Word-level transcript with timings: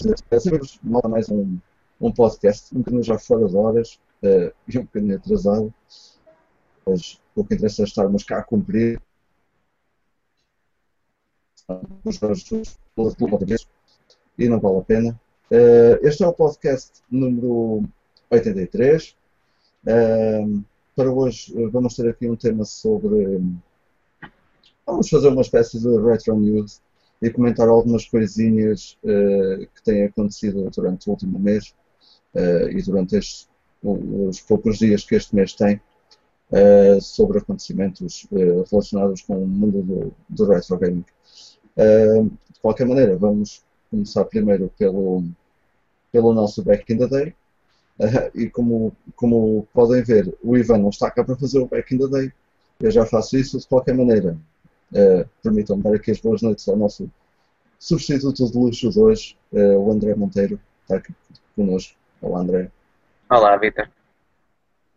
Sabemos 0.00 0.80
mal 0.82 1.02
mais 1.10 1.28
um, 1.28 1.58
um 2.00 2.10
podcast, 2.10 2.74
um 2.74 2.78
bocadinho 2.78 3.02
já 3.02 3.18
fora 3.18 3.46
de 3.46 3.54
horas 3.54 4.00
uh, 4.22 4.50
e 4.66 4.78
um 4.78 4.84
bocadinho 4.84 5.16
atrasado, 5.16 5.74
mas 6.86 7.20
o 7.36 7.44
que 7.44 7.54
interessa 7.54 7.82
é 7.82 7.84
estarmos 7.84 8.24
cá 8.24 8.38
a 8.38 8.42
cumprir 8.42 8.98
os 12.02 12.18
vez 13.46 13.68
e 14.38 14.48
não 14.48 14.58
vale 14.58 14.78
a 14.78 14.82
pena. 14.82 15.20
Uh, 15.50 16.06
este 16.06 16.24
é 16.24 16.26
o 16.26 16.32
podcast 16.32 17.02
número 17.10 17.84
83. 18.30 19.14
Uh, 19.84 20.64
para 20.96 21.12
hoje 21.12 21.52
vamos 21.68 21.94
ter 21.94 22.08
aqui 22.08 22.26
um 22.26 22.36
tema 22.36 22.64
sobre. 22.64 23.38
Vamos 24.86 25.10
fazer 25.10 25.28
uma 25.28 25.42
espécie 25.42 25.78
de 25.78 26.00
retro 26.00 26.36
news 26.36 26.80
e 27.22 27.30
comentar 27.30 27.68
algumas 27.68 28.06
coisinhas 28.06 28.96
uh, 29.04 29.66
que 29.74 29.82
têm 29.84 30.04
acontecido 30.04 30.70
durante 30.70 31.08
o 31.08 31.10
último 31.12 31.38
mês 31.38 31.74
uh, 32.34 32.68
e 32.70 32.82
durante 32.82 33.18
os 33.82 34.40
poucos 34.40 34.78
dias 34.78 35.04
que 35.04 35.14
este 35.14 35.34
mês 35.34 35.52
tem 35.52 35.80
uh, 36.50 37.00
sobre 37.00 37.38
acontecimentos 37.38 38.26
relacionados 38.70 39.22
com 39.22 39.42
o 39.42 39.46
mundo 39.46 39.82
do, 39.82 40.12
do 40.28 40.50
retro 40.50 40.78
gaming. 40.78 41.04
de 41.76 42.60
qualquer 42.60 42.86
maneira, 42.86 43.16
vamos 43.16 43.62
começar 43.90 44.24
primeiro 44.24 44.72
pelo, 44.78 45.24
pelo 46.10 46.32
nosso 46.32 46.62
Back 46.62 46.90
in 46.92 46.98
the 46.98 47.06
Day. 47.06 47.34
e 48.34 48.48
como, 48.48 48.96
como 49.14 49.66
podem 49.74 50.02
ver, 50.02 50.34
o 50.42 50.56
Ivan 50.56 50.78
não 50.78 50.88
está 50.88 51.10
cá 51.10 51.22
para 51.22 51.36
fazer 51.36 51.58
o 51.58 51.66
Back 51.66 51.94
in 51.94 51.98
the 51.98 52.08
Day. 52.08 52.32
Eu 52.80 52.90
já 52.90 53.04
faço 53.04 53.36
isso 53.36 53.58
de 53.58 53.66
qualquer 53.66 53.94
maneira. 53.94 54.38
Uh, 54.92 55.28
Permitam-me 55.42 55.82
dar 55.82 55.94
aqui 55.94 56.10
as 56.10 56.20
boas 56.20 56.42
noites 56.42 56.68
ao 56.68 56.76
nosso 56.76 57.10
substituto 57.78 58.50
de 58.50 58.58
luxo 58.58 58.90
de 58.90 58.98
hoje, 58.98 59.36
uh, 59.52 59.78
o 59.78 59.90
André 59.90 60.14
Monteiro, 60.14 60.60
está 60.82 60.96
aqui 60.96 61.14
connosco. 61.56 61.96
Olá, 62.20 62.40
André. 62.40 62.70
Olá, 63.30 63.56
Vitor. 63.56 63.88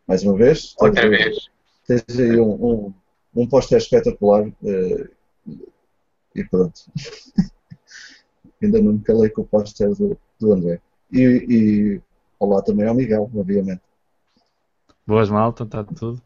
Mais 0.07 0.23
uma 0.23 0.35
vez. 0.35 0.75
Outra 0.79 1.07
vez. 1.09 1.49
Tens 1.87 2.03
aí 2.19 2.39
um, 2.39 2.53
um, 2.53 2.93
um 3.35 3.47
póster 3.47 3.77
espetacular 3.77 4.47
uh, 4.47 5.09
e 6.35 6.43
pronto. 6.43 6.81
Ainda 8.61 8.81
não 8.81 8.93
me 8.93 9.01
calei 9.01 9.29
com 9.29 9.41
o 9.41 9.47
póster 9.47 9.93
do, 9.95 10.17
do 10.39 10.53
André. 10.53 10.81
E, 11.11 11.45
e 11.49 12.01
olá 12.39 12.61
também 12.61 12.87
ao 12.87 12.95
Miguel, 12.95 13.29
obviamente. 13.35 13.81
Boas 15.05 15.29
malta, 15.29 15.63
está 15.63 15.83
tudo. 15.83 16.21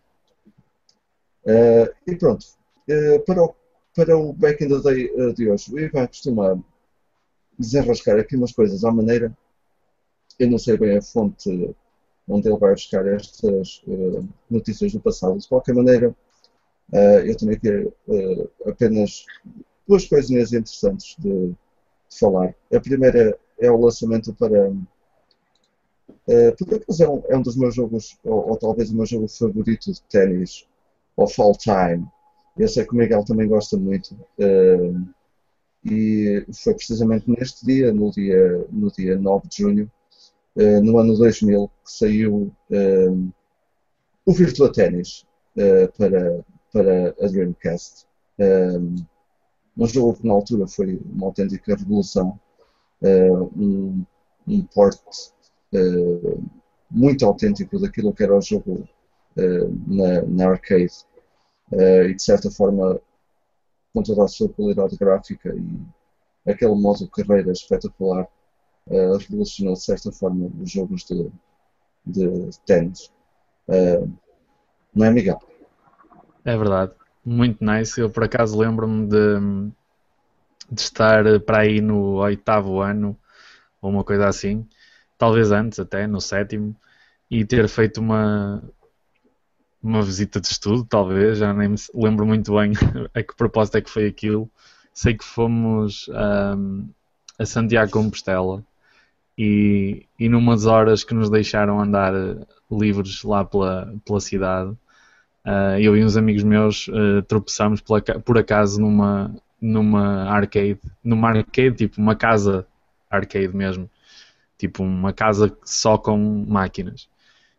Uh, 1.44 1.89
e 2.06 2.16
pronto, 2.16 2.45
uh, 2.89 3.19
para, 3.25 3.44
o, 3.44 3.56
para 3.98 4.16
o 4.16 4.31
Back 4.31 4.64
in 4.64 4.70
the 4.70 4.80
Day 4.80 5.12
uh, 5.16 5.34
de 5.34 5.50
hoje, 5.50 5.73
o 5.73 5.80
Ivan 5.80 6.06
costuma 6.06 6.64
desenrascar 7.58 8.20
aqui 8.20 8.36
umas 8.36 8.52
coisas 8.52 8.84
à 8.84 8.92
maneira. 8.92 9.36
Eu 10.38 10.52
não 10.52 10.59
sei 10.59 10.78
bem 10.78 10.95
a 10.95 11.02
fonte 11.02 11.76
onde 12.28 12.48
ele 12.48 12.59
vai 12.59 12.73
buscar 12.73 13.08
estas 13.08 13.84
notícias 14.52 14.94
do 14.94 15.00
passado. 15.00 15.40
De 15.40 15.48
qualquer 15.48 15.73
maneira, 15.73 16.16
eu 17.25 17.36
tenho 17.36 17.53
aqui 17.53 17.92
apenas 18.68 19.25
duas 19.88 20.06
coisinhas 20.06 20.53
interessantes 20.53 21.16
de, 21.18 21.48
de, 21.48 21.56
falar. 22.20 22.53
A 22.72 22.80
primeira 22.80 23.40
é 23.58 23.72
o 23.72 23.80
lançamento 23.80 24.31
para. 24.36 24.70
Uh, 24.70 26.56
por 26.58 26.75
acaso 26.75 27.03
é 27.03 27.09
um, 27.09 27.23
é 27.30 27.38
um 27.38 27.42
dos 27.42 27.56
meus 27.56 27.73
jogos, 27.73 28.18
ou, 28.23 28.50
ou 28.50 28.58
talvez 28.58 28.92
o 28.92 28.95
meu 28.95 29.06
jogo 29.06 29.28
favorito 29.28 29.92
de 29.92 30.02
ténis 30.03 30.68
of 31.16 31.42
all 31.42 31.56
time. 31.56 32.06
Eu 32.58 32.67
sei 32.67 32.86
que 32.86 32.94
o 32.94 32.97
Miguel 32.97 33.23
também 33.23 33.47
gosta 33.47 33.77
muito. 33.77 34.16
Uh, 34.39 35.08
e 35.86 36.45
foi 36.52 36.73
precisamente 36.73 37.30
neste 37.30 37.66
dia, 37.66 37.94
no 37.94 38.11
dia, 38.11 38.66
no 38.72 38.91
dia 38.91 39.17
9 39.17 39.47
de 39.47 39.58
junho, 39.58 39.91
uh, 40.56 40.81
no 40.81 40.97
ano 40.97 41.16
2000, 41.16 41.68
que 41.68 41.91
saiu 41.91 42.51
uh, 42.72 43.34
o 44.25 44.34
Virtua 44.34 44.72
Tennis 44.72 45.25
para, 45.97 46.45
para 46.72 47.16
a 47.19 47.28
Dreamcast. 47.28 48.06
um 49.75 49.88
jogo 49.88 50.13
que 50.16 50.28
na 50.28 50.34
altura 50.34 50.68
foi 50.68 51.00
uma 51.06 51.28
autêntica 51.28 51.75
revolução, 51.75 52.39
um, 53.56 54.03
um 54.47 54.62
port 54.62 55.01
muito 56.91 57.25
autêntico 57.25 57.79
daquilo 57.79 58.13
que 58.13 58.22
era 58.22 58.38
o 58.38 58.41
jogo 58.41 58.88
na, 59.88 60.22
na, 60.24 60.50
arcade 60.50 60.94
e 61.72 62.13
de 62.13 62.22
certa 62.22 62.50
forma 62.50 63.00
com 63.94 64.03
toda 64.03 64.23
a 64.23 64.28
sua 64.28 64.50
qualidade 64.50 64.95
gráfica 64.97 65.53
e 65.55 66.51
aquele 66.51 66.75
modo 66.75 67.07
carreira 67.09 67.51
espetacular 67.51 68.28
eh, 68.89 69.17
revolucionou 69.17 69.73
de 69.73 69.83
certa 69.83 70.11
forma 70.11 70.50
os 70.61 70.72
jogos 70.72 71.03
de, 71.03 71.29
de 72.06 72.50
ténis. 72.66 73.11
não 74.95 75.06
é, 75.06 75.11
Miguel? 75.11 75.39
É 76.45 76.56
verdade, 76.56 76.94
muito 77.25 77.63
nice. 77.63 78.00
Eu 78.00 78.09
por 78.09 78.23
acaso 78.23 78.57
lembro-me 78.57 79.07
de, 79.07 79.39
de 80.72 80.81
estar 80.81 81.23
para 81.41 81.63
aí 81.63 81.81
no 81.81 82.16
oitavo 82.16 82.79
ano 82.79 83.17
ou 83.81 83.89
uma 83.89 84.03
coisa 84.03 84.27
assim, 84.27 84.66
talvez 85.17 85.51
antes 85.51 85.79
até, 85.79 86.07
no 86.07 86.22
sétimo, 86.22 86.75
e 87.29 87.45
ter 87.45 87.67
feito 87.67 88.00
uma, 88.00 88.63
uma 89.88 90.02
visita 90.02 90.42
de 90.42 90.48
estudo, 90.48 90.84
talvez, 90.84 91.38
já 91.38 91.53
nem 91.53 91.70
me 91.70 91.75
lembro 91.94 92.25
muito 92.25 92.53
bem 92.53 92.74
a 93.16 93.24
que 93.24 93.36
propósito 93.36 93.78
é 93.78 93.81
que 93.81 93.90
foi 93.90 94.08
aquilo. 94.08 94.50
Sei 94.94 95.14
que 95.14 95.24
fomos 95.24 96.09
um, 96.09 96.90
a 97.40 97.46
Santiago 97.46 97.92
Compostela 97.92 98.64
e, 99.38 100.06
e 100.20 100.28
numas 100.28 100.66
horas 100.66 101.03
que 101.03 101.14
nos 101.14 101.30
deixaram 101.30 101.80
andar 101.80 102.14
eh, 102.14 102.36
livres 102.72 103.24
lá 103.24 103.46
pela, 103.46 103.94
pela 104.03 104.20
cidade, 104.20 104.72
uh, 105.46 105.80
eu 105.80 105.96
e 105.96 106.04
uns 106.04 106.18
amigos 106.18 106.44
meus 106.44 106.88
uh, 106.88 107.22
tropeçamos 107.28 107.80
pela, 107.80 108.02
por 108.02 108.38
acaso 108.38 108.81
numa, 108.81 109.34
numa 109.62 110.24
arcade, 110.30 110.80
numa 111.04 111.30
arcade, 111.30 111.75
tipo 111.75 112.02
uma 112.02 112.16
casa 112.16 112.68
arcade 113.09 113.56
mesmo, 113.56 113.90
tipo 114.58 114.84
uma 114.84 115.14
casa 115.14 115.56
só 115.64 115.98
com 115.98 116.18
máquinas 116.48 117.08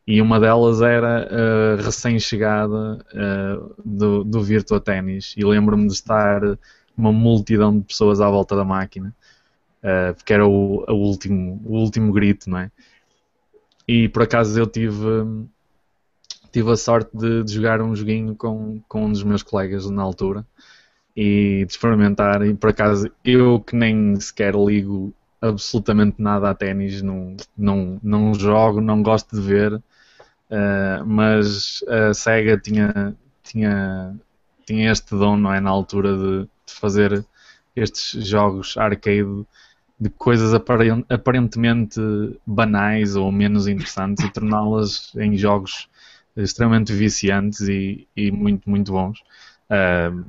e 0.09 0.23
uma 0.23 0.41
delas 0.41 0.81
era 0.81 1.29
uh, 1.31 1.83
recém-chegada 1.83 3.05
uh, 3.13 3.75
do, 3.85 4.25
do 4.25 4.43
Virtua 4.43 4.81
Tennis 4.81 5.35
e 5.37 5.45
lembro-me 5.45 5.87
de 5.87 5.93
estar 5.93 6.41
uma 6.97 7.13
multidão 7.13 7.79
de 7.79 7.85
pessoas 7.85 8.19
à 8.19 8.31
volta 8.31 8.57
da 8.57 8.65
máquina 8.65 9.15
uh, 9.83 10.15
porque 10.15 10.33
era 10.33 10.49
o, 10.49 10.83
o, 10.89 10.95
último, 10.95 11.61
o 11.63 11.77
último 11.77 12.11
grito, 12.11 12.49
não 12.49 12.57
é? 12.57 12.71
E 13.87 14.09
por 14.09 14.23
acaso 14.23 14.59
eu 14.59 14.67
tive, 14.67 15.05
tive 16.51 16.71
a 16.71 16.77
sorte 16.79 17.15
de, 17.15 17.45
de 17.45 17.53
jogar 17.53 17.83
um 17.83 17.95
joguinho 17.95 18.35
com, 18.35 18.81
com 18.89 19.05
um 19.05 19.13
dos 19.13 19.23
meus 19.23 19.43
colegas 19.43 19.91
na 19.91 20.03
altura 20.03 20.43
e 21.15 21.67
de 21.67 21.73
experimentar 21.73 22.47
e 22.47 22.55
por 22.55 22.71
acaso 22.71 23.11
eu 23.23 23.61
que 23.61 23.77
nem 23.77 24.19
sequer 24.19 24.55
ligo 24.55 25.13
absolutamente 25.39 26.17
nada 26.19 26.49
a 26.49 26.55
ténis, 26.55 27.03
não, 27.03 27.37
não, 27.55 28.01
não 28.03 28.33
jogo, 28.33 28.81
não 28.81 29.03
gosto 29.03 29.37
de 29.37 29.43
ver 29.43 29.83
Uh, 30.51 31.05
mas 31.05 31.85
a 31.87 32.15
SEGA 32.15 32.59
tinha, 32.59 33.15
tinha, 33.43 34.19
tinha 34.67 34.91
este 34.91 35.15
dom, 35.15 35.37
não 35.37 35.53
é? 35.53 35.61
Na 35.61 35.71
altura 35.71 36.17
de, 36.17 36.43
de 36.43 36.75
fazer 36.75 37.25
estes 37.77 38.27
jogos 38.27 38.77
arcade 38.77 39.47
de 40.01 40.09
coisas 40.11 40.55
aparentemente 41.09 42.01
banais 42.47 43.17
ou 43.17 43.33
menos 43.33 43.67
interessantes 43.67 44.25
e 44.25 44.33
torná-las 44.33 45.13
em 45.17 45.37
jogos 45.37 45.89
extremamente 46.37 46.93
viciantes 46.93 47.63
e, 47.63 48.07
e 48.17 48.31
muito, 48.31 48.71
muito 48.71 48.93
bons. 48.93 49.19
Uh, 49.69 50.25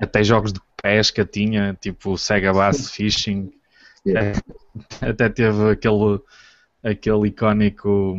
até 0.00 0.24
jogos 0.24 0.52
de 0.52 0.60
pesca 0.82 1.24
tinha, 1.24 1.76
tipo 1.80 2.16
Sega 2.16 2.52
Bass 2.52 2.90
Fishing. 2.90 3.52
Yeah. 4.06 4.38
Até 5.00 5.28
teve 5.30 5.70
aquele, 5.70 6.20
aquele 6.82 7.28
icónico 7.28 8.18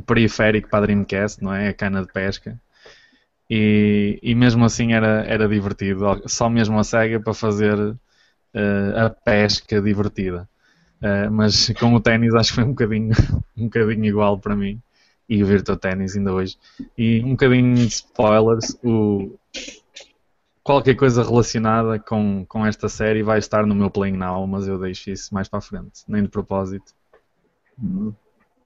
periférico 0.00 0.68
para 0.68 0.80
a 0.80 0.86
Dreamcast, 0.86 1.42
não 1.42 1.52
é? 1.52 1.68
A 1.68 1.74
cana 1.74 2.02
de 2.02 2.12
pesca. 2.12 2.60
E, 3.48 4.18
e 4.22 4.34
mesmo 4.34 4.64
assim 4.64 4.92
era, 4.92 5.24
era 5.26 5.48
divertido. 5.48 6.22
Só 6.26 6.48
mesmo 6.48 6.78
a 6.78 6.84
SEGA 6.84 7.20
para 7.20 7.34
fazer 7.34 7.78
uh, 7.78 7.98
a 8.96 9.10
pesca 9.10 9.80
divertida. 9.80 10.48
Uh, 11.02 11.30
mas 11.30 11.68
com 11.78 11.94
o 11.94 12.00
ténis 12.00 12.34
acho 12.34 12.50
que 12.50 12.54
foi 12.56 12.64
um 12.64 12.68
bocadinho, 12.68 13.10
um 13.56 13.64
bocadinho 13.64 14.04
igual 14.04 14.38
para 14.38 14.56
mim. 14.56 14.80
E 15.28 15.42
o 15.42 15.46
Virtua 15.46 15.76
Tennis 15.76 16.16
ainda 16.16 16.32
hoje. 16.32 16.56
E 16.96 17.22
um 17.24 17.30
bocadinho 17.30 17.74
de 17.74 17.86
spoilers. 17.86 18.76
O, 18.82 19.38
qualquer 20.62 20.94
coisa 20.94 21.22
relacionada 21.22 21.98
com, 21.98 22.44
com 22.46 22.64
esta 22.64 22.88
série 22.88 23.22
vai 23.22 23.38
estar 23.38 23.66
no 23.66 23.74
meu 23.74 23.90
Playing 23.90 24.16
Now, 24.16 24.46
mas 24.46 24.66
eu 24.66 24.78
deixo 24.78 25.10
isso 25.10 25.32
mais 25.34 25.48
para 25.48 25.58
a 25.58 25.62
frente, 25.62 26.02
nem 26.08 26.22
de 26.22 26.28
propósito. 26.28 26.92
Hum, 27.82 28.12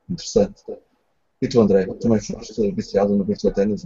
interessante. 0.09 0.63
E 1.41 1.49
tu, 1.49 1.61
André, 1.61 1.87
também 2.01 2.21
foste 2.21 2.73
viciado 2.73 3.15
no 3.15 3.25
Virtua 3.25 3.53
Tennis? 3.53 3.85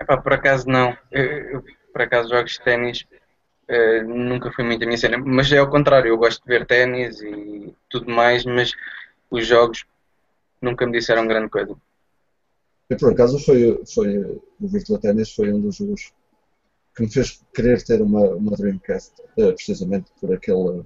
Epá, 0.00 0.16
por 0.16 0.32
acaso 0.32 0.68
não. 0.68 0.96
Eu, 1.10 1.24
eu, 1.24 1.64
por 1.92 2.02
acaso, 2.02 2.28
jogos 2.28 2.52
de 2.52 2.60
ténis 2.62 3.06
Uh, 3.70 4.02
nunca 4.02 4.50
foi 4.50 4.64
muito 4.64 4.82
a 4.82 4.86
minha 4.86 4.98
cena, 4.98 5.16
mas 5.16 5.52
é 5.52 5.58
ao 5.58 5.70
contrário, 5.70 6.08
eu 6.08 6.18
gosto 6.18 6.42
de 6.42 6.48
ver 6.48 6.66
ténis 6.66 7.22
e 7.22 7.72
tudo 7.88 8.10
mais, 8.10 8.44
mas 8.44 8.72
os 9.30 9.46
jogos 9.46 9.84
nunca 10.60 10.84
me 10.84 10.90
disseram 10.90 11.24
grande 11.24 11.48
coisa. 11.48 11.76
Eu, 12.88 12.96
por 12.96 13.12
acaso, 13.12 13.38
foi, 13.38 13.80
foi, 13.94 14.18
o 14.60 14.66
Virtua 14.66 14.98
Tennis 14.98 15.32
foi 15.32 15.52
um 15.52 15.60
dos 15.60 15.76
jogos 15.76 16.12
que 16.96 17.02
me 17.02 17.12
fez 17.12 17.40
querer 17.54 17.80
ter 17.84 18.02
uma, 18.02 18.30
uma 18.30 18.56
Dreamcast, 18.56 19.22
uh, 19.38 19.54
precisamente 19.54 20.10
por 20.20 20.34
aquele. 20.34 20.84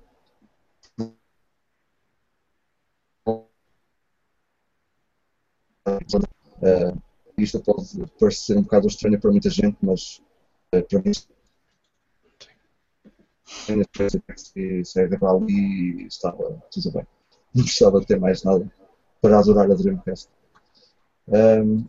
Uh, 6.59 7.01
isto 7.37 7.61
pode 7.61 7.85
parecer 8.19 8.57
um 8.57 8.63
bocado 8.63 8.87
estranho 8.87 9.21
para 9.21 9.31
muita 9.31 9.51
gente, 9.51 9.77
mas 9.83 10.21
uh, 10.75 10.83
para 10.83 11.03
mim 11.03 11.13
ali 13.69 13.85
e 15.49 16.07
estava 16.07 16.63
tudo 16.71 16.93
bem. 16.93 17.07
Não 17.55 17.65
precisava 17.65 18.01
de 18.01 18.07
ter 18.07 18.19
mais 18.19 18.43
nada 18.43 18.71
para 19.21 19.39
adorar 19.39 19.71
a 19.71 19.75
Dreamcast. 19.75 20.29
Um, 21.29 21.85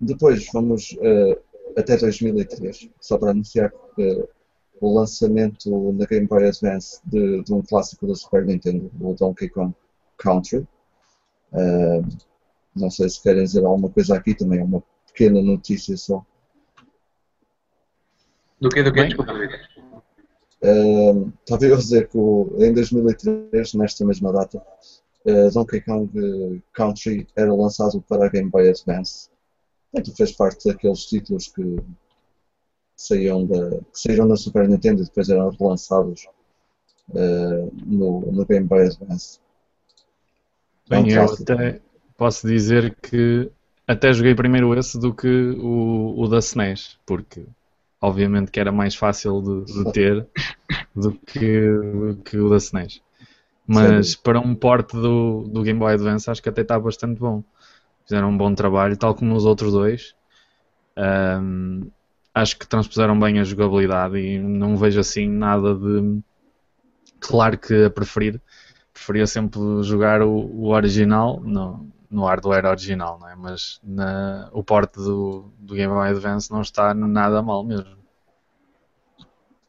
depois 0.00 0.46
vamos 0.52 0.92
uh, 0.92 1.40
até 1.76 1.96
2003, 1.96 2.90
só 3.00 3.16
para 3.18 3.30
anunciar 3.30 3.72
uh, 3.72 4.28
o 4.80 4.94
lançamento 4.94 5.92
na 5.92 6.04
Game 6.04 6.26
Boy 6.26 6.46
Advance 6.46 7.00
de, 7.04 7.42
de, 7.42 7.54
um 7.54 7.62
clássico 7.62 8.06
da 8.06 8.14
Super 8.14 8.44
Nintendo, 8.44 8.90
o 9.00 9.14
Donkey 9.14 9.48
Kong 9.48 9.74
Country. 10.18 10.66
Uh, 11.52 12.06
não 12.76 12.90
sei 12.90 13.08
se 13.08 13.22
querem 13.22 13.44
dizer 13.44 13.64
alguma 13.64 13.90
coisa 13.90 14.16
aqui, 14.16 14.34
também 14.34 14.60
é 14.60 14.64
uma 14.64 14.82
pequena 15.06 15.40
notícia 15.42 15.96
só. 15.96 16.24
Do 18.60 18.68
que? 18.68 18.82
Do 18.82 18.92
que? 18.92 19.04
Desculpa, 19.04 19.32
uh, 19.32 21.32
Estava 21.40 21.64
eu 21.64 21.74
a 21.74 21.78
dizer 21.78 22.08
que 22.08 22.16
o, 22.16 22.56
em 22.58 22.72
2003, 22.72 23.74
nesta 23.74 24.04
mesma 24.04 24.32
data, 24.32 24.64
uh, 25.26 25.50
Donkey 25.52 25.80
Kong 25.80 26.62
Country 26.72 27.26
era 27.36 27.54
lançado 27.54 28.00
para 28.02 28.26
a 28.26 28.28
Game 28.28 28.50
Boy 28.50 28.68
Advance. 28.68 29.30
Portanto, 29.92 30.16
fez 30.16 30.32
parte 30.32 30.68
daqueles 30.68 31.06
títulos 31.06 31.48
que 31.48 31.76
saíram 32.94 33.46
da, 33.46 33.70
que 33.70 34.00
saíram 34.00 34.28
da 34.28 34.36
Super 34.36 34.68
Nintendo 34.68 35.02
e 35.02 35.04
depois 35.04 35.28
eram 35.28 35.50
relançados 35.50 36.26
uh, 37.10 37.72
no, 37.84 38.20
no 38.32 38.46
Game 38.46 38.66
Boy 38.66 38.86
Advance. 38.86 39.40
Bem, 40.88 41.12
é 41.12 41.20
um 41.20 41.24
eu 41.24 41.34
até, 41.34 41.80
posso 42.16 42.46
dizer 42.46 42.96
que 43.02 43.50
até 43.86 44.12
joguei 44.12 44.34
primeiro 44.34 44.76
esse 44.78 44.98
do 44.98 45.14
que 45.14 45.28
o, 45.28 46.14
o 46.16 46.28
da 46.28 46.38
SNES, 46.38 46.98
porque 47.06 47.46
obviamente 48.00 48.50
que 48.50 48.60
era 48.60 48.72
mais 48.72 48.94
fácil 48.94 49.40
de, 49.42 49.72
de 49.72 49.92
ter 49.92 50.26
do 50.94 51.12
que, 51.12 51.68
que 52.24 52.38
o 52.38 52.48
da 52.48 52.56
SNES. 52.56 53.00
Mas 53.66 54.10
Sério? 54.10 54.22
para 54.22 54.40
um 54.40 54.54
porte 54.54 54.96
do, 54.96 55.48
do 55.48 55.62
Game 55.62 55.78
Boy 55.78 55.94
Advance 55.94 56.30
acho 56.30 56.42
que 56.42 56.48
até 56.48 56.62
está 56.62 56.78
bastante 56.78 57.18
bom. 57.18 57.42
Fizeram 58.04 58.30
um 58.30 58.36
bom 58.36 58.54
trabalho, 58.54 58.96
tal 58.96 59.14
como 59.14 59.34
os 59.34 59.44
outros 59.44 59.72
dois. 59.72 60.14
Um, 60.96 61.90
acho 62.32 62.56
que 62.58 62.66
transpuseram 62.66 63.18
bem 63.18 63.40
a 63.40 63.44
jogabilidade 63.44 64.18
e 64.18 64.38
não 64.38 64.76
vejo 64.76 65.00
assim 65.00 65.28
nada 65.28 65.74
de. 65.74 66.20
Claro 67.18 67.58
que 67.58 67.84
a 67.84 67.90
preferir. 67.90 68.40
Preferia 68.92 69.26
sempre 69.26 69.60
jogar 69.82 70.22
o, 70.22 70.30
o 70.30 70.68
original. 70.68 71.40
Não, 71.44 71.90
no 72.10 72.24
hardware 72.24 72.66
original, 72.66 73.18
não 73.18 73.28
é? 73.28 73.34
Mas 73.34 73.80
na, 73.82 74.48
o 74.52 74.62
porte 74.62 74.96
do, 74.96 75.50
do 75.58 75.74
Game 75.74 75.92
Boy 75.92 76.08
Advance 76.08 76.50
não 76.50 76.62
está 76.62 76.94
nada 76.94 77.42
mal 77.42 77.64
mesmo. 77.64 77.96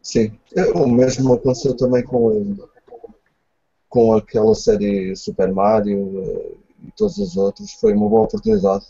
Sim, 0.02 0.40
o 0.74 0.88
mesmo 0.88 1.34
aconteceu 1.34 1.76
também 1.76 2.04
com, 2.04 2.56
com 3.90 4.14
aquela 4.14 4.56
série 4.56 5.16
Super 5.16 5.52
Mario 5.52 6.24
eh, 6.24 6.56
e 6.88 6.92
todos 6.92 7.18
os 7.18 7.36
outros. 7.36 7.74
Foi 7.74 7.94
uma 7.94 8.08
boa 8.08 8.24
oportunidade 8.24 8.86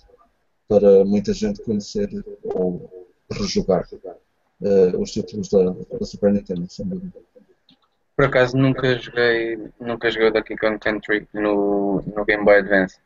para 0.67 1.03
muita 1.05 1.33
gente 1.33 1.63
conhecer 1.63 2.09
ou 2.44 2.88
rejogar 3.31 3.88
uh, 4.61 5.01
os 5.01 5.11
títulos 5.11 5.49
da, 5.49 5.71
da 5.71 6.05
Super 6.05 6.33
Nintendo, 6.33 6.67
sem 6.69 6.85
dúvida. 6.85 7.19
Por 8.15 8.25
acaso 8.25 8.57
nunca 8.57 8.97
joguei, 8.97 9.57
nunca 9.79 10.11
joguei 10.11 10.27
o 10.27 10.33
Donkey 10.33 10.57
Kong 10.57 10.79
Country 10.79 11.27
no, 11.33 12.03
no 12.15 12.25
Game 12.25 12.44
Boy 12.44 12.59
Advance 12.59 12.99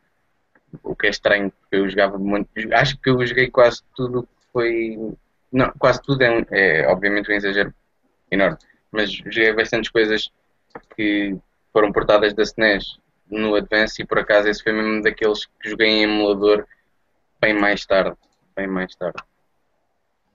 o 0.83 0.95
que 0.95 1.07
é 1.07 1.09
estranho, 1.09 1.51
porque 1.51 1.75
eu 1.75 1.89
jogava 1.89 2.17
muito. 2.17 2.49
Acho 2.73 2.97
que 2.99 3.09
eu 3.09 3.25
joguei 3.25 3.49
quase 3.49 3.81
tudo 3.95 4.23
que 4.23 4.47
foi. 4.53 4.97
Não, 5.51 5.71
quase 5.77 6.01
tudo 6.01 6.21
é, 6.21 6.45
é 6.51 6.87
obviamente 6.87 7.29
um 7.29 7.35
exagero 7.35 7.73
enorme, 8.29 8.57
mas 8.91 9.11
joguei 9.11 9.53
bastantes 9.53 9.91
coisas 9.91 10.31
que 10.95 11.35
foram 11.73 11.91
portadas 11.91 12.33
da 12.33 12.43
SNES 12.43 12.99
no 13.29 13.55
Advance 13.55 14.01
e 14.01 14.05
por 14.05 14.19
acaso 14.19 14.47
esse 14.47 14.63
foi 14.63 14.73
mesmo 14.73 15.01
daqueles 15.01 15.45
que 15.45 15.69
joguei 15.69 15.87
em 15.87 16.03
emulador 16.03 16.65
bem 17.39 17.53
mais 17.53 17.85
tarde. 17.85 18.15
Bem 18.55 18.67
mais 18.67 18.95
tarde. 18.95 19.21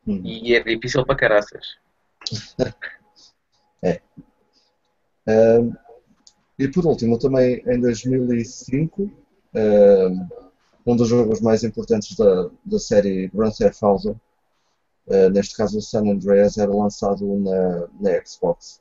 Hum. 0.06 0.22
E 0.24 0.54
é 0.54 0.60
difícil 0.60 1.04
para 1.04 1.16
caraças. 1.16 1.76
é. 3.82 4.00
Um, 5.26 5.72
e 6.58 6.68
por 6.68 6.86
último, 6.86 7.18
também 7.18 7.62
em 7.66 7.80
2005 7.80 9.25
um 10.86 10.94
dos 10.94 11.08
jogos 11.08 11.40
mais 11.40 11.64
importantes 11.64 12.16
da, 12.16 12.48
da 12.64 12.78
série 12.78 13.28
Grand 13.28 13.50
Theft 13.50 13.82
Auto, 13.82 14.20
uh, 15.08 15.30
neste 15.30 15.56
caso 15.56 15.78
o 15.78 15.82
San 15.82 16.08
Andreas, 16.08 16.56
era 16.56 16.72
lançado 16.72 17.26
na, 17.38 17.88
na 18.00 18.24
Xbox. 18.24 18.80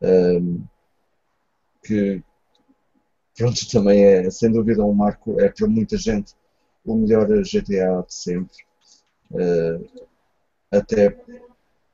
Um, 0.00 0.64
que 1.84 2.22
pronto, 3.36 3.70
também 3.70 4.04
é 4.04 4.30
sem 4.30 4.50
dúvida 4.50 4.84
um 4.84 4.92
marco, 4.92 5.40
é 5.40 5.48
para 5.48 5.68
muita 5.68 5.96
gente 5.96 6.34
o 6.84 6.96
melhor 6.96 7.28
GTA 7.42 8.04
de 8.06 8.14
sempre. 8.14 8.56
Uh, 9.30 9.88
até, 10.70 11.16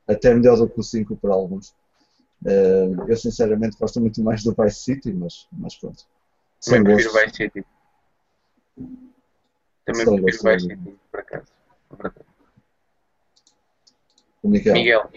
até 0.07 0.35
melhor 0.35 0.57
do 0.57 0.69
que 0.69 0.81
o 0.81 0.83
5 0.83 1.17
para 1.17 1.35
alguns. 1.35 1.75
Uh, 2.43 3.05
eu 3.09 3.17
sinceramente 3.17 3.77
gosto 3.79 4.01
muito 4.01 4.23
mais 4.23 4.43
do 4.43 4.55
Vice 4.59 4.81
City, 4.81 5.13
mas, 5.13 5.47
mas 5.53 5.77
pronto. 5.77 6.05
Sem 6.61 6.83
prefiro 6.83 7.13
Vice 7.13 7.37
City. 7.37 7.67
Também 9.85 10.05
prefiro 10.05 10.25
Vice 10.25 10.61
City, 10.61 10.99
por 11.11 11.21
acaso. 11.21 11.47
O 14.43 14.49
Miguel. 14.49 14.75
Miguel. 14.75 15.11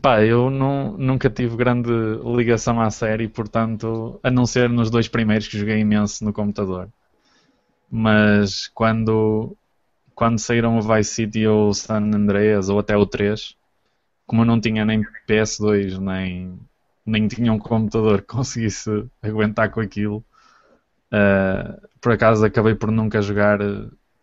Pá, 0.00 0.22
eu 0.24 0.48
não, 0.48 0.96
nunca 0.96 1.28
tive 1.28 1.54
grande 1.56 1.90
ligação 2.24 2.80
à 2.80 2.90
série, 2.90 3.28
portanto, 3.28 4.18
a 4.22 4.30
não 4.30 4.46
ser 4.46 4.70
nos 4.70 4.90
dois 4.90 5.06
primeiros 5.06 5.48
que 5.48 5.58
joguei 5.58 5.78
imenso 5.78 6.24
no 6.24 6.32
computador. 6.32 6.88
Mas 7.90 8.68
quando, 8.68 9.54
quando 10.14 10.38
saíram 10.38 10.78
o 10.78 10.82
Vice 10.82 11.12
City 11.14 11.46
ou 11.46 11.68
o 11.68 11.74
San 11.74 12.10
Andreas 12.14 12.70
ou 12.70 12.78
até 12.78 12.96
o 12.96 13.04
3, 13.04 13.54
como 14.26 14.42
eu 14.42 14.46
não 14.46 14.58
tinha 14.58 14.84
nem 14.84 15.02
PS2 15.28 15.98
nem, 15.98 16.58
nem 17.04 17.28
tinha 17.28 17.52
um 17.52 17.58
computador 17.58 18.22
que 18.22 18.28
conseguisse 18.34 19.04
aguentar 19.20 19.70
com 19.70 19.80
aquilo, 19.80 20.24
Uh, 21.12 21.88
por 22.00 22.12
acaso 22.12 22.44
acabei 22.44 22.74
por 22.74 22.90
nunca 22.90 23.20
jogar 23.20 23.58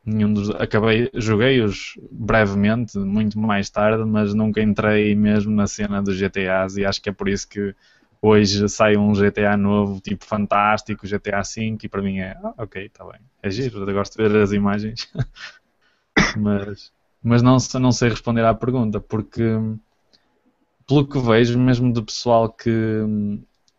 nenhum 0.03 0.33
dos. 0.33 0.49
Acabei, 0.51 1.09
joguei-os 1.13 1.93
brevemente, 2.11 2.97
muito 2.97 3.39
mais 3.39 3.69
tarde, 3.69 4.03
mas 4.05 4.33
nunca 4.33 4.61
entrei 4.61 5.15
mesmo 5.15 5.51
na 5.51 5.67
cena 5.67 6.01
dos 6.01 6.17
GTAs 6.17 6.77
e 6.77 6.85
acho 6.85 7.01
que 7.01 7.09
é 7.09 7.13
por 7.13 7.29
isso 7.29 7.47
que 7.47 7.75
hoje 8.21 8.67
sai 8.67 8.97
um 8.97 9.13
GTA 9.13 9.55
novo, 9.55 10.01
tipo 10.01 10.25
fantástico, 10.25 11.07
GTA 11.07 11.41
V, 11.41 11.77
e 11.83 11.87
para 11.87 12.01
mim 12.01 12.17
é 12.19 12.37
ah, 12.43 12.53
ok, 12.57 12.85
está 12.85 13.05
bem, 13.05 13.21
é 13.41 13.49
giro, 13.49 13.87
eu 13.89 13.93
gosto 13.93 14.17
de 14.17 14.27
ver 14.27 14.41
as 14.41 14.51
imagens, 14.51 15.09
mas, 16.35 16.91
mas 17.23 17.41
não, 17.41 17.57
não 17.79 17.91
sei 17.91 18.09
responder 18.09 18.43
à 18.43 18.53
pergunta, 18.53 18.99
porque 18.99 19.57
pelo 20.85 21.07
que 21.07 21.19
vejo, 21.19 21.57
mesmo 21.57 21.93
do 21.93 22.03
pessoal 22.03 22.51
que, 22.51 22.71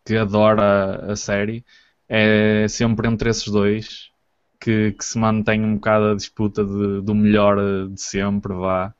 que 0.04 0.16
adora 0.16 1.12
a 1.12 1.16
série, 1.16 1.64
é 2.12 2.66
sempre 2.66 3.06
entre 3.06 3.30
esses 3.30 3.46
dois 3.46 4.10
que, 4.58 4.92
que 4.92 5.04
se 5.04 5.16
mantém 5.16 5.64
um 5.64 5.76
bocado 5.76 6.06
a 6.06 6.14
disputa 6.16 6.64
de, 6.64 7.00
do 7.02 7.14
melhor 7.14 7.56
de 7.88 8.00
sempre, 8.00 8.52
vá. 8.52 8.92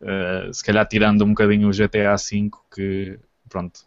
Uh, 0.00 0.52
se 0.54 0.64
calhar 0.64 0.86
tirando 0.86 1.24
um 1.24 1.28
bocadinho 1.28 1.68
o 1.68 1.72
GTA 1.72 2.16
V, 2.16 2.50
que 2.74 3.18
pronto. 3.50 3.80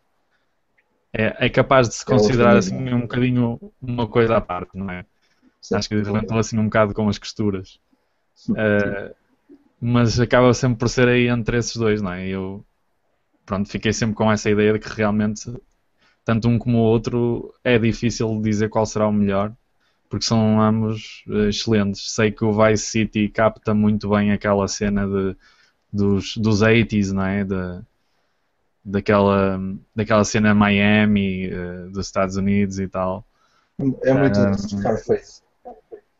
É, 1.11 1.47
é 1.47 1.49
capaz 1.49 1.89
de 1.89 1.95
se 1.95 2.03
é 2.03 2.05
considerar 2.05 2.55
assim 2.55 2.93
um 2.93 3.01
bocadinho 3.01 3.59
uma 3.81 4.07
coisa 4.07 4.37
à 4.37 4.41
parte, 4.41 4.77
não 4.77 4.89
é? 4.91 5.05
Acho 5.73 5.89
que 5.89 5.95
levantou 5.95 6.37
assim 6.37 6.57
um 6.57 6.65
bocado 6.65 6.93
com 6.93 7.09
as 7.09 7.17
costuras. 7.17 7.79
Uh, 8.49 9.13
mas 9.79 10.19
acaba 10.19 10.53
sempre 10.53 10.77
por 10.77 10.89
ser 10.89 11.07
aí 11.07 11.27
entre 11.27 11.57
esses 11.57 11.75
dois, 11.75 12.01
não 12.01 12.13
é? 12.13 12.27
Eu 12.27 12.63
pronto, 13.43 13.69
fiquei 13.69 13.91
sempre 13.91 14.15
com 14.15 14.31
essa 14.31 14.49
ideia 14.49 14.73
de 14.73 14.79
que 14.79 14.89
realmente 14.89 15.51
tanto 16.23 16.47
um 16.47 16.57
como 16.57 16.79
o 16.79 16.81
outro 16.81 17.53
é 17.63 17.77
difícil 17.77 18.39
dizer 18.41 18.69
qual 18.69 18.85
será 18.85 19.07
o 19.07 19.13
melhor, 19.13 19.53
porque 20.09 20.25
são 20.25 20.61
ambos 20.61 21.23
uh, 21.27 21.49
excelentes. 21.49 22.11
Sei 22.11 22.31
que 22.31 22.43
o 22.43 22.53
Vice 22.53 22.85
City 22.85 23.29
capta 23.29 23.73
muito 23.73 24.09
bem 24.09 24.31
aquela 24.31 24.67
cena 24.67 25.07
de 25.07 25.35
dos, 25.91 26.37
dos 26.37 26.61
80s, 26.61 27.11
não 27.11 27.25
é? 27.25 27.43
Da, 27.43 27.81
daquela, 28.83 29.59
daquela 29.95 30.23
cena 30.23 30.53
Miami, 30.53 31.49
uh, 31.51 31.89
dos 31.91 32.05
Estados 32.05 32.37
Unidos 32.37 32.79
e 32.79 32.87
tal. 32.87 33.25
É 34.03 34.13
muito 34.13 34.39
uh, 34.39 34.57
Scarface. 34.57 35.41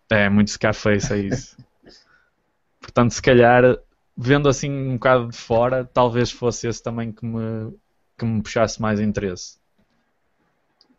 É, 0.09 0.29
muito 0.29 0.51
Scarface, 0.51 1.13
é 1.13 1.17
isso. 1.17 1.57
Portanto, 2.81 3.11
se 3.11 3.21
calhar, 3.21 3.77
vendo 4.17 4.49
assim 4.49 4.69
um 4.69 4.93
bocado 4.93 5.29
de 5.29 5.37
fora, 5.37 5.85
talvez 5.85 6.31
fosse 6.31 6.67
esse 6.67 6.83
também 6.83 7.11
que 7.11 7.25
me, 7.25 7.73
que 8.17 8.25
me 8.25 8.41
puxasse 8.41 8.81
mais 8.81 8.99
interesse. 8.99 9.60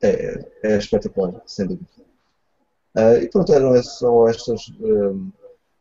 É, 0.02 0.50
é 0.64 0.76
espetacular, 0.78 1.40
sem 1.47 1.66
dúvida. 1.66 1.88
Uh, 2.97 3.23
e 3.23 3.30
pronto, 3.30 3.52
eram 3.52 3.80
só 3.82 4.28
estas 4.28 4.68
um, 4.80 5.30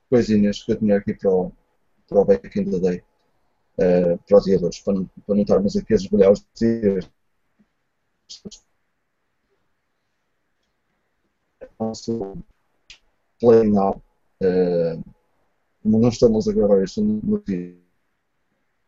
coisinhas 0.10 0.64
que 0.64 0.72
eu 0.72 0.78
tinha 0.78 0.98
aqui 0.98 1.14
para 1.14 1.32
o, 1.32 1.52
para 2.08 2.20
o 2.20 2.26
Back 2.26 2.60
in 2.60 2.70
the 2.70 2.80
Day, 2.80 3.04
uh, 3.80 4.18
para 4.28 4.38
os 4.38 4.44
dias 4.44 4.80
para, 4.80 5.04
para 5.26 5.36
não 5.36 5.42
estarmos 5.42 5.76
aqui 5.76 5.94
a 5.94 5.96
esbolhar 5.96 6.32
os 6.32 6.46
dias. 6.56 7.10
Nosso 11.80 12.38
Play 13.40 13.70
Now, 13.70 14.02
uh, 14.44 15.04
não 15.84 16.10
estamos 16.10 16.48
a 16.48 16.54
gravar 16.54 16.84
isto 16.84 17.04
no 17.04 17.42
dia, 17.42 17.76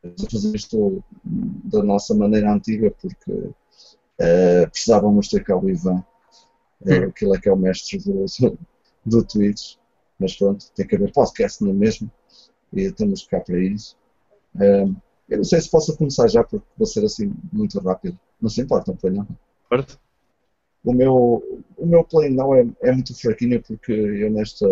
a 0.03 0.31
fazer 0.31 0.55
isto 0.55 1.03
da 1.25 1.81
nossa 1.81 2.13
maneira 2.13 2.53
antiga, 2.53 2.91
porque 2.91 3.53
uh, 4.21 4.69
precisávamos 4.69 5.27
ter 5.27 5.43
cá 5.43 5.57
o 5.57 5.69
Ivan 5.69 6.03
é, 6.85 6.97
aquilo 6.97 7.35
é 7.35 7.39
que 7.39 7.49
é 7.49 7.53
o 7.53 7.57
mestre 7.57 7.97
do, 7.99 8.25
do 9.05 9.23
Twitch. 9.23 9.75
Mas 10.19 10.35
pronto, 10.35 10.65
tem 10.75 10.85
que 10.85 10.95
haver 10.95 11.11
podcast, 11.11 11.63
não 11.63 11.71
é 11.71 11.73
mesmo? 11.73 12.11
E 12.71 12.81
estamos 12.81 13.25
cá 13.25 13.39
para 13.39 13.59
isso. 13.59 13.97
Um, 14.55 14.95
eu 15.29 15.37
não 15.37 15.43
sei 15.43 15.61
se 15.61 15.69
posso 15.69 15.95
começar 15.97 16.27
já, 16.27 16.43
porque 16.43 16.65
vou 16.77 16.85
ser 16.85 17.03
assim 17.03 17.33
muito 17.51 17.79
rápido. 17.79 18.17
Não 18.41 18.49
se 18.49 18.61
importa, 18.61 18.91
não 18.91 18.97
foi 18.97 19.09
não? 19.09 19.27
Certo. 19.69 19.99
O 20.83 20.93
meu, 20.93 21.63
o 21.77 21.85
meu 21.85 22.03
play 22.03 22.29
não 22.29 22.53
é, 22.53 22.65
é 22.81 22.91
muito 22.91 23.17
fraquinho 23.19 23.61
porque 23.63 23.91
eu 23.91 24.29
nesta, 24.29 24.67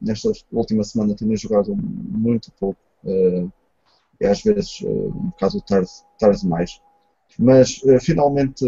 nesta 0.00 0.30
última 0.52 0.84
semana 0.84 1.16
tenho 1.16 1.36
jogado 1.36 1.74
muito 1.74 2.52
pouco 2.52 2.78
uh, 3.04 3.50
e 4.20 4.26
às 4.26 4.42
vezes 4.42 4.80
uh, 4.82 5.08
um 5.08 5.30
bocado 5.30 5.60
tarde, 5.62 5.90
tarde 6.18 6.40
demais. 6.42 6.80
Mas 7.38 7.82
uh, 7.82 8.00
finalmente 8.00 8.64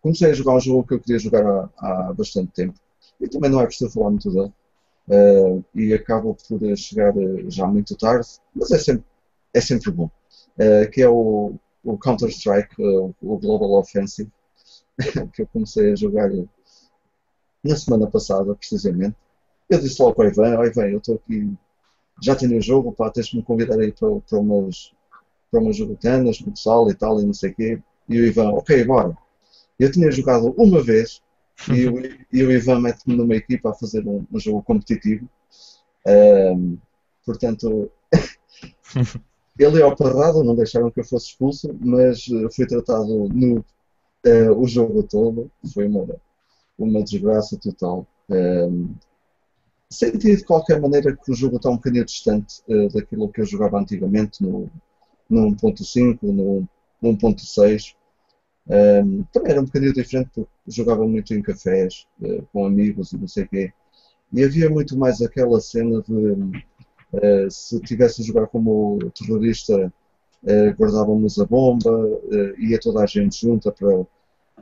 comecei 0.00 0.30
a 0.30 0.34
jogar 0.34 0.56
um 0.56 0.60
jogo 0.60 0.86
que 0.86 0.94
eu 0.94 1.00
queria 1.00 1.18
jogar 1.18 1.44
há, 1.44 1.70
há 1.78 2.12
bastante 2.12 2.52
tempo 2.52 2.78
e 3.20 3.28
também 3.28 3.50
não 3.50 3.60
é 3.60 3.66
preciso 3.66 3.90
falar 3.90 4.10
muito 4.10 4.30
dele. 4.30 4.52
Uh, 5.08 5.64
e 5.72 5.94
acabo 5.94 6.36
por 6.48 6.76
chegar 6.76 7.16
uh, 7.16 7.50
já 7.50 7.66
muito 7.66 7.96
tarde, 7.96 8.26
mas 8.54 8.70
é 8.72 8.78
sempre, 8.78 9.04
é 9.54 9.60
sempre 9.60 9.90
bom. 9.92 10.10
Uh, 10.58 10.90
que 10.90 11.00
é 11.00 11.08
o, 11.08 11.54
o 11.84 11.96
Counter-Strike, 11.96 12.74
o 12.82 13.14
Global 13.38 13.78
Offensive, 13.78 14.30
que 15.32 15.42
eu 15.42 15.46
comecei 15.46 15.92
a 15.92 15.96
jogar 15.96 16.30
na 17.62 17.76
semana 17.76 18.08
passada, 18.08 18.54
precisamente. 18.54 19.16
Eu 19.70 19.80
disse 19.80 20.00
logo 20.02 20.20
ao 20.20 20.28
Ivan, 20.28 20.58
oh, 20.58 20.64
Ivan, 20.64 20.88
eu 20.88 20.98
estou 20.98 21.16
aqui, 21.16 21.52
já 22.20 22.34
tenho 22.34 22.58
o 22.58 22.62
jogo, 22.62 22.92
pá, 22.92 23.10
tens-me 23.10 23.42
convidar 23.42 23.78
aí 23.78 23.92
para, 23.92 24.08
para 24.20 24.38
umas, 24.38 24.92
para 25.56 25.62
umas 25.62 25.76
jogotanas, 25.76 26.40
no 26.40 26.52
pessoal 26.52 26.90
e 26.90 26.94
tal, 26.94 27.20
e 27.20 27.24
não 27.24 27.32
sei 27.32 27.50
o 27.50 27.54
quê. 27.54 27.78
E 28.08 28.20
o 28.20 28.26
Ivan, 28.26 28.50
ok, 28.50 28.84
bora. 28.84 29.16
Eu 29.78 29.90
tinha 29.90 30.10
jogado 30.10 30.54
uma 30.56 30.82
vez 30.82 31.22
e, 31.72 31.86
o, 31.86 32.02
e 32.30 32.44
o 32.44 32.52
Ivan 32.52 32.80
mete-me 32.80 33.16
numa 33.16 33.34
equipa 33.34 33.70
a 33.70 33.74
fazer 33.74 34.06
um, 34.06 34.24
um 34.30 34.38
jogo 34.38 34.62
competitivo. 34.62 35.26
Um, 36.06 36.76
portanto, 37.24 37.90
ele 39.58 39.80
é 39.80 39.86
operado, 39.86 40.44
não 40.44 40.54
deixaram 40.54 40.90
que 40.90 41.00
eu 41.00 41.04
fosse 41.04 41.28
expulso, 41.28 41.74
mas 41.80 42.26
eh, 42.30 42.48
fui 42.54 42.66
tratado 42.66 43.28
no 43.28 43.58
uh, 43.58 44.60
o 44.60 44.68
jogo 44.68 45.02
todo. 45.02 45.50
Foi 45.72 45.86
uma, 45.86 46.06
uma 46.78 47.02
desgraça 47.02 47.56
total. 47.56 48.06
Um, 48.28 48.94
senti 49.88 50.36
de 50.36 50.44
qualquer 50.44 50.80
maneira 50.80 51.16
que 51.16 51.30
o 51.30 51.34
jogo 51.34 51.56
está 51.56 51.70
um 51.70 51.76
bocadinho 51.76 52.04
distante 52.04 52.60
uh, 52.68 52.92
daquilo 52.92 53.30
que 53.30 53.40
eu 53.40 53.46
jogava 53.46 53.78
antigamente 53.78 54.42
no, 54.42 54.70
no 55.28 55.50
1.5, 55.52 56.18
no 56.22 56.68
1.6. 57.02 57.94
Um, 58.68 59.22
também 59.32 59.52
era 59.52 59.60
um 59.60 59.64
bocadinho 59.64 59.92
diferente 59.92 60.30
porque 60.34 60.50
jogava 60.66 61.06
muito 61.06 61.32
em 61.32 61.40
cafés, 61.42 62.06
uh, 62.20 62.44
com 62.52 62.66
amigos 62.66 63.12
e 63.12 63.18
não 63.18 63.28
sei 63.28 63.44
o 63.44 63.48
quê. 63.48 63.72
E 64.32 64.42
havia 64.42 64.68
muito 64.68 64.98
mais 64.98 65.22
aquela 65.22 65.60
cena 65.60 66.02
de 66.02 66.12
uh, 66.12 67.50
se 67.50 67.80
tivesse 67.80 68.22
a 68.22 68.24
jogar 68.24 68.48
como 68.48 68.98
terrorista, 69.14 69.92
uh, 70.42 70.74
guardávamos 70.76 71.38
a 71.38 71.44
bomba, 71.44 71.90
ia 72.58 72.78
toda 72.80 73.02
a 73.02 73.06
gente 73.06 73.40
junta 73.40 73.70
para, 73.70 74.04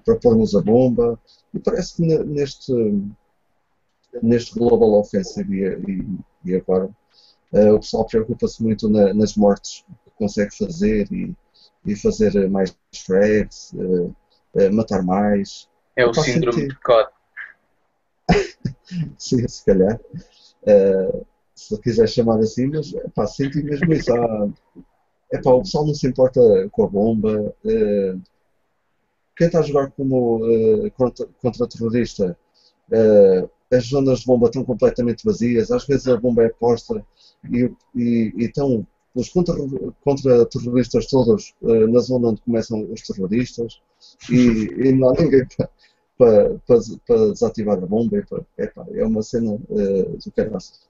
para 0.05 0.17
pormos 0.17 0.55
a 0.55 0.61
bomba. 0.61 1.19
E 1.55 1.59
parece 1.59 1.97
que 1.97 2.03
neste, 2.03 2.73
neste 4.23 4.59
Global 4.59 5.01
Offensive 5.01 5.57
e, 5.57 5.91
e, 5.91 6.51
e 6.51 6.57
agora 6.57 6.91
o 7.73 7.79
pessoal 7.79 8.05
preocupa-se 8.05 8.61
muito 8.61 8.89
na, 8.89 9.15
nas 9.15 9.37
mortes 9.37 9.85
consegue 10.17 10.57
fazer 10.57 11.11
e 11.13 11.35
e 11.87 11.95
fazer 11.95 12.49
mais 12.49 12.77
frags, 13.07 13.73
uh, 13.75 14.15
uh, 14.55 14.73
matar 14.73 15.03
mais. 15.03 15.69
É 15.97 16.07
o 16.07 16.15
síndrome 16.15 16.61
sentir... 16.61 16.69
de 16.69 16.81
COD. 16.81 17.09
Sim, 19.19 19.47
se 19.47 19.65
calhar. 19.65 20.01
Uh, 20.63 21.27
se 21.55 21.79
quiser 21.81 22.09
chamar 22.09 22.39
assim, 22.41 22.67
mas 22.67 22.93
pá, 23.15 23.27
senti 23.27 23.63
mesmo 23.63 23.93
isso. 23.93 24.13
Ah, 24.13 24.49
epá, 25.33 25.53
o 25.53 25.61
pessoal 25.63 25.87
não 25.87 25.95
se 25.95 26.07
importa 26.07 26.41
com 26.73 26.85
a 26.85 26.89
bomba. 26.89 27.55
Uh, 27.65 28.21
quem 29.37 29.47
está 29.47 29.61
a 29.61 29.63
jogar 29.63 29.91
como 29.93 30.39
uh, 30.39 30.91
contra, 30.93 31.27
contra 31.41 31.69
terrorista, 31.69 32.37
uh, 32.91 33.51
as 33.71 33.87
zonas 33.87 34.21
de 34.21 34.27
bomba 34.27 34.47
estão 34.47 34.65
completamente 34.65 35.25
vazias, 35.25 35.71
às 35.71 35.87
vezes 35.87 36.09
a 36.09 36.17
bomba 36.17 36.45
é 36.45 36.49
posta 36.49 37.05
e, 37.51 37.71
e, 37.95 38.33
e 38.37 38.45
estão 38.45 38.87
os 39.15 39.29
contra-terroristas 39.29 41.07
todos 41.07 41.55
uh, 41.63 41.87
na 41.89 42.01
zona 42.01 42.29
onde 42.29 42.43
começam 42.43 42.91
os 42.93 43.03
terroristas 43.03 43.81
e, 44.29 44.35
e 44.35 44.93
não 44.93 45.11
há 45.11 45.15
ninguém 45.15 45.47
para 46.19 46.59
pa, 46.67 46.79
pa, 47.07 47.17
desativar 47.29 47.79
a 47.79 47.87
bomba. 47.87 48.25
é 48.93 49.05
uma 49.05 49.23
cena 49.23 49.53
uh, 49.53 50.19
do 50.19 50.33
caraças. 50.33 50.89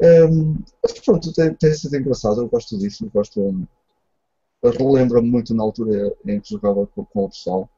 Um, 0.00 0.58
mas 0.82 0.98
pronto, 1.00 1.32
tem, 1.32 1.54
tem, 1.54 1.72
sido 1.72 1.96
engraçado, 1.96 2.40
eu 2.40 2.48
gosto 2.48 2.76
disso, 2.76 3.04
eu 3.04 3.10
gosto. 3.10 3.40
Um, 3.40 3.66
Relembra-me 4.62 5.30
muito 5.30 5.54
na 5.54 5.62
altura 5.62 6.16
em 6.26 6.40
que 6.40 6.48
jogava 6.48 6.86
com, 6.86 7.04
com 7.04 7.24
o 7.24 7.28
pessoal. 7.28 7.68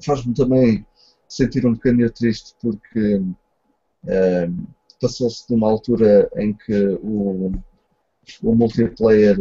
Faz-me 0.00 0.32
também 0.32 0.86
sentir 1.28 1.66
um 1.66 1.74
bocadinho 1.74 2.08
triste 2.10 2.54
porque 2.62 3.16
um, 3.16 4.66
passou-se 5.00 5.46
de 5.48 5.54
uma 5.54 5.68
altura 5.68 6.30
em 6.36 6.52
que 6.52 6.72
o, 7.02 7.52
o 8.42 8.54
multiplayer 8.54 9.36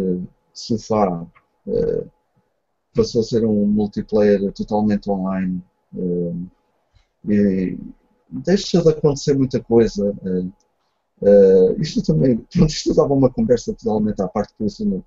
sofá 0.53 1.25
uh, 1.67 2.11
passou 2.95 3.21
a 3.21 3.23
ser 3.23 3.45
um 3.45 3.65
multiplayer 3.65 4.51
totalmente 4.53 5.09
online 5.09 5.61
uh, 5.95 6.47
e 7.29 7.77
deixa 8.29 8.81
de 8.81 8.89
acontecer 8.89 9.37
muita 9.37 9.59
coisa. 9.59 10.11
Uh, 11.21 11.81
isto 11.81 12.01
também, 12.03 12.37
pronto, 12.53 12.69
isto 12.69 12.93
dava 12.93 13.13
uma 13.13 13.29
conversa 13.29 13.73
totalmente 13.73 14.21
à 14.21 14.27
parte, 14.27 14.53
por 14.57 14.67
isso 14.67 14.85
não, 14.85 15.03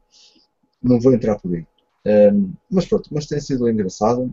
não 0.82 1.00
vou 1.00 1.12
entrar 1.12 1.38
por 1.38 1.54
aí. 1.54 1.66
Um, 2.06 2.52
mas 2.70 2.86
pronto, 2.86 3.08
mas 3.12 3.26
tem 3.26 3.40
sido 3.40 3.68
engraçado. 3.68 4.32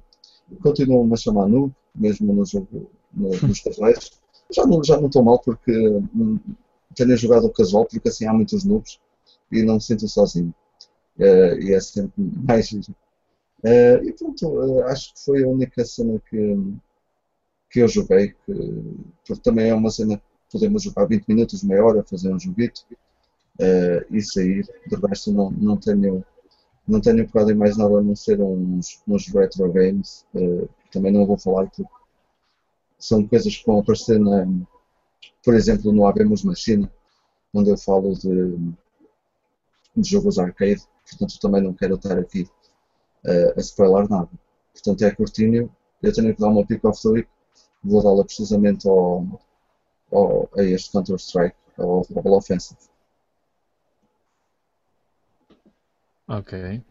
Continuam-me 0.61 1.13
a 1.13 1.17
chamar 1.17 1.47
noob, 1.47 1.73
mesmo 1.93 2.33
no 2.33 2.45
jogo, 2.45 2.89
no, 3.13 3.29
nos 3.45 3.59
casuais. 3.59 4.11
Já 4.51 4.65
não, 4.65 4.83
já 4.83 4.97
não 4.97 5.07
estou 5.07 5.23
mal 5.23 5.39
porque 5.39 5.71
um, 6.15 6.39
tenho 6.95 7.17
jogado 7.17 7.45
o 7.45 7.51
casual, 7.51 7.85
porque 7.85 8.07
assim 8.07 8.25
há 8.25 8.33
muitos 8.33 8.63
noobs 8.63 8.99
e 9.51 9.63
não 9.63 9.75
me 9.75 9.81
sinto 9.81 10.07
sozinho. 10.07 10.53
Uh, 11.17 11.59
e 11.59 11.73
é 11.73 11.79
sempre 11.79 12.13
mais. 12.47 12.71
Uh, 12.71 14.03
e 14.03 14.13
pronto, 14.13 14.47
uh, 14.47 14.83
acho 14.85 15.13
que 15.13 15.23
foi 15.23 15.43
a 15.43 15.47
única 15.47 15.83
cena 15.83 16.21
que, 16.29 16.57
que 17.69 17.79
eu 17.79 17.87
joguei, 17.87 18.29
que, 18.45 18.53
porque 19.25 19.41
também 19.41 19.69
é 19.69 19.73
uma 19.73 19.89
cena 19.89 20.17
que 20.17 20.23
podemos 20.51 20.83
jogar 20.83 21.05
20 21.05 21.27
minutos, 21.27 21.63
meia 21.63 21.83
hora, 21.83 22.03
fazer 22.03 22.33
um 22.33 22.39
joguito 22.39 22.85
e 24.11 24.21
sair. 24.21 24.65
De 24.87 24.95
resto, 25.07 25.31
não, 25.31 25.51
não 25.51 25.77
tenho. 25.77 26.23
Não 26.87 27.01
tenho 27.01 27.27
pegado 27.27 27.51
em 27.51 27.55
mais 27.55 27.75
nada 27.75 27.97
a 27.97 28.01
não 28.01 28.15
ser 28.15 28.39
uns, 28.39 29.01
uns 29.05 29.27
retro 29.27 29.69
games, 29.73 30.25
também 30.89 31.11
não 31.11 31.25
vou 31.25 31.37
falar 31.37 31.65
porque 31.65 31.83
são 32.97 33.27
coisas 33.27 33.57
que 33.57 33.65
vão 33.65 33.79
aparecer, 33.79 34.17
na, 34.17 34.47
por 35.43 35.53
exemplo, 35.53 35.91
no 35.91 36.07
Abemos 36.07 36.43
Machine, 36.43 36.89
onde 37.53 37.69
eu 37.69 37.77
falo 37.77 38.13
de, 38.13 38.57
de 40.01 40.09
jogos 40.09 40.39
arcade, 40.39 40.81
portanto 41.09 41.39
também 41.39 41.61
não 41.61 41.73
quero 41.73 41.95
estar 41.95 42.17
aqui 42.17 42.47
uh, 43.25 43.57
a 43.57 43.59
spoiler 43.59 44.09
nada. 44.09 44.29
Portanto 44.73 45.03
é 45.03 45.11
curtinho, 45.11 45.75
eu 46.01 46.13
tenho 46.13 46.33
que 46.35 46.41
dar 46.41 46.49
uma 46.49 46.65
pick 46.65 46.83
of 46.85 47.01
the 47.01 47.09
week, 47.09 47.29
vou 47.83 48.03
dá-la 48.03 48.23
precisamente 48.23 48.87
ao, 48.87 49.25
ao, 50.11 50.49
a 50.57 50.63
este 50.63 50.91
Counter-Strike, 50.91 51.55
ao 51.77 52.03
Global 52.09 52.33
Offensive. 52.33 52.79
Ok. 56.27 56.83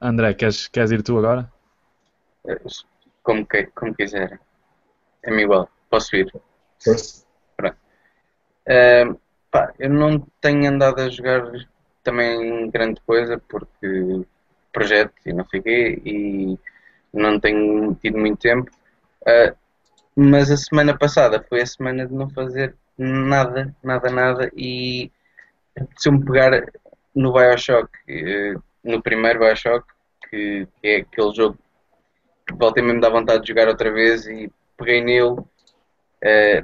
André, 0.00 0.34
queres, 0.34 0.68
queres 0.68 0.90
ir 0.90 1.02
tu 1.02 1.18
agora? 1.18 1.50
Como, 3.22 3.46
que, 3.46 3.66
como 3.68 3.94
quiser. 3.94 4.38
É-me 5.22 5.42
igual. 5.42 5.68
Posso 5.88 6.14
ir. 6.14 6.30
First? 6.78 7.26
Eh, 8.66 9.04
pá, 9.50 9.72
eu 9.78 9.88
não 9.88 10.20
tenho 10.40 10.68
andado 10.68 11.00
a 11.00 11.08
jogar 11.08 11.52
também 12.06 12.70
grande 12.70 13.00
coisa 13.04 13.42
porque 13.48 14.24
projeto 14.72 15.12
e 15.26 15.32
não 15.32 15.44
sei 15.48 15.60
e 16.04 16.58
não 17.12 17.40
tenho 17.40 17.94
tido 17.96 18.18
muito 18.18 18.38
tempo. 18.38 18.70
Eh, 19.26 19.54
mas 20.14 20.50
a 20.50 20.56
semana 20.56 20.96
passada 20.96 21.44
foi 21.48 21.62
a 21.62 21.66
semana 21.66 22.06
de 22.06 22.14
não 22.14 22.30
fazer 22.30 22.74
nada, 22.96 23.74
nada, 23.82 24.08
nada 24.10 24.50
e 24.56 25.10
apeteceu-me 25.78 26.24
pegar 26.24 26.52
no 27.14 27.32
Bioshock, 27.32 27.90
eh, 28.08 28.54
no 28.84 29.02
primeiro 29.02 29.40
Bioshock, 29.40 29.86
que, 30.30 30.68
que 30.80 30.88
é 30.88 30.96
aquele 30.98 31.34
jogo 31.34 31.58
que 32.46 32.54
voltei 32.54 32.82
mesmo 32.82 33.00
dar 33.00 33.10
vontade 33.10 33.42
de 33.42 33.48
jogar 33.48 33.68
outra 33.68 33.90
vez 33.90 34.26
e 34.26 34.50
peguei 34.76 35.02
nele 35.02 35.36
eh, 36.22 36.62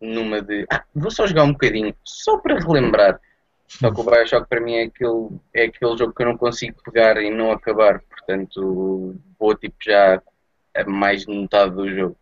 numa 0.00 0.42
de 0.42 0.66
ah, 0.70 0.82
vou 0.94 1.10
só 1.10 1.26
jogar 1.26 1.44
um 1.44 1.52
bocadinho, 1.52 1.94
só 2.04 2.38
para 2.38 2.58
relembrar. 2.58 3.20
Só 3.66 3.92
que 3.92 4.00
o 4.00 4.04
Bioshock 4.04 4.48
para 4.48 4.60
mim 4.60 4.74
é 4.74 4.82
aquele, 4.84 5.28
é 5.52 5.64
aquele 5.64 5.96
jogo 5.96 6.12
que 6.12 6.22
eu 6.22 6.26
não 6.26 6.36
consigo 6.36 6.80
pegar 6.82 7.20
e 7.20 7.30
não 7.30 7.50
acabar, 7.50 8.00
portanto 8.02 9.16
vou 9.38 9.54
tipo 9.56 9.76
já 9.82 10.22
a 10.74 10.84
mais 10.84 11.24
de 11.24 11.34
metade 11.34 11.74
do 11.74 11.88
jogo. 11.88 12.16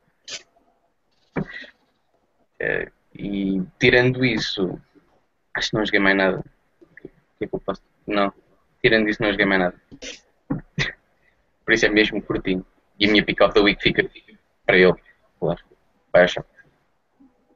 Eh, 2.61 2.91
e 3.15 3.63
tirando 3.79 4.25
isso, 4.25 4.81
acho 5.55 5.71
que 5.71 5.77
não 5.77 5.85
joguei 5.85 6.01
mais 6.01 6.17
nada. 6.17 6.45
Que 7.39 7.45
é 7.45 7.47
que 7.47 7.59
posso? 7.59 7.83
Não, 8.07 8.33
tirando 8.81 9.09
isso, 9.09 9.23
não 9.23 9.31
joguei 9.31 9.47
mais 9.47 9.61
nada. 9.61 9.83
Por 11.65 11.75
isso 11.75 11.87
é 11.87 11.89
mesmo 11.89 12.23
curtinho. 12.23 12.65
E 12.99 13.07
a 13.07 13.11
minha 13.11 13.25
pick 13.25 13.41
of 13.41 13.53
the 13.53 13.61
week 13.61 13.83
fica 13.83 14.09
para 14.65 14.77
ele, 14.77 14.95
claro. 15.39 15.61
Bioshock. 16.15 16.52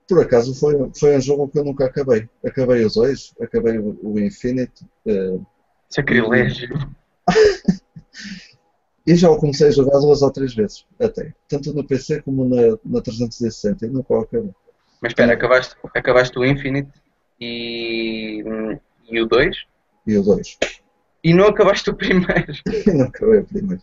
Por 0.09 0.21
acaso 0.21 0.55
foi, 0.55 0.91
foi 0.99 1.17
um 1.17 1.21
jogo 1.21 1.49
que 1.49 1.59
eu 1.59 1.65
nunca 1.65 1.87
acabei. 1.87 2.29
Acabei 2.45 2.85
os 2.85 2.95
dois, 2.95 3.35
acabei 3.41 3.79
o, 3.79 3.99
o 4.03 4.21
Infinite 4.21 4.87
eh, 5.07 5.39
Sacrilégio. 5.89 6.69
e 9.07 9.15
já 9.15 9.31
o 9.31 9.39
comecei 9.39 9.69
a 9.69 9.73
jogar 9.73 9.99
duas 9.99 10.23
ou 10.23 10.31
três 10.31 10.55
vezes, 10.55 10.87
até. 11.01 11.33
Tanto 11.49 11.73
no 11.73 11.85
PC 11.85 12.23
como 12.23 12.45
na, 12.45 12.79
na 12.85 13.01
360 13.01 13.87
e 13.87 13.89
nunca 13.91 14.15
o 14.15 14.21
acabei. 14.21 14.55
Mas 15.01 15.11
espera, 15.11 15.33
acabaste, 15.33 15.77
acabaste 15.95 16.39
o 16.39 16.45
Infinite 16.45 16.91
e, 17.41 18.43
e 19.11 19.21
o 19.21 19.27
2 19.27 19.57
E 20.07 20.17
o 20.17 20.23
2. 20.23 20.59
e 21.23 21.35
não 21.35 21.47
acabaste 21.47 21.91
o 21.91 21.95
primeiro. 21.95 22.53
E 22.87 22.93
não 22.93 23.07
acabei 23.07 23.41
o 23.41 23.45
primeiro. 23.45 23.83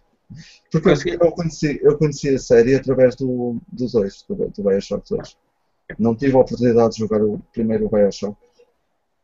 Porque 0.72 0.90
eu, 0.90 1.32
conheci, 1.32 1.80
eu 1.84 1.98
conheci 1.98 2.30
a 2.34 2.40
série 2.40 2.76
através 2.76 3.16
do, 3.16 3.62
do 3.72 3.88
2, 3.88 4.26
do, 4.28 4.36
do 4.50 4.64
Bioshock 4.64 5.08
2. 5.10 5.38
Não 6.00 6.16
tive 6.16 6.36
a 6.36 6.40
oportunidade 6.40 6.94
de 6.94 7.00
jogar 7.00 7.22
o 7.22 7.40
primeiro 7.52 7.90
Bioshock. 7.90 8.38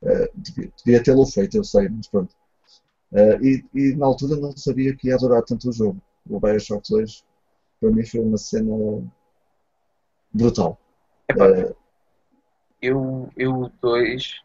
Eh, 0.03 0.31
devia 0.33 0.71
devia 0.77 1.03
tê-lo 1.03 1.25
feito, 1.25 1.57
eu 1.57 1.63
sei, 1.63 1.89
mas 1.89 2.07
pronto. 2.07 2.35
Eh, 3.13 3.39
e, 3.41 3.65
e 3.73 3.95
na 3.95 4.05
altura 4.05 4.35
não 4.35 4.55
sabia 4.55 4.95
que 4.95 5.07
ia 5.07 5.17
durar 5.17 5.43
tanto 5.43 5.69
o 5.69 5.73
jogo. 5.73 6.01
O 6.29 6.39
Bioshock 6.39 6.89
2 6.89 7.23
para 7.79 7.91
mim 7.91 8.05
foi 8.05 8.19
uma 8.19 8.37
cena 8.37 8.71
brutal. 10.33 10.77
Epá, 11.27 11.47
Eh, 11.49 11.73
eu, 12.81 13.29
eu 13.35 13.53
o 13.53 13.71
2. 13.81 14.41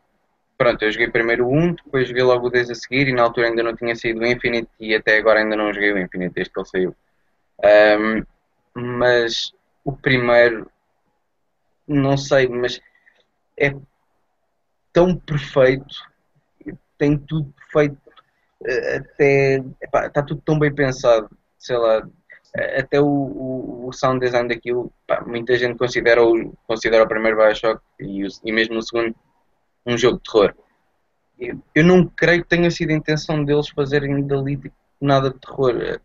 Pronto, 0.57 0.83
eu 0.83 0.93
joguei 0.93 1.09
primeiro 1.09 1.47
o 1.47 1.53
1, 1.53 1.75
depois 1.75 2.09
joguei 2.09 2.23
logo 2.23 2.47
o 2.47 2.51
2 2.51 2.71
a 2.71 2.75
seguir 2.75 3.09
e 3.09 3.13
na 3.13 3.23
altura 3.23 3.49
ainda 3.49 3.63
não 3.63 3.75
tinha 3.75 3.95
saído 3.97 4.21
o 4.21 4.27
Infinite 4.27 4.69
e 4.79 4.95
até 4.95 5.19
agora 5.19 5.41
ainda 5.41 5.57
não 5.57 5.73
joguei 5.73 5.93
o 5.93 5.99
Infinite 5.99 6.35
desde 6.35 6.53
que 6.53 6.61
ele 6.61 6.69
saiu. 6.69 6.97
Ahm, 7.63 8.25
mas 8.75 9.53
o 9.85 9.93
primeiro, 9.93 10.71
não 11.87 12.17
sei, 12.17 12.49
mas 12.49 12.81
é 13.59 13.75
tão 14.93 15.17
perfeito, 15.17 15.95
tem 16.97 17.19
tudo 17.19 17.53
perfeito, 17.53 17.99
eh, 18.65 18.97
até 18.99 19.55
epá, 19.81 20.07
está 20.07 20.23
tudo 20.23 20.41
tão 20.43 20.59
bem 20.59 20.75
pensado, 20.75 21.29
sei 21.59 21.77
lá, 21.77 22.07
eh, 22.57 22.81
até 22.81 23.01
o, 23.01 23.07
o, 23.07 23.89
o 23.89 23.93
sound 23.93 24.21
design 24.21 24.49
daquilo, 24.49 24.93
muita 25.27 25.57
gente 25.57 25.77
considera 25.79 26.23
o, 26.25 26.53
considera 26.67 27.05
o 27.05 27.09
primeiro 27.09 27.37
Bioshock 27.37 27.81
e, 27.99 28.25
o- 28.25 28.29
e 28.45 28.53
mesmo 28.53 28.79
o 28.79 28.83
segundo 28.83 29.15
um 29.87 29.99
jogo 29.99 30.19
de 30.19 30.31
terror. 30.31 30.55
Eu, 31.75 31.85
não 31.85 32.07
creio 32.07 32.43
que 32.43 32.49
tenha 32.49 32.71
sido 32.71 32.91
a 32.91 32.95
intenção 32.95 33.45
deles 33.45 33.69
fazerem 33.69 34.25
dali 34.27 34.57
tipo, 34.57 34.75
nada 35.01 35.31
de 35.31 35.39
terror. 35.41 36.01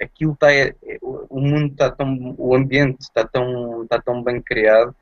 Aquilo 0.00 0.32
está, 0.32 0.52
é- 0.52 0.74
é- 0.84 0.98
o 1.02 1.40
mundo 1.40 1.72
está 1.72 1.90
tão, 1.90 2.34
o 2.38 2.54
ambiente 2.54 3.00
está 3.00 3.26
tão, 3.26 3.82
está 3.82 4.00
tão 4.00 4.22
bem 4.22 4.40
criado 4.40 4.94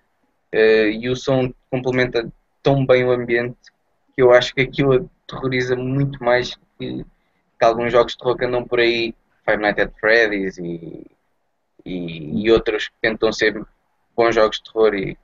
eh, 0.56 0.90
e 0.90 1.08
o 1.08 1.16
som 1.16 1.52
complementa 1.70 2.30
tão 2.62 2.84
bem 2.86 3.04
o 3.04 3.12
ambiente 3.12 3.58
que 4.14 4.22
eu 4.22 4.32
acho 4.32 4.54
que 4.54 4.62
aquilo 4.62 5.10
aterroriza 5.28 5.76
muito 5.76 6.22
mais 6.22 6.54
que, 6.78 7.04
que 7.58 7.64
alguns 7.64 7.92
jogos 7.92 8.16
de 8.16 8.36
que 8.36 8.44
andam 8.44 8.64
por 8.64 8.80
aí, 8.80 9.14
Five 9.44 9.62
Nights 9.62 9.84
at 9.84 9.92
Freddy's 10.00 10.58
e, 10.58 11.06
e, 11.84 12.42
e 12.44 12.50
outros 12.50 12.88
que 12.88 12.94
tentam 13.00 13.32
ser 13.32 13.62
bons 14.16 14.34
jogos 14.34 14.58
de 14.58 14.64
terror 14.72 14.94
e 14.94 15.18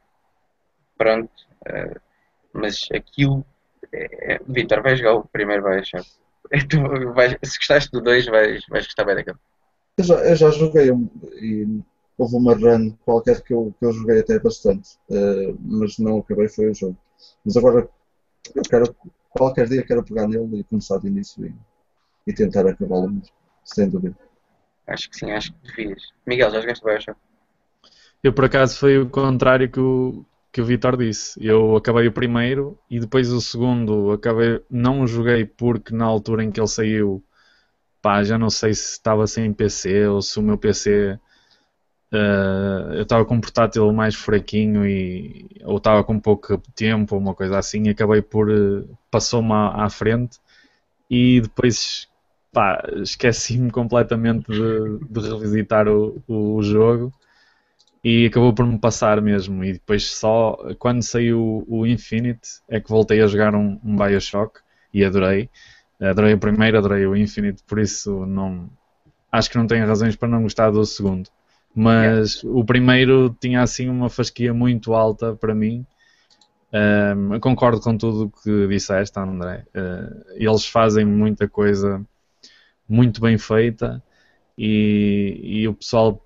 pronto. 0.97 1.33
eh, 1.66 1.95
mas 2.53 2.87
aquilo, 2.95 3.45
é, 3.92 4.35
é, 4.35 4.40
Vitor, 4.47 4.83
vai 4.83 4.97
jogar 4.97 5.14
o 5.14 5.25
primeiro, 5.25 5.62
vai 5.62 5.81
achar. 5.81 6.03
Tu 6.68 6.79
vais- 7.14 7.37
se 7.42 7.59
gostaste 7.59 7.90
do 7.92 8.01
2, 8.03 8.27
vais, 8.27 8.62
vais 8.68 8.85
gostar 8.87 9.05
bem 9.05 9.14
daquele. 9.14 9.38
Eu 9.99 10.05
já, 10.05 10.14
eu 10.16 10.37
já 10.37 10.51
joguei 10.51 10.90
um- 10.90 11.09
e 11.40 11.83
houve 12.18 12.37
uma 12.37 12.55
run 12.55 12.90
qualquer 13.05 13.42
que 13.42 13.55
eu, 13.55 13.75
que 13.79 13.87
eu 13.87 13.92
joguei 13.92 14.20
até 14.20 14.38
bastante, 14.38 14.98
eh, 15.11 15.55
mas 15.61 15.98
não 15.98 16.18
acabei, 16.18 16.48
foi 16.48 16.70
o 16.70 16.75
jogo. 16.75 16.96
Mas 17.44 17.57
agora 17.57 17.88
eu 18.55 18.62
quero, 18.62 18.96
qualquer 19.31 19.68
dia 19.68 19.85
quero 19.85 20.05
pegar 20.05 20.29
nele 20.29 20.61
e 20.61 20.64
começar 20.64 20.98
do 20.98 21.09
início 21.09 21.44
e, 21.46 21.55
e 22.27 22.35
tentar 22.35 22.66
acabá-lo 22.66 23.09
mesmo, 23.09 23.35
sem 23.64 23.88
dúvida. 23.88 24.16
Acho 24.87 25.09
que 25.11 25.16
sim, 25.16 25.31
acho 25.31 25.53
que 25.53 25.68
devias. 25.68 26.03
Miguel, 26.27 26.51
já 26.51 26.61
jogaste 26.61 26.85
Bioshock? 26.85 27.18
Eu, 28.22 28.33
por 28.33 28.44
acaso, 28.44 28.79
foi 28.79 28.98
o 28.98 29.09
contrário 29.09 29.70
que 29.70 29.81
o, 29.81 30.25
que 30.53 30.61
o 30.61 30.64
Vitor 30.64 30.96
disse. 30.96 31.44
Eu 31.44 31.77
acabei 31.77 32.07
o 32.07 32.12
primeiro 32.12 32.79
e 32.88 33.01
depois 33.01 33.31
o 33.31 33.40
segundo 33.40 34.12
acabei, 34.12 34.62
não 34.70 35.01
o 35.03 35.07
joguei 35.07 35.44
porque 35.44 35.94
na 35.94 36.05
altura 36.05 36.44
em 36.44 36.51
que 36.51 36.61
ele 36.61 36.68
saiu, 36.68 37.25
pá, 38.01 38.22
já 38.22 38.38
não 38.38 38.51
sei 38.51 38.75
se 38.75 38.92
estava 38.92 39.27
sem 39.27 39.53
PC 39.53 40.07
ou 40.07 40.22
se 40.22 40.38
o 40.38 40.42
meu 40.42 40.59
PC 40.59 41.18
eh, 42.12 42.96
eu 42.98 43.03
estava 43.03 43.25
com 43.25 43.35
um 43.37 43.40
portátil 43.40 43.90
mais 43.92 44.14
fraquinho 44.14 44.87
e 44.87 45.46
ou 45.64 45.79
estava 45.79 46.05
com 46.05 46.20
pouco 46.20 46.59
tempo 46.75 47.14
ou 47.14 47.20
uma 47.20 47.35
coisa 47.35 47.59
assim 47.59 47.85
e 47.85 47.90
acabei 47.90 48.20
por 48.22 48.51
eh, 48.51 48.85
passou-me 49.11 49.53
à, 49.53 49.85
à 49.85 49.90
frente 49.90 50.38
e 51.11 51.40
depois 51.40 52.09
pá, 52.53 52.83
esqueci-me 53.03 53.70
completamente 53.72 54.46
de, 54.51 54.98
de 55.11 55.20
revisitar 55.31 55.88
o, 55.88 56.22
o 56.29 56.62
jogo 56.62 57.12
e 58.05 58.27
acabou 58.27 58.53
por 58.55 58.66
me 58.66 58.79
passar 58.79 59.20
mesmo. 59.22 59.64
E 59.64 59.75
depois 59.75 60.11
só 60.11 60.57
quando 60.79 61.03
saiu 61.03 61.64
o 61.68 61.87
Infinite 61.87 62.61
é 62.68 62.81
que 62.81 62.90
voltei 62.90 63.22
a 63.22 63.27
jogar 63.27 63.55
um, 63.55 63.79
um 63.85 63.96
Bioshock 63.96 64.61
e 64.92 65.05
adorei. 65.05 65.48
Adorei 66.01 66.35
o 66.35 66.38
primeiro, 66.38 66.79
adorei 66.79 67.07
o 67.07 67.16
Infinite, 67.16 67.62
por 67.66 67.79
isso 67.79 68.27
não 68.27 68.68
acho 69.31 69.51
que 69.51 69.57
não 69.57 69.66
tenho 69.66 69.87
razões 69.87 70.16
para 70.16 70.29
não 70.29 70.42
gostar 70.42 70.70
do 70.70 70.85
segundo. 70.85 71.31
Mas 71.74 72.42
o 72.44 72.64
primeiro 72.64 73.35
tinha 73.40 73.62
assim 73.62 73.88
uma 73.88 74.11
fasquia 74.11 74.52
muito 74.52 74.92
alta 74.94 75.35
para 75.35 75.54
mim. 75.54 75.87
Um, 76.72 77.38
concordo 77.40 77.80
com 77.80 77.96
tudo 77.96 78.24
o 78.24 78.30
que 78.30 78.66
disseste, 78.68 79.18
André. 79.18 79.64
Uh, 79.74 80.24
eles 80.35 80.66
fazem 80.66 81.04
muita 81.04 81.48
coisa 81.48 82.04
muito 82.88 83.20
bem 83.20 83.38
feita 83.38 84.02
e, 84.56 85.40
e 85.42 85.68
o 85.68 85.74
pessoal 85.74 86.22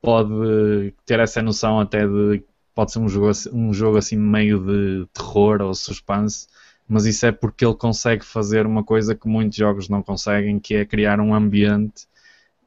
pode 0.00 0.92
ter 1.06 1.20
essa 1.20 1.42
noção 1.42 1.78
até 1.78 2.06
de 2.06 2.42
pode 2.74 2.92
ser 2.92 2.98
um 2.98 3.08
jogo, 3.08 3.30
um 3.52 3.72
jogo 3.72 3.98
assim 3.98 4.16
meio 4.16 4.58
de 4.58 5.06
terror 5.12 5.60
ou 5.60 5.74
suspense, 5.74 6.48
mas 6.88 7.04
isso 7.04 7.26
é 7.26 7.32
porque 7.32 7.64
ele 7.64 7.74
consegue 7.74 8.24
fazer 8.24 8.66
uma 8.66 8.82
coisa 8.82 9.14
que 9.14 9.28
muitos 9.28 9.56
jogos 9.56 9.88
não 9.88 10.02
conseguem, 10.02 10.58
que 10.58 10.74
é 10.74 10.84
criar 10.84 11.20
um 11.20 11.34
ambiente 11.34 12.06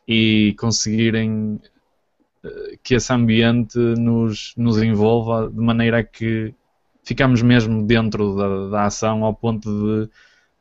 e 0.07 0.55
conseguirem 0.59 1.59
que 2.83 2.95
esse 2.95 3.11
ambiente 3.11 3.77
nos, 3.77 4.53
nos 4.57 4.81
envolva 4.81 5.49
de 5.49 5.59
maneira 5.59 6.03
que 6.03 6.53
ficamos 7.03 7.41
mesmo 7.41 7.85
dentro 7.85 8.35
da, 8.35 8.69
da 8.69 8.85
ação 8.85 9.23
ao 9.23 9.33
ponto 9.33 9.69
de 9.69 10.09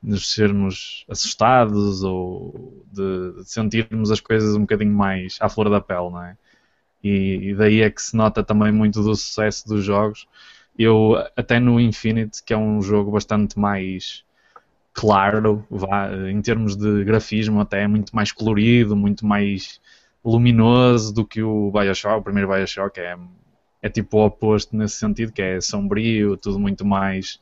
nos 0.02 0.32
sermos 0.32 1.06
assustados 1.08 2.02
ou 2.04 2.84
de, 2.92 3.42
sentirmos 3.44 4.10
as 4.10 4.20
coisas 4.20 4.54
um 4.54 4.60
bocadinho 4.60 4.92
mais 4.92 5.38
à 5.40 5.48
flor 5.48 5.70
da 5.70 5.80
pele, 5.80 6.10
não 6.10 6.22
é? 6.22 6.36
E, 7.02 7.50
e 7.50 7.54
daí 7.54 7.80
é 7.80 7.90
que 7.90 8.00
se 8.02 8.16
nota 8.16 8.42
também 8.42 8.70
muito 8.70 9.02
do 9.02 9.14
sucesso 9.14 9.66
dos 9.66 9.84
jogos. 9.84 10.26
Eu, 10.78 11.14
até 11.36 11.58
no 11.58 11.80
Infinite, 11.80 12.42
que 12.44 12.52
é 12.52 12.56
um 12.56 12.82
jogo 12.82 13.10
bastante 13.12 13.58
mais 13.58 14.24
claro, 14.92 15.66
vá, 15.70 16.10
em 16.30 16.40
termos 16.40 16.76
de 16.76 17.04
grafismo 17.04 17.60
até 17.60 17.82
é 17.82 17.88
muito 17.88 18.14
mais 18.14 18.30
colorido, 18.32 18.94
muito 18.96 19.26
mais 19.26 19.80
luminoso 20.24 21.12
do 21.12 21.24
que 21.24 21.42
o 21.42 21.70
Bioshock, 21.70 22.20
o 22.20 22.22
primeiro 22.22 22.48
Bioshock 22.48 22.98
é, 22.98 23.16
é 23.82 23.88
tipo 23.88 24.16
o 24.18 24.26
oposto 24.26 24.76
nesse 24.76 24.96
sentido, 24.96 25.32
que 25.32 25.42
é 25.42 25.60
sombrio, 25.60 26.36
tudo 26.36 26.58
muito 26.58 26.84
mais... 26.84 27.38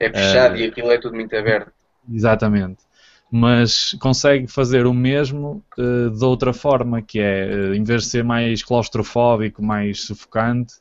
É 0.00 0.10
fechado 0.10 0.54
uh, 0.54 0.58
e 0.58 0.64
aquilo 0.64 0.90
é 0.90 0.98
tudo 0.98 1.14
muito 1.14 1.34
aberto. 1.36 1.72
Exatamente. 2.12 2.82
Mas 3.30 3.94
consegue 4.00 4.46
fazer 4.46 4.86
o 4.86 4.92
mesmo 4.92 5.62
uh, 5.78 6.10
de 6.10 6.24
outra 6.24 6.52
forma, 6.52 7.00
que 7.00 7.20
é, 7.20 7.46
uh, 7.46 7.74
em 7.74 7.82
vez 7.82 8.02
de 8.02 8.08
ser 8.08 8.24
mais 8.24 8.62
claustrofóbico, 8.62 9.62
mais 9.62 10.02
sufocante, 10.02 10.74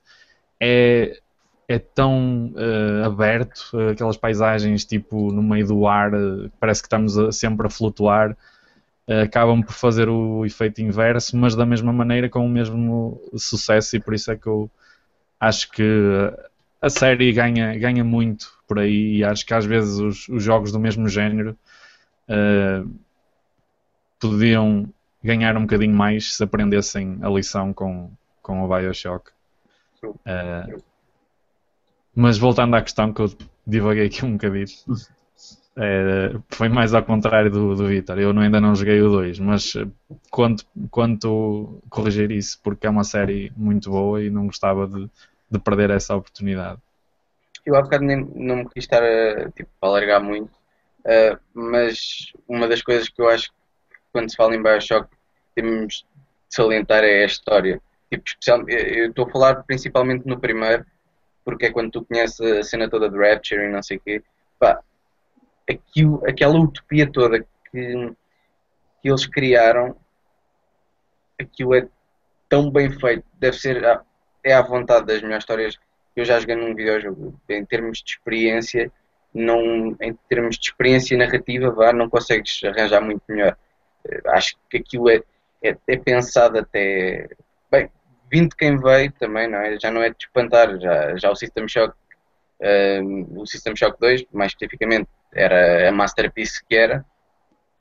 é 0.60 1.20
é 1.66 1.80
tão 1.80 2.54
uh, 2.56 3.06
aberto, 3.06 3.72
aquelas 3.92 4.18
paisagens 4.18 4.84
tipo 4.84 5.32
no 5.32 5.42
meio 5.42 5.66
do 5.66 5.88
ar, 5.88 6.12
parece 6.60 6.82
que 6.82 6.88
estamos 6.88 7.18
a, 7.18 7.32
sempre 7.32 7.66
a 7.66 7.70
flutuar, 7.70 8.38
acabam 9.08 9.62
por 9.62 9.74
fazer 9.74 10.08
o 10.08 10.46
efeito 10.46 10.82
inverso, 10.82 11.36
mas 11.38 11.56
da 11.56 11.66
mesma 11.66 11.92
maneira 11.92 12.30
com 12.30 12.46
o 12.46 12.50
mesmo 12.50 13.22
sucesso 13.36 13.96
e 13.96 14.00
por 14.00 14.13
isso 14.13 14.32
é 14.32 14.38
que 14.38 14.48
eu 14.48 14.70
acho 15.39 15.70
que 15.72 15.84
a 16.82 16.89
série 16.89 17.32
ganha, 17.34 17.78
ganha 17.78 18.04
muito 18.04 18.48
por 18.68 18.80
aí 18.80 19.18
e 19.18 19.24
acho 19.24 19.46
que 19.46 19.54
às 19.54 19.66
vezes 19.66 20.00
os, 20.00 20.30
os 20.30 20.44
jogos 20.44 20.72
do 20.72 20.80
mesmo 20.80 21.08
género 21.10 21.58
podiam 24.20 24.89
ganhar 25.24 25.56
um 25.58 25.62
bocadinho 25.62 25.96
mais 25.96 26.36
se 26.36 26.44
aprendessem 26.44 27.20
a 27.22 27.30
lição 27.30 27.74
com, 27.74 28.12
com 28.42 28.63
o 28.63 28.68
Bioshock. 28.68 29.32
Uh, 30.04 30.82
mas 32.16 32.38
voltando 32.38 32.76
à 32.76 32.82
questão 32.82 33.13
que 33.13 33.22
eu 33.22 33.34
divaguei 33.66 34.06
aqui 34.08 34.26
um 34.26 34.34
bocadinho, 34.34 34.66
é, 35.75 36.36
foi 36.49 36.69
mais 36.69 36.93
ao 36.93 37.03
contrário 37.03 37.49
do, 37.49 37.75
do 37.75 37.88
Vitor. 37.88 38.19
Eu 38.19 38.29
ainda 38.38 38.62
não 38.62 38.75
joguei 38.75 39.01
o 39.01 39.09
2, 39.09 39.39
mas 39.39 39.73
quanto, 40.29 40.65
quanto 40.91 41.81
corrigir 41.89 42.31
isso, 42.31 42.59
porque 42.63 42.86
é 42.86 42.89
uma 42.89 43.03
série 43.03 43.51
muito 43.57 43.89
boa 43.89 44.23
e 44.23 44.29
não 44.29 44.45
gostava 44.45 44.88
de, 44.88 45.09
de 45.49 45.59
perder 45.59 45.89
essa 45.89 46.15
oportunidade. 46.15 46.79
Eu 47.65 47.75
há 47.75 47.81
bocado 47.81 48.03
nem, 48.03 48.23
não 48.36 48.57
me 48.57 48.69
quis 48.69 48.83
estar 48.83 49.01
a, 49.01 49.49
tipo, 49.51 49.69
alargar 49.81 50.21
muito, 50.21 50.51
uh, 50.51 51.39
mas 51.53 52.31
uma 52.47 52.67
das 52.67 52.81
coisas 52.81 53.09
que 53.09 53.21
eu 53.21 53.29
acho 53.29 53.49
que 53.49 53.55
quando 54.12 54.29
se 54.29 54.36
fala 54.36 54.55
em 54.55 54.62
Bioshock 54.62 55.07
temos 55.55 56.05
de 56.49 56.55
salientar 56.55 57.03
é 57.03 57.23
a 57.23 57.25
história. 57.25 57.81
Tipo, 58.12 58.23
especial, 58.27 58.69
eu 58.69 59.09
estou 59.09 59.25
a 59.25 59.31
falar 59.31 59.63
principalmente 59.63 60.27
no 60.27 60.39
primeiro, 60.39 60.86
porque 61.43 61.67
é 61.67 61.71
quando 61.71 61.89
tu 61.89 62.05
conheces 62.05 62.39
a 62.39 62.63
cena 62.63 62.89
toda 62.89 63.09
de 63.09 63.17
Rapture 63.17 63.63
e 63.63 63.71
não 63.71 63.81
sei 63.81 63.97
o 63.97 64.01
quê, 64.01 64.23
pá, 64.59 64.79
aquilo, 65.69 66.21
aquela 66.28 66.60
utopia 66.60 67.10
toda 67.10 67.39
que, 67.39 67.45
que 69.02 69.10
eles 69.10 69.26
criaram, 69.26 69.95
aquilo 71.39 71.76
é 71.76 71.88
tão 72.49 72.69
bem 72.69 72.89
feito, 72.91 73.26
deve 73.39 73.58
ser, 73.58 73.84
é 74.43 74.54
à 74.54 74.62
vontade 74.62 75.06
das 75.06 75.21
melhores 75.21 75.43
histórias 75.43 75.76
que 76.13 76.21
eu 76.21 76.26
já 76.26 76.39
joguei 76.39 76.56
num 76.56 76.76
videojogo, 76.76 77.39
em 77.49 77.65
termos 77.65 78.04
de 78.04 78.12
experiência, 78.12 78.91
não, 79.34 79.95
em 79.99 80.13
termos 80.30 80.58
de 80.58 80.67
experiência 80.67 81.17
narrativa, 81.17 81.71
vá, 81.71 81.91
não 81.91 82.10
consegues 82.10 82.63
arranjar 82.63 83.02
muito 83.02 83.23
melhor. 83.28 83.58
Eh, 84.08 84.21
acho 84.28 84.56
que 84.69 84.78
aquilo 84.78 85.10
é, 85.10 85.23
é, 85.63 85.76
é 85.88 85.97
pensado 85.97 86.60
até, 86.60 87.28
bem, 87.71 87.89
vindo 88.32 88.56
quem 88.56 88.78
veio 88.78 89.12
também, 89.13 89.47
não 89.49 89.58
é? 89.58 89.80
Já 89.80 89.89
não 89.89 90.04
é 90.04 90.10
de 90.10 90.17
espantar, 90.19 90.80
já, 90.80 91.15
já 91.17 91.32
o 91.32 91.36
System 91.36 91.67
Shock, 91.67 91.95
um, 92.62 93.42
o 93.42 93.46
System 93.46 93.76
Shock 93.76 94.00
2, 94.00 94.26
mais 94.32 94.52
especificamente, 94.52 95.10
era 95.34 95.89
a 95.89 95.92
masterpiece 95.92 96.63
que 96.66 96.76
era, 96.76 97.06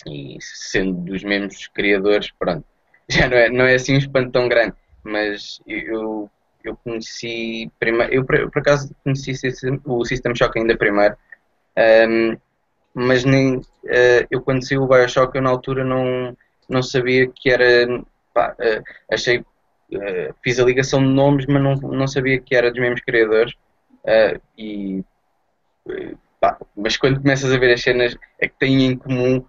e 0.06 0.36
sendo 0.40 0.92
dos 1.04 1.22
mesmos 1.22 1.68
criadores, 1.68 2.30
pronto, 2.38 2.64
já 3.08 3.28
não 3.28 3.36
é, 3.36 3.48
não 3.48 3.64
é 3.64 3.74
assim 3.74 3.94
um 3.94 3.98
espanto 3.98 4.30
tão 4.30 4.48
grande, 4.48 4.74
mas 5.04 5.60
eu, 5.66 6.30
eu 6.64 6.76
conheci, 6.76 7.70
primeiro, 7.78 8.12
eu 8.12 8.24
por, 8.24 8.50
por 8.50 8.58
acaso 8.60 8.94
conheci 9.04 9.32
o 9.84 10.04
System 10.04 10.34
Shock 10.34 10.58
ainda 10.58 10.76
primeiro, 10.76 11.16
um, 12.08 12.36
mas 12.94 13.24
nem, 13.24 13.56
uh, 13.56 14.26
eu 14.30 14.42
quando 14.42 14.66
saiu 14.66 14.82
o 14.82 14.86
Bioshock 14.88 15.34
eu 15.34 15.42
na 15.42 15.50
altura 15.50 15.84
não, 15.84 16.36
não 16.68 16.82
sabia 16.82 17.26
que 17.26 17.50
era, 17.50 17.86
pá, 18.34 18.54
uh, 18.58 18.82
achei 19.10 19.38
uh, 19.38 20.34
fiz 20.42 20.58
a 20.58 20.64
ligação 20.64 21.00
de 21.00 21.08
nomes, 21.08 21.46
mas 21.46 21.62
não, 21.62 21.74
não 21.74 22.06
sabia 22.06 22.40
que 22.40 22.54
era 22.54 22.70
dos 22.70 22.80
mesmos 22.80 23.00
criadores. 23.00 23.54
Uh, 24.04 24.40
e, 24.58 25.04
uh, 25.86 26.18
pá, 26.40 26.58
mas 26.76 26.96
quando 26.96 27.20
começas 27.20 27.52
a 27.52 27.58
ver 27.58 27.72
as 27.72 27.82
cenas 27.82 28.16
é 28.40 28.48
que 28.48 28.58
têm 28.58 28.86
em 28.86 28.96
comum, 28.96 29.44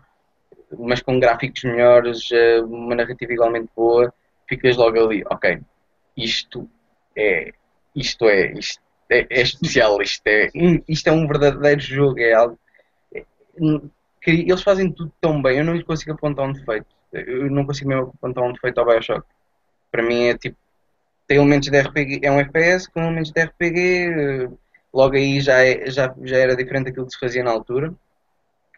mas 0.78 1.02
com 1.02 1.20
gráficos 1.20 1.64
melhores, 1.64 2.30
uma 2.66 2.96
narrativa 2.96 3.34
igualmente 3.34 3.70
boa, 3.76 4.14
ficas 4.48 4.76
logo 4.76 5.00
ali, 5.00 5.24
ok, 5.30 5.60
isto 6.18 6.70
é, 7.16 7.52
isto 7.96 8.28
é, 8.28 8.52
isto 8.54 8.82
é, 9.10 9.28
é 9.30 9.42
especial, 9.42 10.02
isto 10.02 10.26
é, 10.28 10.50
isto 10.88 11.08
é 11.08 11.12
um 11.12 11.28
verdadeiro 11.28 11.82
jogo, 11.82 12.20
é 12.20 12.34
algo. 12.34 12.58
É, 13.14 13.24
eles 14.26 14.64
fazem 14.64 14.92
tudo 14.92 15.12
tão 15.22 15.42
bem, 15.42 15.60
eu 15.60 15.66
não 15.66 15.76
lhe 15.76 15.84
consigo 15.84 16.14
apontar 16.14 16.48
um 16.48 16.54
defeito. 16.54 16.88
Eu 17.12 17.52
não 17.52 17.66
consigo 17.66 17.90
mesmo 17.90 18.14
apontar 18.16 18.44
um 18.44 18.54
defeito 18.54 18.80
ao 18.80 18.86
Bioshock 18.88 19.24
para 19.94 20.02
mim 20.02 20.24
é 20.24 20.36
tipo 20.36 20.58
tem 21.28 21.38
elementos 21.38 21.70
de 21.70 21.80
RPG, 21.80 22.22
é 22.24 22.32
um 22.32 22.40
FPS 22.40 22.90
com 22.90 23.02
elementos 23.02 23.32
de 23.32 23.42
RPG, 23.42 24.50
logo 24.94 25.16
aí 25.16 25.40
já, 25.42 25.64
é, 25.64 25.90
já, 25.90 26.14
já 26.24 26.38
era 26.38 26.56
diferente 26.56 26.86
daquilo 26.86 27.06
que 27.06 27.14
se 27.14 27.20
fazia 27.20 27.44
na 27.44 27.52
altura, 27.52 27.94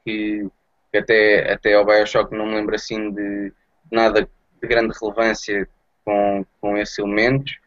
que, 0.04 0.48
que 0.92 0.98
até, 0.98 1.54
até 1.54 1.74
ao 1.74 1.86
Bioshock 1.86 2.36
não 2.36 2.46
me 2.46 2.56
lembro 2.56 2.76
assim 2.76 3.12
de 3.12 3.52
nada 3.92 4.22
de 4.62 4.68
grande 4.68 4.96
relevância 5.00 5.68
com, 6.04 6.46
com 6.62 6.78
esses 6.78 6.98
elementos. 6.98 7.58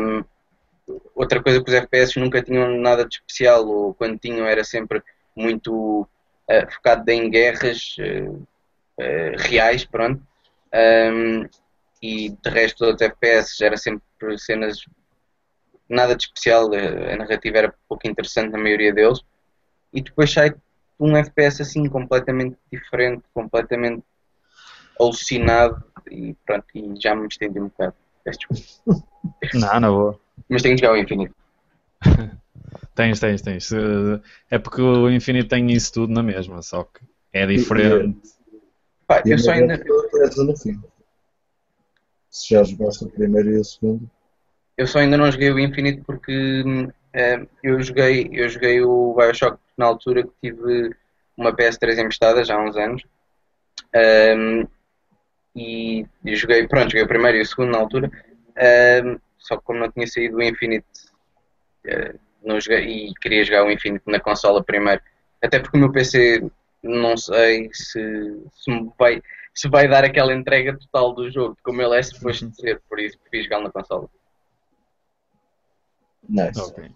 Um, 0.00 0.24
outra 1.14 1.42
coisa 1.42 1.62
que 1.62 1.70
os 1.70 1.76
FPS 1.76 2.18
nunca 2.18 2.42
tinham 2.42 2.78
nada 2.78 3.04
de 3.04 3.16
especial, 3.16 3.66
ou 3.66 3.94
quando 3.94 4.18
tinham 4.18 4.46
era 4.46 4.64
sempre 4.64 5.02
muito 5.36 6.02
uh, 6.02 6.72
focado 6.72 7.10
em 7.10 7.28
guerras 7.28 7.96
uh, 7.98 8.32
uh, 8.32 9.36
reais, 9.36 9.84
pronto. 9.84 10.22
Um, 10.72 11.48
e 12.02 12.30
de 12.30 12.50
resto 12.50 12.92
dos 12.92 13.00
FPS 13.00 13.62
era 13.64 13.76
sempre 13.76 14.02
cenas 14.38 14.84
nada 15.88 16.14
de 16.14 16.24
especial, 16.24 16.70
a 16.72 17.16
narrativa 17.16 17.58
era 17.58 17.74
pouco 17.88 18.06
interessante 18.06 18.52
na 18.52 18.58
maioria 18.58 18.92
deles 18.92 19.20
e 19.92 20.02
depois 20.02 20.32
sai 20.32 20.54
um 21.00 21.16
FPS 21.16 21.62
assim 21.62 21.88
completamente 21.88 22.56
diferente, 22.70 23.22
completamente 23.32 24.02
alucinado 25.00 25.82
e 26.10 26.34
pronto, 26.44 26.66
e 26.74 26.94
já 27.00 27.14
me 27.14 27.26
estendi 27.26 27.60
um 27.60 27.68
bocado. 27.68 27.94
Não, 29.54 29.80
não 29.80 29.94
vou. 29.94 30.20
Mas 30.48 30.62
tenho 30.62 30.76
que 30.76 30.84
jogar 30.84 30.94
o 30.94 30.98
Infinite. 30.98 31.32
tens, 32.94 33.20
tens, 33.20 33.42
tens. 33.42 33.70
É 34.50 34.58
porque 34.58 34.82
o 34.82 35.08
Infinite 35.08 35.48
tem 35.48 35.70
isso 35.70 35.92
tudo 35.92 36.12
na 36.12 36.22
mesma, 36.22 36.60
só 36.62 36.84
que 36.84 37.00
é 37.32 37.46
diferente. 37.46 38.18
Pá, 39.06 39.22
eu 39.24 39.38
só 39.38 39.52
ainda 39.52 39.82
se 42.30 42.54
já 42.54 42.62
jogaste 42.62 43.04
o 43.04 43.10
primeiro 43.10 43.50
e 43.50 43.58
o 43.58 43.64
segundo. 43.64 44.10
Eu 44.76 44.86
só 44.86 45.00
ainda 45.00 45.16
não 45.16 45.30
joguei 45.30 45.50
o 45.50 45.58
Infinite 45.58 46.02
porque 46.06 46.62
uh, 46.62 47.48
eu 47.62 47.82
joguei 47.82 48.30
eu 48.32 48.48
joguei 48.48 48.80
o 48.80 49.14
Bioshock 49.14 49.58
na 49.76 49.86
altura 49.86 50.22
que 50.22 50.32
tive 50.42 50.94
uma 51.36 51.54
PS3 51.54 51.98
emprestada 51.98 52.44
já 52.44 52.56
há 52.56 52.64
uns 52.64 52.76
anos. 52.76 53.02
Um, 54.36 54.66
e, 55.54 56.06
e, 56.24 56.36
joguei, 56.36 56.66
pronto, 56.68 56.90
joguei 56.90 57.02
o 57.02 57.08
primeiro 57.08 57.38
e 57.38 57.40
o 57.40 57.46
segundo 57.46 57.72
na 57.72 57.78
altura. 57.78 58.10
Um, 59.04 59.18
só 59.38 59.56
que 59.56 59.64
como 59.64 59.78
não 59.78 59.90
tinha 59.90 60.06
saído 60.06 60.36
o 60.36 60.42
Infinite 60.42 60.86
uh, 61.86 62.18
não 62.44 62.60
joguei, 62.60 63.08
e 63.08 63.14
queria 63.14 63.44
jogar 63.44 63.64
o 63.64 63.70
Infinite 63.70 64.04
na 64.06 64.20
consola 64.20 64.62
primeiro. 64.62 65.00
Até 65.42 65.58
porque 65.60 65.76
o 65.76 65.80
meu 65.80 65.92
PC 65.92 66.50
não 66.82 67.16
sei 67.16 67.70
se, 67.72 68.42
se 68.54 68.70
me 68.70 68.90
vai 68.98 69.22
se 69.54 69.68
vai 69.68 69.88
dar 69.88 70.04
aquela 70.04 70.34
entrega 70.34 70.78
total 70.78 71.14
do 71.14 71.30
jogo, 71.30 71.56
como 71.62 71.82
ele 71.82 71.96
é 71.96 72.02
suposto 72.02 72.48
de 72.48 72.56
ser, 72.56 72.82
por 72.88 72.98
isso 72.98 73.18
prefiro 73.18 73.44
jogar 73.44 73.60
na 73.62 73.70
consola. 73.70 74.08
Nice. 76.28 76.60
Okay. 76.60 76.90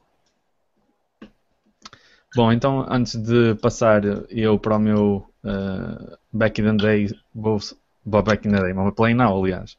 Bom, 2.34 2.52
então 2.52 2.86
antes 2.88 3.16
de 3.16 3.54
passar 3.56 4.02
eu 4.30 4.58
para 4.58 4.76
o 4.76 4.80
meu 4.80 5.26
uh, 5.44 6.16
Back 6.32 6.60
in 6.60 6.64
the 6.64 6.82
Day, 6.82 7.08
vou, 7.34 7.58
vou 8.04 8.22
Back 8.22 8.46
in 8.46 8.52
the 8.52 8.60
Day, 8.60 8.72
mas 8.72 8.94
Play 8.94 9.14
Now, 9.14 9.38
aliás. 9.38 9.76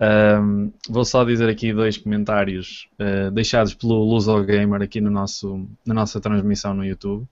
Um, 0.00 0.72
vou 0.88 1.04
só 1.04 1.24
dizer 1.24 1.48
aqui 1.48 1.72
dois 1.72 1.96
comentários 1.96 2.88
uh, 2.98 3.30
deixados 3.30 3.72
pelo 3.72 4.02
Luso 4.02 4.42
Gamer 4.44 4.82
aqui 4.82 5.00
no 5.00 5.10
nosso, 5.10 5.68
na 5.86 5.94
nossa 5.94 6.20
transmissão 6.20 6.74
no 6.74 6.84
YouTube. 6.84 7.26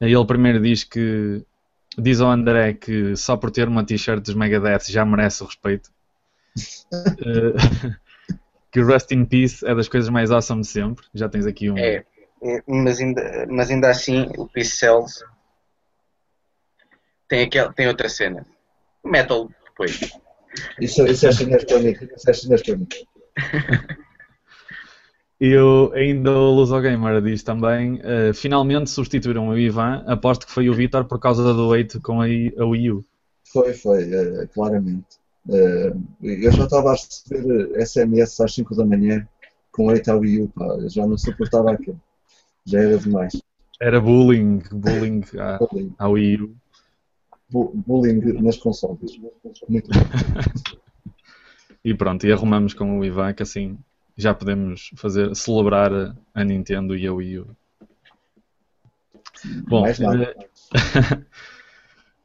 Ele 0.00 0.24
primeiro 0.24 0.60
diz 0.60 0.84
que 0.84 1.44
Diz 1.96 2.20
ao 2.20 2.30
André 2.30 2.74
que 2.74 3.16
só 3.16 3.36
por 3.36 3.50
ter 3.50 3.68
uma 3.68 3.84
t-shirt 3.84 4.22
dos 4.22 4.34
Megadeth 4.34 4.90
já 4.90 5.04
merece 5.04 5.42
o 5.42 5.46
respeito. 5.46 5.90
uh, 6.92 7.98
que 8.70 8.80
o 8.80 8.86
Rust 8.86 9.10
in 9.12 9.24
Peace 9.24 9.66
é 9.66 9.74
das 9.74 9.88
coisas 9.88 10.10
mais 10.10 10.30
awesome 10.30 10.62
de 10.62 10.68
sempre. 10.68 11.06
Já 11.14 11.28
tens 11.28 11.46
aqui 11.46 11.70
um. 11.70 11.78
É, 11.78 12.04
é 12.42 12.62
mas 12.66 13.00
ainda, 13.00 13.46
mas 13.48 13.70
ainda 13.70 13.88
assim 13.88 14.30
o 14.36 14.46
Peace 14.46 14.76
Cells 14.76 15.24
tem, 17.28 17.44
aquela, 17.44 17.72
tem 17.72 17.88
outra 17.88 18.08
cena. 18.08 18.46
Metal 19.04 19.48
depois. 19.64 20.00
Isso, 20.80 21.06
isso 21.06 21.26
é 21.26 21.32
chinês 21.32 21.64
para 21.64 21.78
mim. 21.78 21.94
Isso 22.16 22.30
é 22.30 22.32
chinês 22.32 22.62
para 22.62 22.76
mim. 22.76 22.88
E 25.40 25.56
o, 25.56 25.92
ainda 25.94 26.32
o 26.32 26.50
Luso 26.52 26.80
Gamer 26.80 27.22
diz 27.22 27.42
também: 27.42 28.00
eh, 28.02 28.32
finalmente 28.32 28.90
substituíram 28.90 29.48
o 29.48 29.58
Ivan. 29.58 30.02
Aposto 30.06 30.46
que 30.46 30.52
foi 30.52 30.68
o 30.68 30.74
Vitor 30.74 31.04
por 31.04 31.20
causa 31.20 31.54
do 31.54 31.68
8 31.68 32.00
com 32.00 32.20
a, 32.20 32.26
a 32.26 32.66
Wii 32.66 32.90
U. 32.90 33.04
Foi, 33.52 33.72
foi, 33.72 34.02
eh, 34.12 34.46
claramente. 34.52 35.06
Eh, 35.48 35.92
eu 36.22 36.52
já 36.52 36.64
estava 36.64 36.90
a 36.90 36.92
receber 36.94 37.86
SMS 37.86 38.40
às 38.42 38.52
5 38.52 38.74
da 38.74 38.84
manhã 38.84 39.26
com 39.70 39.86
8 39.86 40.10
ao 40.10 40.18
Wii 40.20 40.40
U, 40.42 40.48
pá. 40.48 40.66
Eu 40.80 40.90
já 40.90 41.06
não 41.06 41.16
suportava 41.16 41.70
aquilo. 41.72 42.00
Já 42.66 42.80
era 42.80 42.98
demais. 42.98 43.40
Era 43.80 44.00
bullying, 44.00 44.60
bullying 44.72 45.22
à, 45.38 45.58
Bullying, 45.58 45.94
à 45.98 46.08
Wii 46.08 46.42
U. 46.42 46.56
Bu- 47.48 47.72
bullying 47.86 48.20
nas 48.42 48.56
consoles. 48.58 49.18
Muito 49.68 49.88
bom. 49.90 49.98
E 51.84 51.94
pronto, 51.94 52.26
e 52.26 52.32
arrumamos 52.32 52.74
com 52.74 52.98
o 52.98 53.04
Ivan 53.04 53.32
que 53.32 53.42
assim 53.42 53.78
já 54.18 54.34
podemos 54.34 54.90
fazer, 54.96 55.34
celebrar 55.36 55.92
a, 56.34 56.44
Nintendo 56.44 56.96
e 56.96 57.06
a 57.06 57.12
Wii 57.12 57.38
U. 57.38 57.56
Bom, 59.68 59.86
eh, 59.86 59.94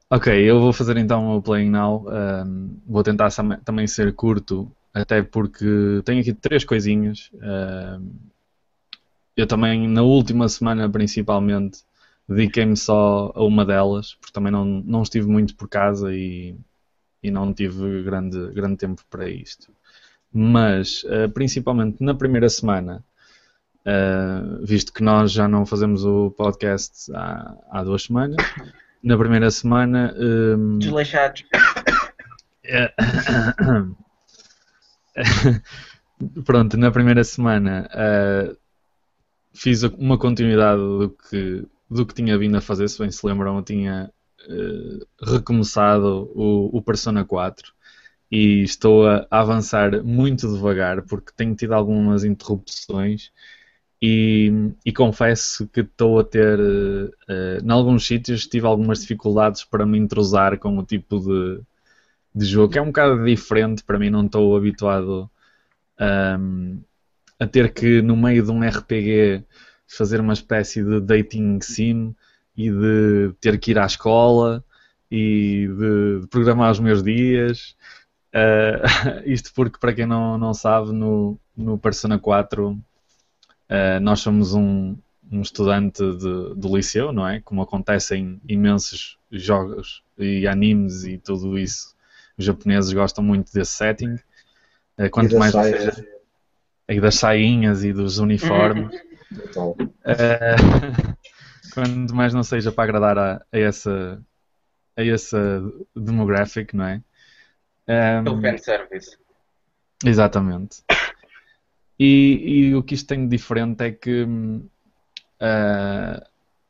ok, 0.10 0.34
eu 0.44 0.60
vou 0.60 0.74
fazer 0.74 0.98
então 0.98 1.38
o 1.38 1.42
Playing 1.42 1.70
Now. 1.70 2.08
Um, 2.10 2.80
vou 2.88 3.04
tentar 3.04 3.30
também 3.64 3.86
ser 3.86 4.12
curto, 4.16 4.72
até 4.92 5.22
porque 5.22 6.02
tenho 6.04 6.22
aqui 6.22 6.34
três 6.34 6.66
coisinhas. 6.66 7.30
Um, 7.36 8.16
eu 9.38 9.46
também, 9.46 9.88
na 9.88 10.02
última 10.02 10.50
semana 10.50 10.90
principalmente, 10.90 11.84
dediquei-me 12.28 12.76
só 12.76 13.32
a 13.36 13.44
uma 13.44 13.64
delas, 13.64 14.16
porque 14.16 14.34
também 14.34 14.52
não, 14.52 14.66
não 14.66 15.04
estive 15.04 15.28
muito 15.28 15.56
por 15.56 15.70
casa 15.70 16.12
e, 16.12 16.56
e 17.22 17.30
não 17.30 17.54
tive 17.54 18.02
grande, 18.02 18.52
grande 18.52 18.78
tempo 18.78 19.04
para 19.12 19.30
isto. 19.30 19.72
Mas, 20.34 21.04
eh, 21.06 21.28
principalmente 21.28 22.02
na 22.04 22.16
primeira 22.16 22.50
semana, 22.50 23.04
eh, 23.86 24.42
visto 24.64 24.92
que 24.92 25.04
nós 25.04 25.32
já 25.32 25.48
não 25.48 25.66
fazemos 25.66 26.04
o 26.06 26.32
podcast 26.32 27.12
há, 27.14 27.56
há 27.70 27.84
duas 27.84 28.04
semanas, 28.04 28.38
na 29.04 29.18
primeira 29.18 29.52
semana. 29.52 30.14
ehm, 30.18 30.80
Desleixados. 30.80 31.44
é- 32.66 32.94
Pronto, 36.46 36.78
na 36.78 36.90
primeira 36.92 37.24
semana 37.24 37.90
eh, 37.94 38.56
fiz 39.54 39.84
uma 39.84 40.18
continuidade 40.18 40.80
do 40.82 41.10
que, 41.30 41.68
do 41.90 42.06
que 42.06 42.14
tinha 42.14 42.38
vindo 42.38 42.58
a 42.58 42.62
fazer, 42.62 42.88
se 42.88 42.98
bem 43.00 43.12
se 43.12 43.26
lembram, 43.26 43.58
eu 43.58 43.64
tinha 43.64 44.12
eh, 44.50 45.06
recomeçado 45.22 46.32
o, 46.34 46.76
o 46.78 46.82
Persona 46.82 47.24
4 47.26 47.72
e 48.34 48.64
estou 48.64 49.08
a, 49.08 49.28
avançar 49.30 50.04
muito 50.04 50.52
devagar 50.52 51.04
porque 51.04 51.32
tenho 51.36 51.56
tido 51.56 51.74
algumas 51.74 52.24
interrupções 52.24 53.32
e, 54.02 54.52
e 54.84 54.92
confesso 54.92 55.68
que 55.68 55.82
estou 55.82 56.20
a 56.20 56.24
ter, 56.24 56.60
eh, 57.30 57.60
em 57.64 57.72
alguns 57.72 58.08
sítios, 58.08 58.48
tive 58.48 58.66
algumas 58.66 59.02
dificuldades 59.02 59.64
para 59.64 59.86
me 59.86 60.00
entrosar 60.00 60.58
com 60.58 60.76
o 60.80 60.84
tipo 60.84 61.20
de, 61.20 61.62
de 62.34 62.46
jogo, 62.46 62.74
que 62.74 62.80
é 62.80 62.82
um 62.82 62.88
bocado 62.88 63.24
diferente 63.24 63.84
para 63.84 64.00
mim, 64.00 64.10
não 64.10 64.26
estou 64.26 64.58
habituado 64.58 65.30
ahm, 66.00 66.80
a 67.40 67.48
ter 67.48 67.72
que, 67.74 68.02
no 68.02 68.18
meio 68.18 68.44
de 68.44 68.52
um 68.52 68.64
RPG, 68.64 69.44
fazer 69.88 70.20
uma 70.20 70.34
espécie 70.34 70.84
de 70.84 71.00
dating 71.02 71.60
sim 71.62 72.16
e 72.58 72.72
de 72.72 73.34
ter 73.40 73.60
que 73.60 73.72
ir 73.72 73.80
à 73.80 73.86
escola 73.86 74.66
e 75.12 75.68
de, 75.68 76.22
de 76.22 76.28
programar 76.28 76.72
os 76.72 76.80
meus 76.80 77.04
dias. 77.04 77.76
Ah, 78.34 78.82
isto 79.26 79.54
porque, 79.54 79.78
para 79.80 79.94
quem 79.94 80.06
não, 80.06 80.38
não 80.38 80.54
sabe, 80.54 80.92
no, 80.92 81.40
no 81.56 81.78
Persona 81.78 82.18
4 82.18 82.78
ah, 83.70 84.00
nós 84.00 84.20
somos 84.20 84.54
um, 84.54 84.98
um 85.32 85.42
estudante 85.42 86.00
de, 86.00 86.56
do 86.56 86.76
liceu, 86.76 87.14
não 87.14 87.28
é? 87.28 87.40
Como 87.42 87.62
acontece 87.62 88.16
em 88.16 88.42
imensos 88.48 89.18
jogos 89.32 90.04
e 90.18 90.48
animes 90.48 91.04
e 91.04 91.18
tudo 91.18 91.58
isso. 91.58 91.96
Os 92.38 92.46
japoneses 92.46 92.92
gostam 92.92 93.24
muito 93.24 93.54
desse 93.54 93.72
setting. 93.72 94.16
E 94.98 95.10
quanto 95.10 95.38
mais 95.38 95.52
saias, 95.54 95.96
seja, 95.96 96.08
e 96.90 97.00
das 97.00 97.16
sainhas 97.16 97.84
e 97.84 97.94
dos 97.94 98.20
uniformes. 98.20 98.96
Eh, 100.06 100.56
quanto 101.74 102.14
mais 102.14 102.34
não 102.34 102.44
seja 102.44 102.72
para 102.72 102.84
agradar 102.84 103.18
a, 103.18 103.46
a 103.52 103.58
essa 103.58 104.22
a 104.96 105.04
essa 105.04 105.64
demographic, 105.96 106.76
não 106.76 106.86
é? 106.86 107.02
Ehm, 107.88 108.24
Pelo 108.24 108.42
fanservice. 108.42 109.18
Exatamente. 110.06 110.84
E, 112.00 112.70
e 112.70 112.76
o 112.76 112.84
que 112.84 112.96
isto 112.96 113.08
tem 113.08 113.24
de 113.28 113.36
diferente 113.38 113.84
é 113.84 113.92
que 113.92 114.26
ah, 115.40 116.26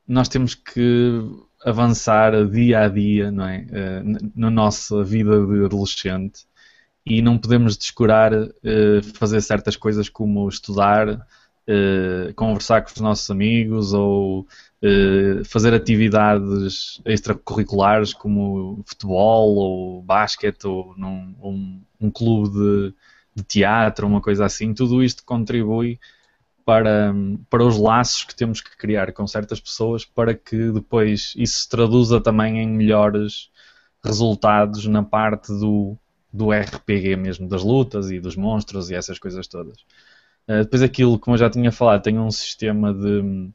nós 0.07 0.27
temos 0.29 0.53
que 0.55 1.21
avançar 1.65 2.45
dia 2.49 2.81
a 2.81 2.89
dia, 2.89 3.31
não 3.31 3.47
é? 3.47 3.65
N- 4.03 4.31
na 4.35 4.49
nossa 4.49 5.03
vida 5.03 5.45
de 5.45 5.65
adolescente 5.65 6.45
e 7.05 7.21
não 7.21 7.37
podemos 7.37 7.77
descurar 7.77 8.33
ah, 8.33 8.49
fazer 9.15 9.41
certas 9.41 9.75
coisas 9.75 10.09
como 10.09 10.47
estudar, 10.49 11.25
ah, 11.67 12.33
conversar 12.35 12.81
com 12.83 12.91
os 12.91 13.01
nossos 13.01 13.29
amigos 13.29 13.93
ou 13.93 14.47
ah, 14.83 15.43
fazer 15.45 15.73
atividades 15.73 17.01
extracurriculares 17.05 18.13
como 18.13 18.83
futebol 18.85 19.55
ou 19.55 20.01
basquete 20.01 20.65
ou 20.65 20.93
num, 20.97 21.35
um, 21.41 21.81
um 22.01 22.11
clube 22.11 22.49
de 22.49 22.93
de 23.35 23.43
teatro, 23.43 24.07
uma 24.07 24.21
coisa 24.21 24.45
assim, 24.45 24.73
tudo 24.73 25.03
isto 25.03 25.23
contribui 25.25 25.99
para, 26.65 27.13
para 27.49 27.63
os 27.63 27.77
laços 27.77 28.23
que 28.23 28.35
temos 28.35 28.61
que 28.61 28.75
criar 28.77 29.11
com 29.11 29.27
certas 29.27 29.59
pessoas 29.59 30.05
para 30.05 30.33
que 30.33 30.71
depois 30.71 31.33
isso 31.35 31.59
se 31.59 31.69
traduza 31.69 32.21
também 32.21 32.59
em 32.59 32.67
melhores 32.67 33.49
resultados 34.03 34.85
na 34.85 35.03
parte 35.03 35.47
do, 35.47 35.97
do 36.31 36.51
RPG 36.51 37.15
mesmo, 37.15 37.47
das 37.47 37.63
lutas 37.63 38.11
e 38.11 38.19
dos 38.19 38.35
monstros 38.35 38.89
e 38.89 38.95
essas 38.95 39.19
coisas 39.19 39.47
todas. 39.47 39.77
Uh, 40.47 40.63
depois 40.63 40.81
aquilo, 40.81 41.17
como 41.19 41.35
eu 41.35 41.39
já 41.39 41.49
tinha 41.49 41.71
falado, 41.71 42.03
tem 42.03 42.19
um 42.19 42.31
sistema 42.31 42.93
de 42.93 43.21
hum, 43.21 43.51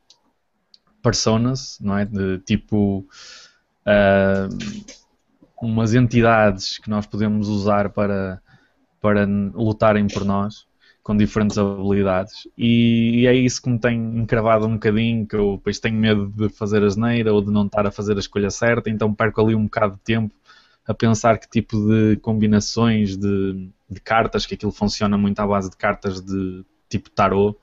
personas, 1.03 1.79
não 1.81 1.97
é? 1.97 2.05
De 2.05 2.39
tipo 2.41 3.07
uh, 3.87 4.59
umas 5.61 5.95
entidades 5.95 6.79
que 6.79 6.89
nós 6.89 7.07
podemos 7.07 7.49
usar 7.49 7.91
para 7.91 8.41
para 9.01 9.25
lutarem 9.55 10.09
por 10.09 10.25
nós 10.25 10.67
com 11.05 11.17
diferentes 11.17 11.57
habilidades 11.57 12.49
e, 12.59 13.21
e 13.21 13.27
é 13.29 13.35
isso 13.35 13.63
que 13.63 13.71
me 13.71 13.79
tem 13.79 13.97
encravado 14.19 14.67
um 14.67 14.73
bocadinho 14.73 15.25
que 15.25 15.37
eu 15.37 15.57
depois 15.57 15.79
tenho 15.79 15.95
medo 15.97 16.27
de 16.27 16.49
fazer 16.49 16.83
a 16.83 16.87
asneira 16.87 17.33
ou 17.33 17.41
de 17.41 17.51
não 17.51 17.67
estar 17.67 17.87
a 17.87 17.93
fazer 17.93 18.17
a 18.17 18.19
escolha 18.19 18.51
certa 18.51 18.91
então 18.91 19.15
perco 19.15 19.41
ali 19.41 19.55
um 19.55 19.65
bocado 19.65 19.95
de 19.95 20.01
tempo 20.01 20.35
a 20.89 20.95
pensar 20.95 21.39
que 21.39 21.47
tipo 21.47 21.77
de 21.87 22.17
combinações 22.17 23.15
de, 23.15 23.71
de 23.91 24.01
cartas, 24.01 24.47
que 24.47 24.55
aquilo 24.55 24.73
funciona 24.73 25.19
muito 25.19 25.39
à 25.39 25.47
base 25.47 25.69
de 25.69 25.77
cartas 25.77 26.23
de 26.23 26.65
tipo 26.89 27.11
tarot 27.11 27.57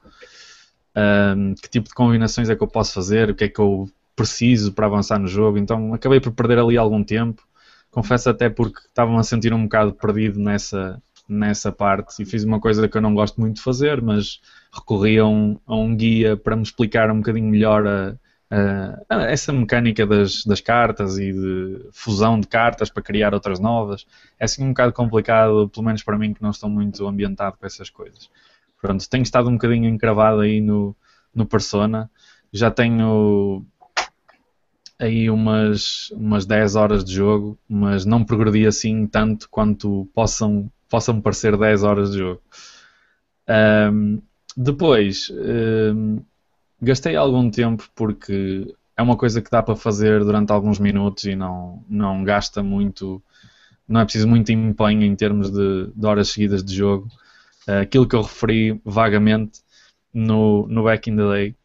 um, 1.36 1.54
que 1.56 1.70
tipo 1.70 1.90
de 1.90 1.94
combinações 1.94 2.50
é 2.50 2.56
que 2.56 2.64
eu 2.64 2.68
posso 2.68 2.94
fazer, 2.94 3.30
o 3.30 3.36
que 3.36 3.46
é 3.46 3.50
que 3.50 3.60
eu 3.60 3.90
preciso 4.16 4.72
para 4.72 4.86
avançar 4.86 5.20
no 5.20 5.28
jogo, 5.28 5.58
então 5.58 5.94
acabei 5.94 6.20
por 6.20 6.32
perder 6.32 6.58
ali 6.60 6.78
algum 6.78 7.04
tempo 7.04 7.46
confesso 7.96 8.30
até 8.30 8.50
porque 8.50 8.80
estava 8.80 9.18
a 9.18 9.24
sentir 9.24 9.54
um 9.54 9.64
bocado 9.64 9.94
perdido 9.94 10.38
nessa, 10.38 11.02
nessa 11.30 11.72
parte 11.72 12.22
e 12.22 12.26
fiz 12.26 12.44
uma 12.44 12.60
coisa 12.60 12.90
que 12.90 12.98
eu 12.98 13.02
não 13.02 13.16
gosto 13.16 13.40
muito 13.40 13.56
de 13.56 13.62
fazer, 13.62 14.02
mas 14.02 14.42
recorri 14.74 15.18
a 15.18 15.26
um, 15.26 15.58
a 15.66 15.76
um 15.78 15.96
guia 15.96 16.36
para 16.36 16.58
me 16.58 16.64
explicar 16.64 17.10
um 17.10 17.20
bocadinho 17.20 17.50
melhor 17.50 17.88
a, 17.88 18.16
a, 18.52 19.16
a 19.16 19.32
essa 19.32 19.54
mecânica 19.54 20.06
das, 20.06 20.44
das 20.44 20.60
cartas 20.60 21.18
e 21.18 21.32
de 21.32 21.86
fusão 21.94 22.38
de 22.38 22.48
cartas 22.48 22.90
para 22.90 23.02
criar 23.02 23.34
outras 23.34 23.62
novas. 23.62 24.06
É 24.38 24.44
assim 24.44 24.66
um 24.66 24.70
bocado 24.70 24.92
complicado, 24.92 25.70
pelo 25.70 25.86
menos 25.86 26.04
para 26.04 26.18
mim 26.18 26.34
que 26.34 26.44
não 26.44 26.50
estou 26.50 26.70
muito 26.70 27.08
ambientado 27.08 27.56
com 27.58 27.66
essas 27.66 27.90
coisas. 27.90 28.30
Pronto, 28.82 29.10
tenho 29.10 29.24
estado 29.24 29.50
um 29.50 29.54
bocadinho 29.54 29.90
encravado 29.90 30.42
aí 30.42 30.62
no, 30.62 30.96
no 31.34 31.46
Persona. 31.46 32.10
Já 32.52 32.70
tenho 32.72 33.66
aí 35.00 35.30
umas, 35.30 36.10
umas 36.12 36.46
10 36.46 36.76
horas 36.76 37.04
de 37.04 37.14
jogo, 37.14 37.58
mas 37.68 38.06
não 38.06 38.24
progredi 38.24 38.66
assim 38.66 39.08
tanto 39.08 39.50
quanto 39.50 40.08
possam, 40.14 40.72
possam 40.90 41.20
parecer 41.20 41.58
10 41.58 41.84
horas 41.84 42.12
de 42.12 42.20
jogo. 42.20 42.42
Um, 43.48 44.22
depois, 44.56 45.32
um, 45.32 46.22
gastei 46.82 47.16
algum 47.16 47.50
tempo 47.50 47.88
porque 47.94 48.74
é 48.98 49.02
uma 49.02 49.18
coisa 49.18 49.42
que 49.42 49.52
dá 49.52 49.62
para 49.62 49.76
fazer 49.76 50.24
durante 50.24 50.52
alguns 50.52 50.80
minutos 50.80 51.26
e 51.26 51.36
não, 51.36 51.84
não 51.90 52.24
gasta 52.24 52.64
muito, 52.64 53.22
não 53.88 54.00
é 54.00 54.06
preciso 54.06 54.28
muito 54.28 54.52
empenho 54.52 55.04
em 55.04 55.16
termos 55.16 55.52
de, 55.52 55.92
de 55.94 56.06
horas 56.06 56.30
seguidas 56.30 56.64
de 56.64 56.74
jogo. 56.74 57.10
Uh, 57.68 57.82
aquilo 57.82 58.08
que 58.08 58.16
eu 58.16 58.22
referi 58.22 58.80
vagamente 58.86 59.62
no, 60.14 60.68
no 60.68 60.84
Back 60.84 61.10
in 61.10 61.16
the 61.16 61.24
Day 61.24 61.56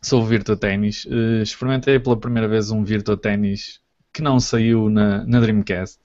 sobre 0.00 0.24
o 0.24 0.28
Virtua 0.28 0.56
Tennis. 0.56 1.04
Uh, 1.04 1.42
experimentei 1.42 1.98
pela 1.98 2.16
primeira 2.16 2.48
vez 2.48 2.70
um 2.70 2.82
Virtua 2.82 3.16
Tennis 3.16 3.80
que 4.12 4.22
não 4.22 4.40
saiu 4.40 4.88
na, 4.88 5.24
na 5.26 5.40
Dreamcast. 5.40 5.98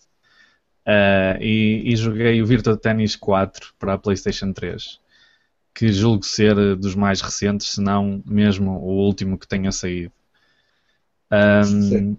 Uh, 0.86 1.40
e, 1.42 1.94
e, 1.94 1.96
joguei 1.96 2.42
o 2.42 2.46
Virtua 2.46 2.76
Tennis 2.76 3.16
4 3.16 3.74
para 3.80 3.94
a 3.94 3.98
PlayStation 3.98 4.52
3, 4.52 5.00
que 5.74 5.94
julgo 5.94 6.26
ser 6.26 6.76
dos 6.76 6.94
mais 6.94 7.22
recentes, 7.22 7.68
se 7.68 7.82
não 7.82 8.22
mesmo 8.26 8.72
o 8.72 9.06
último 9.06 9.38
que 9.38 9.48
tenha 9.48 9.72
saído. 9.72 10.12
Um, 11.32 12.18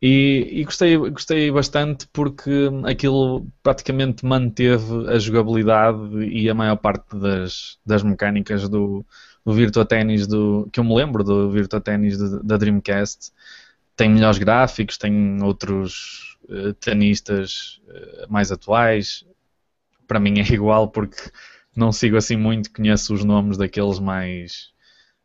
e, 0.00 0.60
e, 0.60 0.64
gostei, 0.64 0.96
gostei 0.96 1.50
bastante 1.50 2.06
porque 2.12 2.70
aquilo 2.84 3.46
praticamente 3.62 4.24
manteve 4.24 5.08
a 5.08 5.18
jogabilidade 5.18 6.24
e 6.24 6.48
a 6.48 6.54
maior 6.54 6.76
parte 6.76 7.16
das, 7.16 7.78
das 7.84 8.04
mecânicas 8.04 8.68
do, 8.68 9.04
do 9.44 9.52
Virtua 9.52 9.84
Tennis 9.84 10.26
do, 10.26 10.68
que 10.72 10.78
eu 10.78 10.84
me 10.84 10.94
lembro 10.94 11.24
do 11.24 11.50
Virtua 11.50 11.80
Tennis 11.80 12.16
da 12.44 12.56
Dreamcast. 12.56 13.32
Tem 13.96 14.08
melhores 14.08 14.38
gráficos, 14.38 14.96
tem 14.96 15.42
outros 15.42 16.38
uh, 16.48 16.72
tenistas 16.74 17.80
uh, 17.88 18.30
mais 18.32 18.52
atuais. 18.52 19.24
Para 20.06 20.20
mim 20.20 20.38
é 20.38 20.42
igual 20.54 20.88
porque 20.88 21.20
não 21.74 21.90
sigo 21.90 22.16
assim 22.16 22.36
muito, 22.36 22.72
conheço 22.72 23.12
os 23.12 23.24
nomes 23.24 23.56
daqueles 23.56 23.98
mais, 23.98 24.70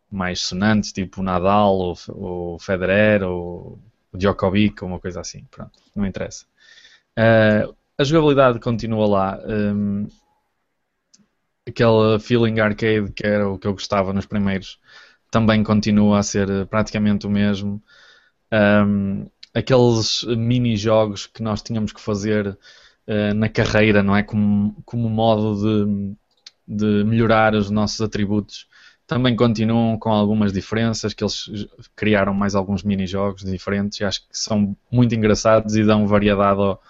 mais 0.10 0.40
sonantes, 0.42 0.92
tipo 0.92 1.22
Nadal 1.22 1.76
ou, 1.76 1.98
ou 2.10 2.60
Federer 2.60 3.22
ou 3.22 3.80
o 4.14 4.18
Djokovic 4.18 4.84
ou 4.84 4.90
uma 4.90 5.00
coisa 5.00 5.22
assim. 5.22 5.46
Pronto, 5.50 5.80
não 5.96 6.06
interessa. 6.06 6.46
Uh, 7.18 7.76
a 7.98 8.04
jogabilidade 8.04 8.60
continua 8.60 9.08
lá. 9.08 9.40
Um, 9.46 10.08
aquele 11.68 12.20
feeling 12.20 12.60
arcade 12.60 13.12
que 13.12 13.26
era 13.26 13.50
o 13.50 13.58
que 13.58 13.68
eu 13.68 13.74
gostava 13.74 14.14
nos 14.14 14.26
primeiros 14.26 14.80
também 15.32 15.64
continua 15.64 16.20
a 16.20 16.24
ser 16.24 16.68
praticamente 16.68 17.26
o 17.26 17.30
mesmo. 17.30 17.82
Um, 18.52 19.26
aqueles 19.54 20.24
mini-jogos 20.24 21.26
que 21.26 21.42
nós 21.42 21.62
tínhamos 21.64 21.92
que 21.92 22.00
fazer 22.00 22.48
uh, 22.48 23.34
na 23.34 23.50
carreira, 23.50 24.04
não 24.04 24.16
é? 24.16 24.22
Como, 24.22 24.76
como 24.86 25.10
modo 25.10 25.56
de, 25.56 26.16
de 26.68 27.04
melhorar 27.04 27.56
os 27.56 27.72
nossos 27.72 28.00
atributos 28.02 28.68
também 29.06 29.36
continuam 29.36 29.98
com 29.98 30.12
algumas 30.12 30.54
diferenças, 30.54 31.14
que 31.14 31.24
eles 31.24 31.68
criaram 31.96 32.34
mais 32.34 32.56
alguns 32.56 32.84
mini-jogos 32.84 33.44
diferentes 33.44 34.00
e 34.00 34.04
acho 34.04 34.22
que 34.22 34.28
são 34.32 34.76
muito 34.92 35.14
engraçados 35.14 35.76
e 35.76 35.84
dão 35.84 36.08
variedade 36.08 36.60
ao, 36.60 36.82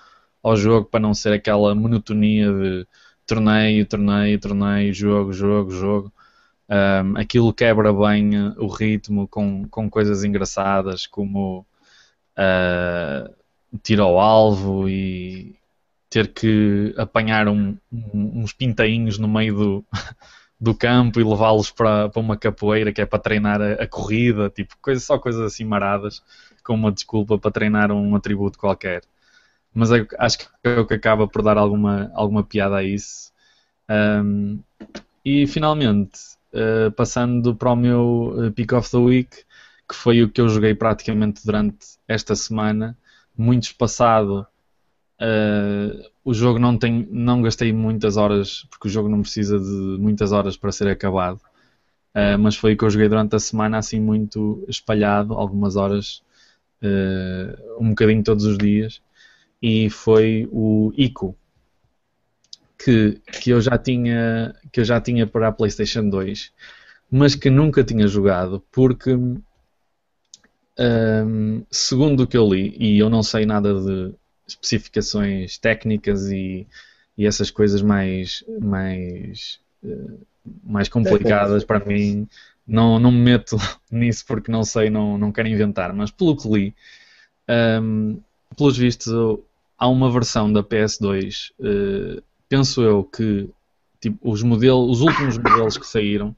ao 0.42 0.56
jogo 0.56 0.88
para 0.88 1.00
não 1.00 1.14
ser 1.14 1.34
aquela 1.34 1.74
monotonia 1.74 2.52
de 2.52 2.88
torneio, 3.26 3.86
torneio, 3.86 4.40
torneio, 4.40 4.94
jogo, 4.94 5.34
jogo, 5.34 5.72
jogo. 5.72 6.14
Um, 6.70 7.18
aquilo 7.18 7.54
quebra 7.54 7.92
bem 7.92 8.32
o 8.58 8.68
ritmo 8.68 9.28
com, 9.28 9.68
com 9.68 9.90
coisas 9.90 10.24
engraçadas 10.24 11.06
como 11.06 11.66
uh, 12.38 13.34
tiro 13.82 14.04
ao 14.04 14.20
alvo 14.20 14.88
e 14.88 15.56
ter 16.10 16.28
que 16.32 16.94
apanhar 16.98 17.48
um, 17.48 17.76
um, 17.92 18.42
uns 18.42 18.54
pintainhos 18.54 19.18
no 19.18 19.28
meio 19.28 19.56
do, 19.56 19.86
do 20.64 20.74
campo 20.74 21.20
e 21.20 21.24
levá-los 21.26 21.70
para, 21.72 22.08
para 22.08 22.22
uma 22.22 22.38
capoeira 22.38 22.94
que 22.94 23.02
é 23.02 23.06
para 23.06 23.20
treinar 23.20 23.62
a, 23.62 23.74
a, 23.74 23.88
corrida, 23.88 24.50
tipo, 24.50 24.78
coisa, 24.82 25.02
só 25.02 25.20
coisas 25.20 25.42
assim 25.42 25.66
maradas, 25.66 26.24
com 26.64 26.74
uma 26.74 26.90
desculpa 26.90 27.38
para 27.38 27.52
treinar 27.52 27.92
um 27.92 28.16
atributo 28.16 28.58
qualquer. 28.58 29.04
Mas 29.74 29.92
é, 29.92 30.08
acho 30.18 30.38
que 30.38 30.46
é 30.64 30.80
o 30.80 30.86
que 30.86 30.94
acaba 30.94 31.28
por 31.28 31.42
dar 31.42 31.58
alguma, 31.58 32.10
alguma 32.14 32.46
piada 32.46 32.78
a 32.78 32.84
isso. 32.84 33.34
Um, 33.90 34.62
e 35.26 35.46
finalmente, 35.48 36.18
uh, 36.54 36.90
passando 36.94 37.54
para 37.54 37.74
o 37.74 37.76
meu 37.76 38.34
uh, 38.34 38.52
Pick 38.54 38.72
of 38.72 38.90
the 38.90 38.98
Week, 38.98 39.36
que 39.90 39.96
foi 39.96 40.24
o 40.24 40.30
que 40.30 40.40
eu 40.40 40.48
joguei 40.48 40.74
praticamente 40.74 41.46
durante 41.46 41.98
esta 42.08 42.38
semana, 42.38 42.98
muito 43.38 43.64
espaçado. 43.64 44.48
Uh, 45.20 46.13
o 46.24 46.34
jogo 46.34 46.60
não 46.60 46.78
tem, 46.78 47.08
não 47.12 47.42
gastei 47.42 47.74
muitas 47.74 48.18
horas, 48.18 48.66
porque 48.70 48.88
o 48.88 48.92
jogo 48.92 49.10
não 49.10 49.22
precisa 49.22 49.60
de 49.60 49.98
muitas 50.00 50.32
horas 50.32 50.56
para 50.56 50.72
ser 50.72 50.88
acabado. 50.88 51.40
Uh, 52.16 52.38
mas 52.40 52.56
foi 52.56 52.74
o 52.74 52.78
que 52.78 52.86
eu 52.86 52.90
joguei 52.90 53.10
durante 53.10 53.36
a 53.36 53.40
semana, 53.40 53.78
assim 53.78 54.00
muito 54.00 54.64
espalhado, 54.68 55.34
algumas 55.34 55.76
horas, 55.76 56.22
uh, 56.82 57.84
um 57.84 57.90
bocadinho 57.90 58.24
todos 58.24 58.46
os 58.46 58.58
dias. 58.58 59.02
E 59.62 59.90
foi 59.90 60.48
o 60.52 60.94
Ico, 60.96 61.36
que, 62.78 63.22
que, 63.42 63.50
eu 63.50 63.62
já 63.62 63.78
tinha, 63.78 64.54
que 64.72 64.82
eu 64.82 64.86
já 64.86 65.00
tinha 65.02 65.26
para 65.26 65.48
a 65.48 65.52
PlayStation 65.52 66.08
2, 66.10 66.52
mas 67.10 67.36
que 67.36 67.50
nunca 67.50 67.84
tinha 67.84 68.08
jogado, 68.08 68.64
porque 68.72 69.18
um, 70.80 71.64
segundo 71.72 72.24
o 72.24 72.28
que 72.28 72.38
eu 72.38 72.48
li, 72.48 72.76
e 72.80 73.00
eu 73.00 73.10
não 73.10 73.24
sei 73.24 73.46
nada 73.46 73.74
de 73.74 74.14
especificações 74.48 75.58
técnicas 75.58 76.30
e, 76.30 76.68
e 77.18 77.26
essas 77.26 77.50
coisas 77.50 77.82
mais, 77.82 78.44
mais, 78.60 79.60
uh, 79.84 80.20
mais 80.64 80.90
complicadas 80.90 81.64
para 81.64 81.84
mim. 81.84 82.28
Não, 82.66 83.00
não 83.00 83.12
me 83.12 83.20
meto 83.20 83.58
nisso 83.92 84.26
porque 84.26 84.52
não 84.52 84.64
sei, 84.64 84.90
não, 84.90 85.18
não 85.18 85.32
quero 85.32 85.48
inventar, 85.48 85.94
mas 85.94 86.12
pelo 86.12 86.38
que 86.38 86.48
li, 86.48 86.76
um, 87.82 88.20
pelos 88.58 88.78
vistos, 88.78 89.14
há 89.78 89.88
uma 89.88 90.12
versão 90.12 90.52
da 90.52 90.64
PS2, 90.64 91.52
uh, 91.60 92.18
eh, 92.18 92.24
penso 92.48 92.82
eu 92.82 93.04
que 93.04 93.50
tipo, 94.00 94.18
os, 94.30 94.44
modelos, 94.44 94.98
os 94.98 95.02
últimos 95.02 95.38
modelos 95.38 95.78
que 95.78 95.88
saíram, 95.88 96.36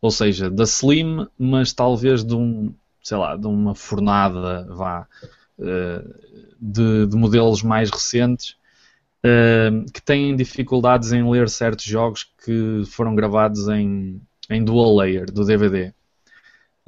ou 0.00 0.10
seja, 0.10 0.50
da 0.50 0.64
Slim, 0.64 1.26
mas 1.38 1.72
talvez 1.72 2.24
de 2.24 2.34
um, 2.34 2.74
sei 3.02 3.16
lá, 3.16 3.36
de 3.36 3.46
uma 3.46 3.74
fornada, 3.74 4.66
vá, 4.68 5.06
de, 6.60 7.06
de, 7.06 7.16
modelos 7.16 7.62
mais 7.62 7.90
recentes 7.90 8.56
uh, 9.24 9.90
que 9.92 10.02
têm 10.02 10.36
dificuldades 10.36 11.12
em 11.12 11.28
ler 11.28 11.48
certos 11.48 11.84
jogos 11.84 12.24
que 12.44 12.82
foram 12.86 13.14
gravados 13.14 13.68
em, 13.68 14.20
em 14.50 14.64
dual 14.64 14.96
layer 14.96 15.30
do 15.30 15.44
DVD. 15.44 15.92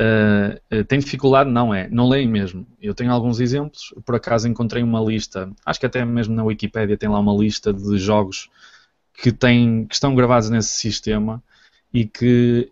Uh, 0.00 0.54
eh, 0.70 0.84
tem 0.84 1.00
dificuldade? 1.00 1.50
Não 1.50 1.74
é, 1.74 1.88
não 1.88 2.08
leem 2.08 2.28
mesmo. 2.28 2.64
Eu 2.80 2.94
tenho 2.94 3.10
alguns 3.10 3.40
exemplos, 3.40 3.92
por 4.06 4.14
acaso 4.14 4.46
encontrei 4.46 4.80
uma 4.80 5.00
lista, 5.00 5.50
acho 5.66 5.80
que 5.80 5.86
até 5.86 6.04
mesmo 6.04 6.36
na 6.36 6.44
Wikipedia 6.44 6.96
tem 6.96 7.08
lá 7.08 7.18
uma 7.18 7.34
lista 7.34 7.72
de 7.72 7.98
jogos 7.98 8.48
que, 9.12 9.32
têm, 9.32 9.86
que 9.86 9.94
estão 9.94 10.14
gravados 10.14 10.50
nesse 10.50 10.70
sistema 10.70 11.42
e 11.92 12.06
que 12.06 12.70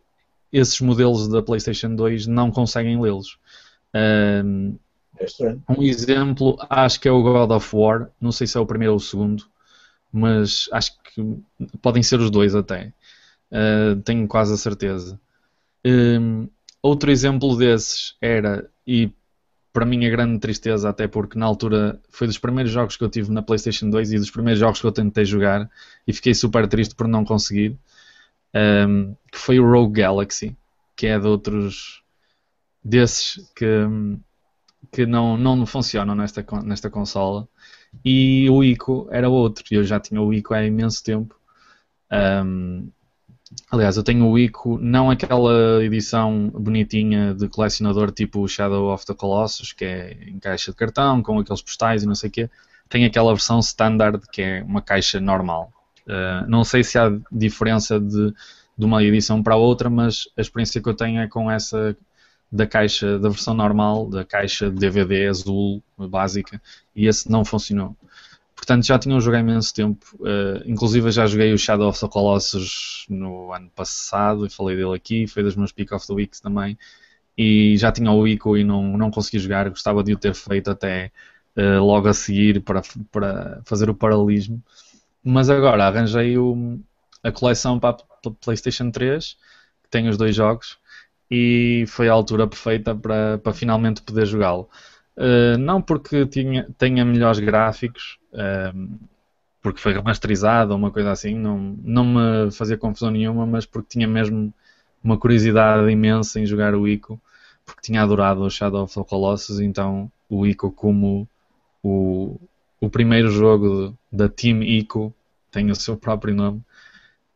esses 0.53 0.81
modelos 0.81 1.27
da 1.27 1.43
PlayStation 1.43 1.97
2 1.97 2.29
não 2.29 2.51
conseguem 2.53 3.01
lê-los. 3.01 3.39
Uh, 3.93 4.79
é 5.19 5.57
um 5.73 5.83
exemplo, 5.83 6.57
acho 6.69 7.01
que 7.01 7.09
é 7.09 7.13
o 7.13 7.23
God 7.23 7.51
of 7.51 7.75
War. 7.75 8.11
Não 8.21 8.33
sei 8.33 8.47
se 8.47 8.57
é 8.57 8.61
o 8.61 8.67
primeiro 8.67 8.93
ou 8.93 8.99
o 8.99 9.01
segundo, 9.01 9.45
mas 10.13 10.69
acho 10.73 10.93
que 11.03 11.23
podem 11.81 12.03
ser 12.03 12.21
os 12.21 12.31
dois 12.31 12.55
até. 12.55 12.93
Uh, 13.51 14.01
tenho 14.03 14.27
quase 14.27 14.53
a 14.53 14.57
certeza. 14.57 15.19
Um, 15.85 16.49
outro 16.83 17.11
exemplo 17.11 17.57
desses 17.57 18.17
era, 18.21 18.69
e 18.87 19.11
para 19.73 19.85
mim 19.85 20.07
a 20.07 20.11
grande 20.11 20.39
tristeza, 20.39 20.89
até 20.89 21.07
porque 21.07 21.39
na 21.39 21.47
altura 21.47 22.01
foi 22.09 22.27
dos 22.27 22.39
primeiros 22.39 22.73
jogos 22.73 22.97
que 22.97 23.05
eu 23.05 23.11
tive 23.11 23.31
na 23.31 23.43
PlayStation 23.43 23.91
2 23.91 24.13
e 24.13 24.19
dos 24.19 24.31
primeiros 24.31 24.59
jogos 24.59 24.81
que 24.81 24.87
eu 24.87 24.93
tentei 24.93 25.25
jogar 25.25 25.71
e 26.07 26.13
fiquei 26.13 26.35
super 26.35 26.67
triste 26.67 26.95
por 26.95 27.07
não 27.07 27.25
conseguir, 27.25 27.77
um, 28.89 29.15
que 29.31 29.39
foi 29.39 29.61
o 29.61 29.71
Rogue 29.71 30.01
Galaxy, 30.01 30.57
que 30.97 31.07
é 31.07 31.19
de 31.19 31.27
outros 31.27 32.03
desses 32.83 33.51
que 33.55 33.67
que 34.93 35.07
não, 35.07 35.37
não 35.37 35.67
funcionam 35.67 36.15
nesta, 36.15 36.45
nesta 36.63 36.91
consola. 36.91 37.49
E 38.05 38.49
o 38.51 38.63
ICO 38.63 39.09
era 39.11 39.29
outro. 39.29 39.65
Eu 39.71 39.85
já 39.85 39.99
tinha 40.01 40.21
o 40.21 40.33
ICO 40.33 40.55
há 40.55 40.65
imenso 40.65 41.03
tempo. 41.03 41.35
Um, 42.13 42.89
aliás, 43.71 43.97
eu 43.97 44.03
tenho 44.03 44.27
o 44.27 44.39
ICO, 44.39 44.79
não 44.79 45.11
aquela 45.11 45.83
edição 45.83 46.51
bonitinha 46.51 47.35
de 47.35 47.49
colecionador 47.49 48.11
tipo 48.13 48.47
Shadow 48.47 48.93
of 48.93 49.07
the 49.07 49.15
Colossus, 49.15 49.73
que 49.73 49.85
é 49.85 50.13
em 50.27 50.39
caixa 50.39 50.71
de 50.71 50.77
cartão, 50.77 51.23
com 51.23 51.39
aqueles 51.39 51.63
postais 51.63 52.03
e 52.03 52.07
não 52.07 52.15
sei 52.15 52.29
o 52.29 52.33
quê. 52.33 52.51
Tenho 52.89 53.07
aquela 53.07 53.33
versão 53.33 53.59
standard, 53.61 54.21
que 54.31 54.43
é 54.43 54.63
uma 54.63 54.81
caixa 54.81 55.21
normal. 55.21 55.73
Uh, 56.07 56.49
não 56.49 56.63
sei 56.63 56.85
se 56.85 56.99
há 56.99 57.11
diferença 57.33 57.99
de, 57.99 58.33
de 58.79 58.85
uma 58.85 59.03
edição 59.03 59.43
para 59.43 59.57
outra, 59.57 59.91
mas 59.91 60.29
a 60.37 60.41
experiência 60.41 60.81
que 60.81 60.89
eu 60.89 60.95
tenho 60.95 61.21
é 61.21 61.27
com 61.27 61.51
essa 61.51 61.97
da 62.51 62.67
caixa, 62.67 63.19
da 63.19 63.29
versão 63.29 63.55
normal, 63.55 64.09
da 64.09 64.25
caixa 64.25 64.71
DVD 64.71 65.27
azul 65.29 65.83
básica, 65.97 66.61
e 66.95 67.07
esse 67.07 67.31
não 67.31 67.45
funcionou. 67.45 67.97
Portanto, 68.55 68.87
já 68.87 68.99
tinha 68.99 69.15
um 69.15 69.21
jogo 69.21 69.37
há 69.37 69.41
imenso 69.41 69.73
tempo. 69.75 70.07
Uh, 70.19 70.63
inclusive, 70.65 71.11
já 71.11 71.27
joguei 71.27 71.53
o 71.53 71.59
Shadow 71.59 71.89
of 71.89 72.01
the 72.01 72.09
Colossus 72.09 73.05
no 73.09 73.53
ano 73.53 73.71
passado 73.71 74.47
e 74.47 74.51
falei 74.51 74.77
dele 74.77 74.97
aqui. 74.97 75.27
Foi 75.27 75.43
dos 75.43 75.55
meus 75.55 75.73
Pick 75.73 75.93
of 75.93 76.07
the 76.07 76.15
Weeks 76.15 76.41
também. 76.41 76.79
E 77.37 77.77
já 77.77 77.93
tinha 77.93 78.11
o 78.11 78.27
Ico 78.27 78.57
e 78.57 78.65
não, 78.65 78.97
não 78.97 79.11
consegui 79.11 79.39
jogar. 79.39 79.69
Gostava 79.69 80.03
de 80.03 80.15
o 80.15 80.19
ter 80.19 80.35
feito 80.35 80.71
até 80.71 81.13
uh, 81.55 81.85
logo 81.85 82.09
a 82.09 82.15
seguir 82.15 82.63
para, 82.63 82.81
para 83.13 83.61
fazer 83.67 83.91
o 83.91 83.95
paralelismo. 83.95 84.63
Mas 85.23 85.51
agora 85.51 85.87
arranjei 85.87 86.39
o, 86.39 86.81
a 87.23 87.31
coleção 87.31 87.79
para 87.79 87.91
a 87.91 88.31
PlayStation 88.41 88.91
3, 88.91 89.37
que 89.83 89.91
tem 89.91 90.09
os 90.09 90.17
dois 90.17 90.35
jogos 90.35 90.79
e 91.31 91.85
foi 91.89 92.09
a 92.09 92.13
altura 92.13 92.47
perfeita 92.47 92.95
para, 92.95 93.39
para 93.39 93.53
finalmente 93.53 94.03
poder 94.03 94.27
jogá-lo. 94.27 94.69
Uh, 95.17 95.57
não 95.59 95.81
porque 95.81 96.27
tinha, 96.27 96.69
tenha 96.77 97.05
melhores 97.05 97.39
gráficos, 97.41 98.19
uh, 98.33 98.99
porque 99.63 99.81
foi 99.81 99.95
remasterizado 99.95 100.73
ou 100.73 100.79
uma 100.79 100.91
coisa 100.91 101.11
assim, 101.11 101.35
não, 101.35 101.77
não 101.83 102.05
me 102.05 102.51
fazia 102.53 102.77
confusão 102.77 103.11
nenhuma, 103.11 103.47
mas 103.47 103.67
porque 103.67 103.89
tinha 103.91 104.07
mesmo 104.07 104.53
uma 105.03 105.19
curiosidade 105.19 105.91
imensa 105.91 106.39
em 106.39 106.47
jogar 106.47 106.75
o 106.75 106.87
Ico, 106.87 107.21
porque 107.65 107.81
tinha 107.83 108.03
adorado 108.03 108.43
o 108.43 108.51
Shadow 108.51 108.85
of 108.85 108.95
the 108.95 109.05
Colossus, 109.05 109.59
então 109.59 110.11
o 110.29 110.47
Ico 110.47 110.71
como 110.71 111.29
o, 111.83 112.39
o 112.81 112.91
primeiro 112.91 113.31
jogo 113.31 113.97
da 114.13 114.29
Team 114.29 114.63
Ico, 114.63 115.13
tem 115.51 115.71
o 115.71 115.75
seu 115.75 115.97
próprio 115.97 116.35
nome, 116.35 116.63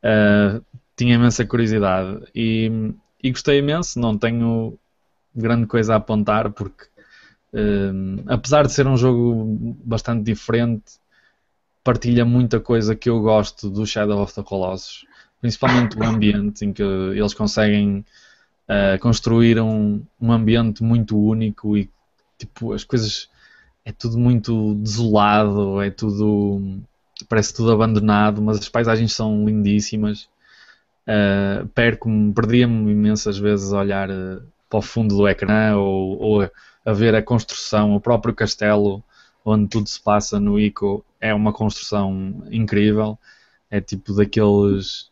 uh, 0.05 0.63
tinha 0.95 1.15
imensa 1.15 1.47
curiosidade 1.47 2.23
e, 2.35 2.93
e 3.23 3.31
gostei 3.31 3.59
imenso, 3.59 3.99
não 3.99 4.17
tenho 4.17 4.79
grande 5.35 5.67
coisa 5.67 5.95
a 5.95 5.97
apontar 5.97 6.51
porque 6.51 6.85
uh, 7.53 8.23
apesar 8.27 8.67
de 8.67 8.73
ser 8.73 8.87
um 8.87 8.97
jogo 8.97 9.77
bastante 9.85 10.25
diferente, 10.25 10.99
partilha 11.85 12.25
muita 12.25 12.61
coisa 12.61 12.95
que 12.95 13.09
eu 13.09 13.21
gosto 13.21 13.71
do 13.71 13.87
Shadow 13.87 14.21
of 14.21 14.35
the 14.35 14.43
Colossus, 14.43 15.05
principalmente 15.41 15.97
o 15.97 16.05
ambiente 16.05 16.65
em 16.65 16.73
que 16.73 16.83
eles 16.83 17.35
conseguem 17.35 18.05
uh, 18.69 18.99
construir 19.01 19.61
um, 19.61 20.03
um 20.21 20.33
ambiente 20.33 20.83
muito 20.83 21.19
único 21.19 21.77
e 21.77 21.89
tipo 22.39 22.73
as 22.73 22.85
coisas 22.85 23.29
é 23.85 23.93
tudo 23.93 24.19
muito 24.19 24.75
desolado, 24.75 25.81
é 25.81 25.91
tudo 25.91 26.81
parece 27.29 27.55
tudo 27.55 27.73
abandonado, 27.73 28.41
mas 28.41 28.59
as 28.59 28.69
paisagens 28.69 29.13
são 29.13 29.45
lindíssimas. 29.45 30.29
Uh, 31.11 31.67
perco-me, 31.69 32.33
perdia-me 32.33 32.93
imensas 32.93 33.37
vezes 33.37 33.73
a 33.73 33.79
olhar 33.79 34.09
uh, 34.11 34.43
para 34.69 34.79
o 34.79 34.83
fundo 34.83 35.17
do 35.17 35.27
ecrã 35.27 35.77
ou, 35.77 36.19
ou 36.21 36.43
a, 36.43 36.51
a, 36.85 36.93
ver 36.93 37.17
a 37.17 37.23
construção, 37.23 37.97
o 37.97 38.01
próprio 38.01 38.33
castelo 38.33 39.03
onde 39.45 39.67
tudo 39.69 39.89
se 39.89 40.01
passa 40.01 40.39
no 40.39 40.57
ICO 40.57 41.05
é 41.21 41.35
uma 41.35 41.53
construção 41.53 42.45
incrível. 42.51 43.19
É 43.69 43.81
tipo 43.81 44.13
daqueles 44.15 45.11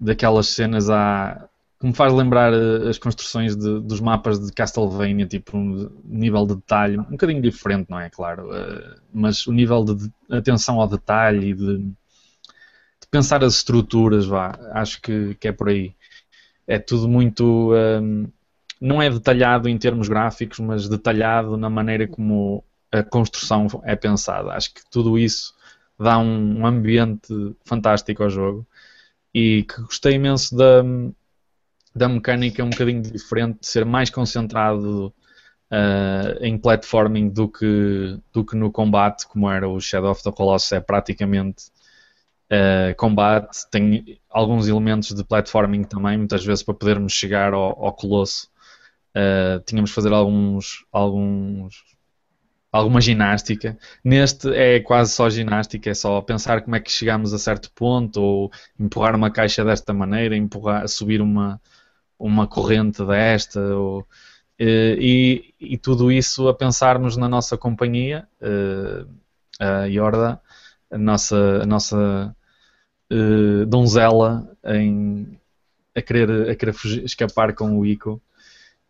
daquelas 0.00 0.48
cenas 0.48 0.88
à, 0.88 1.48
que 1.82 1.86
me 1.88 1.94
faz 1.94 2.12
lembrar 2.12 2.52
eh, 2.52 2.88
as 2.88 2.96
construções 2.96 3.56
de, 3.56 3.80
dos 3.80 4.00
mapas 4.00 4.38
de 4.38 4.52
Castlevania, 4.52 5.26
tipo 5.26 5.56
um 5.56 5.90
nível 6.04 6.46
de 6.46 6.54
detalhe 6.54 6.96
um 6.96 7.02
bocadinho 7.02 7.42
diferente, 7.42 7.90
não 7.90 7.98
é? 7.98 8.08
Claro, 8.08 8.50
uh, 8.50 9.00
mas 9.12 9.48
o 9.48 9.52
nível 9.52 9.84
de, 9.84 10.12
atenção 10.30 10.80
ao 10.80 10.86
detalhe 10.86 11.50
e 11.50 11.54
de, 11.54 11.92
pensar 13.12 13.44
as 13.44 13.56
estruturas, 13.56 14.24
vá, 14.24 14.58
acho 14.72 15.00
que, 15.02 15.34
que 15.34 15.46
é 15.46 15.52
por 15.52 15.68
aí. 15.68 15.94
É 16.66 16.78
tudo 16.78 17.06
muito. 17.06 17.72
Um, 17.74 18.26
não 18.80 19.00
é 19.00 19.10
detalhado 19.10 19.68
em 19.68 19.78
termos 19.78 20.08
gráficos, 20.08 20.58
mas 20.58 20.88
detalhado 20.88 21.56
na 21.56 21.68
maneira 21.70 22.08
como 22.08 22.64
a 22.90 23.02
construção 23.02 23.68
é 23.84 23.94
pensada. 23.94 24.52
Acho 24.52 24.74
que 24.74 24.80
tudo 24.90 25.18
isso 25.18 25.54
dá 25.98 26.18
um, 26.18 26.60
um 26.60 26.66
ambiente 26.66 27.54
fantástico 27.64 28.22
ao 28.22 28.30
jogo 28.30 28.66
e 29.34 29.64
que 29.64 29.82
gostei 29.82 30.14
imenso 30.14 30.56
da, 30.56 30.82
da 31.94 32.08
mecânica 32.08 32.64
um 32.64 32.70
bocadinho 32.70 33.02
diferente, 33.02 33.60
de 33.60 33.66
ser 33.66 33.84
mais 33.84 34.08
concentrado 34.10 35.12
uh, 35.70 36.42
em 36.44 36.56
platforming 36.56 37.28
do 37.28 37.46
que, 37.46 38.18
do 38.32 38.44
que 38.44 38.56
no 38.56 38.72
combate, 38.72 39.26
como 39.26 39.50
era 39.50 39.68
o 39.68 39.78
Shadow 39.80 40.10
of 40.10 40.22
the 40.22 40.32
Colossus, 40.32 40.72
é 40.72 40.80
praticamente 40.80 41.64
uh, 42.52 42.94
combate, 42.96 43.66
tem 43.70 44.20
alguns 44.28 44.68
elementos 44.68 45.14
de 45.14 45.24
platforming 45.24 45.84
também, 45.84 46.18
muitas 46.18 46.44
vezes 46.44 46.62
para 46.62 46.74
podermos 46.74 47.12
chegar 47.12 47.54
ao, 47.54 47.84
ao 47.84 47.92
Colosso. 47.92 48.48
Uh, 49.16 49.60
tínhamos 49.64 49.90
de 49.90 49.94
fazer 49.94 50.12
alguns, 50.12 50.84
alguns 50.92 51.82
alguma 52.70 53.00
ginástica. 53.00 53.78
Neste 54.02 54.48
é 54.54 54.80
quase 54.80 55.12
só 55.12 55.28
ginástica, 55.28 55.90
é 55.90 55.94
só 55.94 56.20
pensar 56.22 56.62
como 56.62 56.76
é 56.76 56.80
que 56.80 56.90
chegamos 56.90 57.34
a 57.34 57.38
certo 57.38 57.70
ponto, 57.72 58.20
ou 58.20 58.50
empurrar 58.78 59.14
uma 59.14 59.30
caixa 59.30 59.64
desta 59.64 59.92
maneira, 59.92 60.36
empurrar, 60.36 60.88
subir 60.88 61.20
uma, 61.20 61.60
uma 62.18 62.46
corrente 62.46 63.04
desta, 63.04 63.60
ou, 63.60 64.06
e, 64.58 65.54
e, 65.60 65.76
tudo 65.76 66.10
isso 66.10 66.48
a 66.48 66.54
pensarmos 66.54 67.16
na 67.16 67.28
nossa 67.28 67.58
companhia, 67.58 68.26
a 69.60 69.84
Yorda, 69.84 70.40
a 70.90 70.98
nossa, 70.98 71.62
a 71.62 71.66
nossa 71.66 72.34
uh, 73.12 73.66
donzela 73.66 74.48
em, 74.64 75.38
a 75.94 76.00
querer, 76.00 76.50
a 76.50 76.56
querer 76.56 76.74
escapar 77.04 77.54
com 77.54 77.78
o 77.78 77.84
Ico 77.84 78.20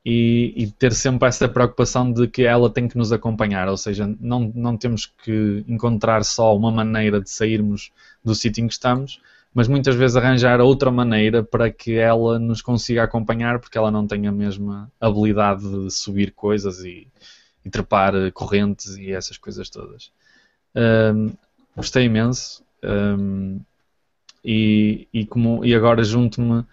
e, 0.04 0.52
e, 0.56 0.70
ter 0.70 0.92
sempre 0.92 1.28
essa 1.28 1.48
preocupação 1.48 2.12
de 2.12 2.26
que 2.26 2.42
ela 2.42 2.68
tem 2.68 2.88
que 2.88 2.98
nos 2.98 3.12
acompanhar, 3.12 3.68
ou 3.68 3.76
seja, 3.76 4.12
não, 4.20 4.50
não 4.54 4.76
temos 4.76 5.06
que 5.06 5.64
encontrar 5.68 6.24
só 6.24 6.56
uma 6.56 6.72
maneira 6.72 7.20
de 7.20 7.30
sairmos 7.30 7.92
do 8.24 8.34
sítio 8.34 8.64
em 8.64 8.66
que 8.66 8.72
estamos, 8.72 9.20
mas 9.54 9.68
muitas 9.68 9.94
vezes 9.94 10.16
arranjar 10.16 10.60
outra 10.60 10.90
maneira 10.90 11.44
para 11.44 11.70
que 11.70 11.94
ela 11.94 12.38
nos 12.38 12.62
consiga 12.62 13.04
acompanhar, 13.04 13.60
porque 13.60 13.78
ela 13.78 13.90
não 13.90 14.06
tem 14.06 14.26
a 14.26 14.32
mesma 14.32 14.90
habilidade 15.00 15.62
de 15.62 15.90
subir 15.90 16.32
coisas 16.32 16.80
e, 16.80 17.06
e 17.64 17.70
trepar 17.70 18.14
correntes 18.32 18.96
e 18.96 19.12
essas 19.12 19.36
coisas 19.36 19.68
todas. 19.68 20.10
Um, 20.74 21.32
gostei 21.76 22.06
imenso. 22.06 22.64
Um, 22.82 23.60
e, 24.44 25.08
e, 25.12 25.26
como, 25.26 25.64
e 25.64 25.74
agora 25.74 26.02
junto-me 26.02 26.64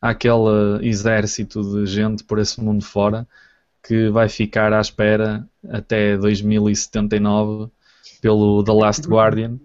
àquele 0.00 0.86
exército 0.86 1.62
de 1.62 1.86
gente 1.86 2.22
por 2.24 2.38
esse 2.38 2.60
mundo 2.60 2.84
fora 2.84 3.26
que 3.82 4.08
vai 4.10 4.28
ficar 4.28 4.72
à 4.72 4.80
espera 4.80 5.48
até 5.68 6.16
2079 6.16 7.70
pelo 8.20 8.64
The 8.64 8.72
Last 8.72 9.06
Guardian, 9.06 9.58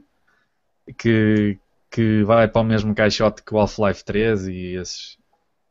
que, 0.98 1.58
que 1.90 2.24
vai 2.24 2.48
para 2.48 2.62
o 2.62 2.66
mesmo 2.66 2.94
caixote 2.94 3.44
que 3.44 3.54
o 3.54 3.60
Half-Life 3.60 4.06
3 4.06 4.48
e, 4.48 4.76
esses, 4.76 5.18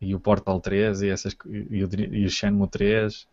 e 0.01 0.15
o 0.15 0.21
Portal 0.21 0.61
3 0.61 1.03
e, 1.03 1.09
essas, 1.09 1.37
e, 1.47 1.85
o, 1.85 1.89
e 2.13 2.25
o 2.25 2.31
Shenmue 2.31 2.69
3. 2.69 3.29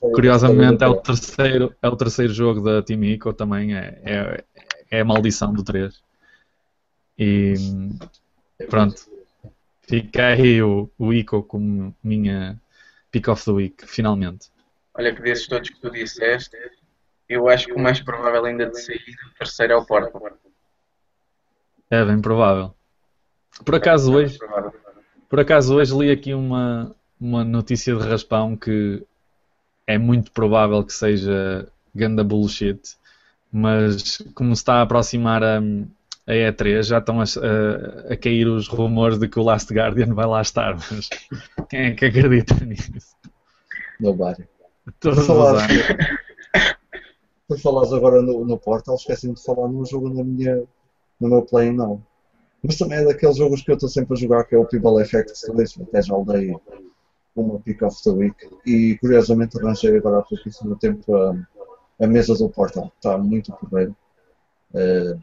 Curiosamente 0.00 0.82
é 0.82 0.88
o, 0.88 0.96
terceiro, 0.96 1.74
é 1.80 1.88
o 1.88 1.96
terceiro 1.96 2.32
jogo 2.32 2.60
da 2.60 2.82
Team 2.82 3.04
Ico 3.04 3.32
também, 3.32 3.74
é, 3.74 4.00
é, 4.04 4.44
é 4.90 5.00
a 5.00 5.04
maldição 5.04 5.52
do 5.52 5.62
3. 5.62 6.00
E 7.18 7.54
pronto, 8.68 8.96
Fica 9.82 10.28
aí 10.28 10.62
o, 10.62 10.88
o 10.98 11.12
Ico 11.12 11.42
como 11.42 11.94
minha 12.02 12.58
pick 13.10 13.28
of 13.28 13.44
the 13.44 13.50
week, 13.50 13.86
finalmente. 13.86 14.50
Olha 14.94 15.14
que 15.14 15.20
desses 15.20 15.46
todos 15.46 15.68
que 15.68 15.80
tu 15.80 15.90
disseste, 15.90 16.56
eu 17.28 17.48
acho 17.48 17.66
que 17.66 17.74
o 17.74 17.78
mais 17.78 18.00
provável 18.00 18.44
ainda 18.44 18.70
de 18.70 18.80
sair 18.80 19.16
o 19.30 19.38
terceiro 19.38 19.72
é 19.72 19.76
o 19.76 19.84
Porto. 19.84 20.18
É 21.90 22.04
bem 22.04 22.20
provável. 22.20 22.74
Por 23.64 23.74
acaso 23.74 24.14
hoje, 24.14 24.38
por 25.28 25.40
acaso 25.40 25.76
hoje 25.76 25.94
li 25.94 26.10
aqui 26.10 26.32
uma, 26.32 26.94
uma 27.20 27.44
notícia 27.44 27.94
de 27.94 28.02
raspão 28.02 28.56
que 28.56 29.04
é 29.86 29.98
muito 29.98 30.30
provável 30.32 30.82
que 30.84 30.92
seja 30.92 31.68
ganda 31.94 32.24
bullshit, 32.24 32.96
mas 33.52 34.22
como 34.34 34.54
se 34.54 34.62
está 34.62 34.76
a 34.76 34.82
aproximar 34.82 35.42
a, 35.42 35.60
a 36.26 36.32
E3 36.32 36.82
já 36.82 36.98
estão 36.98 37.20
a, 37.20 37.24
a, 37.24 38.12
a, 38.12 38.16
cair 38.16 38.46
os 38.46 38.68
rumores 38.68 39.18
de 39.18 39.28
que 39.28 39.38
o 39.38 39.42
Last 39.42 39.72
Guardian 39.72 40.14
vai 40.14 40.26
lá 40.26 40.40
estar, 40.40 40.76
mas 40.90 41.08
quem 41.68 41.80
é 41.80 41.94
que 41.94 42.04
acredita 42.06 42.54
nisso? 42.64 42.92
Nobody. 44.00 44.48
Todos 45.00 45.26
falar, 45.26 45.68
por 47.48 47.58
falares 47.58 47.92
agora 47.92 48.22
no, 48.22 48.44
no 48.44 48.58
Portal, 48.58 48.96
esqueci-me 48.96 49.34
de 49.34 49.42
falar 49.42 49.68
num 49.68 49.84
jogo 49.84 50.08
na 50.08 50.24
minha, 50.24 50.62
no 51.20 51.28
meu 51.28 51.42
Play 51.42 51.72
não. 51.72 52.02
Mas 52.62 52.78
também 52.78 52.98
é 52.98 53.04
daqueles 53.04 53.36
jogos 53.36 53.62
que 53.62 53.70
eu 53.70 53.74
estou 53.74 53.88
sempre 53.88 54.14
a 54.14 54.16
jogar, 54.16 54.44
que 54.44 54.54
é 54.54 54.58
o 54.58 54.64
People 54.64 55.02
Effect 55.02 55.32
2, 55.52 55.80
até 55.80 56.02
já 56.02 56.14
dei 56.26 56.56
uma 57.34 57.58
pick 57.60 57.82
of 57.82 58.00
the 58.04 58.10
week. 58.10 58.36
E 58.64 58.96
curiosamente 58.98 59.58
arranjei 59.58 59.96
agora 59.96 60.18
há 60.18 60.22
pouquíssimo 60.22 60.76
tempo 60.76 61.14
a, 61.16 61.34
a 62.00 62.06
mesa 62.06 62.34
do 62.34 62.48
Portal, 62.48 62.92
está 62.96 63.18
muito 63.18 63.52
porreiro. 63.52 63.96
Uh, 64.72 65.20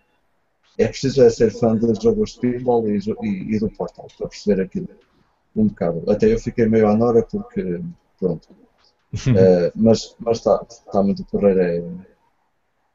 é 0.80 0.88
preciso 0.88 1.22
é 1.22 1.30
ser 1.30 1.52
fã 1.52 1.76
dos 1.76 2.02
jogos 2.02 2.32
de 2.32 2.40
pinball 2.40 2.88
e, 2.90 2.98
e, 2.98 3.56
e, 3.56 3.60
do 3.60 3.70
Portal 3.70 4.08
para 4.18 4.30
perceber 4.30 4.62
aquilo 4.64 4.88
um 5.54 5.68
bocado. 5.68 6.10
Até 6.10 6.32
eu 6.32 6.40
fiquei 6.40 6.68
meio 6.68 6.88
à 6.88 6.96
nora 6.96 7.22
porque, 7.22 7.82
pronto. 8.18 8.48
uh, 9.14 9.72
mas 9.76 10.16
está 10.32 10.58
tá 10.90 11.04
muito 11.04 11.26
porreiro. 11.26 11.60
É, 11.60 11.84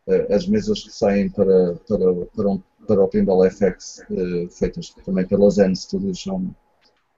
é, 0.07 0.35
as 0.35 0.47
mesas 0.47 0.85
que 0.85 0.91
saem 0.91 1.29
para, 1.29 1.75
para, 1.87 2.15
para, 2.35 2.49
um, 2.49 2.63
para 2.87 3.05
o 3.05 3.09
Pinball 3.09 3.51
FX, 3.51 4.03
uh, 4.11 4.49
feitas 4.49 4.89
também 5.05 5.27
pela 5.27 5.51
Zen 5.51 5.75
Studios, 5.75 6.23
são 6.23 6.55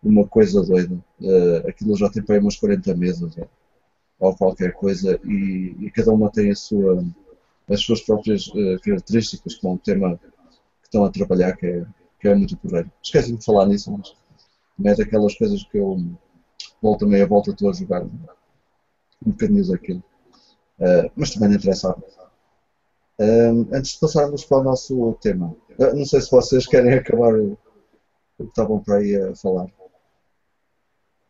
uma 0.02 0.26
coisa 0.26 0.64
doida. 0.64 0.96
Uh, 1.20 1.68
aquilo 1.68 1.96
já 1.96 2.10
tem 2.10 2.24
para 2.24 2.34
aí 2.34 2.40
umas 2.40 2.56
40 2.56 2.92
mesas 2.96 3.36
ou, 3.36 3.48
ou 4.18 4.36
qualquer 4.36 4.72
coisa 4.72 5.20
e, 5.24 5.76
e, 5.78 5.90
cada 5.92 6.10
uma 6.10 6.28
tem 6.28 6.50
a 6.50 6.56
sua, 6.56 7.04
as 7.68 7.80
suas 7.80 8.00
próprias 8.00 8.50
características, 8.82 9.54
com 9.56 9.74
um 9.74 9.78
tema 9.78 10.18
que 10.18 10.35
estão 10.96 11.04
a 11.04 11.10
trabalhar, 11.10 11.56
que 11.56 11.66
é, 11.66 11.86
que 12.18 12.28
é 12.28 12.34
muito 12.34 12.56
porreiro. 12.56 12.90
Esqueci 13.02 13.36
de 13.36 13.44
falar 13.44 13.66
nisso, 13.66 13.92
mas 13.92 14.16
não 14.78 14.90
é 14.90 14.94
daquelas 14.94 15.34
coisas 15.36 15.62
que 15.64 15.78
eu 15.78 15.98
volto 16.80 17.06
meia 17.06 17.26
volta 17.26 17.50
estou 17.50 17.70
a 17.70 17.72
jogar. 17.72 18.02
um 18.04 19.30
bocadinho 19.30 19.66
daquilo. 19.68 20.02
Uh, 20.78 21.10
mas 21.14 21.30
também 21.32 21.50
não 21.50 21.56
interessava. 21.56 22.02
Uh, 23.18 23.66
antes 23.72 23.92
de 23.92 24.00
passarmos 24.00 24.44
para 24.44 24.58
o 24.58 24.62
nosso 24.62 25.14
tema, 25.22 25.54
uh, 25.78 25.96
não 25.96 26.04
sei 26.04 26.20
se 26.20 26.30
vocês 26.30 26.66
querem 26.66 26.94
acabar 26.94 27.34
o 27.34 27.56
que 28.36 28.44
estavam 28.44 28.82
para 28.82 28.96
aí 28.96 29.16
a 29.16 29.34
falar. 29.34 29.68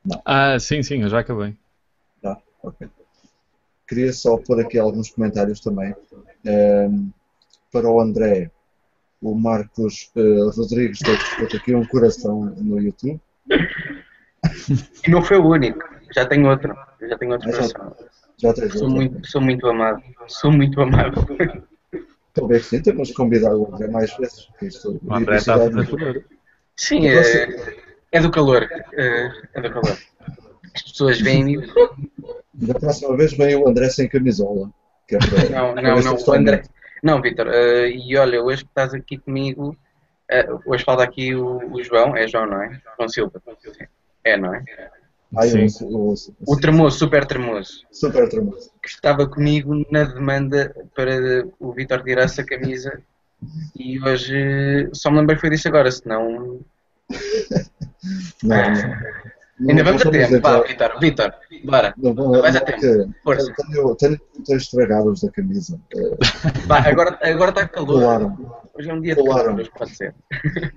Não. 0.04 0.22
Ah, 0.24 0.58
sim, 0.58 0.82
sim, 0.82 1.02
eu 1.02 1.08
já 1.08 1.20
acabei. 1.20 1.56
Ah, 2.24 2.38
ok. 2.62 2.88
Queria 3.88 4.12
só 4.12 4.36
pôr 4.36 4.60
aqui 4.60 4.78
alguns 4.78 5.10
comentários 5.10 5.60
também. 5.60 5.94
Um, 6.44 7.10
para 7.70 7.88
o 7.88 8.00
André, 8.00 8.50
o 9.30 9.34
Marcos 9.34 10.10
uh, 10.16 10.50
Rodrigues 10.50 11.00
deu 11.00 11.46
aqui 11.46 11.74
um 11.74 11.84
coração 11.86 12.54
no 12.56 12.80
YouTube. 12.80 13.20
E 15.06 15.10
não 15.10 15.22
foi 15.22 15.38
o 15.38 15.46
único, 15.46 15.84
já 16.14 16.26
tenho 16.26 16.48
outro. 16.48 16.74
Já 17.08 17.18
tenho 17.18 17.32
outro 17.32 17.48
ah, 17.48 17.52
coração. 17.52 17.96
Já, 18.38 18.54
já 18.54 18.70
sou, 18.70 18.88
muito, 18.88 19.26
sou 19.26 19.40
muito 19.40 19.66
amado. 19.66 20.02
Sou 20.28 20.52
muito 20.52 20.80
amado. 20.80 21.26
Talvez 22.34 22.66
sim, 22.66 22.82
temos 22.82 23.08
que 23.08 23.14
convidar 23.14 23.54
o 23.56 23.72
André 23.72 23.88
mais 23.88 24.14
vezes. 24.16 24.48
Isto, 24.60 25.00
o 25.02 25.14
André 25.14 25.36
está 25.36 25.54
a 25.54 25.58
fazer 25.58 26.26
Sim, 26.76 27.08
é, 27.08 27.76
é 28.12 28.20
do 28.20 28.30
calor. 28.30 28.68
É, 28.92 29.30
é 29.54 29.60
do 29.60 29.70
calor. 29.70 29.98
As 30.74 30.82
pessoas 30.82 31.20
vêm 31.20 31.54
e. 31.54 31.72
Da 32.52 32.74
próxima 32.74 33.16
vez 33.16 33.32
vem 33.32 33.56
o 33.56 33.68
André 33.68 33.88
sem 33.88 34.08
camisola. 34.08 34.70
É 35.10 35.18
para, 35.18 35.48
não, 35.50 35.74
não, 35.74 36.00
não. 36.02 36.16
O 36.16 36.32
André, 36.32 36.62
não, 37.02 37.20
Vitor, 37.20 37.46
uh, 37.48 37.86
e 37.86 38.16
olha, 38.16 38.42
hoje 38.42 38.64
que 38.64 38.70
estás 38.70 38.94
aqui 38.94 39.18
comigo, 39.18 39.76
uh, 40.30 40.60
hoje 40.66 40.84
falta 40.84 41.02
aqui 41.02 41.34
o, 41.34 41.72
o, 41.72 41.82
João, 41.82 42.16
é 42.16 42.26
João, 42.26 42.46
não 42.46 42.62
é? 42.62 42.80
João 42.96 43.08
Silva. 43.08 43.42
É, 44.24 44.36
não 44.36 44.54
é? 44.54 44.64
Ai, 45.36 45.68
sim. 45.68 45.84
O, 45.86 46.12
o, 46.12 46.14
o 46.46 46.60
tremoso, 46.60 46.98
super 46.98 47.26
tremoso. 47.26 47.84
Super 47.90 48.28
tremoso. 48.28 48.70
Que 48.82 48.88
estava 48.88 49.28
comigo 49.28 49.84
na 49.90 50.04
demanda 50.04 50.74
para 50.94 51.46
o 51.58 51.72
Vitor 51.72 52.02
tirar 52.02 52.24
essa 52.24 52.44
camisa 52.44 53.02
e 53.76 54.02
hoje 54.02 54.88
só 54.92 55.10
me 55.10 55.18
lembrei 55.18 55.38
foi 55.38 55.50
disso 55.50 55.68
agora, 55.68 55.90
senão. 55.90 56.60
não, 58.42 58.70
não. 58.72 59.26
Ainda 59.58 59.84
vamos 59.84 60.04
a 60.04 60.10
tempo, 60.10 60.40
vá, 60.40 60.60
Vitor, 60.60 61.00
Vitor, 61.00 61.34
bora. 61.64 61.94
Não, 61.96 62.12
não, 62.12 62.42
Vais 62.42 62.56
a 62.56 62.60
tempo, 62.60 63.14
força. 63.24 63.54
Tenho, 63.54 63.94
tenho, 63.94 64.20
tenho 64.44 64.58
estragados 64.58 65.22
da 65.22 65.30
camisa. 65.30 65.80
Vá, 66.66 66.80
agora, 66.80 67.18
agora 67.22 67.50
está 67.50 67.66
calor. 67.66 68.00
Colaram. 68.00 68.60
Hoje 68.74 68.90
é 68.90 68.92
um 68.92 69.00
dia 69.00 69.14
de 69.14 69.22
colaram. 69.22 69.56
calor, 69.56 69.70
pode 69.78 69.96
ser. 69.96 70.14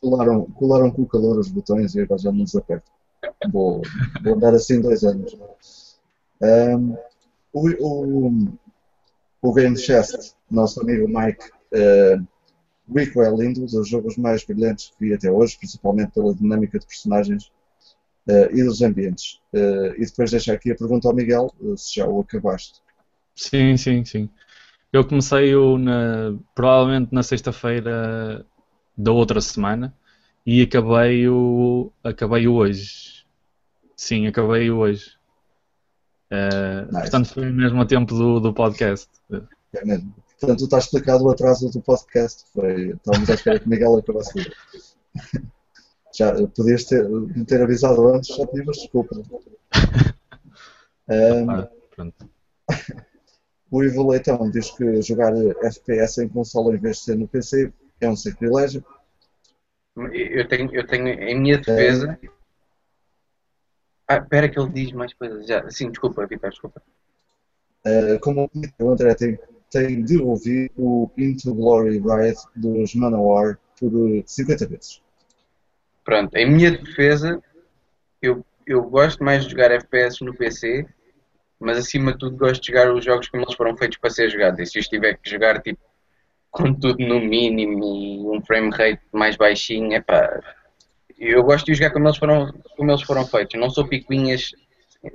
Colaram, 0.00 0.46
colaram 0.52 0.90
com 0.90 1.02
o 1.02 1.06
calor 1.06 1.38
os 1.38 1.48
botões 1.48 1.94
e 1.94 2.00
agora 2.00 2.18
já 2.18 2.32
não 2.32 2.44
desaperto. 2.44 2.90
Vou, 3.52 3.82
vou 4.22 4.34
andar 4.34 4.54
assim 4.54 4.80
dois 4.80 5.02
anos. 5.04 5.36
Um, 6.40 6.96
o, 7.52 7.68
o, 7.78 8.48
o 9.42 9.52
Game 9.52 9.76
Chest, 9.76 10.34
nosso 10.50 10.80
amigo 10.80 11.06
Mike, 11.06 11.50
uh, 11.74 12.26
Rico 12.94 13.22
é 13.22 13.30
lindo, 13.30 13.66
dos 13.66 13.88
jogos 13.88 14.16
mais 14.16 14.42
brilhantes 14.42 14.90
que 14.90 15.04
vi 15.04 15.14
até 15.14 15.30
hoje, 15.30 15.58
principalmente 15.58 16.12
pela 16.12 16.34
dinâmica 16.34 16.78
de 16.78 16.86
personagens 16.86 17.52
e 18.26 18.62
dos 18.62 18.82
ambientes. 18.82 19.40
Uh, 19.52 19.94
e 19.96 20.06
depois 20.06 20.30
deixo 20.30 20.52
aqui 20.52 20.70
a 20.70 20.76
pergunta 20.76 21.08
ao 21.08 21.14
Miguel, 21.14 21.52
uh, 21.60 21.76
se 21.76 21.96
já 21.96 22.06
o 22.06 22.20
acabaste. 22.20 22.80
Sim, 23.34 23.76
sim, 23.76 24.04
sim. 24.04 24.28
Eu 24.92 25.04
comecei 25.06 25.54
o 25.54 25.78
na, 25.78 26.36
provavelmente 26.54 27.12
na 27.12 27.22
sexta-feira 27.22 28.44
da 28.96 29.12
outra 29.12 29.40
semana 29.40 29.94
e 30.44 30.62
acabei 30.62 31.28
o 31.28 31.92
acabei 32.02 32.48
o 32.48 32.54
hoje. 32.54 33.24
Sim, 33.96 34.26
acabei 34.26 34.70
o 34.70 34.78
hoje. 34.78 35.12
Uh, 36.30 36.86
nice. 36.86 37.00
Portanto, 37.02 37.28
foi 37.28 37.50
mesmo 37.50 37.80
a 37.80 37.86
tempo 37.86 38.14
do, 38.14 38.40
do 38.40 38.52
podcast. 38.52 39.08
É 39.74 39.84
mesmo. 39.84 40.14
Portanto, 40.40 40.64
está 40.64 40.78
explicado 40.78 41.24
o 41.24 41.30
atraso 41.30 41.70
do 41.70 41.80
podcast. 41.82 42.44
Foi, 42.52 42.90
estávamos 42.90 43.30
à 43.30 43.34
espera 43.34 43.60
que 43.60 43.68
Miguel 43.68 43.98
acabasse. 43.98 44.50
Já 46.12 46.34
podias 46.48 46.84
ter, 46.84 47.06
ter 47.46 47.62
avisado 47.62 48.08
antes, 48.08 48.36
já 48.36 48.46
pedimos 48.46 48.78
desculpa. 48.78 49.16
um, 51.08 51.50
ah, 51.50 51.70
o 53.70 53.84
Ivo 53.84 54.10
Leitão 54.10 54.50
diz 54.50 54.70
que 54.70 55.00
jogar 55.02 55.32
FPS 55.62 56.18
em 56.22 56.28
console 56.28 56.76
em 56.76 56.80
vez 56.80 56.98
de 56.98 57.04
ser 57.04 57.16
no 57.16 57.28
PC 57.28 57.72
é 58.00 58.08
um 58.08 58.16
sacrilégio. 58.16 58.84
Eu 59.96 60.48
tenho, 60.48 60.74
eu 60.74 60.86
tenho 60.86 61.08
em 61.08 61.38
minha 61.38 61.58
defesa. 61.58 62.18
É... 62.22 62.28
Ah, 64.08 64.16
espera 64.16 64.48
que 64.48 64.58
ele 64.58 64.70
diz 64.70 64.92
mais 64.92 65.14
coisas 65.14 65.46
já. 65.46 65.68
Sim, 65.70 65.90
desculpa, 65.90 66.26
Vitor, 66.26 66.50
desculpa. 66.50 66.82
Uh, 67.86 68.18
como 68.20 68.50
o 68.80 68.90
André 68.90 69.14
tem, 69.14 69.38
tem 69.70 70.04
de 70.04 70.18
ouvir 70.18 70.70
o 70.76 71.10
Into 71.16 71.54
Glory 71.54 71.98
Ride 71.98 72.40
dos 72.56 72.94
Manowar 72.94 73.58
por 73.78 73.92
50 74.26 74.66
vezes. 74.66 75.00
Pronto, 76.10 76.34
em 76.34 76.44
minha 76.44 76.72
defesa, 76.72 77.40
eu, 78.20 78.44
eu 78.66 78.82
gosto 78.82 79.22
mais 79.22 79.44
de 79.44 79.52
jogar 79.52 79.70
FPS 79.70 80.24
no 80.24 80.34
PC, 80.34 80.84
mas 81.56 81.78
acima 81.78 82.10
de 82.10 82.18
tudo 82.18 82.36
gosto 82.36 82.60
de 82.60 82.66
jogar 82.66 82.92
os 82.92 83.04
jogos 83.04 83.28
como 83.28 83.44
eles 83.44 83.54
foram 83.54 83.76
feitos 83.76 83.96
para 83.96 84.10
ser 84.10 84.28
jogados. 84.28 84.58
E 84.58 84.66
se 84.66 84.76
eu 84.76 84.80
estiver 84.80 85.16
que 85.16 85.30
jogar 85.30 85.62
tipo, 85.62 85.78
com 86.50 86.74
tudo 86.74 86.98
no 87.06 87.20
mínimo 87.20 87.84
e 87.84 88.36
um 88.36 88.42
frame 88.44 88.70
rate 88.70 89.00
mais 89.12 89.36
baixinho, 89.36 89.92
é 89.92 90.00
pá. 90.00 90.40
Eu 91.16 91.44
gosto 91.44 91.66
de 91.66 91.74
jogar 91.74 91.92
como 91.92 92.08
eles 92.08 92.18
foram, 92.18 92.52
como 92.76 92.90
eles 92.90 93.02
foram 93.02 93.24
feitos. 93.24 93.60
Não 93.60 93.70
sou 93.70 93.86
picuinhas 93.86 94.50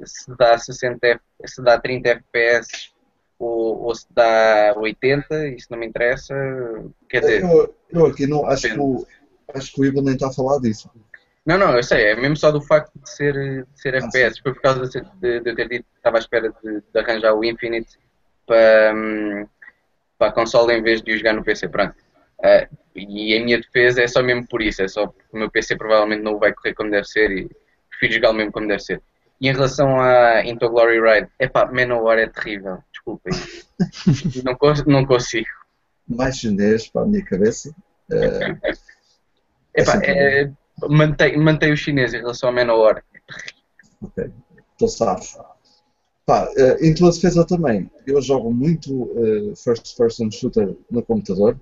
se 0.06 0.34
dá 0.38 0.58
60 0.58 1.20
se 1.46 1.62
dá 1.62 1.78
30 1.78 2.08
FPS 2.08 2.90
ou, 3.38 3.84
ou, 3.84 3.94
se 3.94 4.08
dá 4.12 4.74
80, 4.78 5.50
isso 5.50 5.68
não 5.70 5.78
me 5.78 5.88
interessa. 5.88 6.34
Quer 7.10 7.20
dizer, 7.20 7.44
eu, 7.44 7.76
eu 7.92 8.06
aqui 8.06 8.26
não 8.26 8.46
acho 8.46 8.70
que 8.70 8.80
acho 9.54 9.74
que 9.74 9.82
o 9.82 9.86
Ivo 9.86 10.02
nem 10.02 10.14
está 10.14 10.28
a 10.28 10.34
falar 10.34 10.60
disso. 10.60 10.90
Não, 11.46 11.58
não, 11.60 11.76
eu 11.76 11.84
sei, 11.84 12.06
é 12.06 12.16
mesmo 12.16 12.36
só 12.36 12.52
do 12.52 12.60
facto 12.60 12.92
de 13.00 13.10
ser, 13.10 13.34
de 13.34 13.80
ser 13.80 13.94
ah, 13.94 14.00
FPS, 14.00 14.42
foi 14.42 14.54
por 14.54 14.62
causa 14.62 14.82
de, 14.88 15.02
de, 15.20 15.40
de 15.42 15.50
eu 15.50 15.56
ter 15.56 15.70
dito 15.70 15.84
que 15.84 15.98
estava 15.98 16.18
à 16.18 16.20
espera 16.20 16.50
de, 16.50 16.82
de 16.82 17.00
arranjar 17.00 17.36
o 17.36 17.46
Infinite 17.46 18.00
para, 18.48 18.94
um, 18.96 19.48
para 20.18 20.30
a 20.30 20.32
console 20.32 20.74
em 20.74 20.82
vez 20.82 21.04
de 21.04 21.14
o 21.14 21.18
jogar 21.18 21.34
no 21.34 21.44
PC, 21.44 21.70
pronto. 21.70 21.94
Uh, 22.40 22.76
e 22.96 23.38
a 23.38 23.44
minha 23.44 23.60
defesa 23.60 24.02
é 24.02 24.08
só 24.08 24.24
mesmo 24.24 24.48
por 24.48 24.62
isso, 24.62 24.82
é 24.82 24.88
só 24.88 25.08
porque 25.08 25.30
o 25.34 25.38
meu 25.38 25.52
PC 25.52 25.76
provavelmente 25.76 26.24
não 26.24 26.40
vai 26.40 26.52
correr 26.52 26.74
como 26.74 26.90
deve 26.90 27.06
ser 27.06 27.32
e 27.32 27.50
prefiro 27.90 28.14
jogar 28.14 28.34
mesmo 28.34 28.52
como 28.52 28.68
deve 28.68 28.82
ser. 28.82 29.02
E 29.40 29.50
em 29.50 29.54
relação 29.54 30.00
a 30.00 30.44
Into 30.46 30.70
Glory 30.70 31.00
Ride, 31.00 31.30
epá, 31.40 31.70
Manowar 31.72 32.18
é 32.18 32.28
terrível, 32.28 32.80
desculpem. 32.92 33.34
não, 34.44 34.58
não 34.88 35.06
consigo. 35.06 35.48
Mais 36.08 36.38
chinês 36.38 36.88
para 36.88 37.02
a 37.02 37.06
minha 37.06 37.24
cabeça. 37.24 37.70
Uh, 38.10 38.76
Epá, 39.76 40.02
é, 40.04 40.52
mantém, 40.90 41.38
mantém 41.38 41.74
o 41.74 41.78
chinês 41.78 42.14
em 42.14 42.20
relação 42.20 42.50
ao 42.50 42.56
Manowar. 42.56 43.04
Ok, 44.02 44.32
estou 44.74 44.88
sabes. 44.88 45.38
Pá, 46.26 46.50
em 46.82 46.94
tua 46.94 47.12
defesa 47.12 47.46
também, 47.46 47.90
eu 48.08 48.20
jogo 48.22 48.52
muito 48.52 49.04
uh, 49.04 49.56
first 49.56 49.96
person 49.96 50.32
shooter 50.32 50.76
no 50.90 51.04
computador 51.04 51.60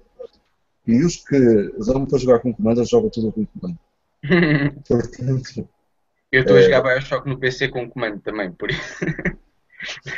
e 0.88 1.04
os 1.04 1.18
que 1.18 1.40
dão 1.86 2.06
para 2.06 2.18
jogar 2.18 2.40
com 2.40 2.54
comando, 2.54 2.82
eu 2.82 2.86
jogo 2.86 3.10
tudo 3.10 3.32
com 3.32 3.46
comando. 3.46 3.78
Portanto, 4.88 5.68
eu 6.32 6.42
estou 6.42 6.58
a 6.58 6.62
jogar 6.62 6.80
uh, 6.80 6.84
Bioshock 6.84 7.28
no 7.28 7.38
PC 7.38 7.68
com 7.68 7.90
comando 7.90 8.20
também, 8.22 8.52
por 8.52 8.70
isso. 8.72 8.82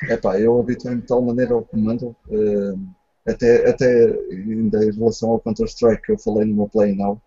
É 0.07 0.15
pá, 0.15 0.39
eu 0.39 0.59
habituei-me 0.59 1.01
de 1.01 1.07
tal 1.07 1.23
maneira 1.23 1.55
ao 1.55 1.63
comando, 1.63 2.15
uh, 2.27 2.79
até, 3.27 3.67
até 3.67 4.05
ainda 4.29 4.85
em 4.85 4.91
relação 4.91 5.31
ao 5.31 5.39
Counter-Strike 5.39 6.03
que 6.03 6.11
eu 6.11 6.19
falei 6.19 6.45
no 6.45 6.55
meu 6.55 6.69
Play 6.69 6.95
Now, 6.95 7.19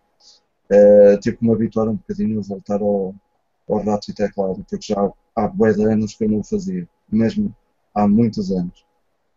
uh, 0.71 1.19
tive 1.21 1.37
que 1.37 1.45
me 1.45 1.53
habituar 1.53 1.89
um 1.89 1.97
bocadinho 1.97 2.39
a 2.39 2.43
voltar 2.43 2.81
ao, 2.81 3.15
ao 3.69 3.85
rato 3.85 4.11
e 4.11 4.15
teclado, 4.15 4.65
porque 4.69 4.93
já 4.93 5.11
há 5.37 5.49
bué 5.49 5.71
anos 5.71 6.15
que 6.15 6.25
eu 6.25 6.29
não 6.29 6.41
o 6.41 6.45
fazia, 6.45 6.89
mesmo 7.11 7.55
há 7.95 8.07
muitos 8.07 8.51
anos. 8.51 8.85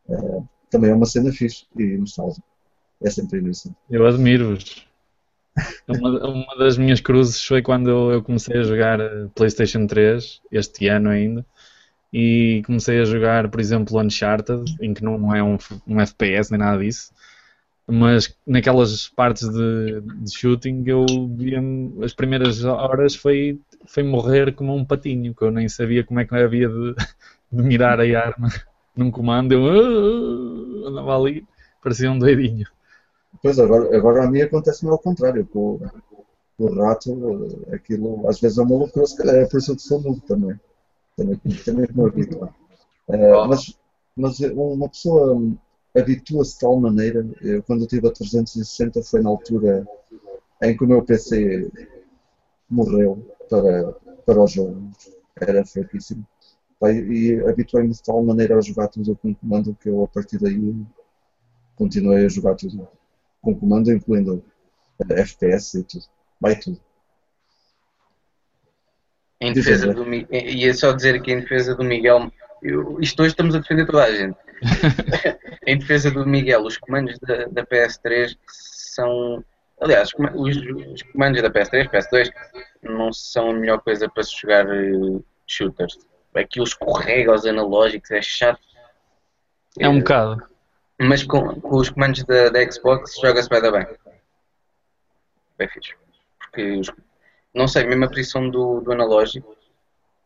Uh, 0.08 0.48
também 0.70 0.90
é 0.90 0.96
uma 0.96 1.06
cena 1.06 1.32
fixe 1.32 1.66
e 1.78 1.98
nostálgica. 1.98 2.46
É 3.04 3.10
sempre 3.10 3.40
isso. 3.50 3.76
Eu 3.90 4.06
admiro-vos. 4.06 4.88
Uma, 5.88 6.30
uma, 6.30 6.58
das 6.58 6.78
minhas 6.78 7.02
cruzes 7.02 7.44
foi 7.44 7.62
quando 7.62 8.12
eu 8.12 8.24
comecei 8.24 8.58
a 8.58 8.64
jogar 8.64 9.00
PlayStation 9.36 9.86
3, 9.86 10.42
este 10.52 10.88
ano 10.88 11.10
ainda, 11.10 11.46
e 12.14 12.62
comecei 12.66 13.02
a 13.02 13.06
jogar, 13.06 13.50
por 13.50 13.60
exemplo, 13.60 14.00
Uncharted, 14.00 14.78
em 14.82 14.94
que 14.94 15.04
não 15.04 15.36
é 15.36 15.44
um, 15.44 15.58
um 15.86 16.00
FPS 16.00 16.52
nem 16.52 16.60
nada 16.60 16.82
disso, 16.82 17.12
mas 17.92 18.34
naquelas 18.48 19.10
partes 19.10 19.50
de, 19.50 20.02
de 20.02 20.32
shooting 20.32 20.84
eu 20.86 21.06
via 21.36 21.62
as 22.04 22.14
primeiras 22.14 22.64
horas 22.64 23.16
foi, 23.16 23.60
foi 23.86 24.02
morrer 24.02 24.56
como 24.56 24.74
um 24.74 24.86
patinho, 24.86 25.36
que 25.36 25.44
eu 25.44 25.52
nem 25.52 25.68
sabia 25.68 26.04
como 26.04 26.20
é 26.22 26.26
que 26.26 26.34
havia 26.34 26.70
de, 26.70 26.96
de 27.52 27.64
mirar 27.64 28.00
a 28.00 28.04
arma 28.04 28.48
num 28.96 29.12
comando, 29.12 29.54
eu 29.54 29.62
uh, 29.64 30.88
andava 30.88 31.18
ali, 31.18 31.46
parecia 31.84 32.10
um 32.12 32.18
doidinho. 32.18 32.66
Pois 33.42 33.60
agora, 33.60 33.96
agora 33.96 34.24
a 34.24 34.32
mim 34.32 34.42
acontece-me 34.42 34.92
ao 34.92 35.00
contrário, 35.00 35.46
com, 35.48 35.80
com 36.58 36.64
o 36.64 36.76
rato, 36.76 37.68
aquilo 37.74 38.28
às 38.28 38.40
vezes 38.40 38.58
é 38.58 38.62
uma 38.62 38.78
loucura, 38.78 39.06
se 39.06 39.18
calhar 39.18 39.36
é 39.36 39.46
por 39.46 39.58
isso 39.58 39.76
que 39.76 39.82
sou 39.82 40.02
novo 40.02 40.22
também. 40.22 40.58
Também, 41.18 41.36
também 41.66 41.88
me 41.94 42.06
habituar. 42.06 42.54
Uh, 43.08 43.48
mas, 43.48 43.78
mas 44.16 44.40
uma 44.40 44.88
pessoa 44.88 45.42
habitua-se 45.96 46.54
de 46.54 46.60
tal 46.60 46.80
maneira, 46.80 47.26
eu, 47.42 47.62
quando 47.64 47.84
eu 47.84 47.88
tive 47.88 48.08
a 48.08 48.12
360 48.12 49.04
foi 49.04 49.22
na 49.22 49.30
altura 49.30 49.86
em 50.62 50.76
que 50.76 50.84
o 50.84 50.88
meu 50.88 51.04
PC 51.04 51.70
morreu 52.70 53.26
para, 53.50 53.92
para 54.26 54.42
o 54.42 54.48
jogo, 54.48 54.92
era 55.40 55.66
fraquíssimo. 55.66 56.26
E 56.84 57.40
habituei-me 57.48 57.92
de 57.92 58.02
tal 58.02 58.24
maneira 58.24 58.58
a 58.58 58.62
jogar 58.62 58.88
tudo 58.88 59.16
com 59.16 59.36
comando 59.36 59.76
que 59.80 59.90
eu 59.90 60.04
a 60.04 60.08
partir 60.08 60.40
daí 60.40 60.76
continuei 61.76 62.26
a 62.26 62.30
jogar 62.30 62.56
tudo 62.56 62.88
com 63.42 63.56
comando, 63.56 63.92
incluindo 63.92 64.44
FPS 65.10 65.80
e 65.80 65.84
tudo. 65.84 66.06
Vai 66.40 66.56
tudo. 66.56 66.80
Em 69.40 69.54
defesa 69.54 69.92
do 69.92 70.06
ia 70.14 70.74
só 70.74 70.92
dizer 70.92 71.16
aqui 71.16 71.32
em 71.32 71.40
defesa 71.40 71.74
do 71.76 71.84
Miguel, 71.84 72.32
eu, 72.62 73.00
isto 73.00 73.22
hoje 73.22 73.32
estamos 73.32 73.56
a 73.56 73.60
defender 73.60 73.88
toda 73.88 74.04
a 74.04 74.16
gente. 74.16 74.38
em 75.66 75.78
defesa 75.78 76.12
do 76.12 76.26
Miguel, 76.26 76.64
os 76.64 76.78
comandos 76.78 77.18
da, 77.20 77.46
da 77.46 77.66
PS3 77.66 78.38
são. 78.48 79.44
Aliás, 79.80 80.12
os, 80.36 80.58
os, 80.58 81.02
comandos 81.12 81.42
da 81.42 81.50
PS3, 81.50 81.90
PS2 81.90 82.32
não 82.84 83.12
são 83.12 83.50
a 83.50 83.54
melhor 83.54 83.82
coisa 83.82 84.08
para 84.08 84.24
se 84.24 84.40
jogar 84.40 84.68
uh, 84.68 85.26
shooters. 85.48 85.98
Aquilo 86.36 86.66
escorrega 86.66 87.34
os 87.34 87.46
analógicos, 87.46 88.12
é 88.12 88.22
chato. 88.22 88.62
É 89.80 89.90
um 89.90 90.00
bocado. 90.00 90.44
Mas 91.00 91.24
com, 91.24 91.60
com 91.60 91.78
os 91.78 91.90
comandos 91.90 92.24
da, 92.26 92.50
da 92.50 92.72
Xbox 92.72 93.16
joga-se 93.20 93.50
bem 93.50 93.62
da 93.62 93.72
bem. 93.72 93.88
Bem 95.58 95.68
fixe. 95.68 95.96
Porque 96.40 96.80
os, 96.80 96.92
não 97.54 97.68
sei, 97.68 97.86
mesmo 97.86 98.06
a 98.06 98.08
posição 98.08 98.50
do, 98.50 98.82
do 98.82 98.92
analógico 98.92 99.58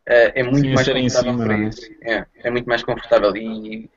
é, 0.05 0.41
é 0.41 0.43
muito 0.43 0.67
Sim, 0.67 0.73
mais 0.73 0.87
confortável 0.87 1.37
para 1.37 1.53
é? 1.53 1.59
isso. 1.59 1.91
É, 2.03 2.25
é 2.43 2.49
muito 2.51 2.65
mais 2.67 2.83
confortável 2.83 3.35
e 3.37 3.89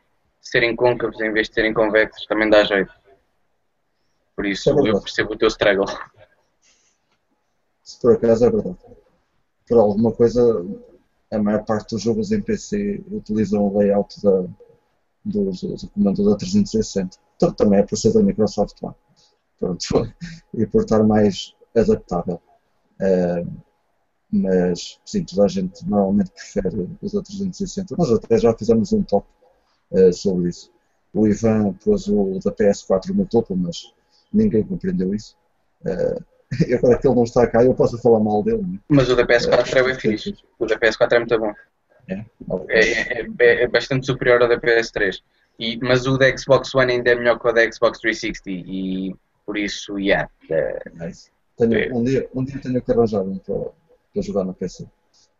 serem 0.51 0.75
côncavos 0.75 1.21
em 1.21 1.33
vez 1.33 1.49
de 1.49 1.55
serem 1.55 1.75
convexos 1.75 2.27
também 2.27 2.49
dá 2.49 2.65
jeito. 2.65 2.93
Por 4.35 4.47
isso 4.47 4.71
é 4.71 4.73
eu 4.73 5.01
percebo 5.01 5.35
o 5.35 5.37
teu 5.37 5.49
struggle. 5.49 5.87
Se 7.83 8.01
por 8.01 8.13
acaso 8.13 8.47
é 8.47 8.51
verdade. 8.51 8.79
Por 9.69 9.79
alguma 9.79 10.13
coisa, 10.13 10.65
a 11.31 11.39
maior 11.39 11.65
parte 11.65 11.95
dos 11.95 12.03
jogos 12.03 12.33
em 12.33 12.41
PC 12.41 13.03
utilizam 13.11 13.67
o 13.67 13.79
layout 13.79 14.23
da, 14.23 14.45
do, 15.25 15.51
do 15.51 15.91
comando 15.93 16.25
da 16.25 16.37
360. 16.37 17.19
Então, 17.37 17.53
também 17.53 17.81
é 17.81 17.83
por 17.83 17.97
ser 17.97 18.13
da 18.13 18.23
Microsoft 18.23 18.81
lá. 18.83 18.95
Pronto. 19.59 20.15
e 20.55 20.67
por 20.67 20.83
estar 20.83 21.03
mais 21.03 21.55
adaptável. 21.77 22.41
Uh, 23.01 23.51
mas 24.31 25.01
sim, 25.05 25.25
toda 25.25 25.45
a 25.45 25.49
gente 25.49 25.89
normalmente 25.89 26.31
prefere 26.31 26.89
os 27.03 27.15
a 27.15 27.23
360. 27.23 27.97
Nós 27.97 28.13
até 28.13 28.39
já 28.39 28.55
fizemos 28.57 28.93
um 28.93 29.03
top 29.03 29.27
uh, 29.93 30.12
sobre 30.12 30.51
isso. 30.51 30.70
O 31.12 31.26
Ivan 31.26 31.72
pôs 31.84 32.07
o 32.09 32.39
da 32.45 32.53
PS4 32.53 33.14
no 33.14 33.26
topo, 33.26 33.57
mas 33.57 33.93
ninguém 34.32 34.62
compreendeu 34.62 35.14
isso. 35.14 35.36
Uh, 35.82 36.22
e 36.66 36.74
agora 36.74 36.99
que 36.99 37.07
ele 37.07 37.14
não 37.14 37.24
está 37.24 37.47
cá, 37.47 37.62
eu 37.62 37.74
posso 37.74 38.01
falar 38.01 38.20
mal 38.20 38.43
dele. 38.43 38.62
Né? 38.62 38.78
Mas 38.89 39.09
o 39.09 39.16
da 39.16 39.26
PS4 39.26 39.76
é 39.76 39.82
bem 39.82 39.95
fixe. 39.95 40.36
O 40.59 40.66
da 40.66 40.78
PS4 40.78 41.12
é 41.12 41.18
muito 41.18 41.39
bom. 41.39 41.53
É, 42.09 42.24
é, 42.70 43.26
é, 43.39 43.62
é 43.64 43.68
bastante 43.68 44.07
superior 44.07 44.43
ao 44.43 44.49
da 44.49 44.59
PS3. 44.59 45.20
E, 45.59 45.76
mas 45.78 46.07
o 46.07 46.16
da 46.16 46.34
Xbox 46.36 46.74
One 46.74 46.93
ainda 46.93 47.11
é 47.11 47.14
melhor 47.14 47.39
que 47.39 47.49
o 47.49 47.53
da 47.53 47.70
Xbox 47.70 47.99
360 48.01 48.43
e 48.47 49.14
por 49.45 49.57
isso, 49.57 49.99
yeah. 49.99 50.28
Nice. 50.95 51.30
Tenho, 51.57 51.97
um, 51.97 52.05
dia, 52.05 52.28
um 52.34 52.45
dia 52.45 52.61
tenho 52.61 52.80
que 52.80 52.93
arranjar 52.93 53.22
um 53.22 53.39
para, 53.39 53.57
para 54.12 54.22
jogar 54.22 54.45
no 54.45 54.55
PC. 54.55 54.86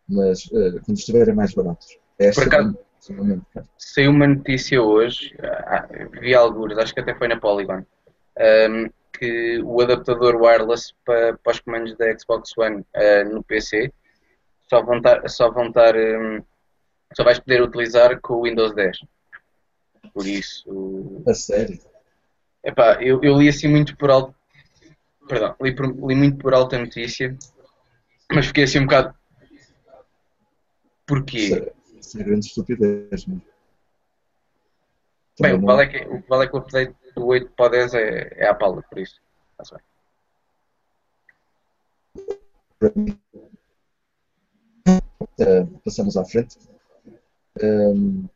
Mas 0.07 0.45
uh, 0.45 0.81
quando 0.83 0.97
estiverem 0.97 1.33
mais 1.33 1.53
baratos. 1.53 1.97
É 2.17 2.31
Por 2.31 2.43
acaso, 2.43 2.77
saiu 3.77 4.11
uma 4.11 4.27
notícia 4.27 4.81
hoje, 4.81 5.35
ah, 5.41 5.87
vi 6.19 6.33
alguns, 6.33 6.77
acho 6.77 6.93
que 6.93 6.99
até 6.99 7.15
foi 7.15 7.27
na 7.27 7.39
Polygon, 7.39 7.83
um, 8.69 8.89
que 9.17 9.59
o 9.63 9.81
adaptador 9.81 10.35
wireless 10.35 10.93
para, 11.05 11.37
para 11.37 11.51
os 11.51 11.59
comandos 11.59 11.97
da 11.97 12.17
Xbox 12.17 12.57
One 12.57 12.81
uh, 12.81 13.33
no 13.33 13.43
PC 13.43 13.91
só 14.69 14.81
vão 14.81 14.97
estar, 14.97 15.27
só 15.29 15.49
vão 15.49 15.67
estar 15.67 15.95
um, 15.95 16.41
só 17.15 17.23
vais 17.23 17.39
poder 17.39 17.61
utilizar 17.61 18.19
com 18.21 18.35
o 18.35 18.43
Windows 18.43 18.73
10. 18.75 18.99
Por 20.13 20.25
isso. 20.25 21.23
A 21.27 21.33
sério? 21.33 21.79
Epá, 22.63 23.01
eu, 23.01 23.19
eu 23.23 23.37
li 23.37 23.49
assim 23.49 23.67
muito 23.67 23.97
por 23.97 24.11
alto 24.11 24.35
Perdão, 25.27 25.55
li, 25.61 25.75
por, 25.75 25.85
li 25.85 26.15
muito 26.15 26.37
por 26.37 26.55
alta 26.55 26.77
notícia, 26.79 27.37
mas 28.33 28.47
fiquei 28.47 28.63
assim 28.63 28.79
um 28.79 28.85
bocado. 28.85 29.13
Porquê? 31.05 31.37
Isso 31.37 31.78
é, 32.17 32.23
grande 32.23 32.45
estupidez, 32.45 33.27
não 33.27 33.41
Bem, 35.41 35.53
o 35.53 35.59
que, 35.59 35.65
vale 35.65 35.83
é 35.83 35.87
que, 35.87 35.97
o 36.05 36.21
que 36.21 36.29
vale 36.29 36.45
é 36.45 36.47
que 36.47 36.55
o 36.55 36.59
update 36.59 36.95
do 37.15 37.25
8 37.25 37.51
para 37.51 37.65
o 37.65 37.69
10 37.69 37.93
é, 37.93 38.43
é 38.43 38.47
à 38.47 38.53
pala, 38.53 38.81
por 38.81 38.99
isso. 38.99 39.21
Está 39.61 39.77
bem. 42.81 43.17
Uh, 45.39 45.79
passamos 45.85 46.17
à 46.17 46.25
frente. 46.25 46.57
Um, 47.63 48.27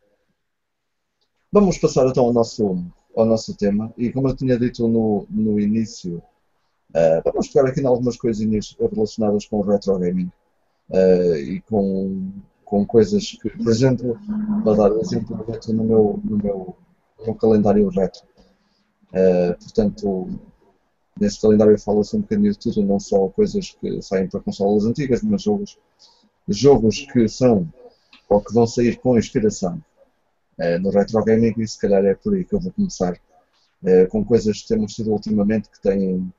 vamos 1.52 1.78
passar 1.78 2.08
então 2.08 2.24
ao 2.24 2.32
nosso, 2.32 2.78
ao 3.18 3.26
nosso 3.26 3.54
tema. 3.58 3.94
E 3.98 4.10
como 4.10 4.30
eu 4.30 4.36
tinha 4.38 4.58
dito 4.58 4.88
no, 4.88 5.28
no 5.30 5.60
início, 5.60 6.24
Uh, 6.94 7.22
vamos 7.26 7.48
pegar 7.48 7.70
aqui 7.70 7.82
em 7.82 7.88
algumas 7.88 8.18
coisinhas 8.18 8.78
relacionadas 8.80 9.48
com 9.48 9.58
o 9.58 9.62
retro 9.62 9.98
gaming 9.98 10.32
uh, 10.92 11.36
e 11.38 11.60
com, 11.62 12.32
com 12.66 12.86
coisas 12.86 13.32
que, 13.32 13.50
por 13.50 13.70
exemplo, 13.70 14.20
vou 14.64 14.76
dar 14.76 14.92
um 14.92 15.00
exemplo 15.00 15.46
no 15.70 15.84
meu, 15.84 16.22
no 16.24 16.38
meu, 16.38 16.76
no 17.26 17.36
calendário 17.36 17.88
retro. 17.90 18.22
Uh, 19.10 19.58
portanto, 19.60 20.30
nesse 21.20 21.40
calendário 21.40 21.80
fala-se 21.80 22.16
um 22.16 22.22
bocadinho 22.22 22.52
de 22.52 22.60
tudo, 22.60 22.84
não 22.84 23.00
só 23.00 23.28
coisas 23.30 23.72
que 23.80 24.02
saem 24.02 24.28
para 24.28 24.40
consolas 24.40 24.86
antigas, 24.86 25.22
mas 25.22 25.42
jogos, 25.44 25.78
jogos 26.48 27.06
que 27.12 27.28
são 27.28 27.72
ou 28.28 28.42
que 28.42 28.54
vão 28.54 28.66
sair 28.66 28.98
com 28.98 29.18
inspiração 29.18 29.80
no 30.82 30.92
retro 30.92 31.24
gaming 31.24 31.54
e 31.58 31.68
se 31.68 31.80
calhar 31.80 32.06
é 32.06 32.16
por 32.16 32.34
aí 32.34 32.46
que 32.46 32.54
eu 32.54 32.60
vou 32.60 32.72
começar 32.72 33.20
com 34.10 34.24
coisas 34.24 34.62
que 34.62 34.68
temos 34.68 34.94
tido 34.94 35.12
ultimamente 35.12 35.70
que 35.70 35.82
têm 35.82 36.32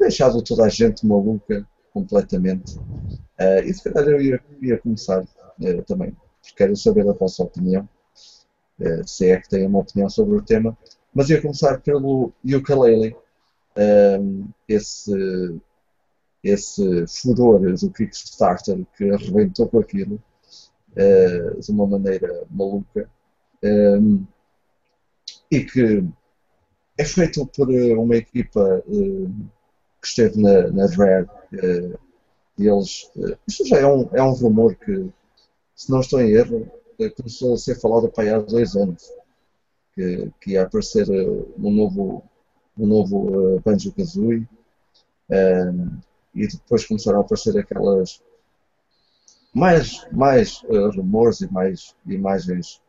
deixado 0.00 0.42
toda 0.42 0.64
a 0.64 0.68
gente 0.68 1.06
maluca 1.06 1.66
completamente. 1.92 2.78
Uh, 3.40 3.64
e 3.64 3.72
se 3.72 3.90
calhar 3.90 4.06
eu 4.06 4.20
ia, 4.20 4.44
ia 4.60 4.76
começar 4.76 5.22
uh, 5.22 5.82
também, 5.86 6.14
quero 6.54 6.76
saber 6.76 7.08
a 7.08 7.14
vossa 7.14 7.42
opinião, 7.42 7.88
uh, 8.78 9.08
se 9.08 9.30
é 9.30 9.40
que 9.40 9.48
têm 9.48 9.66
uma 9.66 9.78
opinião 9.78 10.10
sobre 10.10 10.36
o 10.36 10.42
tema, 10.42 10.76
mas 11.14 11.30
ia 11.30 11.40
começar 11.40 11.80
pelo 11.80 12.34
ukulele, 12.44 13.16
esse, 14.68 15.60
esse 16.44 17.06
furor 17.06 17.60
do 17.60 17.90
Kickstarter 17.90 18.84
que 18.96 19.10
arrebentou 19.10 19.68
com 19.68 19.78
aquilo 19.78 20.22
de 21.58 21.70
uma 21.70 21.86
maneira 21.86 22.44
maluca. 22.50 23.08
Um, 23.64 24.24
e 25.50 25.64
que 25.64 26.04
é 26.98 27.04
feito 27.04 27.44
por 27.46 27.68
uma 27.70 28.16
equipa 28.16 28.82
que 28.86 30.06
esteve 30.06 30.40
na, 30.40 30.70
na 30.70 30.86
Rare. 30.86 31.28
Uh, 32.60 32.62
e 32.62 32.68
eles. 32.68 33.10
Uh, 33.16 33.36
isto 33.46 33.66
já 33.66 33.78
é 33.78 33.86
um, 33.86 34.08
é 34.12 34.22
um 34.22 34.32
rumor 34.32 34.74
que, 34.76 35.10
se 35.74 35.90
não 35.90 36.00
estou 36.00 36.20
em 36.20 36.30
erro, 36.30 36.70
uh, 36.98 37.14
começou 37.16 37.54
a 37.54 37.58
ser 37.58 37.80
falado 37.80 38.08
para 38.08 38.36
há 38.36 38.38
dois 38.40 38.76
anos. 38.76 39.10
Que, 39.94 40.30
que 40.40 40.52
ia 40.52 40.62
aparecer 40.62 41.08
um 41.10 41.70
novo, 41.70 42.22
um 42.78 42.86
novo 42.86 43.60
Banjo 43.64 43.92
Kazooie. 43.92 44.46
e 46.32 46.46
depois 46.46 46.86
começaram 46.86 47.18
a 47.18 47.20
aparecer 47.22 47.58
aquelas. 47.58 48.22
Mais, 49.52 50.06
mais 50.12 50.62
rumores 50.94 51.40
e 51.40 51.52
mais 51.52 51.96
imagens 52.06 52.80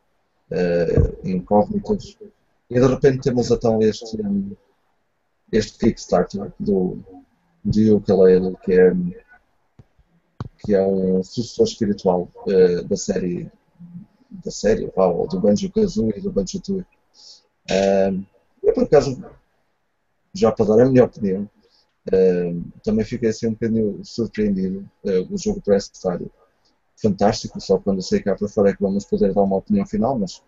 incógnitas. 1.23 2.15
E 2.69 2.79
de 2.79 2.87
repente 2.87 3.23
temos 3.23 3.49
então 3.49 3.81
este. 3.81 4.21
Um, 4.21 4.55
este 5.51 5.77
Kickstarter 5.77 6.51
do, 6.59 6.99
do 7.63 7.97
Ukulele, 7.97 8.55
que 8.63 8.73
é, 8.73 8.93
que 10.63 10.73
é 10.73 10.85
um 10.85 11.23
sucessor 11.23 11.65
espiritual 11.65 12.29
uh, 12.47 12.83
da 12.87 12.95
série 12.95 13.51
da 14.31 14.49
série, 14.49 14.89
ou 14.95 15.27
do 15.27 15.39
Banjo 15.39 15.69
Kazooie 15.71 16.13
e 16.17 16.21
do 16.21 16.31
Banjo 16.31 16.59
Tooie. 16.61 16.85
Uh, 17.69 18.25
eu, 18.63 18.73
por 18.73 18.83
acaso, 18.83 19.23
já 20.33 20.51
para 20.51 20.65
dar 20.67 20.81
a 20.83 20.89
minha 20.89 21.03
opinião, 21.03 21.49
uh, 22.07 22.63
também 22.83 23.03
fiquei 23.03 23.29
assim 23.29 23.47
um 23.47 23.51
bocadinho 23.51 23.99
surpreendido. 24.03 24.89
Uh, 25.03 25.33
o 25.33 25.37
jogo 25.37 25.61
parece 25.65 25.91
estar 25.93 26.19
fantástico, 26.95 27.59
só 27.59 27.77
quando 27.77 28.01
sei 28.01 28.21
cá 28.21 28.35
para 28.35 28.47
fora 28.47 28.69
é 28.69 28.73
que 28.73 28.81
vamos 28.81 29.05
poder 29.05 29.33
dar 29.33 29.41
uma 29.41 29.57
opinião 29.57 29.85
final, 29.85 30.17
mas 30.17 30.41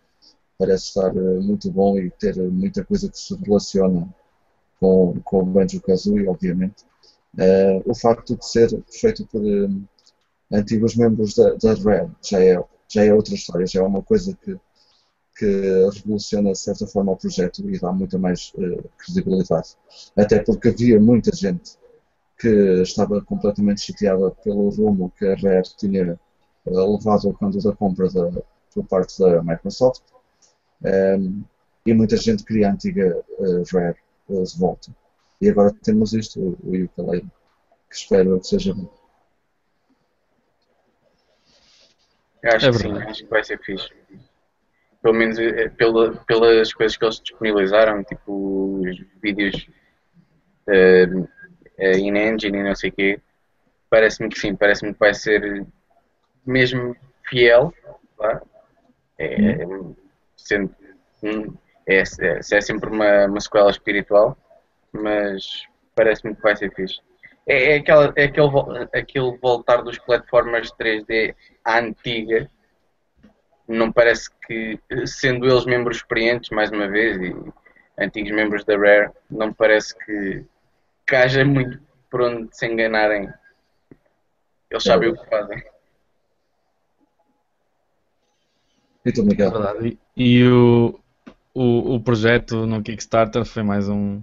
parece 0.57 0.86
estar 0.86 1.14
muito 1.14 1.70
bom 1.72 1.97
e 1.97 2.09
ter 2.11 2.38
muita 2.38 2.86
coisa 2.86 3.09
que 3.09 3.18
se 3.18 3.36
relaciona 3.36 4.07
com, 4.80 5.20
com 5.24 5.39
o 5.39 5.45
Banjo-Kazooie, 5.45 6.28
obviamente. 6.28 6.86
Uh, 7.34 7.82
o 7.86 7.95
facto 7.95 8.38
de 8.38 8.45
ser 8.47 8.70
feito 8.91 9.26
por 9.26 9.41
um, 9.41 9.84
antigos 10.53 10.95
membros 10.95 11.35
da, 11.35 11.55
da 11.55 11.73
Rare 11.73 12.11
já 12.21 12.39
é, 12.39 12.63
já 12.87 13.03
é 13.03 13.13
outra 13.13 13.33
história, 13.33 13.65
já 13.65 13.79
é 13.81 13.83
uma 13.83 14.03
coisa 14.03 14.37
que, 14.43 14.57
que 15.35 15.45
revoluciona 15.93 16.51
de 16.51 16.59
certa 16.59 16.85
forma 16.85 17.11
o 17.11 17.17
projeto 17.17 17.67
e 17.69 17.79
dá 17.79 17.91
muita 17.91 18.17
mais 18.17 18.53
uh, 18.55 18.89
credibilidade. 18.97 19.69
Até 20.15 20.39
porque 20.39 20.69
havia 20.69 20.99
muita 20.99 21.35
gente 21.35 21.77
que 22.37 22.81
estava 22.81 23.21
completamente 23.21 23.81
chateada 23.81 24.31
pelo 24.43 24.69
rumo 24.69 25.11
que 25.17 25.25
a 25.25 25.35
Rare 25.35 25.69
tinha 25.77 26.19
uh, 26.65 26.97
levado 26.97 27.33
quando 27.33 27.61
da 27.61 27.75
compra 27.75 28.09
da, 28.09 28.31
por 28.73 28.85
parte 28.85 29.19
da 29.19 29.41
Microsoft. 29.41 30.01
Um, 30.83 30.87
ehm, 30.87 31.43
e 31.85 31.93
muita 31.93 32.15
gente 32.17 32.43
queria 32.43 32.69
a 32.69 32.73
antiga 32.73 33.23
uh, 33.39 33.63
Rare 33.73 33.97
de 34.29 34.57
volta. 34.57 34.95
E 35.41 35.49
agora 35.49 35.73
temos 35.83 36.13
isto, 36.13 36.39
o, 36.39 36.83
ukulele, 36.83 37.29
que 37.89 37.95
espero 37.95 38.39
que 38.39 38.47
seja 38.47 38.73
bom. 38.73 39.02
Eu 42.43 42.51
acho 42.51 42.67
é 42.67 42.71
que 42.71 42.77
sim, 42.77 42.97
acho 42.97 43.23
que 43.23 43.29
vai 43.29 43.43
ser 43.43 43.59
fixe. 43.59 43.89
Pelo 45.01 45.13
menos 45.13 45.39
eh, 45.39 45.69
pela, 45.69 46.13
pelas 46.25 46.73
coisas 46.73 46.97
que 46.97 47.05
eles 47.05 47.19
disponibilizaram, 47.19 48.03
tipo 48.03 48.81
os 48.81 48.97
vídeos 49.21 49.67
uh, 50.67 51.19
uh, 51.21 51.97
in-engine 51.97 52.57
e 52.57 52.63
não 52.63 52.75
sei 52.75 52.89
o 52.89 52.93
quê, 52.93 53.19
parece-me 53.89 54.29
que 54.29 54.39
sim, 54.39 54.55
parece-me 54.55 54.93
que 54.93 54.99
vai 54.99 55.13
ser 55.13 55.65
mesmo 56.45 56.95
fiel. 57.29 57.73
Tá? 58.17 58.41
É, 59.17 59.65
hum. 59.65 59.95
sendo, 60.35 60.75
é, 61.87 61.97
é, 61.97 62.01
é, 62.39 62.61
sempre 62.61 62.89
uma, 62.89 63.25
uma 63.25 63.39
sequela 63.39 63.71
espiritual, 63.71 64.37
mas 64.91 65.63
parece-me 65.95 66.35
que 66.35 66.41
vai 66.41 66.55
ser 66.55 66.73
fixe. 66.73 66.99
É, 67.45 67.73
é, 67.73 67.77
aquela, 67.77 68.13
é 68.15 68.23
aquele, 68.23 68.49
aquele 68.93 69.37
voltar 69.37 69.81
dos 69.81 69.97
plataformas 69.97 70.71
3D 70.71 71.35
à 71.63 71.79
antiga. 71.79 72.49
Não 73.67 73.91
parece 73.91 74.29
que, 74.45 74.79
sendo 75.05 75.45
eles 75.45 75.65
membros 75.65 75.97
experientes, 75.97 76.49
mais 76.49 76.71
uma 76.71 76.87
vez, 76.87 77.17
e 77.17 77.35
antigos 77.97 78.31
membros 78.31 78.63
da 78.65 78.77
Rare, 78.77 79.11
não 79.29 79.53
parece 79.53 79.97
que, 80.05 80.45
que 81.05 81.15
haja 81.15 81.43
muito 81.45 81.81
por 82.09 82.21
onde 82.21 82.55
se 82.55 82.65
enganarem. 82.65 83.29
Eles 84.69 84.83
sabem 84.83 85.09
o 85.09 85.17
que 85.17 85.29
fazem. 85.29 85.63
E 89.05 89.11
tu, 89.11 89.23
Miguel? 89.25 89.51
É 89.63 89.87
e, 89.87 89.99
e 90.15 90.47
o, 90.47 90.99
o, 91.53 91.95
o 91.95 91.99
projeto 92.01 92.65
no 92.65 92.81
Kickstarter 92.81 93.43
foi 93.43 93.63
mais 93.63 93.89
um, 93.89 94.21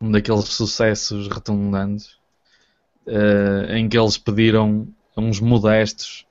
um 0.00 0.10
daqueles 0.10 0.46
sucessos 0.46 1.28
retundantes 1.28 2.18
uh, 3.06 3.72
em 3.72 3.88
que 3.88 3.98
eles 3.98 4.18
pediram 4.18 4.86
uns 5.16 5.40
modestos 5.40 6.26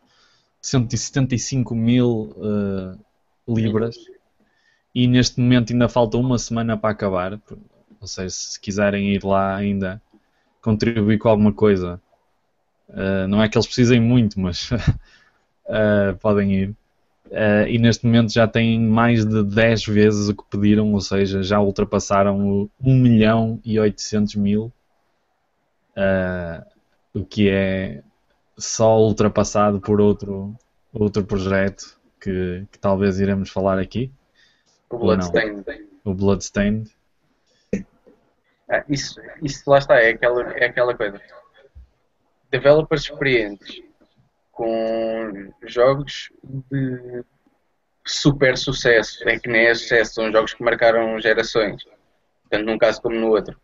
175 0.63 1.75
mil 1.75 2.33
uh, 2.37 3.53
libras 3.53 3.97
e 4.95 5.07
neste 5.07 5.39
momento 5.39 5.73
ainda 5.73 5.89
falta 5.89 6.17
uma 6.17 6.37
semana 6.39 6.77
para 6.77 6.91
acabar. 6.91 7.39
Ou 7.99 8.07
seja, 8.07 8.29
se 8.29 8.59
quiserem 8.59 9.13
ir 9.13 9.23
lá 9.23 9.55
ainda 9.55 10.01
contribuir 10.61 11.17
com 11.17 11.27
alguma 11.27 11.51
coisa, 11.51 12.01
uh, 12.89 13.27
não 13.27 13.43
é 13.43 13.49
que 13.49 13.57
eles 13.57 13.67
precisem 13.67 13.99
muito, 13.99 14.39
mas 14.39 14.71
uh, 14.71 16.15
podem 16.21 16.53
ir. 16.53 16.75
e 17.67 17.77
neste 17.77 18.05
momento 18.05 18.31
já 18.31 18.47
têm 18.47 18.79
mais 18.79 19.25
de 19.25 19.43
10 19.43 19.85
vezes 19.85 20.29
o 20.29 20.35
que 20.35 20.43
pediram, 20.49 20.93
ou 20.93 21.01
seja, 21.01 21.43
já 21.43 21.59
ultrapassaram 21.59 22.39
o 22.39 22.69
1 22.81 22.95
milhão 22.95 23.59
e 23.65 23.77
800 23.77 24.35
mil. 24.35 24.71
O 27.13 27.25
que 27.25 27.49
é 27.49 28.01
só 28.57 28.99
ultrapassado 28.99 29.79
por 29.79 29.99
outro, 29.99 30.55
outro 30.91 31.23
projeto 31.25 31.99
que, 32.19 32.65
que 32.71 32.79
talvez 32.79 33.19
iremos 33.19 33.49
falar 33.49 33.79
aqui. 33.79 34.11
O 34.89 34.97
Bloodstained. 34.97 35.65
O 36.03 36.13
Bloodstained. 36.13 36.91
Ah, 38.69 38.83
isso, 38.87 39.19
isso 39.41 39.69
lá 39.69 39.77
está, 39.77 39.99
é 39.99 40.09
aquela, 40.09 40.41
é 40.53 40.65
aquela 40.65 40.95
coisa. 40.95 41.19
Developers 42.49 43.03
experientes 43.03 43.81
com 44.51 45.51
jogos 45.63 46.31
de 46.43 47.23
super 48.05 48.57
sucesso, 48.57 49.27
é 49.27 49.39
que 49.39 49.49
nem 49.49 49.67
é 49.67 49.73
sucesso, 49.73 50.13
são 50.15 50.31
jogos 50.31 50.53
que 50.53 50.63
marcaram 50.63 51.19
gerações, 51.19 51.83
tanto 52.49 52.65
num 52.65 52.77
caso 52.77 53.01
como 53.01 53.15
no 53.15 53.29
outro. 53.29 53.59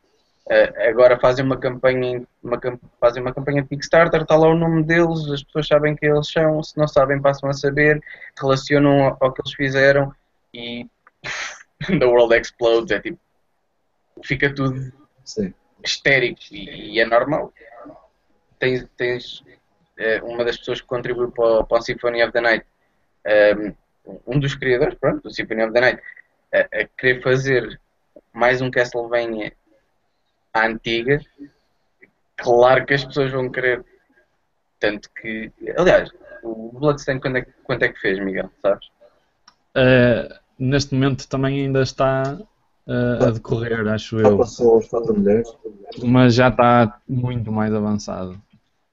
Uh, 0.49 0.89
agora 0.89 1.19
fazem 1.19 1.45
uma 1.45 1.57
campanha, 1.57 2.25
uma, 2.41 2.59
fazem 2.99 3.21
uma 3.21 3.31
campanha 3.31 3.61
de 3.61 3.67
Kickstarter, 3.69 4.23
está 4.23 4.35
lá 4.35 4.47
o 4.47 4.57
nome 4.57 4.83
deles, 4.83 5.29
as 5.29 5.43
pessoas 5.43 5.67
sabem 5.67 5.95
quem 5.95 6.09
eles 6.09 6.27
são, 6.27 6.63
se 6.63 6.75
não 6.75 6.87
sabem 6.87 7.21
passam 7.21 7.47
a 7.51 7.53
saber, 7.53 8.01
relacionam 8.35 9.15
ao, 9.19 9.31
que 9.31 9.41
eles 9.43 9.53
fizeram 9.53 10.11
e 10.51 10.87
the 11.99 12.03
world 12.03 12.35
explodes, 12.35 12.89
é 12.89 12.99
tipo, 12.99 13.19
fica 14.23 14.51
tudo 14.51 14.91
Sim. 15.23 15.53
histérico 15.83 16.41
e, 16.49 16.95
e, 16.95 16.99
é 16.99 17.05
normal. 17.05 17.53
Tens, 18.57 18.87
tens 18.97 19.41
uh, 19.41 20.25
uma 20.25 20.43
das 20.43 20.57
pessoas 20.57 20.81
que 20.81 20.87
contribuiu 20.87 21.29
para, 21.29 21.63
para 21.63 21.77
o 21.77 21.81
Symphony 21.83 22.23
of 22.23 22.33
the 22.33 22.41
Night, 22.41 22.65
um, 23.55 23.75
um 24.25 24.39
dos 24.39 24.55
criadores, 24.55 24.95
pronto, 24.95 25.21
do 25.21 25.31
Symphony 25.31 25.61
of 25.61 25.73
the 25.73 25.79
Night, 25.79 26.01
a, 26.51 26.61
a 26.61 26.85
querer 26.97 27.21
fazer 27.21 27.79
mais 28.33 28.61
um 28.61 28.71
Castlevania 28.71 29.53
à 30.53 30.65
antiga, 30.67 31.19
claro 32.35 32.85
que 32.85 32.93
as 32.93 33.05
pessoas 33.05 33.31
vão 33.31 33.49
querer. 33.49 33.83
Tanto 34.79 35.09
que. 35.19 35.51
Aliás, 35.77 36.09
o 36.43 36.71
Bloodstained 36.79 37.21
quando 37.21 37.37
é, 37.37 37.45
quanto 37.63 37.83
é 37.83 37.89
que 37.89 37.99
fez, 37.99 38.19
Miguel? 38.19 38.49
Sabes? 38.61 38.87
Uh, 39.75 40.33
neste 40.57 40.93
momento 40.93 41.27
também 41.27 41.61
ainda 41.61 41.81
está 41.81 42.37
uh, 42.87 43.25
a 43.27 43.31
decorrer, 43.31 43.87
acho 43.87 44.19
eu. 44.19 44.37
passou 44.37 44.75
aos 44.75 44.87
4 44.87 45.19
milhões. 45.19 45.47
Mas 46.03 46.35
já 46.35 46.49
está 46.49 46.99
muito 47.07 47.51
mais 47.51 47.73
avançado. 47.73 48.39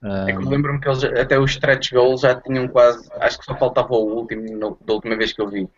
É 0.02 0.26
que 0.26 0.38
eu 0.38 0.48
lembro-me 0.48 0.80
que 0.80 0.88
eles, 0.88 1.02
até 1.04 1.38
os 1.38 1.50
stretch 1.52 1.92
goals 1.92 2.20
já 2.20 2.40
tinham 2.40 2.68
quase. 2.68 3.09
Acho 3.14 3.38
que 3.38 3.44
só 3.44 3.57
faltava 3.57 3.92
o 3.94 4.14
último 4.14 4.42
no, 4.57 4.78
da 4.84 4.94
última 4.94 5.16
vez 5.16 5.32
que 5.32 5.40
eu 5.40 5.48
vi. 5.48 5.68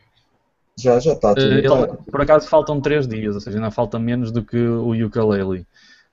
Já, 0.78 1.00
já 1.00 1.12
está. 1.12 1.32
Uh, 1.32 2.02
por 2.10 2.20
acaso 2.20 2.48
faltam 2.48 2.80
3 2.80 3.08
dias, 3.08 3.34
ou 3.34 3.40
seja, 3.40 3.58
ainda 3.58 3.70
falta 3.70 3.98
menos 3.98 4.30
do 4.30 4.44
que 4.44 4.56
o 4.56 4.92
ukulele. 5.04 5.66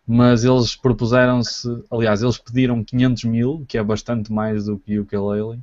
Mas 0.08 0.44
eles 0.44 0.76
propuseram-se, 0.76 1.68
aliás, 1.90 2.22
eles 2.22 2.38
pediram 2.38 2.84
500 2.84 3.24
mil, 3.26 3.66
que 3.68 3.78
é 3.78 3.84
bastante 3.84 4.32
mais 4.32 4.66
do 4.66 4.78
que 4.78 5.00
o 5.00 5.04
ukulele, 5.04 5.60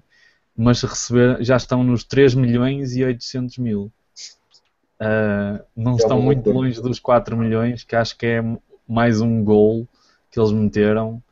mas 0.56 0.82
receber, 0.82 1.42
já 1.42 1.56
estão 1.56 1.82
nos 1.82 2.04
3 2.04 2.34
milhões 2.34 2.94
e 2.94 3.04
800 3.04 3.58
mil. 3.58 3.92
Uh, 5.00 5.62
não 5.76 5.98
já 5.98 6.04
estão 6.04 6.22
muito 6.22 6.48
longe 6.50 6.80
dos 6.80 7.00
4 7.00 7.36
milhões, 7.36 7.82
que 7.82 7.96
acho 7.96 8.16
que 8.16 8.26
é 8.26 8.44
mais 8.86 9.20
um 9.20 9.42
gol 9.42 9.86
que 10.30 10.38
eles 10.38 10.52
meteram. 10.52 11.22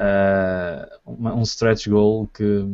Uh, 0.00 1.00
um 1.06 1.42
stretch 1.42 1.88
goal 1.88 2.26
que 2.26 2.66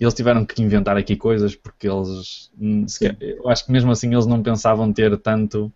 eles 0.00 0.14
tiveram 0.14 0.44
que 0.44 0.62
inventar 0.62 0.96
aqui 0.96 1.16
coisas 1.16 1.56
porque 1.56 1.88
eles 1.88 2.50
hum, 2.58 2.86
eu 3.20 3.48
acho 3.48 3.66
que 3.66 3.72
mesmo 3.72 3.90
assim 3.90 4.12
eles 4.12 4.26
não 4.26 4.42
pensavam 4.42 4.92
ter 4.92 5.16
tanto 5.18 5.72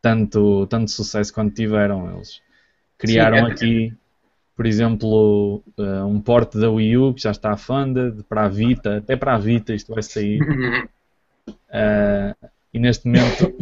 tanto 0.00 0.66
tanto 0.68 0.90
sucesso 0.90 1.32
quanto 1.34 1.54
tiveram. 1.54 2.14
Eles 2.14 2.40
criaram 2.96 3.38
Sim, 3.38 3.44
é... 3.44 3.52
aqui 3.52 3.94
por 4.54 4.64
exemplo 4.64 5.62
uh, 5.78 6.06
um 6.06 6.18
porte 6.18 6.58
da 6.58 6.70
Wii 6.70 6.96
U 6.96 7.14
que 7.14 7.22
já 7.22 7.30
está 7.30 7.56
funded 7.58 8.22
para 8.22 8.44
a 8.44 8.48
Vita 8.48 8.98
até 8.98 9.16
para 9.16 9.34
a 9.34 9.38
Vita 9.38 9.74
isto 9.74 9.92
vai 9.92 10.02
sair. 10.02 10.40
Uh, 11.50 12.48
e 12.72 12.78
neste 12.78 13.06
momento 13.06 13.54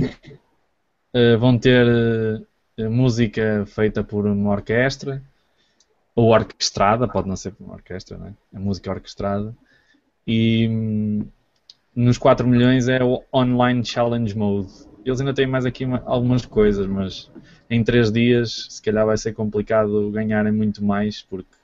uh, 1.15 1.39
vão 1.39 1.59
ter 1.59 2.47
música 2.91 3.65
feita 3.67 4.05
por 4.05 4.27
uma 4.27 4.51
orquestra 4.51 5.23
ou 6.15 6.33
orquestrada, 6.33 7.09
pode 7.09 7.29
não 7.29 7.37
ser 7.37 7.55
uma 7.59 7.75
orquestra, 7.75 8.17
né? 8.17 8.35
a 8.55 8.61
música 8.61 8.91
orquestrada, 8.91 9.55
e 10.27 10.69
hum, 10.69 11.27
nos 11.95 12.19
4 12.19 12.47
milhões 12.47 12.89
é 12.89 13.03
o 13.03 13.23
Online 13.33 13.85
Challenge 13.85 14.37
Mode. 14.37 14.73
Eles 15.05 15.21
ainda 15.21 15.35
têm 15.35 15.47
mais 15.47 15.67
aqui 15.67 15.85
uma, 15.85 16.03
algumas 16.07 16.45
coisas, 16.45 16.87
mas 16.87 17.31
em 17.69 17.85
3 17.85 18.11
dias 18.11 18.67
se 18.71 18.83
calhar 18.83 19.05
vai 19.07 19.17
ser 19.17 19.33
complicado 19.33 20.11
ganharem 20.11 20.53
muito 20.53 20.85
mais, 20.85 21.23
porque 21.23 21.55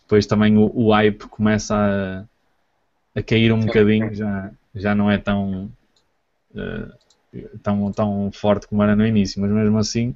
depois 0.00 0.26
também 0.26 0.56
o, 0.56 0.70
o 0.74 0.92
hype 0.92 1.26
começa 1.28 1.74
a, 1.74 3.18
a 3.18 3.22
cair 3.22 3.52
um 3.52 3.60
bocadinho, 3.60 4.14
já, 4.14 4.50
já 4.74 4.94
não 4.94 5.10
é 5.10 5.18
tão, 5.18 5.70
uh, 6.54 7.58
tão, 7.62 7.90
tão 7.92 8.30
forte 8.32 8.68
como 8.68 8.82
era 8.82 8.94
no 8.94 9.06
início, 9.06 9.40
mas 9.40 9.50
mesmo 9.50 9.78
assim, 9.78 10.14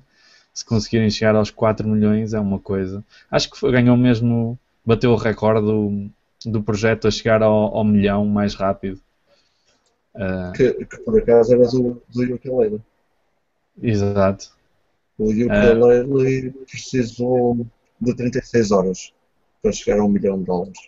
se 0.53 0.65
conseguirem 0.65 1.11
chegar 1.11 1.35
aos 1.35 1.51
4 1.51 1.89
milhões 1.89 2.35
é 2.35 2.41
uma 2.41 2.59
coisa. 2.59 3.05
Acho 3.31 3.51
que 3.51 3.59
foi, 3.59 3.73
ganhou 3.73 3.97
mesmo, 3.97 4.59
bateu 4.85 5.13
o 5.13 5.17
recorde 5.17 5.67
do, 5.67 6.11
do 6.45 6.63
projeto 6.63 7.09
a 7.09 7.11
chegar 7.11 7.43
ao, 7.43 7.77
ao 7.77 7.85
milhão 7.85 8.25
mais 8.27 8.55
rápido. 8.55 9.01
Uh, 10.15 10.53
que, 10.55 10.85
que, 10.85 10.97
por 10.99 11.19
acaso 11.19 11.55
era 11.55 11.67
do, 11.69 12.03
do 12.09 12.35
ukulele. 12.35 12.81
Exato. 13.81 14.51
O 15.19 15.31
ukulele 15.31 16.49
uh, 16.49 16.53
precisou 16.67 17.67
de 18.01 18.15
36 18.15 18.71
horas 18.71 19.13
para 19.63 19.73
chegar 19.73 20.01
a 20.01 20.05
um 20.05 20.09
milhão 20.09 20.39
de 20.39 20.45
dólares. 20.45 20.79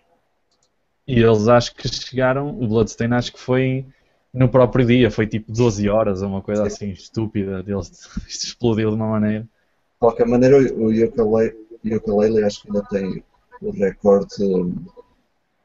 E 1.06 1.20
eles 1.20 1.48
acho 1.48 1.74
que 1.74 1.88
chegaram, 1.88 2.48
o 2.48 2.66
Bloodstain 2.66 3.12
acho 3.12 3.32
que 3.32 3.40
foi 3.40 3.84
no 4.32 4.48
próprio 4.48 4.86
dia, 4.86 5.10
foi 5.10 5.26
tipo 5.26 5.52
12 5.52 5.88
horas 5.88 6.22
ou 6.22 6.28
uma 6.28 6.40
coisa 6.40 6.66
assim 6.66 6.90
estúpida, 6.90 7.62
deles 7.62 7.90
isto 8.26 8.46
explodiu 8.46 8.90
de 8.90 8.96
uma 8.96 9.08
maneira. 9.08 9.42
De 9.42 9.48
qualquer 9.98 10.26
maneira, 10.26 10.56
o 10.56 10.90
Yooka-Laylee 10.90 12.44
acho 12.44 12.62
que 12.62 12.68
ainda 12.68 12.82
tem 12.88 13.22
o 13.60 13.70
recorde 13.70 14.34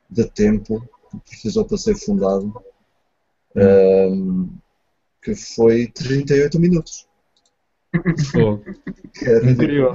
de 0.10 0.26
tempo 0.32 0.82
que 1.12 1.32
precisou 1.32 1.66
para 1.66 1.78
ser 1.78 1.96
fundado, 1.96 2.54
um, 3.56 4.50
que 5.22 5.36
foi 5.36 5.88
38 5.88 6.60
minutos. 6.60 7.08
Pô, 8.32 8.60
Era 9.26 9.50
incrível. 9.50 9.94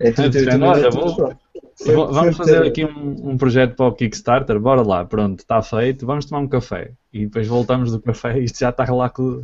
Em 0.00 0.12
38 0.12 0.64
Olha, 0.64 0.90
minutos, 0.90 0.94
vou- 0.94 1.16
pronto. 1.16 1.38
Foi- 1.76 1.94
Vamos 1.94 2.16
foi 2.18 2.32
fazer 2.32 2.60
ter- 2.62 2.68
aqui 2.68 2.84
um, 2.84 3.30
um 3.30 3.36
projeto 3.36 3.74
para 3.76 3.86
o 3.86 3.94
Kickstarter, 3.94 4.58
bora 4.60 4.82
lá, 4.82 5.04
pronto, 5.04 5.40
está 5.40 5.60
feito, 5.62 6.06
vamos 6.06 6.24
tomar 6.26 6.40
um 6.42 6.48
café. 6.48 6.92
E 7.12 7.24
depois 7.26 7.46
voltamos 7.48 7.90
do 7.90 8.00
café 8.00 8.38
e 8.38 8.44
isto 8.44 8.58
já 8.58 8.70
está 8.70 8.84
lá 8.92 9.08
com. 9.10 9.42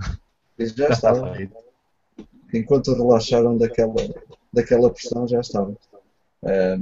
Já 0.59 0.89
estava. 0.89 1.35
feito. 1.35 1.57
Enquanto 2.53 2.93
relaxaram 2.95 3.57
daquela, 3.57 3.95
daquela 4.53 4.91
pressão, 4.91 5.27
já 5.29 5.41
estava. 5.41 5.77
É, 6.45 6.79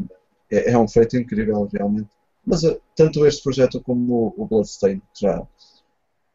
é 0.51 0.73
é 0.73 0.79
um 0.79 0.87
feito 0.89 1.17
incrível, 1.17 1.69
realmente. 1.73 2.09
Mas 2.47 2.63
eh, 2.63 2.81
tanto 2.95 3.27
este 3.27 3.43
projeto 3.43 3.83
como 3.83 4.33
o, 4.37 4.47
Bloodstain, 4.47 5.01
que 5.13 5.23
já, 5.23 5.41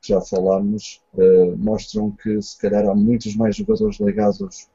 que 0.02 0.10
já 0.10 0.22
falámos, 0.22 1.02
eh, 1.18 1.56
mostram 1.56 2.12
que 2.12 2.42
se 2.42 2.58
calhar 2.60 2.86
há 2.86 2.94
muitos 2.94 3.36
mais 3.36 3.56
jogadores 3.56 3.98
ligados 4.00 4.68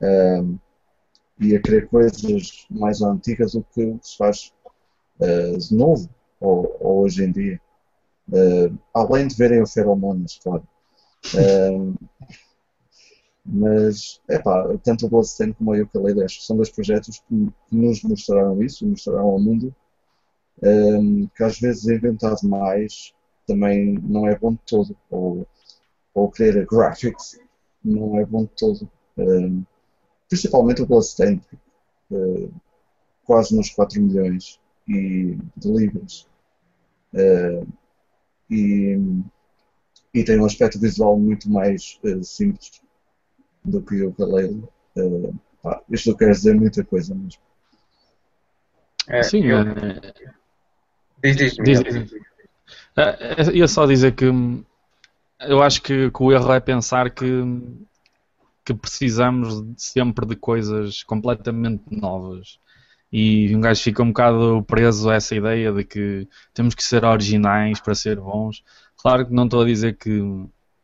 eh, 0.00 0.42
e 1.40 1.54
a 1.54 1.62
querer 1.62 1.88
coisas 1.88 2.66
mais 2.68 3.00
antigas 3.00 3.52
do 3.52 3.64
que 3.72 3.96
se 4.02 4.16
faz 4.16 4.52
eh, 5.20 5.52
de 5.56 5.74
novo, 5.74 6.10
ou, 6.40 6.76
ou 6.80 7.04
hoje 7.04 7.24
em 7.24 7.30
dia. 7.30 7.60
Além 8.92 9.28
de 9.28 9.36
verem 9.36 9.62
o 9.62 9.66
Feromonas, 9.66 10.40
claro. 10.42 10.66
Eh, 11.34 12.06
mas, 13.44 14.20
é 14.28 14.40
pá, 14.40 14.76
tanto 14.82 15.06
o 15.06 15.08
Bloodstain 15.08 15.52
como 15.52 15.70
o 15.70 15.74
Yooka-Laylee 15.76 16.24
acho 16.24 16.42
são 16.42 16.56
dois 16.56 16.70
projetos 16.70 17.22
que 17.28 17.52
nos 17.70 18.02
mostraram 18.02 18.60
isso, 18.60 18.84
mostraram 18.84 19.30
ao 19.30 19.38
mundo 19.38 19.72
ehm, 20.62 21.26
que 21.34 21.42
às 21.44 21.58
vezes 21.60 21.86
inventar 21.86 22.34
demais 22.36 23.14
também 23.46 23.94
não 24.02 24.26
é 24.28 24.36
bom 24.38 24.52
de 24.52 24.60
todo, 24.66 24.96
ou, 25.10 25.46
ou 26.14 26.30
querer 26.30 26.66
graphics 26.66 27.38
não 27.84 28.18
é 28.18 28.24
bom 28.24 28.44
de 28.44 28.50
todo. 28.56 28.90
Ehm, 29.18 29.62
principalmente 30.28 30.82
o 30.82 30.86
Bloodstain, 30.86 31.40
eh, 32.12 32.48
quase 33.24 33.56
nos 33.56 33.70
4 33.70 34.00
milhões 34.02 34.60
e, 34.88 35.36
de 35.56 35.68
libras. 35.68 36.26
Eh, 37.14 37.62
e, 38.50 38.98
e 40.14 40.24
tem 40.24 40.40
um 40.40 40.44
aspecto 40.46 40.78
visual 40.80 41.18
muito 41.18 41.50
mais 41.50 41.98
eh, 42.04 42.22
simples 42.22 42.80
do 43.64 43.82
que 43.82 44.02
o. 44.02 44.14
Eh, 44.96 45.30
pá, 45.62 45.82
isto 45.90 46.16
quer 46.16 46.30
dizer 46.32 46.54
muita 46.54 46.84
coisa, 46.84 47.14
mas 47.14 47.38
É, 49.08 49.22
Sim, 49.22 49.44
eu- 49.44 49.58
é, 49.58 50.34
diz, 51.22 51.36
diz, 51.36 51.56
diz- 51.58 51.82
diz. 51.82 52.12
É, 52.96 53.42
é, 53.42 53.56
ia 53.56 53.68
só 53.68 53.86
dizer 53.86 54.14
que 54.14 54.26
hum, 54.28 54.64
eu 55.40 55.62
acho 55.62 55.82
que, 55.82 56.10
que 56.10 56.22
o 56.24 56.32
erro 56.32 56.52
é 56.52 56.60
pensar 56.60 57.10
que, 57.10 57.26
que 58.64 58.74
precisamos 58.74 59.62
sempre 59.76 60.26
de 60.26 60.34
coisas 60.36 61.02
completamente 61.02 61.84
novas. 61.90 62.58
E 63.12 63.54
um 63.54 63.60
gajo 63.60 63.82
fica 63.82 64.02
um 64.02 64.08
bocado 64.08 64.64
preso 64.66 65.08
a 65.08 65.14
essa 65.14 65.34
ideia 65.34 65.72
de 65.72 65.84
que 65.84 66.28
temos 66.52 66.74
que 66.74 66.82
ser 66.82 67.04
originais 67.04 67.80
para 67.80 67.94
ser 67.94 68.18
bons. 68.20 68.64
Claro 68.96 69.26
que 69.26 69.32
não 69.32 69.44
estou 69.44 69.62
a 69.62 69.66
dizer 69.66 69.96
que 69.96 70.20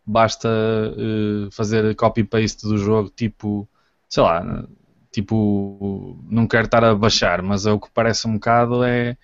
basta 0.07 0.49
eh, 0.49 1.49
fazer 1.53 1.95
copy-paste 1.97 2.67
do 2.67 2.79
jogo, 2.79 3.11
tipo, 3.11 3.69
sei 4.09 4.23
lá, 4.23 4.65
tipo, 5.11 6.17
não 6.31 6.47
quero 6.47 6.67
estar 6.67 6.85
a 6.85 6.95
baixar, 6.95 7.43
mas 7.43 7.67
é 7.67 7.73
o 7.73 7.81
que 7.81 7.91
parece 7.93 8.27
um 8.29 8.35
bocado 8.35 8.85
é 8.85 9.17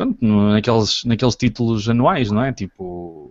pronto, 0.00 0.24
naqueles, 0.24 1.04
naqueles 1.04 1.36
títulos 1.36 1.88
anuais, 1.88 2.30
não 2.30 2.42
é? 2.42 2.52
Tipo 2.52 3.30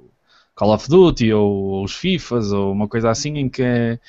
Call 0.56 0.74
of 0.74 0.88
Duty 0.88 1.34
ou 1.34 1.84
os 1.84 1.96
FIFAs 1.96 2.52
ou 2.52 2.72
uma 2.72 2.88
coisa 2.88 3.10
assim 3.10 3.38
em 3.38 3.50
que 3.50 4.00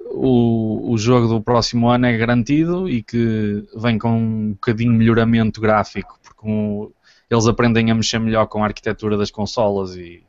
o, 0.00 0.92
o 0.92 0.98
jogo 0.98 1.28
do 1.28 1.40
próximo 1.42 1.88
ano 1.88 2.06
é 2.06 2.16
garantido 2.16 2.88
e 2.88 3.02
que 3.02 3.64
vem 3.76 3.98
com 3.98 4.10
um 4.10 4.50
bocadinho 4.52 4.92
de 4.92 4.98
melhoramento 4.98 5.60
gráfico, 5.60 6.18
porque 6.22 6.36
como 6.36 6.92
eles 7.30 7.46
aprendem 7.46 7.90
a 7.90 7.94
mexer 7.94 8.18
melhor 8.18 8.46
com 8.46 8.62
a 8.62 8.66
arquitetura 8.66 9.16
das 9.16 9.30
consolas 9.30 9.96
e, 9.96 10.22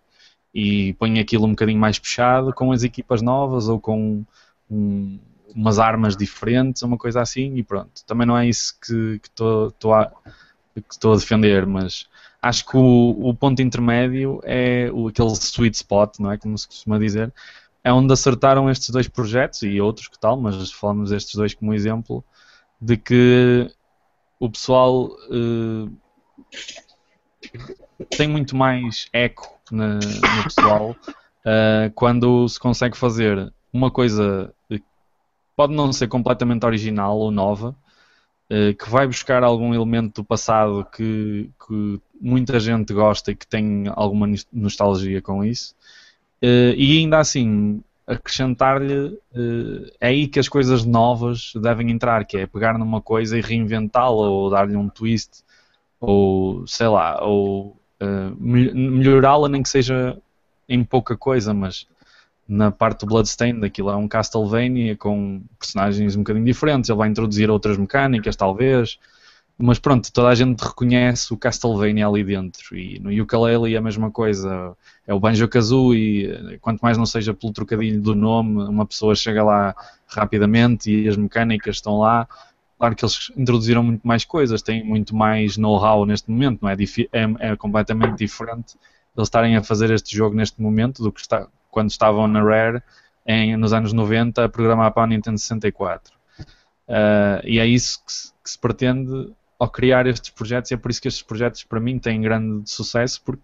e 0.53 0.93
põem 0.93 1.19
aquilo 1.19 1.45
um 1.45 1.49
bocadinho 1.49 1.79
mais 1.79 1.99
puxado 1.99 2.53
com 2.53 2.71
as 2.71 2.83
equipas 2.83 3.21
novas 3.21 3.67
ou 3.67 3.79
com 3.79 4.23
um- 4.69 5.19
umas 5.53 5.79
armas 5.79 6.15
diferentes, 6.15 6.81
uma 6.81 6.97
coisa 6.97 7.21
assim, 7.21 7.55
e 7.57 7.63
pronto. 7.63 8.03
Também 8.07 8.25
não 8.25 8.37
é 8.37 8.47
isso 8.47 8.73
que 8.79 9.19
estou 9.23 9.93
a, 9.93 10.11
que 10.81 10.93
estou 10.93 11.13
a 11.13 11.17
defender, 11.17 11.65
mas 11.65 12.07
acho 12.41 12.65
que 12.65 12.75
o, 12.77 13.29
o 13.29 13.33
ponto 13.33 13.61
intermédio 13.61 14.39
é 14.43 14.89
o, 14.91 15.07
aquele 15.07 15.29
sweet 15.35 15.75
spot, 15.77 16.19
não 16.19 16.31
é? 16.31 16.37
Como 16.37 16.57
se 16.57 16.67
costuma 16.67 16.97
dizer, 16.99 17.33
é 17.83 17.91
onde 17.93 18.11
acertaram 18.13 18.69
estes 18.69 18.89
dois 18.89 19.07
projetos 19.07 19.61
e 19.63 19.79
outros 19.79 20.07
que 20.07 20.19
tal, 20.19 20.37
mas 20.39 20.71
falamos 20.71 21.09
destes 21.09 21.35
dois 21.35 21.53
como 21.53 21.73
exemplo, 21.73 22.23
de 22.81 22.97
que 22.97 23.69
o 24.39 24.49
pessoal 24.49 25.09
eh, 25.31 25.89
tem 28.17 28.27
muito 28.27 28.55
mais 28.55 29.07
eco 29.13 29.59
na- 29.71 29.95
no 29.95 30.43
pessoal 30.43 30.95
eh, 31.45 31.91
quando 31.95 32.47
se 32.47 32.59
consegue 32.59 32.97
fazer 32.97 33.51
uma 33.71 33.91
coisa 33.91 34.53
eh, 34.69 34.79
pode 35.55 35.73
não 35.73 35.91
ser 35.93 36.07
completamente 36.07 36.65
original 36.65 37.17
ou 37.17 37.31
nova, 37.31 37.75
que 38.77 38.89
vai 38.89 39.07
buscar 39.07 39.43
algum 39.43 39.73
elemento 39.73 40.21
do 40.21 40.25
passado 40.25 40.85
que, 40.95 41.49
que 41.67 41.99
muita 42.19 42.59
gente 42.59 42.93
gosta 42.93 43.31
e 43.31 43.35
que 43.35 43.47
tem 43.47 43.85
alguma 43.95 44.27
nostalgia 44.51 45.21
com 45.21 45.43
isso, 45.43 45.75
eh, 46.41 46.73
e 46.77 46.99
ainda 46.99 47.19
assim 47.19 47.81
acrescentar-lhe 48.05 49.17
eh, 49.33 49.91
é 49.99 50.07
aí 50.07 50.27
que 50.27 50.39
as 50.39 50.49
coisas 50.49 50.85
novas 50.85 51.53
devem 51.55 51.89
entrar, 51.91 52.25
que 52.25 52.37
é 52.37 52.45
pegar 52.45 52.77
numa 52.77 53.01
coisa 53.01 53.37
e 53.37 53.41
reinventá-la 53.41 54.29
ou 54.29 54.49
dar-lhe 54.49 54.75
um 54.75 54.89
twist 54.89 55.43
ou 55.99 56.67
sei 56.67 56.87
lá, 56.87 57.23
ou 57.23 57.77
eh, 57.99 58.31
mel- 58.37 58.75
melhorá-la 58.75 59.47
nem 59.49 59.63
que 59.63 59.69
seja 59.69 60.17
em 60.67 60.83
pouca 60.83 61.15
coisa, 61.17 61.53
mas 61.53 61.87
na 62.47 62.71
parte 62.71 63.01
do 63.01 63.05
Bloodstained, 63.05 63.65
aquilo 63.65 63.89
é 63.89 63.95
um 63.95 64.07
Castlevania 64.07 64.95
com 64.97 65.41
personagens 65.57 66.15
um 66.15 66.19
bocadinho 66.19 66.45
diferentes, 66.45 66.89
ele 66.89 66.97
vai 66.97 67.09
introduzir 67.09 67.49
outras 67.49 67.77
mecânicas, 67.77 68.35
talvez, 68.35 68.99
mas 69.57 69.79
pronto, 69.79 70.11
toda 70.11 70.27
a 70.27 70.35
gente 70.35 70.59
reconhece 70.61 71.33
o 71.33 71.37
Castlevania 71.37 72.07
ali 72.07 72.23
dentro, 72.23 72.77
e 72.77 72.99
no 72.99 73.09
Ukulele 73.23 73.75
é 73.75 73.77
a 73.77 73.81
mesma 73.81 74.11
coisa, 74.11 74.75
é 75.07 75.13
o 75.13 75.19
Banjo-Kazooie, 75.19 76.57
quanto 76.59 76.81
mais 76.81 76.97
não 76.97 77.05
seja 77.05 77.33
pelo 77.33 77.53
trocadilho 77.53 78.01
do 78.01 78.15
nome, 78.15 78.63
uma 78.63 78.85
pessoa 78.85 79.15
chega 79.15 79.43
lá 79.43 79.75
rapidamente 80.07 80.91
e 80.91 81.07
as 81.07 81.15
mecânicas 81.15 81.77
estão 81.77 81.99
lá, 81.99 82.27
claro 82.77 82.95
que 82.95 83.05
eles 83.05 83.31
introduziram 83.37 83.83
muito 83.83 84.05
mais 84.05 84.25
coisas, 84.25 84.61
têm 84.61 84.83
muito 84.83 85.15
mais 85.15 85.55
know-how 85.55 86.05
neste 86.05 86.29
momento, 86.29 86.59
não 86.61 86.69
é? 86.69 86.73
É, 86.73 87.51
é 87.51 87.55
completamente 87.55 88.17
diferente 88.17 88.75
eles 89.15 89.27
estarem 89.27 89.55
a 89.55 89.63
fazer 89.63 89.91
este 89.91 90.15
jogo 90.15 90.35
neste 90.35 90.61
momento 90.61 91.03
do 91.03 91.11
que 91.11 91.21
está, 91.21 91.47
quando 91.73 91.89
estavam 91.91 92.27
na 92.27 92.41
Rare 92.43 92.81
em, 93.25 93.57
nos 93.57 93.73
anos 93.73 93.93
90 93.93 94.45
a 94.45 94.49
programar 94.49 94.91
para 94.93 95.03
a 95.03 95.07
Nintendo 95.07 95.37
64. 95.39 96.13
Ah, 96.87 97.41
e 97.43 97.59
é 97.59 97.65
isso 97.65 98.03
que 98.05 98.11
se, 98.13 98.33
que 98.43 98.49
se 98.49 98.59
pretende 98.59 99.33
ao 99.59 99.69
criar 99.69 100.07
estes 100.07 100.29
projetos, 100.29 100.71
e 100.71 100.73
é 100.73 100.77
por 100.77 100.91
isso 100.91 101.01
que 101.01 101.07
estes 101.07 101.23
projetos 101.23 101.63
para 101.63 101.79
mim 101.79 101.97
têm 101.99 102.21
grande 102.21 102.69
sucesso, 102.69 103.21
porque, 103.23 103.41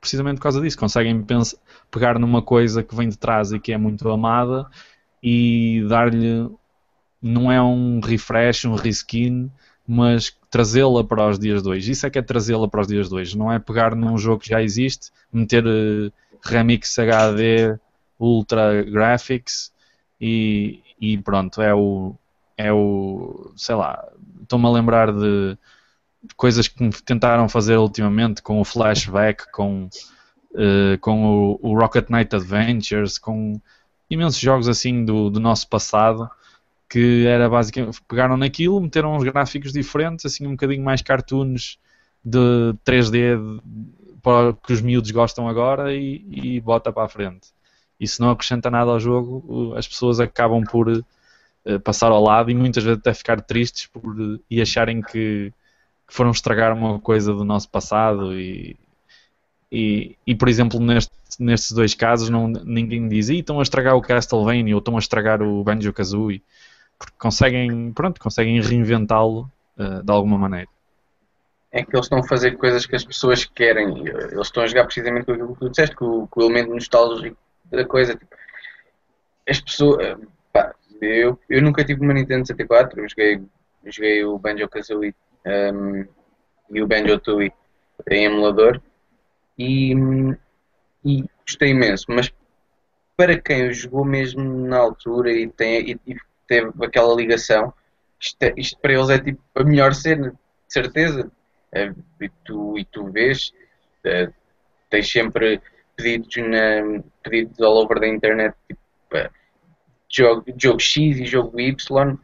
precisamente 0.00 0.36
por 0.36 0.44
causa 0.44 0.60
disso, 0.60 0.78
conseguem 0.78 1.22
pens- 1.22 1.56
pegar 1.90 2.18
numa 2.18 2.42
coisa 2.42 2.82
que 2.82 2.94
vem 2.94 3.08
de 3.08 3.18
trás 3.18 3.52
e 3.52 3.60
que 3.60 3.72
é 3.72 3.78
muito 3.78 4.08
amada 4.10 4.66
e 5.22 5.84
dar-lhe 5.88 6.50
não 7.22 7.50
é 7.50 7.62
um 7.62 8.00
refresh, 8.00 8.64
um 8.66 8.74
reskin, 8.74 9.50
mas 9.86 10.36
trazê-la 10.50 11.04
para 11.04 11.28
os 11.28 11.38
dias 11.38 11.62
de 11.62 11.68
hoje. 11.68 11.92
Isso 11.92 12.06
é 12.06 12.10
que 12.10 12.18
é 12.18 12.22
trazê-la 12.22 12.68
para 12.68 12.80
os 12.80 12.88
dias 12.88 13.08
de 13.08 13.14
hoje. 13.14 13.38
Não 13.38 13.52
é 13.52 13.58
pegar 13.58 13.94
num 13.94 14.18
jogo 14.18 14.40
que 14.42 14.48
já 14.48 14.62
existe, 14.62 15.10
meter 15.32 15.64
eh, 15.66 16.10
remix 16.42 16.98
HD, 16.98 17.78
ultra 18.18 18.82
graphics 18.82 19.72
e, 20.20 20.82
e 21.00 21.18
pronto, 21.18 21.60
é 21.60 21.74
o, 21.74 22.14
é 22.56 22.72
o, 22.72 23.52
sei 23.56 23.74
lá, 23.74 24.02
estou-me 24.42 24.66
a 24.66 24.70
lembrar 24.70 25.12
de 25.12 25.56
coisas 26.36 26.68
que 26.68 26.90
tentaram 27.02 27.48
fazer 27.48 27.76
ultimamente 27.76 28.42
com 28.42 28.60
o 28.60 28.64
Flashback, 28.64 29.50
com, 29.52 29.88
eh, 30.54 30.96
com 31.00 31.24
o, 31.24 31.60
o 31.62 31.78
Rocket 31.78 32.08
Knight 32.08 32.34
Adventures, 32.34 33.18
com 33.18 33.60
imensos 34.10 34.40
jogos 34.40 34.68
assim 34.68 35.04
do, 35.04 35.30
do 35.30 35.38
nosso 35.38 35.68
passado 35.68 36.28
que 36.88 37.26
era 37.26 37.48
basicamente 37.48 38.00
pegaram 38.02 38.36
naquilo, 38.36 38.80
meteram 38.80 39.16
uns 39.16 39.24
gráficos 39.24 39.72
diferentes, 39.72 40.24
assim 40.24 40.46
um 40.46 40.52
bocadinho 40.52 40.84
mais 40.84 41.02
cartoons 41.02 41.78
de 42.24 42.74
3D 42.84 43.60
para 44.26 44.54
que 44.54 44.72
os 44.72 44.80
miúdos 44.80 45.12
gostam 45.12 45.48
agora 45.48 45.94
e, 45.94 46.26
e 46.32 46.60
bota 46.60 46.92
para 46.92 47.04
a 47.04 47.08
frente. 47.08 47.46
E 48.00 48.08
se 48.08 48.20
não 48.20 48.30
acrescenta 48.30 48.68
nada 48.68 48.90
ao 48.90 48.98
jogo, 48.98 49.72
as 49.76 49.86
pessoas 49.86 50.18
acabam 50.18 50.64
por 50.64 50.88
uh, 50.88 51.80
passar 51.84 52.10
ao 52.10 52.20
lado 52.20 52.50
e 52.50 52.54
muitas 52.54 52.82
vezes 52.82 52.98
até 52.98 53.14
ficar 53.14 53.40
tristes 53.40 53.86
por, 53.86 54.02
e 54.50 54.60
acharem 54.60 55.00
que, 55.00 55.52
que 56.08 56.12
foram 56.12 56.32
estragar 56.32 56.76
uma 56.76 56.98
coisa 56.98 57.32
do 57.32 57.44
nosso 57.44 57.68
passado 57.68 58.36
e, 58.36 58.76
e, 59.70 60.16
e, 60.26 60.34
por 60.34 60.48
exemplo, 60.48 60.80
neste, 60.80 61.12
nestes 61.38 61.70
dois 61.70 61.94
casos, 61.94 62.28
não, 62.28 62.48
ninguém 62.48 63.08
diz 63.08 63.28
estão 63.28 63.60
a 63.60 63.62
estragar 63.62 63.94
o 63.94 64.02
Castlevania 64.02 64.74
ou 64.74 64.80
estão 64.80 64.96
a 64.96 64.98
estragar 64.98 65.40
o 65.40 65.62
Banjo 65.62 65.92
Kazooie, 65.92 66.42
porque 66.98 67.14
conseguem, 67.16 67.92
pronto, 67.92 68.20
conseguem 68.20 68.60
reinventá-lo 68.60 69.48
uh, 69.78 70.02
de 70.02 70.10
alguma 70.10 70.36
maneira. 70.36 70.75
É 71.76 71.84
que 71.84 71.94
eles 71.94 72.06
estão 72.06 72.20
a 72.20 72.26
fazer 72.26 72.56
coisas 72.56 72.86
que 72.86 72.96
as 72.96 73.04
pessoas 73.04 73.44
querem. 73.44 74.06
Eles 74.06 74.46
estão 74.46 74.62
a 74.62 74.66
jogar 74.66 74.84
precisamente 74.84 75.26
com 75.26 75.32
aquilo 75.32 75.52
que 75.52 75.60
tu 75.60 75.68
disseste, 75.68 75.94
com, 75.94 76.26
com 76.26 76.40
o 76.40 76.44
elemento 76.44 76.72
nostálgico 76.72 77.36
da 77.66 77.84
coisa. 77.84 78.14
Tipo, 78.14 78.34
as 79.46 79.60
pessoas. 79.60 80.16
Pá, 80.50 80.74
eu, 81.02 81.38
eu 81.50 81.60
nunca 81.60 81.84
tive 81.84 82.00
uma 82.00 82.14
Nintendo 82.14 82.46
64, 82.46 82.98
eu 82.98 83.08
joguei, 83.08 83.42
joguei 83.84 84.24
o 84.24 84.38
Banjo 84.38 84.66
Kazooie 84.70 85.14
um, 85.46 86.06
e 86.70 86.82
o 86.82 86.86
Banjo 86.86 87.18
Tooie 87.18 87.52
em 88.08 88.24
emulador 88.24 88.80
e, 89.58 89.94
e 91.04 91.24
gostei 91.46 91.70
imenso. 91.70 92.06
Mas 92.08 92.32
para 93.16 93.38
quem 93.38 93.70
jogou 93.70 94.04
mesmo 94.04 94.42
na 94.66 94.78
altura 94.78 95.30
e, 95.30 95.46
tem, 95.48 95.90
e, 95.90 96.12
e 96.12 96.16
teve 96.48 96.72
aquela 96.82 97.14
ligação, 97.14 97.72
isto, 98.18 98.42
é, 98.42 98.54
isto, 98.56 98.78
para 98.80 98.94
eles 98.94 99.10
é 99.10 99.18
tipo 99.18 99.42
a 99.54 99.62
melhor 99.62 99.94
cena, 99.94 100.30
de 100.30 100.72
certeza. 100.72 101.30
É, 101.76 101.92
e, 102.22 102.30
tu, 102.42 102.78
e 102.78 102.86
tu 102.86 103.10
vês, 103.10 103.52
é, 104.02 104.30
tens 104.88 105.12
sempre 105.12 105.60
pedidos, 105.94 106.34
na, 106.38 107.02
pedidos 107.22 107.60
all 107.60 107.76
over 107.76 108.00
da 108.00 108.08
internet, 108.08 108.56
tipo, 108.66 108.80
é, 109.12 109.28
jogo, 110.08 110.44
jogo 110.56 110.80
X 110.80 111.18
e 111.18 111.26
jogo 111.26 111.60
Y. 111.60 112.18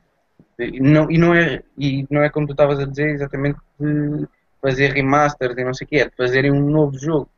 E 0.58 0.80
não, 0.80 1.10
e, 1.10 1.18
não 1.18 1.34
é, 1.34 1.62
e 1.76 2.06
não 2.10 2.22
é 2.22 2.30
como 2.30 2.46
tu 2.46 2.52
estavas 2.52 2.78
a 2.78 2.86
dizer 2.86 3.10
exatamente 3.10 3.58
de 3.78 4.26
fazer 4.62 4.92
remasters 4.92 5.58
e 5.58 5.64
não 5.64 5.74
sei 5.74 5.84
o 5.84 5.88
que, 5.88 5.96
é 5.96 6.08
de 6.08 6.16
fazerem 6.16 6.50
um 6.50 6.70
novo 6.70 6.98
jogo. 6.98 7.28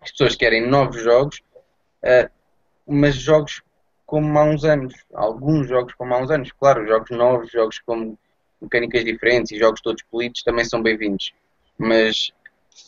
As 0.00 0.10
pessoas 0.10 0.34
querem 0.34 0.66
novos 0.66 1.00
jogos, 1.02 1.40
uh, 2.02 2.28
mas 2.86 3.14
jogos 3.14 3.62
como 4.04 4.36
há 4.38 4.44
uns 4.44 4.64
anos. 4.64 4.94
Alguns 5.12 5.68
jogos 5.68 5.94
como 5.94 6.14
há 6.14 6.18
uns 6.18 6.30
anos. 6.30 6.50
Claro, 6.52 6.86
jogos 6.86 7.10
novos, 7.10 7.50
jogos 7.50 7.78
com 7.80 8.16
mecânicas 8.60 9.04
diferentes 9.04 9.52
e 9.52 9.58
jogos 9.58 9.80
todos 9.80 10.02
polidos 10.04 10.42
também 10.42 10.64
são 10.64 10.82
bem-vindos. 10.82 11.32
Mas 11.78 12.32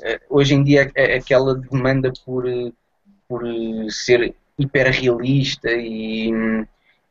uh, 0.00 0.20
hoje 0.28 0.54
em 0.54 0.62
dia 0.62 0.90
é, 0.94 1.14
é 1.14 1.18
aquela 1.18 1.54
demanda 1.54 2.12
por, 2.24 2.44
por 3.28 3.42
ser 3.90 4.34
hiperrealista 4.58 5.70
e, 5.72 6.30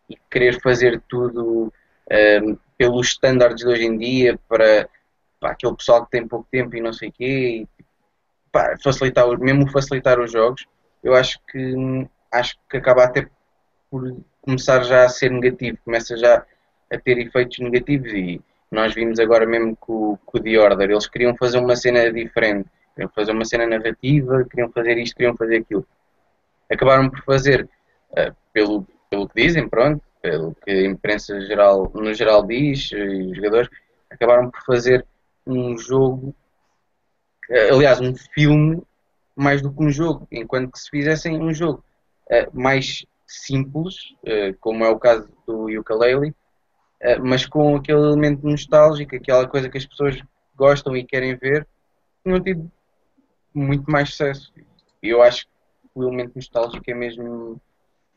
e 0.09 0.17
querer 0.29 0.59
fazer 0.61 1.01
tudo 1.07 1.67
uh, 1.67 2.59
pelos 2.77 3.07
estándares 3.07 3.57
de 3.57 3.67
hoje 3.67 3.85
em 3.85 3.97
dia 3.97 4.39
para 4.47 4.89
pá, 5.39 5.51
aquele 5.51 5.75
pessoal 5.75 6.05
que 6.05 6.11
tem 6.11 6.27
pouco 6.27 6.47
tempo 6.51 6.75
e 6.75 6.81
não 6.81 6.93
sei 6.93 7.09
o 7.09 7.11
quê, 7.11 7.63
e, 7.63 7.67
facilitar, 8.83 9.27
mesmo 9.39 9.69
facilitar 9.69 10.19
os 10.19 10.31
jogos, 10.31 10.65
eu 11.03 11.13
acho 11.13 11.39
que 11.51 12.07
acho 12.31 12.57
que 12.69 12.77
acaba 12.77 13.03
até 13.03 13.27
por 13.89 14.17
começar 14.41 14.83
já 14.83 15.05
a 15.05 15.09
ser 15.09 15.31
negativo, 15.31 15.77
começa 15.83 16.17
já 16.17 16.45
a 16.91 16.97
ter 16.97 17.17
efeitos 17.17 17.59
negativos 17.59 18.11
e 18.11 18.41
nós 18.71 18.93
vimos 18.93 19.19
agora 19.19 19.45
mesmo 19.45 19.75
com, 19.77 20.17
com 20.25 20.37
o 20.37 20.41
The 20.41 20.59
Order, 20.59 20.89
eles 20.89 21.07
queriam 21.07 21.35
fazer 21.35 21.59
uma 21.59 21.75
cena 21.75 22.11
diferente, 22.11 22.69
queriam 22.93 23.11
fazer 23.13 23.31
uma 23.31 23.45
cena 23.45 23.67
narrativa, 23.67 24.45
queriam 24.49 24.71
fazer 24.71 24.97
isto, 24.97 25.15
queriam 25.15 25.35
fazer 25.35 25.57
aquilo. 25.57 25.85
Acabaram 26.71 27.09
por 27.09 27.23
fazer, 27.23 27.69
uh, 28.11 28.35
pelo, 28.51 28.85
pelo 29.09 29.27
que 29.27 29.43
dizem, 29.43 29.69
pronto, 29.69 30.03
pelo 30.21 30.55
que 30.55 30.71
a 30.71 30.85
imprensa 30.85 31.39
geral, 31.41 31.91
no 31.93 32.13
geral 32.13 32.45
diz, 32.45 32.91
e 32.91 33.31
os 33.31 33.35
jogadores, 33.35 33.69
acabaram 34.09 34.49
por 34.49 34.61
fazer 34.63 35.05
um 35.45 35.77
jogo, 35.77 36.33
eh, 37.49 37.69
aliás, 37.69 38.01
um 38.01 38.15
filme 38.15 38.81
mais 39.35 39.61
do 39.61 39.71
que 39.71 39.83
um 39.83 39.91
jogo, 39.91 40.27
enquanto 40.31 40.71
que 40.71 40.79
se 40.79 40.89
fizessem 40.89 41.39
um 41.39 41.53
jogo 41.53 41.83
uh, 42.31 42.49
mais 42.59 43.05
simples, 43.27 43.95
uh, 44.23 44.57
como 44.59 44.83
é 44.83 44.89
o 44.89 44.97
caso 44.97 45.29
do 45.45 45.67
Ukulele, 45.79 46.33
mas 47.23 47.45
com 47.45 47.75
aquele 47.75 47.99
elemento 47.99 48.45
nostálgico, 48.45 49.15
aquela 49.15 49.47
coisa 49.47 49.69
que 49.69 49.77
as 49.77 49.85
pessoas 49.85 50.21
gostam 50.55 50.95
e 50.95 51.03
querem 51.05 51.35
ver, 51.35 51.67
tinham 52.23 52.41
tido 52.41 52.71
muito 53.53 53.89
mais 53.89 54.09
sucesso. 54.09 54.53
Eu 55.01 55.21
acho 55.21 55.45
que 55.45 55.51
o 55.93 56.03
elemento 56.03 56.33
nostálgico 56.35 56.83
é 56.87 56.93
mesmo 56.93 57.61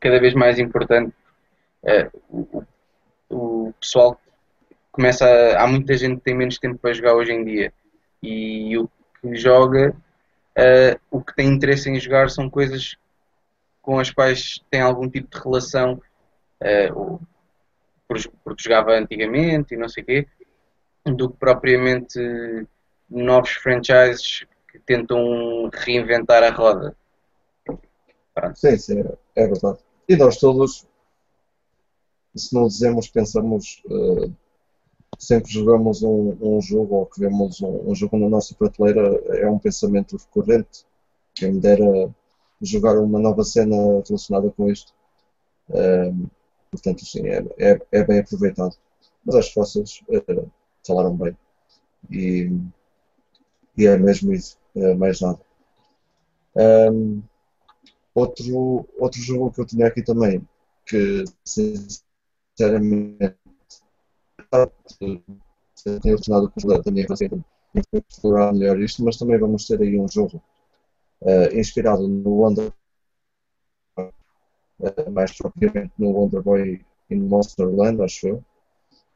cada 0.01 0.19
vez 0.21 0.35
mais 0.35 0.59
importante. 0.59 1.13
o, 2.31 2.65
o 3.31 3.73
pessoal 3.81 4.19
começa 4.91 5.25
a, 5.25 5.63
há 5.63 5.67
muita 5.67 5.97
gente 5.97 6.17
que 6.17 6.25
tem 6.25 6.37
menos 6.37 6.59
tempo 6.59 6.79
para 6.79 6.93
jogar 6.93 7.15
hoje 7.15 7.33
em 7.33 7.45
dia 7.45 7.73
e 8.23 8.77
o 8.77 8.89
que 9.21 9.35
joga 9.37 9.95
uh, 10.59 11.01
o 11.11 11.23
que 11.23 11.35
tem 11.35 11.49
interesse 11.49 11.89
em 11.89 12.01
jogar 12.01 12.31
são 12.31 12.51
coisas 12.51 12.97
com 13.81 13.99
as 14.01 14.11
quais 14.11 14.61
tem 14.71 14.81
algum 14.81 15.09
tipo 15.09 15.29
de 15.31 15.43
relação 15.43 16.01
uh, 16.63 17.21
porque 18.09 18.63
jogava 18.63 18.93
antigamente 18.93 19.75
e 19.75 19.77
não 19.77 19.89
sei 19.89 20.03
o 20.03 20.07
quê 20.07 20.27
do 21.05 21.31
que 21.31 21.39
propriamente 21.39 22.19
novos 23.09 23.51
franchises 23.51 24.47
que 24.71 24.79
tentam 24.81 25.71
reinventar 25.73 26.43
a 26.43 26.51
roda 26.51 26.97
Pronto. 28.35 28.59
sim, 28.59 28.77
sim, 28.79 29.05
é 29.37 29.47
verdade 29.47 29.79
e 30.09 30.17
nós 30.17 30.39
todos 30.39 30.87
se 32.35 32.55
não 32.55 32.67
dizemos 32.67 33.09
pensamos 33.09 33.83
uh 33.87 34.33
sempre 35.19 35.51
jogamos 35.53 36.03
um, 36.03 36.37
um 36.41 36.61
jogo 36.61 36.95
ou 36.97 37.07
que 37.07 37.21
vemos 37.21 37.61
um, 37.61 37.91
um, 37.91 37.95
jogo 37.95 38.17
na 38.17 38.29
nossa 38.29 38.55
prateleira 38.55 39.21
é 39.37 39.49
um 39.49 39.59
pensamento 39.59 40.17
recorrente. 40.17 40.85
Quem 41.35 41.53
me 41.53 41.61
dera 41.61 41.85
jogar 42.63 42.99
uma 42.99 43.19
nova 43.19 43.43
cena 43.43 43.77
relacionada 44.07 44.51
com 44.51 44.71
isto. 44.71 44.93
Um, 45.71 46.27
portanto, 46.71 47.05
sim, 47.05 47.27
é, 47.27 47.45
é, 47.59 47.81
é, 47.93 48.05
bem 48.05 48.21
aproveitado. 48.21 48.77
Mas 49.25 49.37
acho 49.37 49.49
que 49.51 49.57
vocês 49.57 50.03
uh, 50.09 50.51
falaram 50.87 51.17
bem. 51.17 51.37
E, 52.11 52.51
e 53.77 53.87
é 53.87 53.97
mesmo 53.97 54.33
isso, 54.33 54.59
é 54.77 54.95
mais 54.95 55.21
nada. 55.21 55.41
Um, 56.57 57.23
outro, 58.15 58.87
outro 58.99 59.21
jogo 59.21 59.53
que 59.53 59.61
eu 59.61 59.67
tinha 59.67 59.87
aqui 59.87 60.03
também, 60.03 60.47
que 60.87 61.25
sinceramente 61.45 63.37
tenho 64.99 65.23
relacionado 66.03 66.51
com 66.51 66.89
a 66.89 66.91
minha 66.91 67.07
receita 67.07 67.39
explorar 68.09 68.53
melhor 68.53 68.81
isto, 68.81 69.05
mas 69.05 69.17
também 69.17 69.39
vamos 69.39 69.67
ter 69.67 69.81
aí 69.81 69.99
um 69.99 70.09
jogo 70.09 70.43
uh, 71.23 71.57
inspirado 71.57 72.09
no 72.09 72.31
Wonder 72.31 72.73
uh, 74.81 75.11
mais 75.11 75.37
propriamente 75.37 75.93
no 75.99 76.11
Wonder 76.11 76.43
Boy 76.43 76.85
in 77.11 77.21
Monsterland, 77.21 78.03
acho 78.03 78.29
eu. 78.29 78.45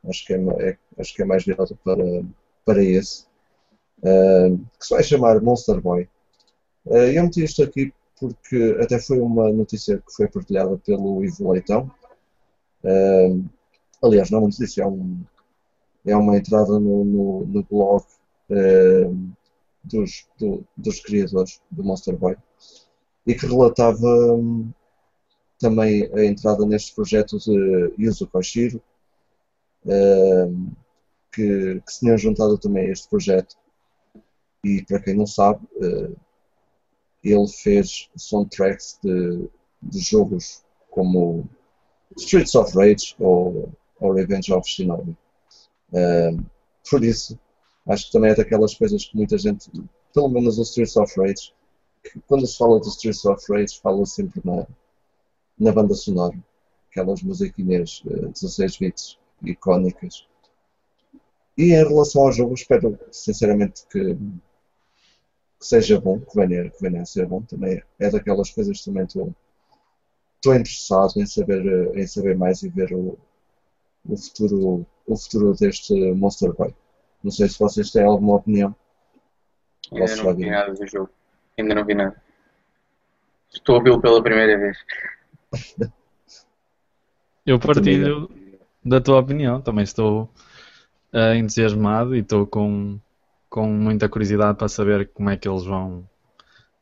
Acho 0.09 0.27
que 0.27 0.35
é, 0.35 0.39
é 0.61 0.79
acho 0.99 1.15
que 1.15 1.23
é 1.23 1.25
mais 1.25 1.45
virado 1.45 1.77
para, 1.85 2.05
para 2.65 2.83
esse. 2.83 3.27
Uh, 3.99 4.59
que 4.79 4.87
se 4.87 4.95
vai 4.95 5.03
chamar 5.03 5.41
Monster 5.41 5.81
Boy. 5.81 6.09
eu 6.87 7.23
meti 7.23 7.45
isto 7.45 7.63
aqui 7.63 7.93
porque 8.19 8.77
até 8.81 8.99
foi 8.99 9.21
uma 9.21 9.53
notícia 9.53 9.99
que 9.99 10.13
foi 10.15 10.29
partilhada 10.29 10.77
pelo 10.79 11.25
Ivo 11.25 11.53
Leitão. 11.53 11.91
Aliás, 14.03 14.31
não 14.31 14.39
é 14.39 14.43
uma 14.43 14.49
notícia, 14.49 14.83
é, 14.83 14.87
um, 14.87 15.21
é 16.05 16.17
uma 16.17 16.37
entrada 16.37 16.79
no, 16.79 17.05
no, 17.05 17.47
no 17.47 17.63
blog 17.65 18.05
dos, 19.85 20.27
do, 20.39 20.65
dos 20.77 21.01
criadores 21.01 21.61
do 21.71 21.83
Monster 21.83 22.17
Boy 22.17 22.37
e 23.27 23.35
que 23.35 23.47
relatava 23.47 24.07
um, 24.07 24.71
também 25.63 26.11
a 26.13 26.25
entrada 26.25 26.67
neste 26.67 26.95
projeto 26.95 27.39
de 27.39 27.95
Yuzo 27.99 28.27
Koshiro, 28.27 28.83
um, 29.87 30.71
que, 31.33 31.81
que, 31.81 31.93
se 31.93 32.01
tinham 32.01 32.19
juntado 32.19 32.59
também 32.59 32.89
a 32.89 32.93
este 32.93 33.09
projeto. 33.09 33.57
E 34.65 34.83
para 34.83 35.01
quem 35.01 35.15
não 35.15 35.27
sabe, 35.27 35.65
uh, 35.77 36.17
ele 37.25 37.49
fez 37.49 38.11
soundtracks 38.17 38.99
de, 39.03 39.49
de 39.83 40.01
jogos 40.01 40.63
como 40.91 41.49
Streets 42.17 42.55
of 42.55 42.77
Rage 42.77 43.15
ou 43.19 43.73
ou 44.03 44.13
Revenge 44.13 44.53
of 44.53 44.69
Shinobi. 44.69 45.17
Uh, 45.93 46.45
por 46.91 47.05
isso, 47.05 47.39
acho 47.87 48.07
que 48.07 48.13
também 48.13 48.33
é 48.33 48.35
daquelas 48.35 48.75
coisas 48.75 49.05
que 49.05 49.17
muita 49.17 49.39
gente, 49.39 49.71
pelo 50.13 50.29
menos 50.29 50.59
o 50.59 50.63
Streets 50.63 50.97
of 50.97 51.19
Rage, 51.19 51.55
quando 52.27 52.47
se 52.47 52.59
fala 52.59 52.81
do 52.81 52.89
Streets 52.89 53.25
of 53.25 53.45
Rage, 53.49 53.81
fala 53.81 54.05
sempre 54.05 54.41
na, 54.45 54.67
na 55.59 55.73
banda 55.73 55.95
sonora, 55.95 56.37
aquelas 56.91 57.23
musiquinhas 57.23 58.03
uh, 58.07 58.29
16 58.29 58.79
bits 58.79 59.19
icónicas. 59.43 60.27
E 61.57 61.73
em 61.73 61.89
relação 61.89 62.23
ao 62.23 62.33
jogo, 62.33 62.55
espero 62.55 62.99
sinceramente 63.11 63.87
que, 63.91 64.15
que 64.15 65.67
seja 65.67 66.01
bom, 66.01 66.21
que 66.21 66.35
venha, 66.35 66.71
que 66.71 66.81
venha 66.81 67.03
a 67.03 67.05
ser 67.05 67.27
bom. 67.27 67.43
Também 67.43 67.83
é 67.99 68.11
daquelas 68.11 68.51
coisas 68.51 68.79
que 68.79 68.85
também 68.87 69.05
estou, 69.05 69.35
interessado 70.47 71.13
em 71.17 71.27
saber, 71.27 71.67
eh, 71.67 72.01
em 72.01 72.07
saber 72.07 72.37
mais 72.37 72.63
e 72.63 72.69
ver 72.69 72.93
o, 72.95 73.19
o, 74.09 74.17
futuro, 74.17 74.87
o 75.07 75.17
futuro 75.17 75.55
deste 75.55 75.95
Monster 76.15 76.53
Boy. 76.55 76.75
Não 77.23 77.31
sei 77.31 77.49
se 77.49 77.59
vocês 77.59 77.91
têm 77.91 78.05
alguma 78.05 78.37
opinião. 78.37 78.75
Ainda 79.93 80.17
não 80.17 80.35
vi 80.35 80.51
nada 80.51 80.73
do 80.73 80.87
jogo. 80.87 81.11
Ainda 81.59 81.75
não 81.75 81.85
vi 81.85 81.95
nada. 81.95 82.21
Estou 83.53 83.75
a 83.75 83.79
ouvi-lo 83.79 84.01
pela 84.01 84.23
primeira 84.23 84.59
vez. 84.59 84.79
Eu 87.45 87.59
partilho 87.59 88.31
da 88.85 89.01
tua 89.01 89.19
opinião. 89.19 89.61
Também 89.61 89.85
estou 89.85 90.31
uh, 91.13 91.35
entusiasmado 91.35 92.15
e 92.15 92.21
estou 92.21 92.47
com, 92.47 92.99
com 93.49 93.67
muita 93.67 94.09
curiosidade 94.09 94.57
para 94.57 94.69
saber 94.69 95.09
como 95.09 95.31
é 95.31 95.37
que 95.37 95.49
eles 95.49 95.65
vão 95.65 96.09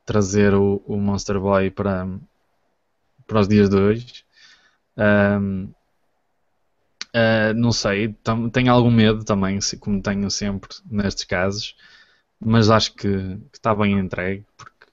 trazer 0.04 0.54
o, 0.54 0.82
o 0.86 0.96
Monster 0.96 1.38
Boy 1.40 1.70
para, 1.70 2.06
para 3.26 3.40
os 3.40 3.48
dias 3.48 3.68
de 3.70 3.76
hoje. 3.76 4.24
Um, 4.96 5.64
uh, 5.64 5.74
ah, 7.14 7.54
não 7.54 7.72
sei, 7.72 8.14
tenho 8.52 8.72
algum 8.72 8.90
medo 8.90 9.24
também, 9.24 9.58
como 9.78 10.02
tenho 10.02 10.30
sempre 10.30 10.68
nestes 10.90 11.24
casos, 11.24 11.76
mas 12.40 12.70
acho 12.70 12.94
que, 12.94 13.08
que 13.08 13.58
está 13.58 13.74
bem 13.74 13.98
entregue, 13.98 14.44
porque 14.56 14.86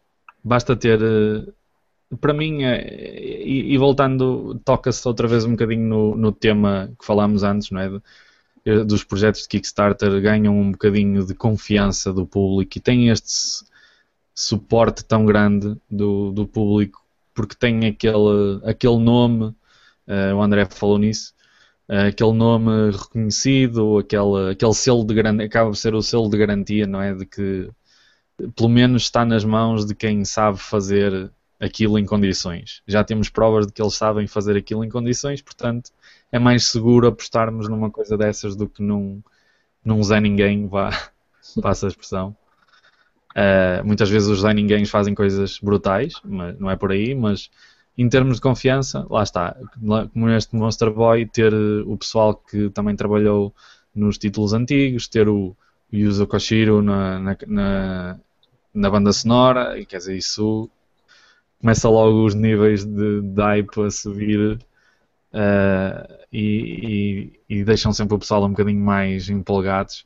basta 0.44 0.76
ter. 0.76 1.02
Uh, 1.02 1.57
para 2.22 2.34
mim, 2.34 2.64
é, 2.64 3.44
e, 3.44 3.74
e, 3.74 3.78
voltando, 3.78 4.60
toca-se 4.64 5.08
outra 5.08 5.28
vez 5.28 5.46
um 5.46 5.52
bocadinho 5.52 5.88
no, 5.88 6.16
no 6.16 6.32
tema 6.32 6.92
que 7.00 7.06
falámos 7.06 7.44
antes, 7.44 7.72
não 7.72 7.82
é? 7.82 7.90
De, 8.66 8.84
dos 8.86 9.04
projetos 9.04 9.44
de 9.44 9.48
Kickstarter 9.50 10.22
ganham 10.22 10.58
um 10.58 10.72
bocadinho 10.72 11.26
de 11.26 11.34
confiança 11.34 12.14
do 12.14 12.26
público 12.26 12.78
e 12.78 12.82
têm 12.82 13.10
este 13.10 13.66
suporte 14.36 15.04
tão 15.06 15.26
grande 15.26 15.76
do, 15.90 16.32
do 16.32 16.48
público 16.48 17.08
porque 17.38 17.56
tem 17.56 17.86
aquele, 17.86 18.60
aquele 18.66 18.98
nome, 18.98 19.46
uh, 20.08 20.36
o 20.36 20.42
André 20.42 20.66
falou 20.66 20.98
nisso, 20.98 21.36
uh, 21.88 22.08
aquele 22.08 22.34
nome 22.34 22.90
reconhecido, 22.92 24.00
aquele, 24.00 24.52
aquele 24.52 24.74
selo 24.74 25.06
de 25.06 25.14
garantia, 25.14 25.46
acaba 25.46 25.72
ser 25.76 25.94
o 25.94 26.02
selo 26.02 26.32
de 26.32 26.38
garantia, 26.40 26.88
não 26.88 27.00
é? 27.00 27.14
De 27.14 27.28
que 27.28 27.70
pelo 28.56 28.70
menos 28.70 29.04
está 29.04 29.24
nas 29.24 29.46
mãos 29.46 29.86
de 29.86 29.94
quem 29.94 30.26
sabe 30.26 30.58
fazer 30.58 31.32
aquilo 31.60 31.98
em 31.98 32.06
condições. 32.06 32.82
Já 32.88 33.04
temos 33.04 33.30
provas 33.30 33.68
de 33.68 33.74
que 33.74 33.82
eles 33.82 33.96
sabem 33.96 34.28
fazer 34.28 34.56
aquilo 34.56 34.84
em 34.84 34.90
condições, 34.90 35.42
portanto 35.42 35.92
é 36.32 36.38
mais 36.38 36.68
seguro 36.68 37.08
apostarmos 37.08 37.68
numa 37.68 37.90
coisa 37.90 38.18
dessas 38.18 38.56
do 38.56 38.68
que 38.68 38.82
num, 38.82 39.22
num 39.84 40.04
Zé 40.04 40.20
Ninguém, 40.20 40.68
vá, 40.68 40.92
passa 41.62 41.88
a 41.88 41.90
expressão. 41.90 42.36
Uh, 43.32 43.86
muitas 43.86 44.10
vezes 44.10 44.28
os 44.30 44.42
Zé 44.42 44.54
Ninguém 44.54 44.86
fazem 44.86 45.16
coisas 45.16 45.60
brutais, 45.60 46.14
mas 46.24 46.58
não 46.60 46.70
é 46.70 46.76
por 46.76 46.92
aí, 46.92 47.16
mas 47.16 47.50
em 47.98 48.08
termos 48.08 48.36
de 48.36 48.42
confiança, 48.42 49.06
lá 49.10 49.24
está. 49.24 49.56
Como 50.14 50.30
este 50.30 50.56
Monster 50.56 50.92
Boy, 50.92 51.26
ter 51.26 51.54
o 51.54 51.98
pessoal 51.98 52.36
que 52.36 52.70
também 52.70 52.96
trabalhou 52.96 53.54
nos 53.96 54.20
títulos 54.20 54.54
antigos, 54.54 55.08
ter 55.08 55.28
o 55.28 55.56
Yuzo 55.92 56.28
Koshiro 56.28 56.82
na, 56.84 57.20
na, 57.20 57.38
na, 57.48 58.20
na 58.74 58.90
banda 58.90 59.12
sonora, 59.12 59.80
e 59.80 59.86
quer 59.86 59.98
dizer, 59.98 60.16
isso 60.16 60.70
começa 61.60 61.90
logo 61.90 62.26
os 62.26 62.36
níveis 62.36 62.86
de, 62.86 63.22
de 63.22 63.42
hype 63.42 63.82
a 63.82 63.92
subir 63.92 64.60
uh, 65.34 66.18
e, 66.32 67.32
e, 67.50 67.58
e, 67.60 67.64
deixam 67.64 67.92
sempre 67.92 68.16
o 68.16 68.20
pessoal 68.20 68.44
um 68.46 68.50
bocadinho 68.50 68.84
mais 68.84 69.30
empolgados. 69.30 70.06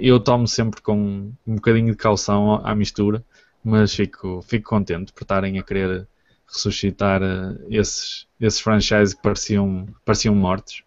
Eu 0.00 0.20
tomo 0.20 0.46
sempre 0.46 0.80
com 0.80 1.32
um 1.46 1.54
bocadinho 1.56 1.90
de 1.90 1.96
caução 1.96 2.64
à 2.64 2.74
mistura, 2.74 3.24
mas 3.64 3.94
fico, 3.94 4.40
fico 4.42 4.68
contente 4.70 5.12
por 5.12 5.22
estarem 5.22 5.58
a 5.58 5.62
querer 5.62 6.06
ressuscitar 6.46 7.20
uh, 7.22 7.58
esses, 7.68 8.26
esses 8.40 8.60
franchises 8.60 9.14
que 9.14 9.22
pareciam, 9.22 9.86
pareciam 10.04 10.34
mortos. 10.34 10.84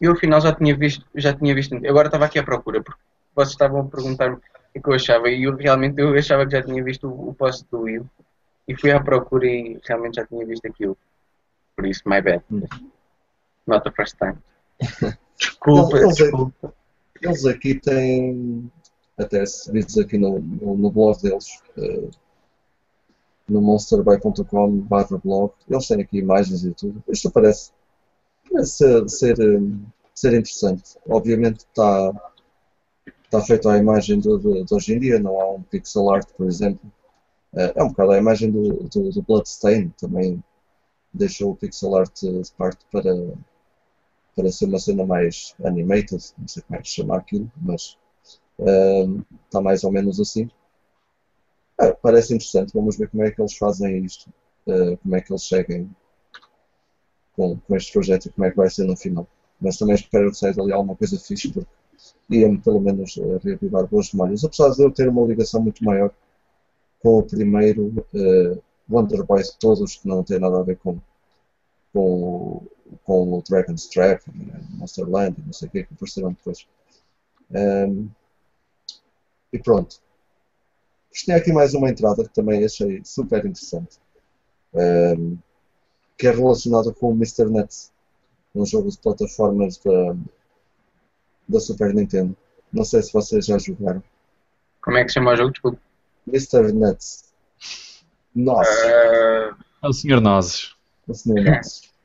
Eu 0.00 0.12
afinal 0.12 0.40
já 0.40 0.52
tinha 0.52 0.76
visto, 0.76 1.06
já 1.14 1.32
tinha 1.32 1.54
visto, 1.54 1.74
agora 1.86 2.08
estava 2.08 2.24
aqui 2.24 2.38
à 2.38 2.42
procura, 2.42 2.82
porque 2.82 3.00
vocês 3.34 3.52
estavam 3.52 3.82
a 3.82 3.84
perguntar-me 3.84 4.36
que 4.80 4.88
eu 4.88 4.94
achava. 4.94 5.28
E 5.28 5.44
eu 5.44 5.56
realmente 5.56 6.00
eu 6.00 6.14
achava 6.14 6.46
que 6.46 6.52
já 6.52 6.62
tinha 6.62 6.82
visto 6.82 7.08
o, 7.08 7.30
o 7.30 7.34
post 7.34 7.66
do 7.70 7.80
Will. 7.80 8.08
E 8.66 8.76
fui 8.76 8.90
à 8.92 9.02
procura 9.02 9.46
e 9.46 9.78
realmente 9.84 10.16
já 10.16 10.26
tinha 10.26 10.46
visto 10.46 10.66
aquilo. 10.66 10.96
Por 11.76 11.86
isso, 11.86 12.02
my 12.06 12.20
bad. 12.20 12.42
Not 13.66 13.84
the 13.84 13.92
first 13.92 14.16
time. 14.18 14.38
Desculpa, 15.38 15.98
eles, 15.98 16.16
desculpa. 16.16 16.74
Eles 17.20 17.46
aqui 17.46 17.74
têm, 17.74 18.70
até 19.18 19.44
se 19.44 19.72
diz 19.72 19.98
aqui 19.98 20.18
no, 20.18 20.38
no, 20.40 20.76
no 20.76 20.90
blog 20.90 21.20
deles, 21.20 21.60
uh, 21.76 22.10
no 23.48 23.60
monsterbuy.com 23.60 24.78
barra 24.80 25.18
blog, 25.18 25.52
eles 25.68 25.86
têm 25.88 26.00
aqui 26.00 26.18
imagens 26.18 26.64
e 26.64 26.72
tudo. 26.74 27.02
Isto 27.08 27.30
parece, 27.30 27.72
parece 28.50 28.72
ser, 28.76 29.08
ser, 29.08 29.40
eh, 29.40 29.60
ser 30.14 30.34
interessante. 30.34 30.96
Obviamente 31.08 31.60
está 31.60 32.12
está 33.32 33.40
feito 33.40 33.66
à 33.66 33.78
imagem 33.78 34.20
de, 34.20 34.28
de, 34.38 34.64
de, 34.64 34.74
hoje 34.74 34.94
em 34.94 35.00
dia, 35.00 35.18
não 35.18 35.40
há 35.40 35.52
um 35.52 35.62
pixel 35.62 36.10
art, 36.10 36.28
por 36.36 36.46
exemplo. 36.46 36.92
Eh, 37.54 37.72
é 37.76 37.82
um 37.82 37.88
bocado 37.88 38.12
a 38.12 38.18
imagem 38.18 38.50
do, 38.50 38.84
do, 38.84 39.10
do 39.10 39.22
Bloodstain, 39.22 39.88
também 39.98 40.44
deixou 41.14 41.52
o 41.52 41.56
pixel 41.56 41.96
art 41.96 42.14
de 42.20 42.52
parte 42.58 42.84
para, 42.92 43.10
para 44.36 44.52
ser 44.52 44.66
uma 44.66 44.78
cena 44.78 45.06
mais 45.06 45.54
animated, 45.64 46.22
não 46.38 46.46
sei 46.46 46.62
como 46.62 46.78
é 46.78 46.82
que 46.82 46.88
se 46.88 46.94
chama 46.96 47.16
aquilo, 47.16 47.50
mas 47.56 47.96
uh, 48.58 49.24
está 49.46 49.62
mais 49.62 49.82
ou 49.82 49.90
menos 49.90 50.20
assim. 50.20 50.50
É, 51.80 51.92
parece 51.92 52.34
interessante, 52.34 52.74
vamos 52.74 52.98
ver 52.98 53.08
como 53.08 53.24
é 53.24 53.30
que 53.30 53.40
eles 53.40 53.56
fazem 53.56 54.04
isto, 54.04 54.28
uh, 54.66 54.96
como 54.98 55.16
é 55.16 55.20
que 55.22 55.32
eles 55.32 55.48
seguem 55.48 55.90
com, 57.34 57.58
com 57.58 57.76
este 57.76 57.92
projeto 57.92 58.26
e 58.26 58.30
como 58.30 58.46
é 58.46 58.50
que 58.50 58.56
vai 58.58 58.68
ser 58.68 58.84
no 58.84 58.96
final. 58.96 59.26
Mas 59.58 59.78
também 59.78 59.94
espero 59.94 60.30
que 60.30 60.36
saia 60.36 60.52
dali 60.52 60.72
alguma 60.72 60.96
coisa 60.96 61.18
fixe, 61.18 61.50
porque 61.50 61.68
ia-me 62.30 62.58
pelo 62.58 62.80
menos 62.80 63.16
uh, 63.16 63.38
reavivar 63.42 63.86
boas 63.86 64.12
memórias. 64.12 64.44
Apesar 64.44 64.70
de 64.70 64.82
eu 64.82 64.90
ter 64.90 65.08
uma 65.08 65.26
ligação 65.26 65.60
muito 65.62 65.84
maior 65.84 66.10
com 67.00 67.18
o 67.18 67.22
primeiro 67.22 67.88
uh, 67.88 68.62
Wonder 68.88 69.24
Boys 69.24 69.50
todos, 69.58 69.96
que 69.96 70.08
não 70.08 70.22
tem 70.22 70.38
nada 70.38 70.58
a 70.58 70.62
ver 70.62 70.76
com, 70.78 70.98
com, 71.92 72.62
com 73.04 73.38
o 73.38 73.42
Dragon's 73.42 73.86
Trap, 73.86 74.22
Monster 74.70 75.08
Land 75.08 75.40
e 75.40 75.46
não 75.46 75.52
sei 75.52 75.68
o 75.68 75.70
que, 75.70 75.84
que 75.84 75.94
apareceram 75.94 76.32
depois. 76.32 76.66
Um, 77.50 78.08
e 79.52 79.58
pronto. 79.58 80.00
Tinha 81.12 81.36
aqui 81.36 81.52
mais 81.52 81.74
uma 81.74 81.90
entrada 81.90 82.24
que 82.24 82.32
também 82.32 82.64
achei 82.64 83.02
super 83.04 83.44
interessante, 83.44 83.98
um, 84.72 85.36
que 86.16 86.26
é 86.26 86.30
relacionada 86.30 86.92
com 86.92 87.10
o 87.10 87.14
Mr. 87.14 87.44
Nuts, 87.50 87.92
um 88.54 88.64
jogo 88.64 88.90
de 88.90 88.98
plataformas 88.98 89.76
da, 89.78 90.16
da 91.48 91.60
Super 91.60 91.94
Nintendo. 91.94 92.36
Não 92.72 92.84
sei 92.84 93.02
se 93.02 93.12
vocês 93.12 93.46
já 93.46 93.58
jogaram. 93.58 94.02
Como 94.80 94.96
é 94.96 95.02
que 95.02 95.10
se 95.10 95.14
chama 95.14 95.32
o 95.32 95.36
jogo? 95.36 95.50
Desculpa. 95.50 95.78
Mr. 96.26 96.72
Nuts. 96.72 97.32
Nossa. 98.34 98.70
Uh... 98.86 99.56
É 99.82 99.88
o 99.88 99.92
Sr. 99.92 100.20
Nozes. 100.20 100.74
O 101.06 101.14
Sr. 101.14 101.42
Nozes. 101.44 101.92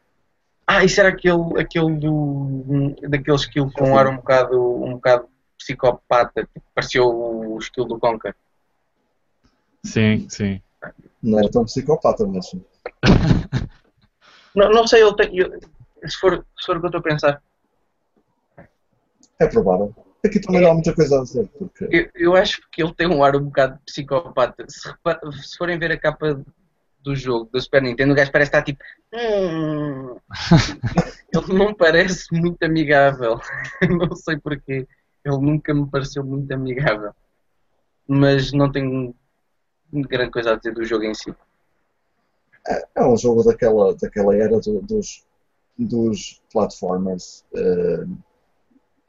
Ah, 0.70 0.84
isso 0.84 1.00
era 1.00 1.08
aquele, 1.08 1.62
aquele 1.62 1.96
do. 1.96 2.94
daquele 3.08 3.38
skill 3.38 3.72
com 3.72 3.92
um 3.92 3.98
ar 3.98 4.08
um 4.08 4.18
bocado, 4.18 4.84
um 4.84 4.96
bocado 4.96 5.30
psicopata, 5.58 6.42
tipo, 6.42 6.62
pareceu 6.76 7.08
o 7.08 7.58
estilo 7.58 7.88
do 7.88 7.98
Conker. 7.98 8.36
Sim, 9.82 10.28
sim. 10.30 10.62
Não 11.24 11.40
era 11.40 11.50
tão 11.50 11.64
psicopata, 11.64 12.28
mas. 12.28 12.54
não, 14.54 14.70
não 14.72 14.86
sei, 14.86 15.04
eu 15.04 15.14
tenho, 15.14 15.42
eu, 15.42 16.10
se, 16.10 16.18
for, 16.18 16.46
se 16.60 16.66
for 16.66 16.76
o 16.76 16.80
que 16.82 16.86
eu 16.86 16.90
estou 16.90 17.00
a 17.00 17.04
pensar. 17.04 17.42
É 19.40 19.48
provável. 19.48 19.94
Aqui 20.26 20.40
também 20.40 20.62
não 20.62 20.72
há 20.72 20.74
muita 20.74 20.94
coisa 20.94 21.20
a 21.20 21.24
dizer. 21.24 21.48
Porque... 21.58 21.88
Eu, 21.92 22.10
eu, 22.16 22.36
acho 22.36 22.62
que 22.72 22.82
ele 22.82 22.94
tem 22.94 23.08
um 23.08 23.24
ar 23.24 23.36
um 23.36 23.46
bocado 23.46 23.80
psicopata. 23.86 24.66
Se, 24.68 24.90
se 25.44 25.58
forem 25.58 25.78
ver 25.78 25.92
a 25.92 26.00
capa 26.00 26.44
do 27.02 27.16
jogo 27.16 27.50
do 27.52 27.62
Super 27.62 27.82
Nintendo, 27.82 28.14
o 28.14 28.16
gajo 28.16 28.32
parece 28.32 28.50
estar 28.50 28.64
tipo. 28.64 28.84
Hum. 29.14 30.18
ele 31.34 31.54
não 31.54 31.74
parece 31.74 32.34
muito 32.34 32.62
amigável. 32.64 33.40
não 33.90 34.16
sei 34.16 34.38
porquê. 34.38 34.88
Ele 35.24 35.38
nunca 35.38 35.74
me 35.74 35.90
pareceu 35.90 36.24
muito 36.24 36.52
amigável. 36.52 37.12
Mas 38.08 38.52
não 38.52 38.72
tenho 38.72 39.14
grande 39.92 40.32
coisa 40.32 40.54
a 40.54 40.56
dizer 40.56 40.74
do 40.74 40.84
jogo 40.84 41.04
em 41.04 41.14
si. 41.14 41.34
É, 42.68 42.88
é 42.96 43.06
um 43.06 43.18
jogo 43.18 43.44
daquela, 43.44 43.96
daquela 43.96 44.36
era 44.36 44.60
do, 44.60 44.82
dos, 44.82 45.26
dos 45.78 46.42
platformers. 46.52 47.46
Uh, 47.54 48.18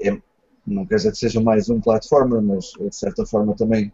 é, 0.00 0.20
não 0.66 0.86
quer 0.86 0.96
dizer 0.96 1.12
que 1.12 1.18
seja 1.18 1.40
mais 1.40 1.68
um 1.68 1.80
platformer, 1.80 2.42
mas 2.42 2.72
de 2.78 2.94
certa 2.94 3.24
forma 3.26 3.54
também 3.56 3.92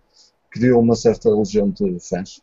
criou 0.51 0.81
uma 0.81 0.97
certa 0.97 1.31
legião 1.31 1.70
de 1.70 1.98
fãs. 2.01 2.39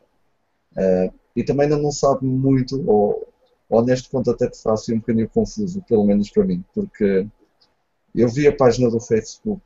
Uh, 0.74 1.14
e 1.36 1.44
também 1.44 1.66
ainda 1.66 1.78
não 1.78 1.92
sabe 1.92 2.26
muito, 2.26 2.82
ou, 2.90 3.28
ou 3.70 3.86
neste 3.86 4.10
ponto 4.10 4.30
até 4.32 4.50
te 4.50 4.62
faço 4.62 4.94
um 4.94 5.00
bocadinho 5.00 5.30
confuso, 5.30 5.82
pelo 5.84 6.06
menos 6.06 6.30
para 6.30 6.46
mim, 6.46 6.64
porque 6.74 7.28
eu 8.14 8.28
vi 8.28 8.48
a 8.48 8.56
página 8.56 8.90
do 8.90 9.00
Facebook 9.00 9.62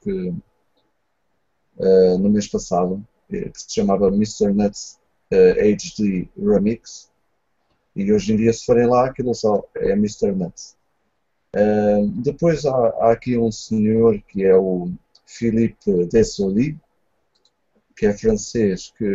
uh, 1.78 2.18
no 2.18 2.30
mês 2.30 2.48
passado, 2.48 3.06
que 3.30 3.52
se 3.56 3.74
chamava 3.74 4.08
Mr. 4.08 4.54
Nuts 4.54 5.00
uh, 5.32 5.60
HD 5.60 6.30
Remix. 6.38 7.12
E 7.96 8.12
hoje 8.12 8.34
em 8.34 8.38
dia, 8.38 8.54
se 8.54 8.66
forem 8.66 8.88
lá, 8.88 9.08
aquilo 9.08 9.34
só 9.34 9.64
é 9.76 9.92
Mr. 9.94 10.32
Nuts. 10.34 10.76
Depois 12.16 12.66
há, 12.66 12.76
há, 12.76 13.12
aqui 13.12 13.38
um 13.38 13.52
senhor 13.52 14.22
que 14.28 14.44
é 14.44 14.56
o 14.56 14.92
Philippe 15.26 16.06
Dessoli, 16.08 16.78
que 17.96 18.06
é 18.06 18.14
francês, 18.14 18.94
que 18.98 19.06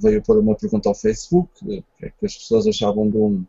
veio 0.00 0.22
pôr 0.22 0.38
uma 0.38 0.54
pergunta 0.54 0.88
ao 0.88 0.94
Facebook, 0.94 1.50
que, 1.64 2.06
é 2.06 2.10
que 2.10 2.26
as 2.26 2.36
pessoas 2.36 2.66
achavam 2.66 3.10
de 3.10 3.16
um, 3.16 3.44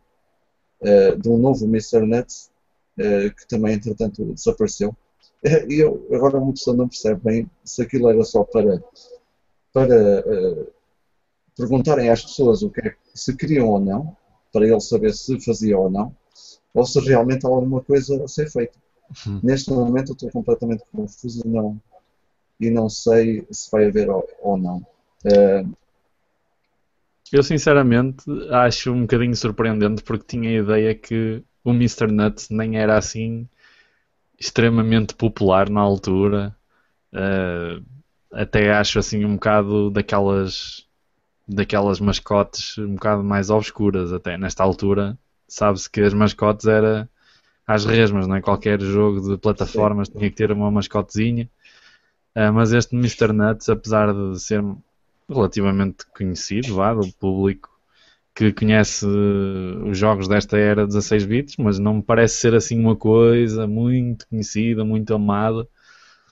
uh, 0.82 1.20
de 1.20 1.30
um 1.30 1.38
novo 1.38 1.66
Mr. 1.66 2.06
Nuts, 2.06 2.50
uh, 2.98 3.34
que 3.36 3.48
também 3.48 3.76
entretanto 3.76 4.34
desapareceu. 4.34 4.96
E 5.68 5.80
eu, 5.80 6.08
agora 6.12 6.38
uma 6.38 6.52
pessoa 6.54 6.76
não 6.76 6.88
percebe 6.88 7.20
bem 7.24 7.50
se 7.64 7.82
aquilo 7.82 8.10
era 8.10 8.24
só 8.24 8.44
para, 8.44 8.80
para 9.74 10.68
perguntarem 11.58 12.10
às 12.10 12.22
pessoas 12.22 12.62
o 12.62 12.70
que 12.70 12.88
é, 12.88 12.96
se 13.16 13.36
queriam 13.36 13.68
ou 13.70 13.80
não, 13.80 14.16
para 14.54 14.68
ele 14.68 14.80
saber 14.80 15.14
se 15.14 15.40
fazia 15.40 15.80
ou 15.80 15.90
não, 15.90 16.16
ou 16.74 16.86
se 16.86 17.00
realmente 17.02 17.46
há 17.46 17.50
alguma 17.50 17.82
coisa 17.82 18.24
a 18.24 18.28
ser 18.28 18.50
feita. 18.50 18.78
Uhum. 19.26 19.40
Neste 19.44 19.72
momento 19.72 20.12
eu 20.12 20.14
estou 20.14 20.32
completamente 20.32 20.84
confuso 20.92 21.42
e 21.46 21.50
não, 21.50 21.82
e 22.60 22.70
não 22.70 22.90
sei 22.90 23.46
se 23.52 23.70
vai 23.70 23.86
haver 23.88 24.10
ou, 24.10 24.28
ou 24.42 24.58
não. 24.58 24.78
Uh, 25.26 25.70
eu 27.32 27.44
sinceramente 27.44 28.26
acho 28.52 28.92
um 28.92 29.02
bocadinho 29.02 29.36
surpreendente 29.36 30.04
porque 30.04 30.26
tinha 30.26 30.50
a 30.50 30.64
ideia 30.64 30.96
que 30.96 31.44
o 31.64 31.72
Mr. 31.72 32.12
Nuts 32.12 32.50
nem 32.50 32.78
era 32.78 32.98
assim 32.98 33.48
extremamente 34.40 35.14
popular 35.16 35.70
na 35.70 35.82
altura. 35.82 36.56
Uh, 37.14 37.84
até 38.32 38.74
acho 38.74 39.00
assim 39.00 39.26
um 39.26 39.36
bocado 39.36 39.92
daquelas 39.92 40.88
daquelas 41.46 42.00
mascotes 42.00 42.78
um 42.78 42.94
bocado 42.94 43.22
mais 43.22 43.50
obscuras 43.50 44.14
até 44.14 44.38
nesta 44.38 44.64
altura 44.64 45.18
sabe-se 45.54 45.90
que 45.90 46.02
as 46.02 46.14
mascotes 46.14 46.66
era 46.68 47.10
às 47.68 47.86
resmas, 47.86 48.28
não 48.28 48.36
é? 48.36 48.42
Qualquer 48.42 48.80
jogo 48.82 49.30
de 49.30 49.38
plataformas 49.38 50.08
Sim. 50.08 50.18
tinha 50.18 50.30
que 50.30 50.36
ter 50.36 50.52
uma 50.52 50.72
mascotezinha. 50.72 51.50
Uh, 52.36 52.52
mas 52.54 52.72
este 52.72 52.96
Mr. 52.96 53.34
Nuts, 53.34 53.70
apesar 53.70 54.14
de 54.14 54.40
ser 54.40 54.64
relativamente 55.30 56.06
conhecido, 56.16 56.76
vá, 56.76 56.94
do 56.94 57.12
público 57.14 57.70
que 58.34 58.54
conhece 58.54 59.06
os 59.06 59.98
jogos 59.98 60.28
desta 60.28 60.58
era 60.58 60.88
16 60.88 61.26
bits, 61.26 61.58
mas 61.58 61.78
não 61.78 61.96
me 61.96 62.02
parece 62.02 62.36
ser 62.36 62.56
assim 62.56 62.80
uma 62.80 62.96
coisa 62.96 63.68
muito 63.68 64.26
conhecida, 64.28 64.86
muito 64.86 65.14
amada. 65.14 65.68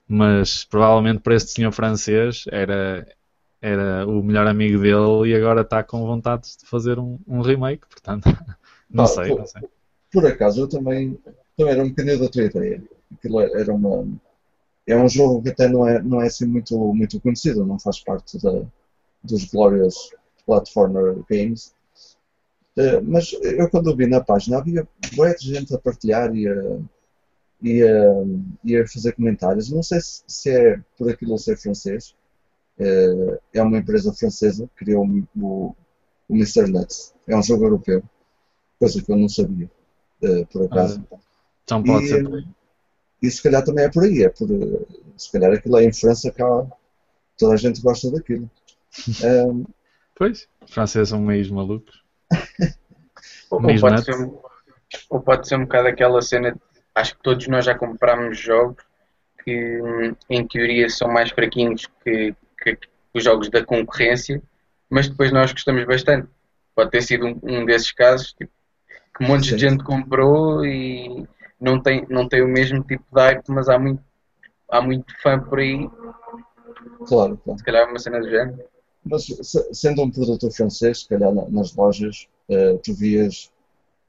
Mas 0.07 0.63
provavelmente 0.63 1.19
para 1.19 1.35
este 1.35 1.51
senhor 1.51 1.71
francês 1.71 2.45
era, 2.49 3.05
era 3.61 4.07
o 4.07 4.23
melhor 4.23 4.47
amigo 4.47 4.79
dele 4.79 5.29
e 5.29 5.35
agora 5.35 5.61
está 5.61 5.83
com 5.83 6.05
vontade 6.05 6.43
de 6.57 6.65
fazer 6.65 6.97
um, 6.97 7.19
um 7.27 7.41
remake, 7.41 7.85
portanto. 7.87 8.25
Não 8.89 9.03
ah, 9.03 9.07
sei, 9.07 9.29
por, 9.29 9.39
não 9.39 9.45
sei. 9.45 9.61
Por 10.11 10.25
acaso, 10.25 10.61
eu 10.61 10.67
também, 10.67 11.17
também 11.55 11.73
era 11.73 11.83
um 11.83 11.89
bocadinho 11.89 12.19
da 12.19 12.29
tua 12.29 12.43
ideia. 12.43 12.83
Aquilo 13.13 13.39
era 13.41 13.73
uma. 13.73 14.07
É 14.87 14.97
um 14.97 15.07
jogo 15.07 15.43
que 15.43 15.49
até 15.49 15.67
não 15.67 15.87
é, 15.87 16.01
não 16.01 16.21
é 16.21 16.27
assim 16.27 16.45
muito, 16.45 16.75
muito 16.93 17.21
conhecido, 17.21 17.65
não 17.65 17.77
faz 17.77 17.99
parte 17.99 18.41
da, 18.41 18.63
dos 19.23 19.45
Glorious 19.45 20.11
Platformer 20.45 21.17
Games. 21.29 21.75
Uh, 22.75 23.03
mas 23.03 23.31
eu 23.33 23.69
quando 23.69 23.95
vi 23.95 24.07
na 24.07 24.21
página 24.21 24.57
havia 24.57 24.87
boa 25.15 25.35
gente 25.37 25.75
a 25.75 25.77
partilhar 25.77 26.35
e 26.35 26.47
a, 26.47 26.79
e 27.61 27.83
a, 27.83 28.25
e 28.63 28.77
a 28.77 28.87
fazer 28.87 29.13
comentários. 29.13 29.69
Não 29.69 29.83
sei 29.83 30.01
se, 30.01 30.23
se 30.27 30.49
é 30.49 30.81
por 30.97 31.09
aquilo 31.11 31.37
ser 31.37 31.57
francês. 31.57 32.15
Uh, 32.79 33.37
é 33.53 33.61
uma 33.61 33.77
empresa 33.77 34.13
francesa 34.13 34.67
que 34.69 34.85
criou 34.85 35.05
o, 35.05 35.75
o 36.27 36.35
Mr. 36.35 36.67
Nuts. 36.71 37.13
É 37.27 37.37
um 37.37 37.43
jogo 37.43 37.65
europeu 37.65 38.01
coisa 38.79 39.03
que 39.03 39.11
eu 39.11 39.17
não 39.17 39.29
sabia, 39.29 39.69
uh, 40.23 40.45
por 40.47 40.65
acaso. 40.65 41.05
Ah, 41.11 41.17
então 41.63 41.83
pode 41.83 42.05
e, 42.05 42.07
ser. 42.07 42.45
E 43.21 43.29
se 43.29 43.43
calhar 43.43 43.63
também 43.63 43.85
é 43.85 43.89
por 43.89 44.03
aí, 44.03 44.23
é 44.23 44.29
por, 44.29 44.47
se 45.17 45.31
calhar 45.31 45.51
aquilo 45.51 45.77
é 45.77 45.83
em 45.83 45.93
França 45.93 46.31
que 46.31 46.41
há, 46.41 46.65
toda 47.37 47.53
a 47.53 47.57
gente 47.57 47.81
gosta 47.81 48.11
daquilo. 48.11 48.49
Um, 49.23 49.65
pois, 50.15 50.47
os 50.65 50.73
franceses 50.73 51.09
são 51.09 51.21
meios 51.21 51.51
malucos. 51.51 52.03
ou, 53.51 53.61
pode 53.61 54.03
ser, 54.03 54.15
ou 55.09 55.21
pode 55.21 55.47
ser 55.47 55.55
um 55.57 55.61
bocado 55.61 55.89
aquela 55.89 56.21
cena, 56.23 56.57
acho 56.95 57.15
que 57.15 57.21
todos 57.21 57.47
nós 57.47 57.65
já 57.65 57.75
comprámos 57.77 58.39
jogos 58.39 58.83
que 59.43 59.79
em 60.29 60.47
teoria 60.47 60.89
são 60.89 61.07
mais 61.07 61.29
fraquinhos 61.29 61.87
que, 62.03 62.35
que, 62.61 62.75
que 62.75 62.87
os 63.13 63.23
jogos 63.23 63.49
da 63.49 63.63
concorrência, 63.63 64.41
mas 64.89 65.07
depois 65.07 65.31
nós 65.31 65.51
gostamos 65.51 65.85
bastante. 65.85 66.27
Pode 66.75 66.91
ter 66.91 67.01
sido 67.01 67.27
um, 67.27 67.39
um 67.43 67.65
desses 67.65 67.91
casos, 67.91 68.33
tipo, 68.33 68.51
que 69.19 69.25
um 69.25 69.27
monte 69.27 69.53
de 69.53 69.57
gente 69.57 69.83
comprou 69.83 70.65
e 70.65 71.27
não 71.59 71.81
tem, 71.81 72.05
não 72.09 72.27
tem 72.27 72.41
o 72.41 72.47
mesmo 72.47 72.81
tipo 72.83 73.03
de 73.13 73.21
hype, 73.21 73.49
mas 73.49 73.67
há 73.67 73.77
muito, 73.77 74.01
há 74.71 74.81
muito 74.81 75.13
fã 75.21 75.37
por 75.37 75.59
aí. 75.59 75.89
Claro, 77.05 77.37
claro. 77.37 77.59
Se 77.59 77.63
calhar 77.63 77.83
é 77.83 77.85
uma 77.85 77.99
cena 77.99 78.19
do 78.21 78.29
género. 78.29 78.63
Mas 79.05 79.25
sendo 79.73 80.03
um 80.03 80.09
produto 80.09 80.49
francês, 80.51 81.01
se 81.01 81.09
calhar 81.09 81.33
nas 81.33 81.75
lojas, 81.75 82.27
uh, 82.49 82.77
tu 82.81 82.93
vias 82.93 83.51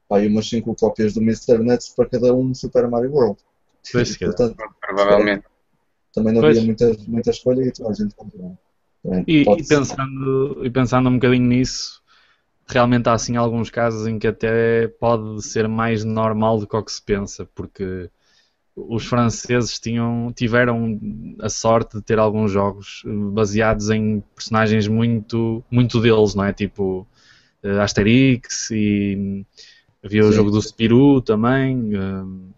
aí 0.09 0.27
umas 0.27 0.47
5 0.49 0.75
cópias 0.75 1.13
do 1.13 1.21
Mr. 1.21 1.57
Nuts 1.57 1.89
para 1.89 2.09
cada 2.09 2.33
um 2.33 2.53
Super 2.53 2.87
Mario 2.87 3.11
World. 3.11 3.37
Pois, 3.91 4.17
Portanto, 4.17 4.55
provavelmente. 4.79 5.43
Também 6.13 6.33
não 6.33 6.41
pois. 6.41 6.57
havia 6.57 6.65
muita, 6.65 6.95
muita 7.07 7.29
escolha 7.31 7.63
e 7.63 7.71
toda 7.71 7.89
a 7.89 7.93
gente 7.93 8.15
comprou. 8.15 8.57
E, 9.27 9.41
e, 9.41 9.67
pensando, 9.67 10.65
e 10.65 10.69
pensando 10.69 11.09
um 11.09 11.13
bocadinho 11.13 11.47
nisso, 11.47 12.00
realmente 12.71 13.07
há 13.07 13.13
assim 13.13 13.35
alguns 13.35 13.69
casos 13.69 14.07
em 14.07 14.17
que 14.17 14.27
até 14.27 14.87
pode 14.87 15.41
ser 15.43 15.67
mais 15.67 16.03
normal 16.03 16.59
do 16.59 16.67
que 16.67 16.75
o 16.75 16.83
que 16.83 16.91
se 16.91 17.01
pensa, 17.01 17.47
porque 17.53 18.09
os 18.75 19.05
franceses 19.05 19.79
tinham, 19.79 20.31
tiveram 20.33 20.99
a 21.39 21.49
sorte 21.49 21.97
de 21.97 22.03
ter 22.03 22.17
alguns 22.17 22.51
jogos 22.51 23.03
baseados 23.05 23.89
em 23.89 24.23
personagens 24.35 24.87
muito, 24.87 25.63
muito 25.69 25.99
deles, 25.99 26.35
não 26.35 26.45
é? 26.45 26.53
Tipo 26.53 27.05
uh, 27.63 27.79
Asterix 27.81 28.71
e 28.71 29.45
havia 30.03 30.23
Sim. 30.23 30.29
o 30.29 30.31
jogo 30.31 30.51
do 30.51 30.61
Spirou 30.61 31.21
também. 31.21 31.95
Uh, 31.95 32.51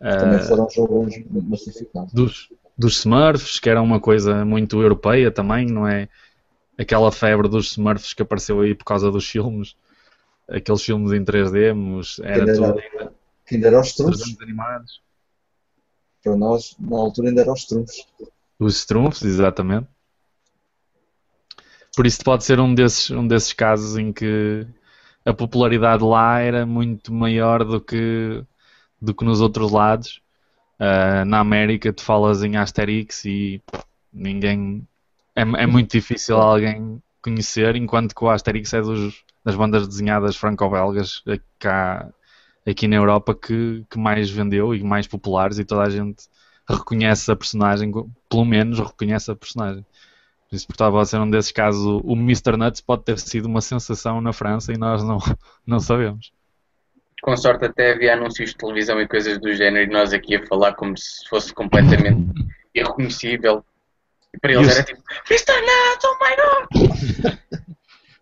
também 0.00 0.38
foram 0.40 0.68
jogos 0.70 1.14
massificados. 1.30 2.12
Dos, 2.12 2.50
dos 2.76 2.98
Smurfs, 2.98 3.58
que 3.58 3.70
era 3.70 3.80
uma 3.80 4.00
coisa 4.00 4.44
muito 4.44 4.80
europeia 4.82 5.30
também, 5.30 5.66
não 5.66 5.88
é? 5.88 6.08
Aquela 6.78 7.10
febre 7.12 7.48
dos 7.48 7.72
Smurfs 7.72 8.12
que 8.12 8.22
apareceu 8.22 8.60
aí 8.60 8.74
por 8.74 8.84
causa 8.84 9.10
dos 9.10 9.28
filmes, 9.28 9.76
aqueles 10.48 10.82
filmes 10.82 11.12
em 11.12 11.24
3D, 11.24 11.74
mas 11.74 12.18
era 12.20 12.44
que 12.44 12.52
tudo 12.52 12.78
ainda, 12.78 13.12
que 13.46 13.54
ainda 13.54 13.66
era 13.68 13.80
os 13.80 13.92
trunfos. 13.94 14.36
animados. 14.40 15.02
Para 16.22 16.36
nós, 16.36 16.76
na 16.78 16.96
altura, 16.96 17.28
ainda 17.28 17.42
eram 17.42 17.52
os 17.52 17.64
trunfos. 17.64 18.06
Os 18.58 18.84
trunfos, 18.84 19.22
exatamente. 19.22 19.86
Por 21.94 22.06
isso 22.06 22.24
pode 22.24 22.44
ser 22.44 22.58
um 22.58 22.74
desses, 22.74 23.10
um 23.10 23.26
desses 23.26 23.52
casos 23.52 23.96
em 23.96 24.12
que 24.12 24.66
a 25.24 25.32
popularidade 25.32 26.02
lá 26.02 26.40
era 26.40 26.66
muito 26.66 27.12
maior 27.12 27.64
do 27.64 27.80
que, 27.80 28.44
do 29.00 29.14
que 29.14 29.24
nos 29.24 29.40
outros 29.40 29.70
lados. 29.70 30.20
Uh, 30.80 31.24
na 31.24 31.38
América 31.38 31.92
tu 31.92 32.02
falas 32.02 32.42
em 32.42 32.56
Asterix 32.56 33.24
e 33.24 33.62
ninguém 34.12 34.86
é, 35.36 35.42
é 35.42 35.66
muito 35.66 35.90
difícil 35.90 36.36
alguém 36.36 37.02
conhecer, 37.22 37.74
enquanto 37.76 38.14
que 38.14 38.24
o 38.24 38.28
Asterix 38.28 38.72
é 38.72 38.80
dos, 38.80 39.24
das 39.44 39.56
bandas 39.56 39.88
desenhadas 39.88 40.36
franco-belgas 40.36 41.22
cá, 41.58 42.08
aqui 42.66 42.86
na 42.86 42.96
Europa 42.96 43.34
que, 43.34 43.84
que 43.90 43.98
mais 43.98 44.30
vendeu 44.30 44.74
e 44.74 44.82
mais 44.82 45.06
populares 45.06 45.58
e 45.58 45.64
toda 45.64 45.82
a 45.82 45.90
gente 45.90 46.24
reconhece 46.68 47.30
a 47.30 47.36
personagem, 47.36 47.92
pelo 48.28 48.44
menos 48.44 48.78
reconhece 48.78 49.30
a 49.30 49.36
personagem. 49.36 49.84
Por 50.48 50.56
isso, 50.56 50.66
estava 50.70 51.00
a 51.00 51.04
ser 51.04 51.18
um 51.18 51.28
desses 51.28 51.52
casos, 51.52 51.84
o 52.04 52.12
Mr. 52.12 52.56
Nuts 52.56 52.80
pode 52.80 53.04
ter 53.04 53.18
sido 53.18 53.46
uma 53.46 53.60
sensação 53.60 54.20
na 54.20 54.32
França 54.32 54.72
e 54.72 54.78
nós 54.78 55.02
não, 55.02 55.18
não 55.66 55.80
sabemos. 55.80 56.32
Com 57.22 57.36
sorte 57.36 57.64
até 57.64 57.92
havia 57.92 58.14
anúncios 58.14 58.50
de 58.50 58.56
televisão 58.56 59.00
e 59.00 59.08
coisas 59.08 59.38
do 59.38 59.52
género 59.54 59.90
e 59.90 59.92
nós 59.92 60.12
aqui 60.12 60.36
a 60.36 60.46
falar 60.46 60.74
como 60.74 60.96
se 60.96 61.26
fosse 61.28 61.54
completamente 61.54 62.32
irreconhecível 62.74 63.64
e 64.34 64.38
para 64.38 64.52
eles 64.52 64.66
os... 64.66 64.74
era 64.74 64.84
tipo, 64.84 65.02
Mr. 65.30 65.60
Nuts, 65.60 66.04
oh 66.04 66.18
my 66.20 66.36
god! 66.36 67.38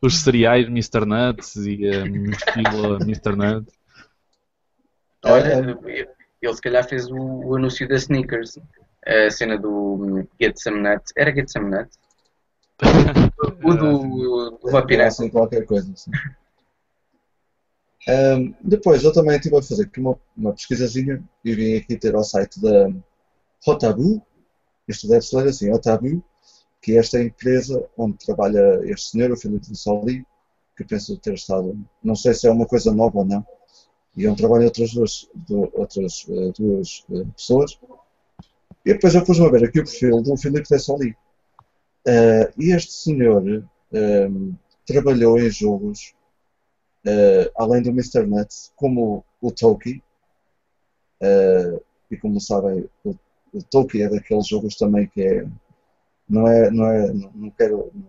Os 0.03 0.17
cereais 0.17 0.67
Mr. 0.67 1.07
Nuts 1.07 1.55
e 1.57 1.89
a 1.89 2.05
mochila 2.05 2.99
Mr. 3.03 3.37
Nuts. 3.37 3.73
Olha, 5.25 5.55
ele 6.41 6.55
se 6.55 6.61
calhar 6.61 6.85
fez 6.89 7.09
o, 7.09 7.17
o, 7.17 7.55
anúncio 7.55 7.87
da 7.87 7.95
Sneakers, 7.95 8.59
a 9.07 9.31
cena 9.31 9.57
do 9.57 10.27
Get 10.41 10.59
Some 10.59 10.81
Nuts. 10.81 11.13
Era 11.17 11.33
Get 11.33 11.49
Some 11.49 11.71
Nuts? 11.71 11.97
o 13.63 13.75
do, 13.75 14.59
do 14.61 14.71
Vapirat. 14.73 15.07
Assim, 15.07 15.31
qualquer 15.31 15.65
coisa. 15.65 15.93
Assim. 15.93 16.11
Um, 18.09 18.53
depois 18.61 19.05
eu 19.05 19.13
também 19.13 19.37
estive 19.37 19.57
a 19.57 19.63
fazer 19.63 19.85
aqui 19.85 20.01
uma, 20.01 20.19
uma 20.37 20.53
pesquisazinha 20.53 21.23
e 21.45 21.55
vim 21.55 21.77
aqui 21.77 21.97
ter 21.97 22.17
ao 22.17 22.25
site 22.25 22.61
da 22.61 22.89
Rotabu, 23.65 24.21
isto 24.93 25.09
deve 25.09 25.23
ser 25.23 25.49
assim, 25.49 25.69
é 25.69 25.75
o 25.75 25.79
Tabu, 25.79 26.23
que 26.81 26.93
é 26.93 26.99
esta 26.99 27.23
empresa 27.23 27.89
onde 27.97 28.19
trabalha 28.19 28.81
este 28.85 29.11
senhor, 29.11 29.31
o 29.31 29.37
Filipe 29.37 29.71
de 29.71 29.77
Soli, 29.77 30.27
que 30.77 30.85
penso 30.85 31.17
ter 31.19 31.35
estado, 31.35 31.79
não 32.03 32.15
sei 32.15 32.35
se 32.35 32.47
é 32.47 32.51
uma 32.51 32.67
coisa 32.67 32.93
nova 32.93 33.19
ou 33.19 33.25
não, 33.25 33.47
e 34.17 34.27
onde 34.27 34.39
trabalham 34.39 34.65
outras 34.65 34.93
duas, 34.93 35.29
outras, 35.73 36.25
uh, 36.29 36.53
duas 36.53 37.05
uh, 37.09 37.27
pessoas. 37.33 37.79
E 38.85 38.93
depois 38.93 39.15
eu 39.15 39.25
pus-me 39.25 39.47
a 39.47 39.51
ver 39.51 39.65
aqui 39.65 39.81
o 39.81 39.85
perfil 39.85 40.23
do 40.23 40.37
Filipe 40.37 40.69
de 40.69 40.79
Soli. 40.79 41.17
Uh, 42.07 42.53
e 42.59 42.73
este 42.73 42.93
senhor 42.93 43.43
um, 43.43 43.65
ehm, 43.93 44.53
trabalhou 44.85 45.39
em 45.39 45.49
jogos, 45.49 46.15
além 47.57 47.83
do 47.83 47.91
Mr. 47.91 48.27
Nuts, 48.27 48.73
como 48.75 49.25
o 49.41 49.53
Toki, 49.53 50.03
e 52.11 52.17
como 52.17 52.41
sabem, 52.41 52.89
o, 53.05 53.15
Toki 53.71 54.03
é 54.03 54.09
daqueles 54.09 54.47
jogos 54.47 54.77
também 54.77 55.07
que 55.07 55.23
é 55.23 55.47
não 56.29 56.49
é, 56.49 56.71
não 56.71 56.87
é, 56.87 57.13
não, 57.13 57.51
quero, 57.51 57.91
não, 57.95 58.09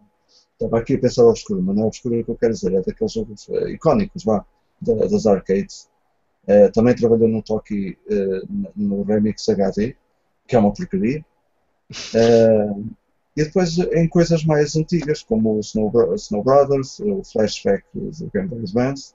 estava 0.54 0.80
aqui 0.80 0.96
a 0.96 1.00
pensar 1.00 1.26
obscuro, 1.26 1.62
mas 1.62 1.76
não 1.76 1.84
é 1.84 1.88
obscuro 1.88 2.24
que 2.24 2.32
eu 2.32 2.38
quero 2.38 2.54
dizer, 2.54 2.74
é 2.74 2.82
daqueles 2.82 3.12
jogos 3.12 3.48
uh, 3.50 3.68
icónicos, 3.68 4.24
vá, 4.24 4.46
das 4.82 5.26
arcades. 5.26 5.90
Uh, 6.48 6.72
também 6.72 6.96
trabalhou 6.96 7.28
no 7.28 7.42
Toki 7.42 7.98
uh, 8.10 8.72
no 8.76 9.04
Remix 9.04 9.48
HD, 9.50 9.96
que 10.48 10.56
é 10.56 10.60
uma 10.60 10.74
porcaria. 10.74 11.26
e 13.36 13.44
depois 13.44 13.78
em 13.78 14.08
coisas 14.08 14.46
mais 14.46 14.76
antigas, 14.76 15.22
como 15.22 15.56
o 15.56 15.60
Snow, 15.60 15.92
Snow 16.16 16.44
Brothers, 16.44 17.00
o 17.00 17.24
Flashback 17.24 17.84
do 17.94 18.32
Game 18.34 18.48
Boy 18.48 18.60
Advance, 18.60 19.14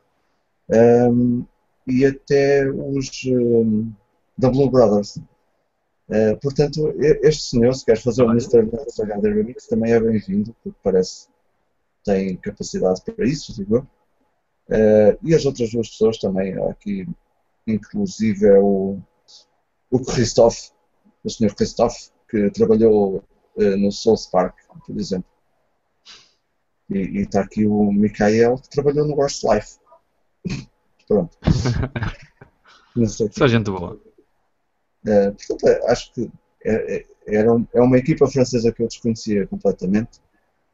um, 1.10 1.44
e 1.86 2.04
até 2.04 2.68
os 2.68 3.24
um, 3.26 3.90
da 4.36 4.50
Blue 4.50 4.70
Brothers. 4.70 5.18
Uh, 6.08 6.38
portanto, 6.40 6.94
este 6.98 7.42
senhor, 7.42 7.74
se 7.74 7.84
quer 7.84 7.98
fazer 7.98 8.22
o 8.22 8.30
Mr. 8.30 8.60
HD 8.60 9.30
Remix, 9.30 9.66
também 9.66 9.92
é 9.92 10.00
bem-vindo, 10.00 10.56
porque 10.62 10.78
parece 10.82 11.26
que 11.26 11.32
tem 12.04 12.36
capacidade 12.38 13.02
para 13.02 13.26
isso, 13.26 13.54
digo 13.54 13.76
eu. 13.76 13.86
Uh, 14.70 15.18
e 15.22 15.34
as 15.34 15.44
outras 15.44 15.70
duas 15.70 15.88
pessoas 15.90 16.18
também, 16.18 16.54
aqui, 16.70 17.06
inclusive 17.66 18.46
é 18.46 18.58
o, 18.58 18.98
o 19.90 19.98
Christophe, 20.00 20.70
o 21.22 21.28
senhor 21.28 21.54
Christophe, 21.54 22.10
que 22.30 22.50
trabalhou 22.50 23.22
uh, 23.56 23.76
no 23.76 23.92
South 23.92 24.30
Park, 24.32 24.56
por 24.86 24.96
exemplo. 24.98 25.30
E 26.90 27.20
está 27.20 27.42
aqui 27.42 27.66
o 27.66 27.92
Mikael, 27.92 28.56
que 28.56 28.70
trabalhou 28.70 29.06
no 29.06 29.14
Worst 29.14 29.44
Life. 29.44 29.76
Pronto. 31.06 31.36
Só 33.30 33.46
gente 33.46 33.70
boa. 33.70 34.00
Uh, 35.04 35.32
portanto, 35.32 35.68
é, 35.68 35.90
acho 35.90 36.12
que 36.12 36.30
é, 36.64 37.06
é, 37.26 37.50
um, 37.50 37.66
é 37.72 37.80
uma 37.80 37.98
equipa 37.98 38.26
francesa 38.26 38.72
que 38.72 38.82
eu 38.82 38.88
desconhecia 38.88 39.46
completamente, 39.46 40.20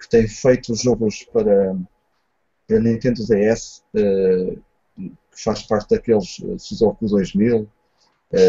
que 0.01 0.09
tem 0.09 0.27
feito 0.27 0.75
jogos 0.75 1.25
para, 1.25 1.77
para 2.67 2.81
Nintendo 2.81 3.25
DS, 3.27 3.83
uh, 3.95 4.63
que 4.97 5.43
faz 5.43 5.63
parte 5.63 5.91
daqueles 5.91 6.41
Suzuki 6.59 7.07
2000, 7.07 7.63
uh, 7.63 7.69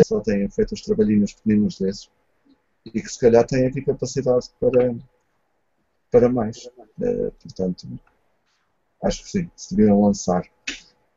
só 0.06 0.20
têm 0.22 0.50
feito 0.50 0.74
os 0.74 0.82
trabalhinhos 0.82 1.34
pequeninos 1.34 1.78
desses, 1.78 2.10
e 2.86 3.02
que 3.02 3.10
se 3.10 3.20
calhar 3.20 3.46
têm 3.46 3.66
aqui 3.68 3.82
capacidade 3.82 4.50
para, 4.60 4.96
para 6.12 6.30
mais. 6.30 6.66
Uh, 7.00 7.32
portanto, 7.42 7.88
acho 9.04 9.24
que 9.24 9.30
sim, 9.30 9.52
se 9.56 9.76
deviam 9.76 10.02
lançar 10.02 10.44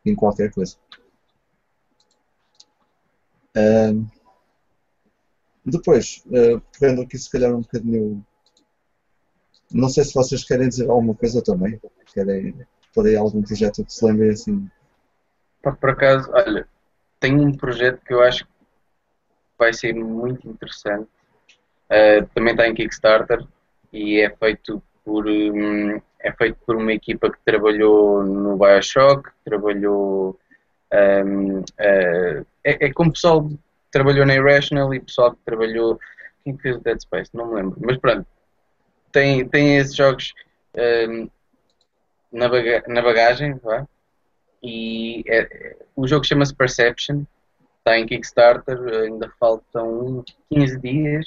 em 0.05 0.15
qualquer 0.15 0.51
coisa. 0.51 0.77
Uh, 3.57 4.18
depois, 5.71 6.25
uh, 6.27 6.61
pegando 6.79 7.03
aqui 7.03 7.19
se 7.19 7.31
calhar 7.31 7.55
um 7.55 7.61
bocadinho. 7.61 8.25
Não 9.73 9.89
sei 9.89 10.05
se 10.05 10.15
vocês 10.15 10.45
querem 10.45 10.69
dizer 10.69 10.89
alguma 10.89 11.15
coisa 11.15 11.43
também. 11.43 11.81
Querem 12.13 12.55
por 12.95 13.07
aí 13.07 13.17
algum 13.17 13.43
projeto 13.43 13.85
que 13.85 13.93
se 13.93 14.05
lembre 14.05 14.31
assim. 14.31 14.69
Por 15.63 15.91
acaso, 15.91 16.31
olha, 16.33 16.67
tenho 17.21 17.43
um 17.43 17.55
projeto 17.55 18.01
que 18.05 18.15
eu 18.15 18.23
acho 18.23 18.45
que 18.45 18.51
vai 19.59 19.73
ser 19.73 19.95
muito 19.95 20.49
interessante. 20.49 21.09
Uh, 21.91 22.27
também 22.35 22.53
está 22.53 22.67
em 22.69 22.75
Kickstarter 22.75 23.47
e 23.93 24.21
é 24.21 24.31
feito 24.31 24.83
por 25.05 25.27
um, 25.27 26.01
é 26.21 26.33
feito 26.33 26.59
por 26.67 26.77
uma 26.77 26.93
equipa 26.93 27.31
que 27.31 27.39
trabalhou 27.45 28.23
no 28.23 28.57
Bioshock, 28.57 29.31
trabalhou 29.45 30.39
um, 30.93 31.61
uh, 31.61 32.47
é, 32.65 32.87
é 32.87 32.93
como 32.93 33.13
pessoal 33.13 33.49
trabalhou 33.91 34.27
na 34.27 34.35
Irrational 34.35 34.93
e 34.95 35.01
pessoal 35.01 35.33
que 35.33 35.39
trabalhou. 35.45 35.99
Quem 36.45 36.57
fez 36.59 36.79
Dead 36.81 37.01
Space? 37.01 37.31
Não 37.35 37.49
me 37.49 37.55
lembro. 37.55 37.79
Mas 37.81 37.97
pronto, 37.99 38.27
tem, 39.13 39.47
tem 39.49 39.79
esses 39.79 39.95
jogos 39.95 40.35
um, 41.09 41.29
na, 42.33 42.49
baga 42.49 42.85
na 42.87 43.03
bagagem, 43.03 43.55
vá. 43.55 43.87
E 44.63 45.25
é, 45.29 45.77
o 45.95 46.07
jogo 46.07 46.25
chama-se 46.25 46.55
Perception, 46.55 47.25
está 47.79 47.99
em 47.99 48.07
Kickstarter, 48.07 48.79
ainda 49.05 49.31
faltam 49.39 50.25
15 50.53 50.81
dias. 50.81 51.27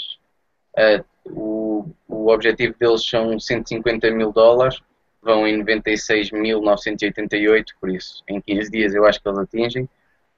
Uh, 0.78 1.04
o, 1.26 1.90
o 2.08 2.32
objetivo 2.32 2.74
deles 2.80 3.06
são 3.06 3.38
150 3.40 4.10
mil 4.12 4.32
dólares, 4.32 4.82
vão 5.22 5.46
em 5.48 5.64
96.988, 5.64 7.66
por 7.80 7.90
isso 7.90 8.24
em 8.28 8.42
15 8.42 8.72
dias 8.72 8.94
eu 8.94 9.06
acho 9.06 9.22
que 9.22 9.28
eles 9.28 9.40
atingem. 9.40 9.90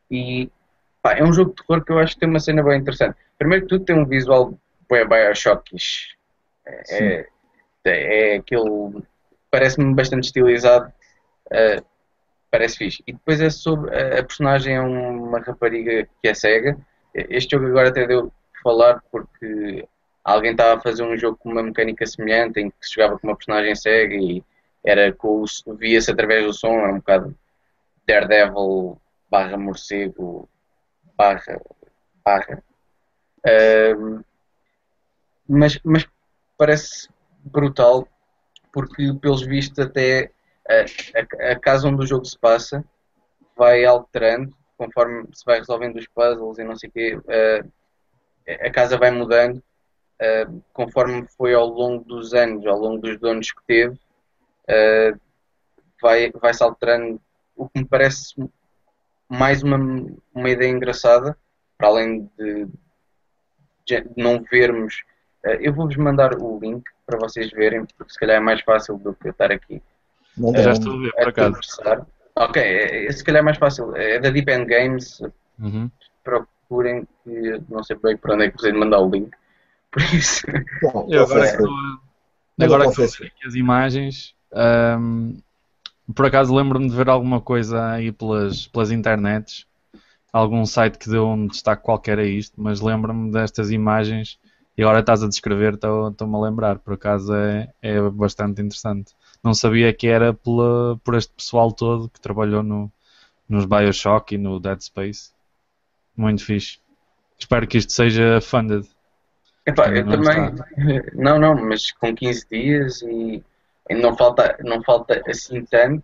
E 0.09 0.49
Pá, 1.03 1.15
é 1.17 1.23
um 1.23 1.33
jogo 1.33 1.49
de 1.49 1.57
terror 1.57 1.83
que 1.83 1.91
eu 1.91 1.99
acho 1.99 2.13
que 2.13 2.21
tem 2.21 2.29
uma 2.29 2.39
cena 2.39 2.63
bem 2.63 2.79
interessante. 2.79 3.17
Primeiro 3.37 3.65
que 3.65 3.69
tudo 3.69 3.83
tem 3.83 3.95
um 3.95 4.05
visual 4.05 4.57
bem 4.89 5.05
Bioshockish. 5.05 6.15
É, 6.65 7.27
é, 7.83 8.31
é 8.31 8.35
aquele. 8.37 9.03
Parece-me 9.51 9.93
bastante 9.93 10.23
estilizado. 10.23 10.91
Uh, 11.47 11.85
parece 12.49 12.77
fixe. 12.77 13.03
E 13.05 13.11
depois 13.11 13.41
é 13.41 13.49
sobre. 13.49 13.93
A 14.17 14.23
personagem 14.23 14.75
é 14.75 14.79
uma 14.79 15.39
rapariga 15.39 16.07
que 16.21 16.29
é 16.29 16.33
cega. 16.33 16.77
Este 17.13 17.51
jogo 17.51 17.67
agora 17.67 17.89
até 17.89 18.07
deu 18.07 18.31
falar 18.63 19.03
porque 19.11 19.85
alguém 20.23 20.51
estava 20.51 20.79
a 20.79 20.81
fazer 20.81 21.03
um 21.03 21.17
jogo 21.17 21.37
com 21.37 21.49
uma 21.51 21.61
mecânica 21.61 22.05
semelhante 22.05 22.61
em 22.61 22.69
que 22.69 22.77
se 22.79 22.95
jogava 22.95 23.19
com 23.19 23.27
uma 23.27 23.35
personagem 23.35 23.75
cega 23.75 24.15
e 24.15 24.41
era 24.85 25.11
com 25.11 25.43
via-se 25.77 26.09
através 26.09 26.45
do 26.45 26.53
som, 26.53 26.79
é 26.79 26.91
um 26.91 26.97
bocado 26.97 27.35
Daredevil 28.07 28.99
barra 29.29 29.57
morcego 29.57 30.47
barra, 31.15 31.61
barra. 32.23 32.63
Uh, 33.45 34.23
mas, 35.47 35.79
mas 35.83 36.07
parece 36.57 37.09
brutal 37.43 38.07
porque 38.71 39.13
pelos 39.21 39.45
vistos 39.45 39.85
até 39.85 40.31
a, 40.67 41.49
a, 41.49 41.51
a, 41.51 41.59
casa 41.59 41.87
onde 41.87 42.03
o 42.03 42.07
jogo 42.07 42.25
se 42.25 42.37
passa 42.39 42.83
vai 43.55 43.83
alterando 43.85 44.55
conforme 44.77 45.27
se 45.33 45.45
vai 45.45 45.59
resolvendo 45.59 45.97
os 45.97 46.07
puzzles 46.07 46.57
e 46.57 46.63
não 46.63 46.75
sei 46.75 46.89
o 46.89 46.91
quê 46.91 47.15
uh, 47.15 47.71
a 48.47 48.71
casa 48.71 48.97
vai 48.97 49.11
mudando 49.11 49.57
uh, 49.57 50.63
conforme 50.71 51.27
foi 51.37 51.53
ao 51.53 51.67
longo 51.67 52.03
dos 52.05 52.33
anos 52.33 52.65
ao 52.65 52.79
longo 52.79 53.01
dos 53.01 53.19
donos 53.19 53.51
que 53.51 53.63
teve 53.67 53.95
uh, 53.95 55.19
vai, 56.01 56.31
vai 56.31 56.53
se 56.53 56.63
alterando 56.63 57.21
o 57.55 57.67
que 57.69 57.79
me 57.79 57.85
parece 57.85 58.33
mais 59.33 59.63
uma, 59.63 59.77
uma 60.33 60.49
ideia 60.49 60.69
engraçada, 60.69 61.37
para 61.77 61.87
além 61.87 62.29
de, 62.37 62.67
de 63.85 64.05
não 64.15 64.41
vermos. 64.43 65.03
Uh, 65.45 65.59
eu 65.59 65.73
vou-vos 65.73 65.95
mandar 65.97 66.35
o 66.39 66.59
link 66.59 66.83
para 67.05 67.17
vocês 67.19 67.51
verem, 67.51 67.85
porque 67.97 68.13
se 68.13 68.19
calhar 68.19 68.37
é 68.37 68.39
mais 68.39 68.61
fácil 68.61 68.97
do 68.97 69.13
que 69.13 69.27
eu 69.27 69.31
estar 69.31 69.51
aqui. 69.51 69.81
Não, 70.37 70.53
já 70.55 70.71
estou 70.71 70.93
a 70.93 70.97
ver, 71.01 71.11
por 71.11 71.29
acaso. 71.29 71.59
Ok, 72.35 72.61
é, 72.61 73.05
é, 73.05 73.11
se 73.11 73.23
calhar 73.23 73.41
é 73.41 73.45
mais 73.45 73.57
fácil. 73.57 73.95
É 73.95 74.19
da 74.19 74.29
Deep 74.29 74.51
End 74.51 74.65
Games. 74.65 75.21
Uhum. 75.59 75.89
Procurem 76.23 77.07
que 77.23 77.61
não 77.69 77.83
sei 77.83 77.97
bem 77.97 78.17
para 78.17 78.33
onde 78.33 78.45
é 78.45 78.51
que 78.51 78.57
vocês 78.57 78.73
mandar 78.73 78.99
o 78.99 79.09
link. 79.09 79.31
Por 79.91 80.01
isso. 80.01 80.47
Bom, 80.81 81.07
eu 81.11 81.23
agora 81.23 81.45
estou, 81.45 81.69
agora 82.59 82.83
que 82.91 83.01
estou 83.01 83.27
aqui 83.27 83.47
as 83.47 83.53
imagens. 83.53 84.35
Um, 84.51 85.37
por 86.15 86.25
acaso 86.25 86.53
lembro-me 86.53 86.89
de 86.89 86.95
ver 86.95 87.09
alguma 87.09 87.39
coisa 87.39 87.91
aí 87.91 88.11
pelas, 88.11 88.67
pelas 88.67 88.91
internets, 88.91 89.65
algum 90.31 90.65
site 90.65 90.97
que 90.97 91.09
deu 91.09 91.27
um 91.27 91.47
destaque 91.47 91.83
qualquer 91.83 92.19
a 92.19 92.23
isto, 92.23 92.61
mas 92.61 92.81
lembro-me 92.81 93.31
destas 93.31 93.71
imagens 93.71 94.39
e 94.77 94.81
agora 94.81 94.99
estás 94.99 95.23
a 95.23 95.27
descrever, 95.27 95.75
estou-me 95.75 96.35
a 96.35 96.39
lembrar, 96.39 96.79
por 96.79 96.95
acaso 96.95 97.33
é, 97.35 97.71
é 97.81 98.01
bastante 98.09 98.61
interessante. 98.61 99.13
Não 99.43 99.53
sabia 99.53 99.93
que 99.93 100.07
era 100.07 100.33
pela, 100.33 100.97
por 101.03 101.15
este 101.15 101.31
pessoal 101.33 101.71
todo 101.71 102.09
que 102.09 102.19
trabalhou 102.19 102.63
no, 102.63 102.91
nos 103.47 103.65
Bioshock 103.65 104.33
e 104.33 104.37
no 104.37 104.59
Dead 104.59 104.79
Space. 104.81 105.31
Muito 106.17 106.43
fixe. 106.43 106.79
Espero 107.37 107.67
que 107.67 107.77
isto 107.77 107.91
seja 107.91 108.39
funded. 108.41 108.87
Epá, 109.65 109.89
eu 109.89 110.07
também. 110.07 110.45
Está. 110.45 110.65
Não, 111.13 111.39
não, 111.39 111.55
mas 111.55 111.91
com 111.91 112.15
15 112.15 112.47
dias 112.49 113.01
e 113.03 113.43
não 113.89 114.15
falta, 114.15 114.57
não 114.61 114.81
falta 114.83 115.21
assim 115.27 115.65
tanto. 115.65 116.03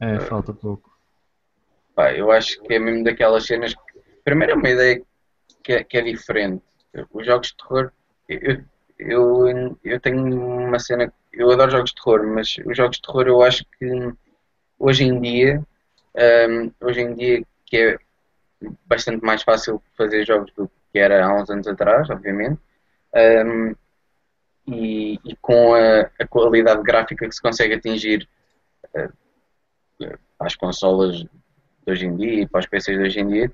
É, 0.00 0.18
falta 0.20 0.52
pouco. 0.52 0.96
Pá, 1.94 2.12
eu 2.12 2.30
acho 2.30 2.60
que 2.62 2.74
é 2.74 2.78
mesmo 2.78 3.04
daquelas 3.04 3.46
cenas 3.46 3.74
que, 3.74 4.00
primeiro 4.24 4.52
é 4.52 4.56
uma 4.56 4.68
ideia 4.68 5.02
que 5.62 5.72
é, 5.72 5.84
que 5.84 5.98
é 5.98 6.02
diferente. 6.02 6.62
Os 7.12 7.26
jogos 7.26 7.48
de 7.48 7.56
terror, 7.56 7.92
eu, 8.28 8.64
eu, 8.98 9.78
eu 9.84 10.00
tenho 10.00 10.40
uma 10.40 10.78
cena. 10.78 11.12
Eu 11.32 11.50
adoro 11.50 11.70
jogos 11.70 11.90
de 11.90 11.96
terror, 12.02 12.26
mas 12.26 12.56
os 12.64 12.76
jogos 12.76 12.96
de 12.96 13.02
terror 13.02 13.26
eu 13.26 13.42
acho 13.42 13.64
que 13.78 14.12
hoje 14.78 15.04
em 15.04 15.20
dia, 15.20 15.62
um, 16.48 16.72
hoje 16.80 17.00
em 17.00 17.14
dia 17.14 17.42
que 17.66 17.76
é 17.76 17.98
bastante 18.86 19.24
mais 19.24 19.42
fácil 19.42 19.82
fazer 19.96 20.24
jogos 20.24 20.52
do 20.54 20.70
que 20.90 20.98
era 20.98 21.24
há 21.24 21.34
uns 21.34 21.50
anos 21.50 21.66
atrás, 21.66 22.08
obviamente. 22.10 22.58
Um, 23.14 23.74
e, 24.68 25.18
e, 25.24 25.36
com 25.40 25.74
a, 25.74 26.00
a, 26.20 26.26
qualidade 26.28 26.82
gráfica 26.82 27.26
que 27.26 27.34
se 27.34 27.40
consegue 27.40 27.74
atingir 27.74 28.28
uh, 28.94 30.18
às 30.38 30.54
consolas 30.54 31.16
de 31.16 31.28
hoje 31.86 32.06
em 32.06 32.16
dia 32.16 32.42
e 32.42 32.46
para 32.46 32.60
os 32.60 32.66
PCs 32.66 32.98
de 32.98 33.04
hoje 33.04 33.20
em 33.20 33.28
dia, 33.28 33.52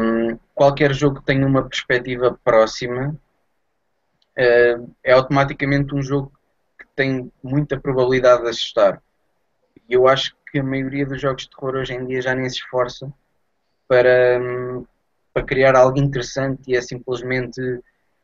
um, 0.00 0.38
qualquer 0.54 0.94
jogo 0.94 1.20
que 1.20 1.26
tenha 1.26 1.46
uma 1.46 1.68
perspectiva 1.68 2.38
próxima 2.42 3.10
uh, 4.38 4.94
é 5.04 5.12
automaticamente 5.12 5.94
um 5.94 6.02
jogo 6.02 6.32
que 6.78 6.86
tem 6.96 7.30
muita 7.42 7.78
probabilidade 7.78 8.42
de 8.42 8.48
assustar. 8.48 9.02
E 9.88 9.92
eu 9.92 10.08
acho 10.08 10.34
que 10.50 10.58
a 10.58 10.64
maioria 10.64 11.04
dos 11.04 11.20
jogos 11.20 11.42
de 11.42 11.50
terror 11.50 11.76
hoje 11.76 11.92
em 11.92 12.06
dia 12.06 12.22
já 12.22 12.34
nem 12.34 12.48
se 12.48 12.56
esforça 12.56 13.12
para, 13.86 14.40
um, 14.40 14.86
para 15.34 15.44
criar 15.44 15.76
algo 15.76 15.98
interessante 15.98 16.62
e 16.68 16.76
é 16.76 16.80
simplesmente 16.80 17.60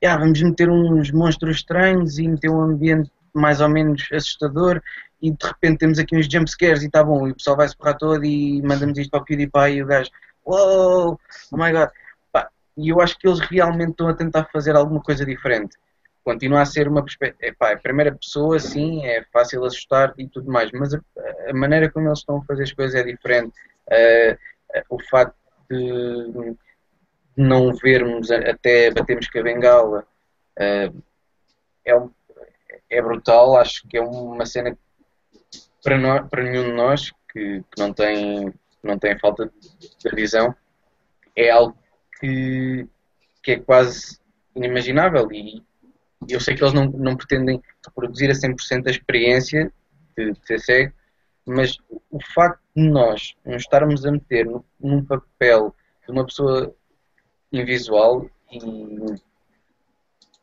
yeah, 0.03 0.20
vamos 0.20 0.43
meter 0.43 0.69
uns 0.69 1.11
monstros 1.11 1.57
estranhos 1.57 2.19
e 2.19 2.27
meter 2.27 2.51
um 2.51 2.61
ambiente 2.61 3.11
mais 3.33 3.61
ou 3.61 3.69
menos 3.69 4.09
assustador 4.12 4.83
e 5.23 5.31
de 5.31 5.47
repente 5.47 5.79
temos 5.79 5.99
aqui 5.99 6.16
uns 6.16 6.27
jumpscares 6.27 6.83
e 6.83 6.87
está 6.87 7.05
bom, 7.05 7.29
e 7.29 7.31
o 7.31 7.35
pessoal 7.37 7.57
vai 7.57 7.69
se 7.69 7.77
porrar 7.77 7.97
todo 7.97 8.24
e 8.24 8.61
mandamos 8.62 8.99
isto 8.99 9.15
ao 9.15 9.24
PewDiePie 9.24 9.77
e 9.77 9.83
o 9.83 9.87
gajo, 9.87 10.11
wow, 10.45 11.19
oh 11.53 11.57
my 11.57 11.70
god. 11.70 11.89
E 12.77 12.89
eu 12.89 13.01
acho 13.01 13.19
que 13.19 13.29
eles 13.29 13.39
realmente 13.39 13.91
estão 13.91 14.09
a 14.09 14.15
tentar 14.15 14.49
fazer 14.53 14.74
alguma 14.74 15.01
coisa 15.01 15.24
diferente. 15.24 15.77
Continua 16.24 16.62
a 16.62 16.65
ser 16.65 16.89
uma 16.89 17.03
perspectiva. 17.03 17.55
a 17.61 17.77
primeira 17.77 18.12
pessoa, 18.12 18.59
sim, 18.59 19.05
é 19.05 19.23
fácil 19.33 19.65
assustar 19.65 20.15
e 20.16 20.27
tudo 20.27 20.51
mais, 20.51 20.70
mas 20.73 20.95
a, 20.95 21.01
a 21.49 21.53
maneira 21.53 21.91
como 21.91 22.09
eles 22.09 22.20
estão 22.20 22.39
a 22.39 22.45
fazer 22.45 22.62
as 22.62 22.73
coisas 22.73 22.95
é 22.95 23.05
diferente. 23.05 23.53
Uh, 23.89 24.33
uh, 24.79 24.85
o 24.89 24.99
facto 25.03 25.37
de 25.70 26.57
não 27.37 27.75
vermos 27.75 28.31
até 28.31 28.91
batermos 28.91 29.29
com 29.29 29.39
a 29.39 29.43
bengala 29.43 30.07
uh, 30.59 31.03
é, 31.85 31.93
é 32.91 33.03
brutal. 33.03 33.57
Acho 33.57 33.87
que 33.89 33.97
é 33.97 34.03
uma 34.03 34.47
cena 34.47 34.77
para, 35.83 35.99
nós, 35.99 36.29
para 36.29 36.43
nenhum 36.43 36.65
de 36.65 36.73
nós 36.73 37.11
que, 37.33 37.63
que 37.63 37.83
não, 37.83 37.93
tem, 37.93 38.53
não 38.83 38.99
tem 38.99 39.19
falta 39.19 39.51
de 39.81 40.15
visão 40.15 40.55
é 41.37 41.51
algo 41.51 41.77
que, 42.21 42.87
que 43.43 43.53
é 43.53 43.59
quase 43.59 44.19
inimaginável 44.55 45.31
e 45.33 45.63
eu 46.29 46.41
sei 46.41 46.55
que 46.55 46.63
eles 46.63 46.75
não, 46.75 46.87
não 46.87 47.17
pretendem 47.17 47.61
reproduzir 47.85 48.31
a 48.31 48.35
100% 48.35 48.87
a 48.87 48.91
experiência 48.91 49.73
de, 50.17 50.33
de 50.33 50.47
ser 50.47 50.61
cego, 50.61 50.93
mas 51.45 51.77
o 52.11 52.19
facto 52.33 52.61
de 52.77 52.89
nós 52.89 53.35
nos 53.45 53.63
estarmos 53.63 54.07
a 54.07 54.13
meter 54.13 54.47
no, 54.47 54.65
num 54.79 55.05
papel 55.05 55.75
de 56.07 56.13
uma 56.13 56.25
pessoa 56.25 56.73
invisual 57.53 58.29
e, 58.51 58.59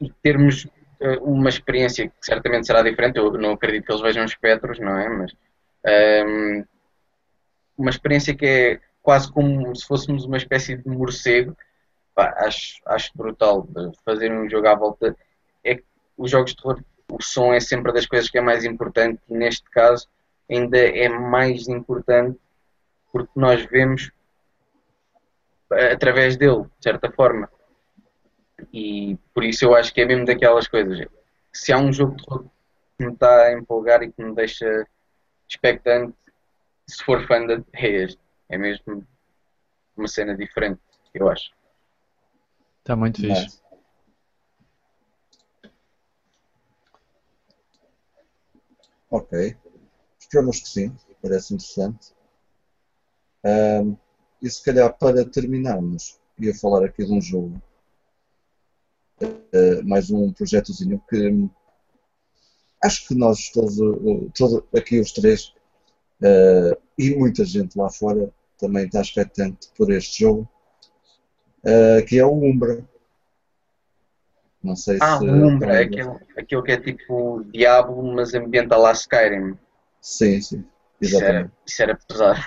e 0.01 0.11
termos 0.21 0.65
uh, 0.65 1.23
uma 1.23 1.49
experiência 1.49 2.07
que 2.07 2.15
certamente 2.21 2.67
será 2.67 2.81
diferente. 2.81 3.17
Eu 3.17 3.31
não 3.33 3.51
acredito 3.53 3.85
que 3.85 3.91
eles 3.91 4.01
vejam 4.01 4.23
espectros, 4.25 4.79
não 4.79 4.97
é? 4.97 5.09
Mas 5.09 5.31
um, 5.33 5.89
ehm, 5.89 6.63
uma 7.77 7.89
experiência 7.89 8.35
que 8.35 8.45
é 8.45 8.79
quase 9.01 9.31
como 9.31 9.75
se 9.75 9.85
fôssemos 9.85 10.25
uma 10.25 10.37
espécie 10.37 10.77
de 10.77 10.87
morcego. 10.89 11.55
Pá, 12.13 12.33
acho, 12.37 12.81
acho 12.85 13.11
brutal 13.15 13.67
fazer 14.05 14.31
um 14.31 14.49
jogo 14.49 14.67
à 14.67 14.75
volta. 14.75 15.15
É 15.63 15.75
que 15.75 15.85
os 16.17 16.31
jogos 16.31 16.51
de 16.51 16.57
terror, 16.57 16.83
o 17.11 17.21
som 17.21 17.53
é 17.53 17.59
sempre 17.59 17.91
das 17.93 18.05
coisas 18.05 18.29
que 18.29 18.37
é 18.37 18.41
mais 18.41 18.65
importante 18.65 19.21
e 19.29 19.33
neste 19.33 19.69
caso 19.71 20.07
ainda 20.49 20.77
é 20.77 21.07
mais 21.07 21.67
importante 21.67 22.37
porque 23.11 23.31
nós 23.35 23.65
vemos 23.65 24.11
através 25.71 26.37
dele, 26.37 26.63
de 26.63 26.83
certa 26.83 27.11
forma. 27.11 27.49
E 28.73 29.17
por 29.33 29.43
isso 29.43 29.65
eu 29.65 29.75
acho 29.75 29.93
que 29.93 30.01
é 30.01 30.05
mesmo 30.05 30.25
daquelas 30.25 30.67
coisas. 30.67 31.07
Se 31.53 31.71
há 31.71 31.77
um 31.77 31.91
jogo 31.91 32.15
de 32.15 32.23
que 32.23 33.05
me 33.05 33.13
está 33.13 33.43
a 33.43 33.53
empolgar 33.53 34.03
e 34.03 34.11
que 34.11 34.23
me 34.23 34.35
deixa 34.35 34.85
expectante, 35.47 36.13
se 36.87 37.03
for 37.03 37.25
fã 37.27 37.45
de 37.45 37.63
é 37.73 37.87
este. 37.87 38.19
É 38.49 38.57
mesmo 38.57 39.05
uma 39.95 40.07
cena 40.07 40.35
diferente, 40.35 40.81
eu 41.13 41.29
acho. 41.29 41.51
Está 42.79 42.95
muito 42.95 43.21
fixe. 43.21 43.61
Ok. 49.11 49.55
Esperamos 50.19 50.59
que 50.59 50.67
sim. 50.67 50.95
Parece 51.21 51.53
interessante. 51.53 52.13
Um, 53.43 53.97
e 54.41 54.49
se 54.49 54.63
calhar 54.63 54.91
para 54.97 55.25
terminarmos, 55.25 56.19
ia 56.39 56.53
falar 56.55 56.85
aqui 56.85 57.05
de 57.05 57.11
um 57.11 57.21
jogo, 57.21 57.61
uh, 59.21 59.83
mais 59.87 60.09
um 60.09 60.31
projetozinho 60.31 61.01
que 61.09 61.49
acho 62.83 63.07
que 63.07 63.15
nós 63.15 63.49
todos, 63.49 63.75
todos 64.37 64.63
aqui 64.75 64.99
os 64.99 65.11
três 65.11 65.53
uh, 66.21 66.79
e 66.97 67.15
muita 67.15 67.43
gente 67.43 67.77
lá 67.77 67.89
fora 67.89 68.31
também 68.57 68.85
está 68.85 69.01
expectante 69.01 69.69
por 69.77 69.91
este 69.91 70.23
jogo, 70.23 70.49
uh, 71.63 72.05
que 72.05 72.19
é 72.19 72.25
o 72.25 72.33
Umbra. 72.33 72.87
Não 74.61 74.75
sei 74.75 74.97
ah, 75.01 75.17
se. 75.17 75.27
Ah, 75.27 75.31
o 75.31 75.47
Umbra, 75.47 75.81
é 75.81 75.83
aquele, 75.83 76.19
aquele 76.37 76.61
que 76.63 76.71
é 76.71 76.77
tipo 76.77 77.43
Diablo, 77.45 78.03
mas 78.13 78.33
ambienta 78.33 78.75
lá 78.75 78.91
Skyrim. 78.91 79.57
Sim, 80.01 80.41
sim. 80.41 80.65
Exatamente. 81.01 81.51
Isso 81.65 81.81
era, 81.81 81.95
isso 81.95 82.23
era 82.23 82.35
pesado. 82.35 82.39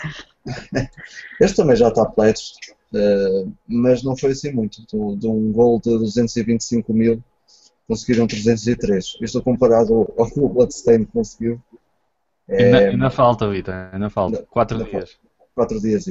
Este 1.40 1.56
também 1.56 1.76
já 1.76 1.88
está 1.88 2.04
pledged, 2.04 2.54
uh, 2.94 3.52
mas 3.66 4.02
não 4.02 4.16
foi 4.16 4.32
assim 4.32 4.52
muito. 4.52 4.80
De, 4.86 5.16
de 5.16 5.26
um 5.26 5.52
gol 5.52 5.80
de 5.80 5.96
225 5.98 6.92
mil, 6.92 7.22
conseguiram 7.86 8.26
303. 8.26 9.18
Isto 9.20 9.42
comparado 9.42 10.12
ao 10.18 10.30
que 10.30 10.40
o 10.40 10.48
Bloodstained 10.48 11.06
conseguiu. 11.12 11.60
É... 12.48 12.64
Ainda, 12.64 12.78
ainda 12.78 13.10
falta, 13.10 13.48
Vitor, 13.48 13.74
ainda 13.92 14.10
falta. 14.10 14.42
Quatro 14.50 14.78
ainda 14.78 14.90
dias. 14.90 15.18
Quatro 15.54 15.80
dias. 15.80 16.06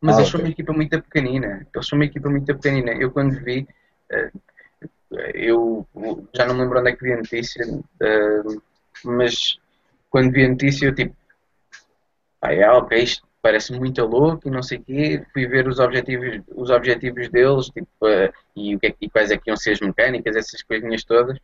Mas 0.00 0.16
ah, 0.16 0.18
eles 0.18 0.28
okay. 0.28 0.30
são 0.30 0.40
uma 0.40 0.48
equipa 0.48 0.72
muito 0.72 1.02
pequenina. 1.02 1.66
Eles 1.74 1.86
são 1.86 1.98
uma 1.98 2.04
equipa 2.04 2.28
muito 2.28 2.46
pequenina. 2.46 2.92
Eu 2.92 3.10
quando 3.10 3.38
vi, 3.42 3.66
uh, 4.12 4.40
eu 5.34 5.86
já 6.34 6.46
não 6.46 6.54
me 6.54 6.62
lembro 6.62 6.80
onde 6.80 6.90
é 6.90 6.96
que 6.96 7.04
vi 7.04 7.12
a 7.12 7.16
notícia, 7.16 7.66
uh, 7.66 8.62
mas 9.04 9.58
quando 10.10 10.32
vi 10.32 10.44
a 10.44 10.48
notícia 10.48 10.86
eu 10.86 10.94
tipo, 10.94 11.14
ah, 12.42 12.52
é, 12.52 12.70
ok, 12.70 13.02
isto 13.02 13.25
parece 13.42 13.72
muito 13.72 14.04
louco 14.04 14.48
e 14.48 14.50
não 14.50 14.62
sei 14.62 14.78
o 14.78 14.84
quê. 14.84 15.24
Fui 15.32 15.46
ver 15.46 15.68
os 15.68 15.78
objetivos, 15.78 16.42
os 16.54 16.70
objetivos 16.70 17.28
deles 17.28 17.66
tipo, 17.66 17.88
uh, 18.02 18.32
e, 18.54 18.74
o 18.74 18.80
que 18.80 18.88
é, 18.88 18.94
e 19.00 19.10
quais 19.10 19.30
é 19.30 19.36
que 19.36 19.50
iam 19.50 19.56
ser 19.56 19.72
as 19.72 19.80
mecânicas, 19.80 20.36
essas 20.36 20.62
coisinhas 20.62 21.04
todas. 21.04 21.38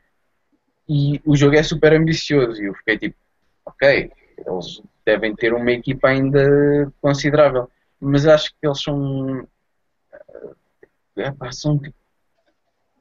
E 0.89 1.21
o 1.25 1.37
jogo 1.37 1.57
é 1.57 1.63
super 1.63 1.93
ambicioso 1.93 2.61
e 2.61 2.67
eu 2.67 2.75
fiquei 2.75 2.99
tipo, 2.99 3.17
ok, 3.65 4.11
eles 4.37 4.83
devem 5.07 5.35
ter 5.35 5.55
uma 5.55 5.71
equipa 5.71 6.09
ainda 6.09 6.93
considerável. 7.01 7.71
Mas 8.01 8.27
acho 8.27 8.51
que 8.51 8.67
eles 8.67 8.83
são. 8.83 9.47
Uh, 11.17 11.53
são 11.53 11.79
tipo 11.79 11.95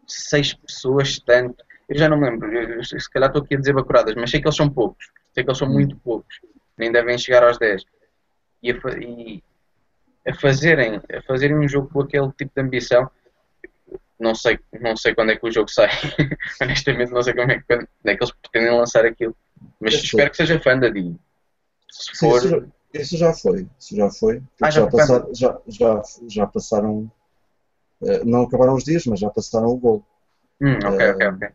seis 0.07 0.53
pessoas, 0.53 1.19
tanto. 1.19 1.63
Eu 1.89 1.97
já 1.97 2.07
não 2.07 2.18
me 2.18 2.30
lembro, 2.30 2.53
eu, 2.53 2.84
se 2.84 3.09
calhar 3.09 3.30
estou 3.30 3.41
aqui 3.41 3.55
a 3.55 3.57
dizer 3.57 3.73
bacuradas, 3.73 4.15
mas 4.15 4.30
sei 4.30 4.39
que 4.39 4.47
eles 4.47 4.55
são 4.55 4.69
poucos. 4.69 5.09
Sei 5.34 5.43
que 5.43 5.49
eles 5.49 5.57
são 5.57 5.68
hum. 5.68 5.73
muito 5.73 5.95
poucos. 5.97 6.39
Nem 6.77 6.91
devem 6.91 7.18
chegar 7.18 7.43
aos 7.43 7.57
10 7.57 7.84
e 8.61 8.71
a, 8.71 8.75
e 8.99 9.43
a, 10.27 10.33
fazerem, 10.35 11.01
a 11.11 11.21
fazerem 11.23 11.57
um 11.57 11.67
jogo 11.67 11.89
com 11.89 12.01
aquele 12.01 12.31
tipo 12.33 12.51
de 12.55 12.61
ambição. 12.61 13.09
Não 14.19 14.35
sei, 14.35 14.59
não 14.79 14.95
sei 14.95 15.15
quando 15.15 15.31
é 15.31 15.35
que 15.35 15.47
o 15.47 15.51
jogo 15.51 15.69
sai. 15.69 15.89
Honestamente, 16.61 17.11
não 17.11 17.23
sei 17.23 17.33
como 17.33 17.51
é, 17.51 17.59
que, 17.59 17.65
quando 17.65 17.88
é 18.05 18.15
que 18.15 18.23
eles 18.23 18.33
pretendem 18.33 18.77
lançar 18.77 19.05
aquilo. 19.05 19.35
Mas 19.79 19.95
espero 19.95 20.29
que 20.29 20.38
seja 20.38 20.59
fã 20.59 20.77
da 20.77 20.89
Dio. 20.89 21.19
Se 21.89 22.17
for... 22.17 22.39
Sim, 22.39 22.71
isso, 22.93 23.17
já 23.17 23.33
foi. 23.33 23.67
Isso 23.79 23.95
já 23.95 24.09
foi. 24.09 24.43
Ah, 24.61 24.69
já, 24.69 24.81
já, 24.81 24.88
passar, 24.88 25.25
já, 25.33 25.59
já, 25.67 26.01
já, 26.27 26.47
passaram. 26.47 27.11
Eh, 28.03 28.23
não 28.25 28.43
acabaram 28.43 28.75
os 28.75 28.83
dias, 28.83 29.05
mas 29.05 29.19
já 29.19 29.29
passaram 29.29 29.67
o 29.67 29.77
gol. 29.77 30.05
Hum, 30.61 30.75
ok, 30.85 31.11
ok, 31.11 31.27
ok. 31.27 31.49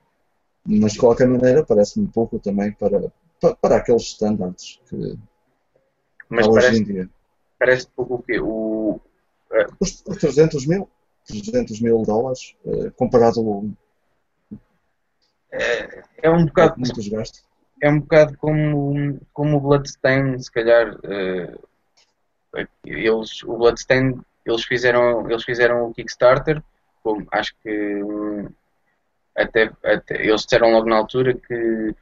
Mas 0.66 0.92
de 0.92 0.98
qualquer 0.98 1.28
maneira 1.28 1.64
parece-me 1.64 2.08
pouco 2.08 2.38
também 2.38 2.72
para, 2.72 3.12
para, 3.40 3.54
para 3.56 3.76
aqueles 3.76 4.02
standards 4.02 4.80
que, 4.88 5.16
mas 6.28 6.46
parece, 6.46 6.68
hoje 6.68 6.84
dia. 6.84 7.10
Parece 7.58 7.88
pouco 7.88 8.14
o 8.14 8.22
quê? 8.22 8.38
O, 8.40 9.00
uh, 9.50 9.76
os, 9.80 10.00
300 10.00 10.66
mil, 10.66 10.88
300 11.26 11.80
mil 11.80 12.02
dólares 12.02 12.54
uh, 12.64 12.90
comparado 12.92 13.74
é, 15.50 16.02
é 16.22 16.30
um 16.30 16.44
bocado 16.46 16.74
muito 16.78 16.94
desgaste. 16.94 17.42
É 17.82 17.90
um 17.90 18.00
bocado 18.00 18.36
como, 18.38 19.20
como 19.32 19.56
o 19.56 19.60
Bloodstain, 19.60 20.38
se 20.38 20.50
calhar 20.50 20.94
uh, 20.96 21.66
eles, 22.84 23.42
o 23.42 23.56
Bloodstain 23.56 24.18
eles 24.44 24.64
fizeram, 24.64 25.28
eles 25.30 25.44
fizeram 25.44 25.88
o 25.88 25.94
Kickstarter, 25.94 26.62
como, 27.02 27.26
acho 27.32 27.54
que 27.62 28.02
um, 28.02 28.48
até, 29.36 29.70
até 29.84 30.22
eles 30.22 30.42
disseram 30.42 30.72
logo 30.72 30.88
na 30.88 30.96
altura 30.96 31.34
que 31.34 31.94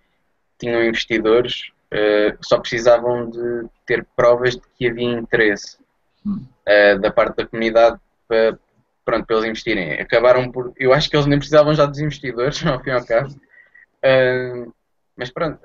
tinham 0.58 0.84
investidores 0.84 1.72
uh, 1.92 2.38
só 2.42 2.58
precisavam 2.58 3.28
de 3.28 3.68
ter 3.86 4.06
provas 4.16 4.54
de 4.54 4.62
que 4.76 4.88
havia 4.88 5.12
interesse 5.12 5.78
uh, 6.26 6.98
da 7.00 7.10
parte 7.10 7.36
da 7.36 7.46
comunidade 7.46 8.00
para, 8.28 8.58
pronto, 9.04 9.26
para 9.26 9.36
eles 9.36 9.48
investirem. 9.48 10.00
Acabaram 10.00 10.50
por. 10.50 10.72
Eu 10.76 10.92
acho 10.92 11.08
que 11.08 11.16
eles 11.16 11.26
nem 11.26 11.38
precisavam 11.38 11.74
já 11.74 11.86
dos 11.86 11.98
investidores, 11.98 12.64
ao 12.66 12.82
fim 12.82 12.90
e 12.90 12.92
ao 12.92 13.04
cabo. 13.04 13.30
Uh, 13.30 14.72
mas 15.16 15.30
pronto, 15.30 15.60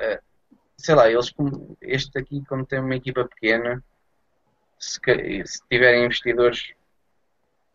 sei 0.77 0.95
lá, 0.95 1.09
eles 1.09 1.33
este 1.81 2.17
aqui, 2.19 2.43
como 2.47 2.65
tem 2.65 2.79
uma 2.79 2.95
equipa 2.95 3.25
pequena, 3.25 3.83
se, 4.77 4.99
se 5.45 5.59
tiverem 5.69 6.05
investidores 6.05 6.73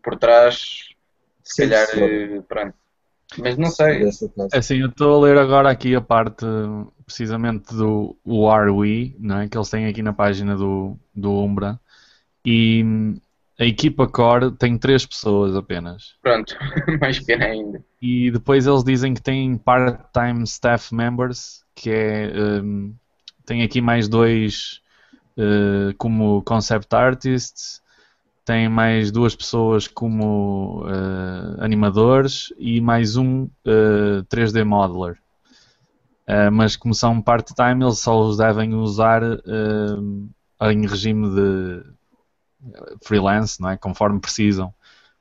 por 0.03 0.17
trás, 0.17 0.95
se 1.43 1.65
Sim, 1.65 1.69
calhar, 1.69 1.87
pronto, 2.49 2.77
mas 3.39 3.57
não 3.57 3.71
sei. 3.71 4.05
É 4.53 4.59
assim, 4.59 4.79
eu 4.79 4.89
estou 4.89 5.17
a 5.17 5.27
ler 5.27 5.39
agora 5.39 5.71
aqui 5.71 5.95
a 5.95 6.01
parte 6.01 6.45
precisamente 7.05 7.75
do 7.75 8.17
RWE, 8.27 9.17
não 9.19 9.41
é? 9.41 9.49
que 9.49 9.57
eles 9.57 9.69
têm 9.69 9.87
aqui 9.87 10.03
na 10.03 10.13
página 10.13 10.57
do, 10.57 10.97
do 11.15 11.33
Umbra. 11.33 11.79
E 12.45 12.85
a 13.59 13.65
equipa 13.65 14.07
core 14.07 14.51
tem 14.53 14.77
três 14.77 15.07
pessoas 15.07 15.55
apenas. 15.55 16.15
Pronto, 16.23 16.57
mais 17.01 17.19
pequena 17.19 17.47
ainda. 17.47 17.85
E 18.01 18.31
depois 18.31 18.67
eles 18.67 18.85
dizem 18.85 19.15
que 19.15 19.23
tem 19.23 19.57
part-time 19.57 20.45
staff 20.45 20.95
members, 20.95 21.65
que 21.75 21.91
é. 21.91 22.33
Um, 22.35 22.95
tem 23.47 23.63
aqui 23.63 23.81
mais 23.81 24.09
dois 24.09 24.81
uh, 25.37 25.95
como 25.99 26.43
concept 26.43 26.95
artists 26.95 27.83
tem 28.45 28.69
mais 28.69 29.11
duas 29.11 29.35
pessoas 29.35 29.89
como 29.89 30.83
uh, 30.85 31.63
animadores 31.65 32.53
e 32.59 32.81
mais 32.81 33.17
um 33.17 33.45
uh, 33.45 33.51
eh, 33.65 34.23
3D 34.29 34.65
modeler. 34.65 35.19
Uh, 36.29 36.53
mas 36.53 36.77
como 36.77 36.95
são 36.95 37.23
part-time, 37.23 37.85
eles 37.85 37.99
só 38.01 38.21
os 38.21 38.37
devem 38.37 38.75
usar 38.75 39.23
em 40.61 40.87
regime 40.87 41.29
de 41.35 41.83
freelance, 43.03 43.61
não 43.61 43.71
é? 43.71 43.77
conforme 43.77 44.21
precisam. 44.21 44.73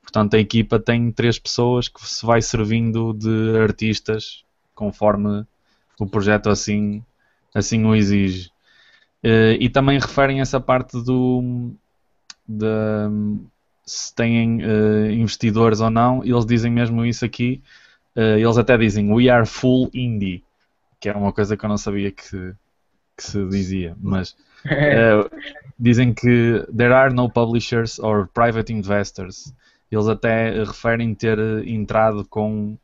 Portanto, 0.01 0.35
a 0.35 0.39
equipa 0.39 0.79
tem 0.79 1.11
três 1.11 1.39
pessoas 1.39 1.87
que 1.87 2.05
se 2.05 2.25
vai 2.25 2.41
servindo 2.41 3.13
de 3.13 3.57
artistas 3.57 4.43
conforme 4.75 5.45
o 5.99 6.05
projeto 6.05 6.49
assim, 6.49 7.03
assim 7.53 7.85
o 7.85 7.95
exige. 7.95 8.51
e 9.59 9.69
também 9.69 9.99
referem 9.99 10.41
essa 10.41 10.59
parte 10.59 11.01
do, 11.01 11.73
de 12.47 12.67
se 13.85 14.13
têm 14.15 14.63
uh, 14.63 15.11
investidores 15.11 15.81
ou 15.81 15.89
não, 15.89 16.23
eles 16.23 16.45
dizem 16.45 16.71
mesmo 16.71 17.05
isso 17.05 17.25
aqui. 17.25 17.61
Uh, 18.15 18.37
eles 18.37 18.57
até 18.57 18.77
dizem 18.77 19.11
We 19.11 19.29
are 19.29 19.45
full 19.45 19.89
indie, 19.93 20.43
que 20.99 21.09
é 21.09 21.13
uma 21.13 21.33
coisa 21.33 21.57
que 21.57 21.65
eu 21.65 21.69
não 21.69 21.77
sabia 21.77 22.11
que, 22.11 22.53
que 23.17 23.23
se 23.23 23.45
dizia, 23.47 23.95
mas 23.99 24.31
uh, 24.65 25.29
dizem 25.77 26.13
que 26.13 26.65
there 26.75 26.93
are 26.93 27.13
no 27.13 27.29
publishers 27.29 27.99
or 27.99 28.27
private 28.33 28.71
investors. 28.71 29.53
Eles 29.91 30.07
até 30.07 30.63
referem 30.63 31.13
ter 31.13 31.37
entrado 31.67 32.25
com 32.25 32.75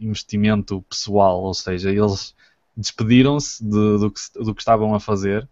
investimento 0.00 0.84
pessoal, 0.88 1.44
ou 1.44 1.54
seja, 1.54 1.90
eles 1.92 2.34
despediram-se 2.76 3.62
de, 3.62 3.70
do, 3.70 4.10
que, 4.10 4.20
do 4.34 4.52
que 4.52 4.60
estavam 4.60 4.92
a 4.92 4.98
fazer 4.98 5.48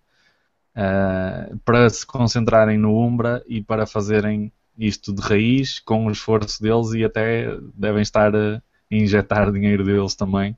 uh, 0.79 1.59
para 1.65 1.91
se 1.91 2.07
concentrarem 2.07 2.79
no 2.79 2.97
Umbra 2.97 3.43
e 3.47 3.61
para 3.63 3.87
fazerem 3.87 4.53
isto 4.79 5.13
de 5.13 5.21
raiz 5.21 5.81
com 5.81 6.07
o 6.07 6.11
esforço 6.11 6.63
deles 6.63 6.93
e 6.95 7.05
até 7.05 7.59
devem 7.75 8.03
estar 8.03 8.35
a 8.35 8.63
injetar 8.91 9.51
dinheiro 9.51 9.85
deles 9.85 10.15
também. 10.15 10.57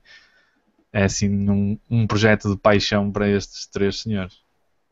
É 0.93 1.05
assim 1.05 1.49
um, 1.49 1.79
um 1.89 2.05
projeto 2.05 2.49
de 2.49 2.57
paixão 2.57 3.11
para 3.11 3.27
estes 3.27 3.65
três 3.65 4.01
senhores. 4.01 4.43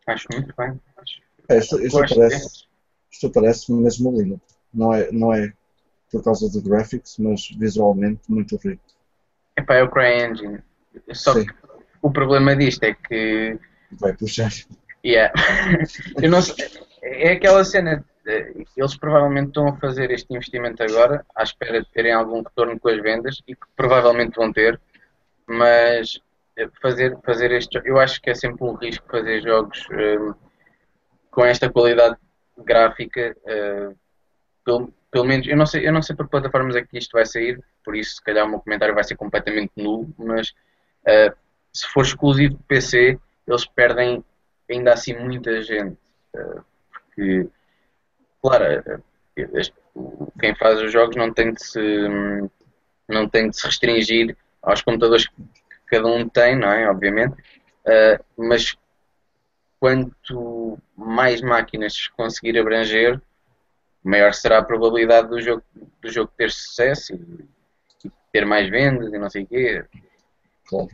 Acho 0.08 0.28
muito 0.34 0.54
bem. 0.58 0.80
Acho... 0.98 1.22
É, 1.50 1.60
isto, 1.60 1.80
isto 1.80 2.16
parece, 2.16 2.66
isto 3.12 3.30
parece 3.30 3.72
mesmo 3.72 4.20
lindo. 4.20 4.42
Não 4.74 4.94
é, 4.94 5.12
não 5.12 5.34
é 5.34 5.54
por 6.12 6.24
causa 6.24 6.50
do 6.50 6.62
graphics, 6.62 7.18
mas 7.20 7.50
visualmente 7.50 8.22
muito 8.28 8.56
rico. 8.58 8.84
Epá, 9.56 9.76
é 9.76 9.84
o 9.84 9.90
CryEngine. 9.90 10.60
Só 11.14 11.34
Sim. 11.34 11.46
que 11.46 11.54
o 12.02 12.10
problema 12.10 12.56
disto 12.56 12.84
é 12.84 12.94
que 12.94 13.60
vai 13.92 14.14
puxar. 14.14 14.52
Yeah. 15.06 15.34
Eu 16.22 16.30
não 16.30 16.42
sei, 16.42 16.68
é 17.02 17.34
aquela 17.34 17.64
cena. 17.64 18.04
Eles 18.78 18.96
provavelmente 18.98 19.48
estão 19.48 19.68
a 19.68 19.78
fazer 19.78 20.12
este 20.12 20.32
investimento 20.34 20.84
agora, 20.84 21.26
à 21.36 21.42
espera 21.42 21.82
de 21.82 21.90
terem 21.90 22.14
algum 22.14 22.44
retorno 22.44 22.80
com 22.80 22.90
as 22.90 23.02
vendas 23.02 23.42
e 23.48 23.56
que 23.56 23.66
provavelmente 23.76 24.36
vão 24.36 24.54
ter, 24.54 24.80
mas 25.48 26.22
fazer, 26.82 27.18
fazer 27.26 27.52
este 27.52 27.82
eu 27.86 27.98
acho 27.98 28.22
que 28.22 28.30
é 28.30 28.36
sempre 28.36 28.64
um 28.64 28.74
risco 28.74 29.08
fazer 29.10 29.42
jogos 29.42 29.88
um, 29.92 30.34
com 31.32 31.46
esta 31.46 31.72
qualidade 31.72 32.18
gráfica. 32.58 33.36
Uh, 33.44 33.98
pelo, 34.64 34.94
pelo 35.10 35.26
menos, 35.26 35.48
eu 35.48 35.58
não, 35.58 35.66
sei, 35.66 35.88
eu 35.88 35.92
não 35.92 36.02
sei 36.02 36.16
por 36.16 36.26
que 36.26 36.32
plataformas 36.32 36.76
é 36.76 36.84
que 36.84 36.98
isto 36.98 37.14
vai 37.14 37.26
sair, 37.26 37.60
por 37.84 37.96
isso 37.96 38.16
se 38.16 38.24
calhar 38.24 38.46
o 38.46 38.50
meu 38.50 38.60
comentário 38.60 38.94
vai 38.94 39.04
ser 39.04 39.16
completamente 39.16 39.72
nulo, 39.76 40.14
mas 40.18 40.50
uh, 40.50 41.36
se 41.74 41.88
for 41.88 42.04
exclusivo 42.04 42.56
de 42.56 42.64
PC, 42.64 43.18
eles 43.48 43.66
perdem 43.66 44.24
ainda 44.70 44.94
assim 44.94 45.16
muita 45.16 45.62
gente. 45.62 45.98
Eh, 46.36 46.60
porque, 46.92 47.48
claro, 48.42 48.64
eh, 48.66 49.00
quem 50.40 50.56
faz 50.56 50.82
os 50.82 50.92
jogos 50.92 51.16
não 51.16 51.34
tem 51.34 51.54
de 51.54 51.64
se, 51.64 51.80
não 53.08 53.28
tem 53.28 53.50
de 53.50 53.58
se 53.58 53.66
restringir 53.66 54.36
aos 54.62 54.82
computadores 54.82 55.28
que 55.28 55.36
cada 55.88 56.08
um 56.08 56.28
tem, 56.28 56.56
não 56.56 56.70
é? 56.70 56.90
Obviamente. 56.90 57.36
Eh, 57.86 58.20
mas 58.38 58.78
quanto 59.80 60.78
mais 60.96 61.42
máquinas 61.42 62.08
conseguir 62.10 62.58
abranger, 62.60 63.20
maior 64.04 64.34
será 64.34 64.60
a 64.60 64.64
probabilidade 64.64 65.30
do 65.30 65.42
jogo, 65.42 65.64
do 66.02 66.12
jogo 66.12 66.32
ter 66.38 66.52
sucesso 66.52 67.14
e, 67.16 68.08
e 68.08 68.12
ter 68.32 68.46
mais 68.46 68.70
vendas 68.70 69.14
e 69.14 69.18
não 69.18 69.30
sei 69.30 69.44
o 69.44 69.48
quê. 69.48 69.86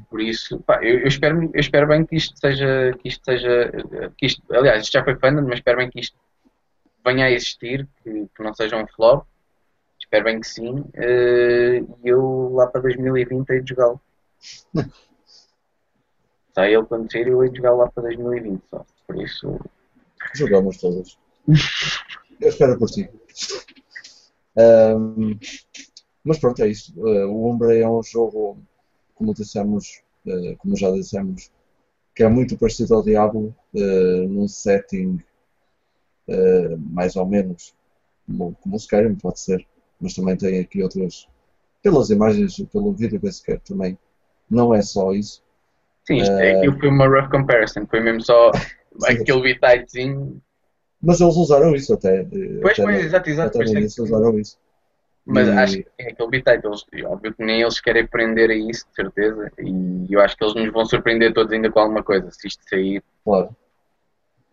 Por 0.10 0.22
isso, 0.22 0.60
pá, 0.62 0.84
eu, 0.84 1.00
eu, 1.00 1.08
espero, 1.08 1.44
eu 1.54 1.60
espero 1.60 1.88
bem 1.88 2.06
que 2.06 2.16
isto 2.16 2.38
seja, 2.40 2.94
que 3.00 3.10
isto 3.10 3.26
seja, 3.26 3.72
que 4.18 4.26
isto, 4.26 4.42
aliás, 4.54 4.84
isto 4.84 4.94
já 4.94 5.04
foi 5.04 5.16
fandom, 5.16 5.44
mas 5.44 5.60
espero 5.60 5.78
bem 5.78 5.90
que 5.90 6.00
isto 6.00 6.18
venha 7.06 7.26
a 7.26 7.32
existir, 7.32 7.88
que, 8.04 8.28
que 8.36 8.44
não 8.44 8.54
seja 8.54 8.78
um 8.78 8.88
flop. 8.88 9.26
Espero 10.00 10.26
bem 10.26 10.40
que 10.40 10.48
sim. 10.48 10.80
Uh, 10.80 11.98
e 12.04 12.08
eu 12.08 12.52
lá 12.54 12.68
para 12.68 12.82
2020 12.82 13.50
hei 13.50 13.62
de 13.62 13.70
jogá-lo. 13.70 14.02
Está 16.50 16.70
ele 16.70 16.86
quando 16.86 17.12
sair, 17.12 17.28
eu 17.28 17.44
hei 17.44 17.50
de 17.50 17.58
jogá-lo 17.58 17.78
lá 17.80 17.92
para 17.92 18.04
2020 18.04 18.64
só. 18.70 18.86
Por 19.06 19.22
isso. 19.22 19.60
Jogamos 20.36 20.78
todos. 20.78 21.20
eu 22.40 22.50
espero 22.50 22.80
por 22.80 22.90
ti. 22.90 23.10
Um, 24.58 25.38
mas 26.24 26.40
pronto, 26.40 26.64
é 26.64 26.70
isso. 26.70 26.94
Uh, 26.98 27.28
o 27.28 27.52
Umbra 27.52 27.76
é 27.76 27.88
um 27.88 28.02
jogo 28.02 28.58
como 29.16 29.34
dissemos, 29.34 30.04
uh, 30.26 30.56
como 30.58 30.76
já 30.76 30.92
dissemos, 30.92 31.52
que 32.14 32.24
é 32.24 32.30
muito 32.30 32.58
parecido 32.58 32.96
ao 32.96 33.04
Diablo, 33.04 33.56
uh, 33.74 34.28
num 34.30 34.48
setting 34.48 35.20
uh, 36.28 36.78
mais 36.78 37.16
ou 37.16 37.26
menos 37.26 37.74
como, 38.26 38.56
como 38.62 38.76
o 38.76 38.78
Skyrim 38.78 39.16
pode 39.16 39.40
ser, 39.40 39.66
mas 40.00 40.14
também 40.14 40.36
tem 40.36 40.60
aqui 40.60 40.82
outras, 40.84 41.28
pelas 41.82 42.10
imagens 42.10 42.58
pelo 42.72 42.94
vídeo 42.94 43.20
que 43.20 43.32
se 43.32 43.44
quer 43.44 43.60
também, 43.60 43.98
não 44.50 44.74
é 44.74 44.82
só 44.82 45.12
isso. 45.14 45.44
Sim, 46.06 46.18
isto, 46.18 46.32
aquilo 46.32 46.80
foi 46.80 46.90
uma 46.90 47.08
rough 47.08 47.30
comparison, 47.30 47.86
foi 47.88 48.02
mesmo 48.02 48.22
só 48.22 48.52
aquele 49.08 49.42
bititezinho. 49.42 50.42
Mas 51.02 51.22
eles 51.22 51.36
usaram 51.36 51.76
isso 51.76 51.94
até. 51.94 52.24
Pois, 52.62 52.78
pois, 52.78 53.06
exato, 53.06 53.30
exato. 53.30 53.62
Até 53.62 53.70
eles 53.70 53.98
usaram 53.98 54.40
isso. 54.40 54.58
Mas 55.26 55.48
e... 55.48 55.52
acho 55.52 55.78
que 55.78 55.88
é 55.98 56.12
aquele 56.12 56.44
eles, 56.64 56.86
óbvio 57.06 57.34
que 57.34 57.44
nem 57.44 57.62
eles 57.62 57.80
querem 57.80 58.04
aprender 58.04 58.52
a 58.52 58.56
isso, 58.56 58.86
de 58.88 58.96
certeza, 58.96 59.52
e 59.58 60.14
eu 60.14 60.22
acho 60.22 60.38
que 60.38 60.44
eles 60.44 60.54
nos 60.54 60.72
vão 60.72 60.86
surpreender 60.86 61.34
todos 61.34 61.52
ainda 61.52 61.72
com 61.72 61.80
alguma 61.80 62.04
coisa, 62.04 62.30
se 62.32 62.48
isto 62.48 62.64
sair. 62.70 63.04
Claro. 63.24 63.56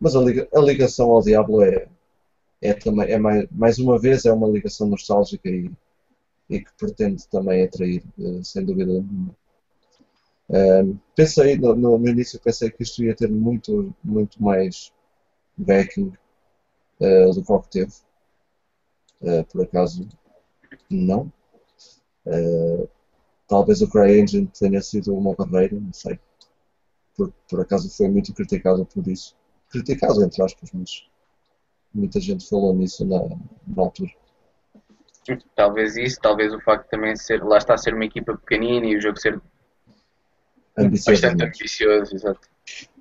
Mas 0.01 0.17
a, 0.17 0.21
liga, 0.21 0.49
a 0.53 0.61
ligação 0.61 1.11
ao 1.11 1.23
Diablo 1.23 1.63
é, 1.63 1.87
é 2.63 2.73
também, 2.73 3.11
é 3.11 3.19
mais, 3.19 3.47
mais 3.51 3.79
uma 3.79 3.99
vez, 3.99 4.25
é 4.25 4.33
uma 4.33 4.49
ligação 4.49 4.89
nostálgica 4.89 5.49
e, 5.49 5.71
e 6.49 6.61
que 6.61 6.71
pretende 6.79 7.29
também 7.29 7.63
atrair, 7.63 8.03
eh, 8.19 8.41
sem 8.43 8.65
dúvida 8.65 8.93
nenhuma. 8.93 9.37
Um, 10.49 10.99
pensei, 11.15 11.57
no, 11.57 11.75
no, 11.75 12.09
início 12.09 12.41
pensei 12.41 12.71
que 12.71 12.83
isto 12.83 13.03
ia 13.03 13.15
ter 13.15 13.31
muito, 13.31 13.95
muito 14.05 14.43
mais 14.43 14.93
backing 15.57 16.13
uh, 17.01 17.33
do 17.33 17.43
que 17.63 17.71
teve. 17.71 17.93
Uh, 19.23 19.45
por 19.45 19.63
acaso 19.63 20.07
não. 20.91 21.33
Uh, 22.27 22.89
talvez 23.49 23.83
o 23.83 23.91
CryEngine 23.91 24.47
tenha 24.47 24.81
sido 24.81 25.15
uma 25.15 25.35
barreira, 25.35 25.79
não 25.79 25.93
sei. 25.93 26.19
Por, 27.17 27.33
por 27.49 27.61
acaso 27.61 27.95
foi 27.95 28.09
muito 28.09 28.33
criticado 28.33 28.85
por 28.87 29.07
isso. 29.07 29.37
Criticado, 29.71 30.23
entre 30.23 30.43
aspas, 30.43 30.71
mas 30.73 31.07
muita 31.93 32.21
gente 32.21 32.49
falou 32.49 32.75
nisso 32.75 33.05
na, 33.05 33.19
na 33.67 33.83
altura. 33.83 34.11
Talvez 35.55 35.97
isso, 35.97 36.19
talvez 36.21 36.53
o 36.53 36.61
facto 36.61 36.85
de 36.85 36.91
também 36.91 37.15
ser, 37.15 37.45
lá 37.45 37.59
está 37.59 37.75
a 37.75 37.79
ser 37.79 37.95
uma 37.95 38.05
equipa 38.05 38.37
pequenina 38.37 38.87
e 38.87 38.97
o 38.97 39.01
jogo 39.01 39.19
ser 39.19 39.41
Ambicioso. 40.77 41.23
bastante 41.23 41.45
ambicioso, 41.45 42.15
exato. 42.15 42.49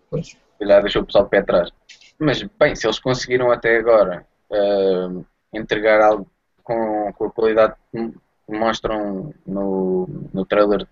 Pois. 0.10 0.38
Calhar 0.60 0.82
deixou 0.82 1.02
o 1.02 1.06
pessoal 1.06 1.24
de 1.24 1.30
pé 1.30 1.40
atrás. 1.40 1.72
Mas, 2.20 2.44
bem, 2.44 2.76
se 2.76 2.86
eles 2.86 3.00
conseguiram 3.00 3.52
até 3.52 3.78
agora 3.78 4.28
ah, 4.52 5.24
entregar 5.54 6.02
algo 6.02 6.30
com, 6.72 7.14
com 7.14 7.26
a 7.26 7.32
qualidade 7.32 7.76
que 7.92 8.14
mostram 8.48 9.34
no, 9.46 10.08
no 10.34 10.46
trailer 10.46 10.88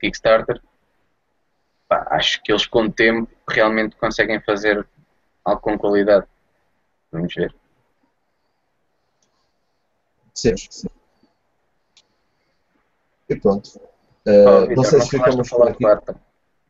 Kickstarter, 0.00 0.60
pá, 1.88 2.06
acho 2.10 2.42
que 2.42 2.52
eles 2.52 2.66
com 2.66 2.82
o 2.82 2.92
tempo 2.92 3.30
realmente 3.48 3.96
conseguem 3.96 4.40
fazer 4.40 4.86
algo 5.44 5.60
com 5.60 5.78
qualidade. 5.78 6.26
Vamos 7.10 7.34
ver. 7.34 7.54
Sim, 10.34 10.56
sim. 10.56 10.88
E 13.28 13.36
pronto. 13.36 13.70
Oh, 13.76 13.94
Uh, 14.26 14.68
Vitor, 14.68 14.76
não 14.76 14.84
sei 14.84 14.98
não 14.98 15.04
se 15.04 15.10
ficamos 15.10 15.36
por 15.36 15.44
Fallout 15.44 15.72
aqui. 15.72 15.84
4. 15.84 16.20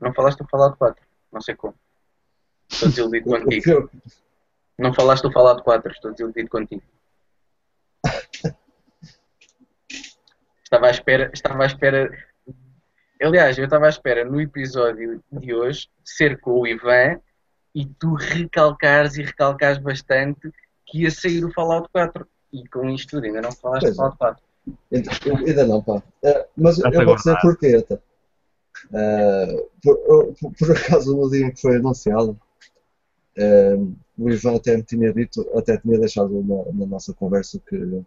Não 0.00 0.12
falaste 0.12 0.38
do 0.38 0.48
Fallout 0.48 0.76
4. 0.76 1.02
Não 1.32 1.40
sei 1.40 1.54
como. 1.54 1.74
Estou 2.68 2.88
desiludido 2.88 3.30
contigo. 3.30 3.90
Não 4.76 4.92
falaste 4.92 5.22
do 5.22 5.30
Fallout 5.30 5.62
4. 5.62 5.92
Estou 5.92 6.10
desiludido 6.10 6.50
contigo. 6.50 6.82
Estava 10.74 10.86
à 10.88 10.90
espera. 10.90 11.30
Estava 11.32 11.62
à 11.62 11.66
espera. 11.66 12.10
Aliás, 13.22 13.56
eu 13.56 13.64
estava 13.64 13.86
à 13.86 13.88
espera 13.88 14.24
no 14.24 14.40
episódio 14.40 15.22
de 15.30 15.54
hoje 15.54 15.88
ser 16.04 16.40
com 16.40 16.60
o 16.60 16.66
Ivan 16.66 17.20
e 17.74 17.86
tu 17.86 18.14
recalcares 18.14 19.16
e 19.16 19.22
recalcares 19.22 19.78
bastante 19.78 20.50
que 20.86 21.02
ia 21.02 21.10
sair 21.10 21.44
o 21.44 21.52
Fallout 21.52 21.88
4. 21.92 22.26
E 22.52 22.66
com 22.68 22.88
isto 22.90 23.10
tudo, 23.10 23.24
ainda 23.26 23.40
não 23.40 23.52
falaste 23.52 23.86
do 23.86 23.92
é. 23.92 23.94
Fallout 23.94 24.18
4. 24.18 24.42
Ainda 24.92 25.10
eu- 25.26 25.36
ainda 25.36 25.66
não, 25.66 25.82
pá. 25.82 25.94
Uh, 25.96 26.44
mas 26.56 26.78
eu 26.78 26.92
foi 26.92 27.04
vou 27.04 27.16
dizer 27.16 27.36
porquê, 27.40 27.76
até. 27.76 27.94
Uh, 28.90 29.70
por, 29.82 30.34
por- 30.40 30.52
por 30.58 30.72
acaso, 30.76 31.16
no 31.16 31.30
dia 31.30 31.46
em 31.46 31.52
que 31.52 31.60
foi 31.60 31.76
anunciado, 31.76 32.30
uh, 33.38 33.96
o 34.18 34.30
Ivan 34.30 34.56
até 34.56 34.76
me 34.76 34.82
tinha 34.82 35.12
dito, 35.12 35.48
até 35.56 35.76
tinha 35.76 35.98
deixado 35.98 36.42
na, 36.42 36.72
na 36.80 36.86
nossa 36.86 37.12
conversa 37.14 37.60
que, 37.68 38.02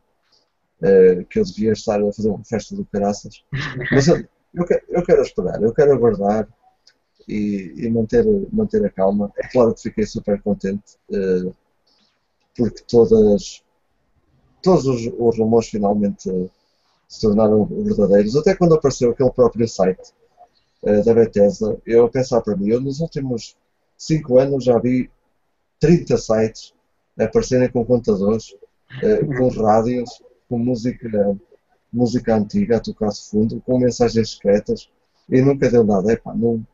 uh, 0.81 1.25
que 1.25 1.39
eu 1.39 1.43
devia 1.43 1.71
estar 1.71 2.01
a 2.01 2.13
fazer 2.13 2.29
uma 2.29 2.43
festa 2.43 2.75
do 2.75 2.85
caraças. 2.85 3.43
Mas 3.91 4.07
eu, 4.07 4.23
eu, 4.53 4.65
quero, 4.65 4.81
eu 4.89 5.03
quero 5.03 5.21
esperar, 5.21 5.61
eu 5.61 5.73
quero 5.73 5.93
aguardar 5.93 6.47
e, 7.27 7.73
e 7.75 7.89
manter, 7.89 8.25
manter 8.51 8.85
a 8.85 8.89
calma. 8.89 9.31
É 9.37 9.47
claro 9.47 9.73
que 9.73 9.81
fiquei 9.81 10.05
super 10.05 10.41
contente, 10.41 10.97
uh, 11.09 11.53
porque 12.55 12.83
todas, 12.87 13.63
todos 14.61 14.85
os, 14.85 15.11
os 15.17 15.37
rumores 15.37 15.69
finalmente 15.69 16.29
uh, 16.29 16.49
se 17.07 17.21
tornaram 17.21 17.65
verdadeiros. 17.65 18.35
Até 18.35 18.55
quando 18.55 18.75
apareceu 18.75 19.11
aquele 19.11 19.31
próprio 19.31 19.67
site 19.67 20.13
uh, 20.83 21.03
da 21.03 21.13
Bethesda, 21.13 21.77
eu 21.85 22.05
a 22.05 22.09
pensar 22.09 22.41
para 22.41 22.55
mim, 22.55 22.69
eu 22.69 22.79
nos 22.79 22.99
últimos 22.99 23.55
5 23.97 24.39
anos 24.39 24.63
já 24.63 24.77
vi 24.79 25.09
30 25.79 26.17
sites 26.17 26.73
aparecerem 27.19 27.69
com 27.69 27.83
contadores, 27.83 28.55
com 29.37 29.47
rádios, 29.59 30.21
com 30.49 30.57
música, 30.59 31.37
música 31.91 32.35
antiga 32.35 32.77
a 32.77 32.79
tocar-se 32.79 33.29
fundo, 33.29 33.61
com 33.61 33.79
mensagens 33.79 34.31
secretas 34.31 34.89
e 35.29 35.41
nunca 35.41 35.69
deu 35.69 35.83
nada. 35.83 36.13
Epá, 36.13 36.33
não, 36.33 36.65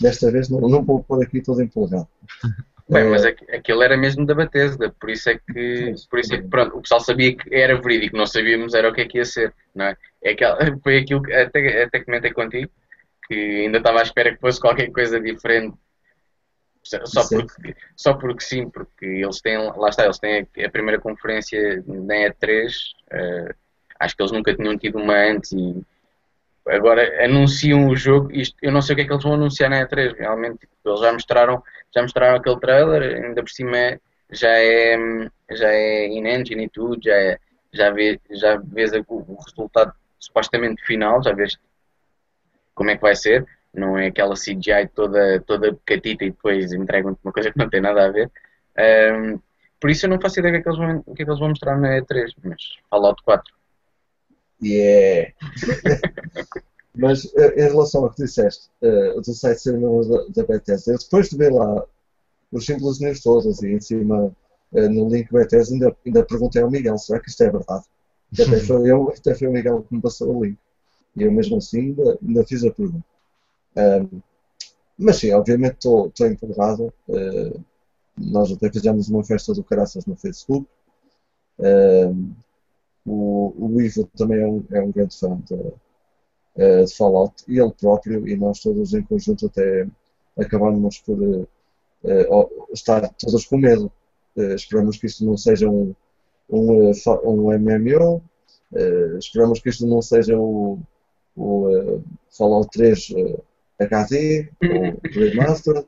desta 0.00 0.30
vez 0.30 0.48
não, 0.48 0.60
não 0.60 0.82
vou 0.82 1.02
pôr 1.02 1.22
aqui 1.22 1.40
todo 1.40 1.62
empolgado. 1.62 2.08
Bem, 2.86 3.04
mas 3.08 3.24
aqu- 3.24 3.46
aquilo 3.50 3.82
era 3.82 3.96
mesmo 3.96 4.26
da 4.26 4.34
Bethesda, 4.34 4.94
por 5.00 5.08
isso 5.08 5.30
é 5.30 5.38
que, 5.38 5.94
por 6.10 6.18
isso 6.18 6.34
é 6.34 6.42
que 6.42 6.48
pronto, 6.48 6.76
o 6.76 6.82
pessoal 6.82 7.00
sabia 7.00 7.34
que 7.34 7.54
era 7.54 7.80
verídico, 7.80 8.14
não 8.14 8.26
sabíamos 8.26 8.74
era 8.74 8.90
o 8.90 8.92
que 8.92 9.00
é 9.00 9.06
que 9.06 9.16
ia 9.16 9.24
ser, 9.24 9.54
não 9.74 9.86
é? 9.86 9.96
é 10.22 10.32
aquela, 10.32 10.58
foi 10.84 10.98
aquilo 10.98 11.22
que 11.22 11.32
até, 11.32 11.84
até 11.84 12.00
comentei 12.04 12.30
contigo, 12.30 12.70
que 13.26 13.34
ainda 13.34 13.78
estava 13.78 14.00
à 14.00 14.02
espera 14.02 14.34
que 14.34 14.40
fosse 14.40 14.60
qualquer 14.60 14.90
coisa 14.92 15.18
diferente, 15.18 15.74
só 16.84 17.22
Sim. 17.22 17.38
porque, 17.38 17.76
só 17.96 18.14
porque 18.14 18.44
sim, 18.44 18.68
porque 18.68 19.06
eles 19.06 19.40
têm, 19.40 19.56
lá 19.58 19.88
está, 19.88 20.04
eles 20.04 20.18
têm 20.18 20.46
a, 20.58 20.66
a 20.66 20.70
primeira 20.70 21.00
conferência 21.00 21.82
na 21.86 22.14
E3, 22.14 22.72
eh, 23.10 23.54
acho 23.98 24.16
que 24.16 24.22
eles 24.22 24.32
nunca 24.32 24.54
tinham 24.54 24.76
tido 24.76 24.98
uma 24.98 25.14
antes 25.14 25.52
e 25.52 25.82
agora 26.68 27.24
anunciam 27.24 27.88
o 27.88 27.96
jogo, 27.96 28.30
isto, 28.32 28.56
eu 28.62 28.70
não 28.72 28.82
sei 28.82 28.92
o 28.92 28.96
que 28.96 29.02
é 29.02 29.06
que 29.06 29.12
eles 29.12 29.22
vão 29.24 29.34
anunciar 29.34 29.70
na 29.70 29.86
E3, 29.86 30.14
realmente, 30.16 30.58
tipo, 30.58 30.72
eles 30.84 31.00
já 31.00 31.12
mostraram, 31.12 31.62
já 31.94 32.02
mostraram 32.02 32.36
aquele 32.36 32.60
trailer, 32.60 33.24
ainda 33.24 33.42
por 33.42 33.50
cima 33.50 33.76
é- 33.76 34.00
já 34.30 34.50
é, 34.50 34.96
já 35.52 35.68
é 35.70 36.06
in-engine 36.08 36.64
e 36.64 36.68
tudo, 36.68 36.98
já, 37.02 37.14
é, 37.14 37.38
já, 37.72 37.90
vê, 37.90 38.20
já 38.30 38.56
vês 38.56 38.92
o 38.92 39.36
resultado 39.46 39.92
supostamente 40.18 40.84
final, 40.84 41.22
já 41.22 41.32
vês 41.32 41.58
como 42.74 42.90
é 42.90 42.96
que 42.96 43.02
vai 43.02 43.14
ser, 43.14 43.46
não 43.74 43.98
é 43.98 44.06
aquela 44.06 44.34
CGI 44.34 44.88
toda, 44.94 45.40
toda 45.40 45.76
catita 45.84 46.24
e 46.24 46.30
depois 46.30 46.72
entregam-te 46.72 47.20
uma 47.24 47.32
coisa 47.32 47.50
que 47.50 47.58
não 47.58 47.68
tem 47.68 47.80
nada 47.80 48.06
a 48.06 48.10
ver. 48.10 48.30
Ahm, 48.78 49.38
por 49.80 49.90
isso 49.90 50.06
eu 50.06 50.10
não 50.10 50.20
faço 50.20 50.38
ideia 50.40 50.52
do 50.52 50.56
que, 50.56 50.60
é 50.60 50.62
que 50.62 50.68
eles 50.68 50.78
vão, 50.78 51.02
o 51.06 51.14
que 51.14 51.22
é 51.22 51.24
que 51.24 51.30
eles 51.30 51.40
vão 51.40 51.48
mostrar 51.48 51.78
na 51.78 52.00
E3, 52.00 52.32
mas 52.42 52.62
Fallout 52.90 53.22
4. 53.22 53.54
Yeah! 54.62 55.32
Mas 56.96 57.24
eh, 57.34 57.64
em 57.64 57.68
relação 57.68 58.04
ao 58.04 58.10
que 58.10 58.22
disseste, 58.22 58.70
eh, 58.80 59.14
do 59.14 59.34
site 59.34 59.60
ser 59.60 59.72
membro 59.72 60.08
da, 60.08 60.42
da 60.42 60.46
Bethesda, 60.46 60.92
eu 60.92 60.98
depois 60.98 61.28
de 61.28 61.36
ver 61.36 61.52
lá 61.52 61.84
os 62.52 62.64
simples 62.64 63.00
news 63.00 63.20
todos 63.20 63.60
e 63.62 63.72
em 63.72 63.80
cima 63.80 64.34
eh, 64.72 64.88
no 64.88 65.08
link 65.08 65.30
Bethesda, 65.32 65.74
ainda, 65.74 65.96
ainda 66.06 66.24
perguntei 66.24 66.62
ao 66.62 66.70
Miguel: 66.70 66.96
será 66.98 67.18
que 67.18 67.28
isto 67.28 67.42
é 67.42 67.50
verdade? 67.50 67.84
Até 68.32 68.60
foi, 68.62 68.90
eu, 68.90 69.08
até 69.08 69.34
foi 69.34 69.48
o 69.48 69.52
Miguel 69.52 69.82
que 69.82 69.94
me 69.94 70.00
passou 70.00 70.36
o 70.36 70.44
link. 70.44 70.56
E 71.16 71.22
eu 71.24 71.32
mesmo 71.32 71.56
assim 71.56 71.80
ainda, 71.80 72.18
ainda 72.22 72.44
fiz 72.44 72.64
a 72.64 72.70
pergunta. 72.70 73.04
Ahm, 73.76 74.20
mas 74.98 75.16
sim, 75.18 75.32
obviamente 75.32 75.76
estou 75.76 76.26
empolgado. 76.26 76.92
eh, 77.10 77.54
nós 78.18 78.52
até 78.52 78.70
fizemos 78.72 79.08
uma 79.08 79.24
festa 79.24 79.54
do 79.54 79.64
Caraças 79.64 80.06
no 80.06 80.16
Facebook. 80.16 80.66
O, 83.06 83.54
o 83.58 83.80
Ivo 83.80 84.06
também 84.16 84.40
é 84.40 84.46
um, 84.46 84.64
é 84.70 84.80
um 84.82 84.90
grande 84.92 85.18
fã 85.18 85.36
de, 85.46 85.54
eh, 86.56 86.84
de 86.84 86.94
Fallout 86.94 87.44
e 87.48 87.58
ele 87.60 87.72
próprio 87.72 88.26
e 88.28 88.36
nós 88.36 88.60
todos 88.60 88.94
em 88.94 89.02
conjunto 89.02 89.46
até 89.46 89.86
acabámos 90.38 90.98
por 91.00 91.18
ó, 92.30 92.48
estar 92.72 93.08
todos 93.14 93.46
com 93.46 93.58
medo. 93.58 93.90
Eh, 94.36 94.54
esperamos 94.54 94.98
que 94.98 95.06
isto 95.06 95.24
não 95.24 95.36
seja 95.36 95.68
um, 95.68 95.94
um, 96.50 96.90
um 97.24 97.52
MMO, 97.52 98.22
eh, 98.74 99.16
esperamos 99.18 99.60
que 99.60 99.70
isto 99.70 99.86
não 99.86 100.02
seja 100.02 100.38
o, 100.38 100.78
o 101.36 102.00
Fallout 102.30 102.70
3 102.72 103.08
eh, 103.78 103.84
HD 103.84 104.50
ou 104.62 105.00
Remastered. 105.10 105.86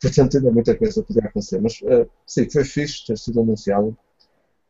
Portanto, 0.00 0.36
ainda 0.36 0.50
muita 0.50 0.76
coisa 0.76 1.02
poderia 1.02 1.28
acontecer. 1.28 1.60
Mas 1.60 1.80
eh, 1.84 2.06
sim, 2.26 2.48
foi 2.50 2.64
fixe 2.64 3.06
ter 3.06 3.18
sido 3.18 3.40
anunciado. 3.40 3.96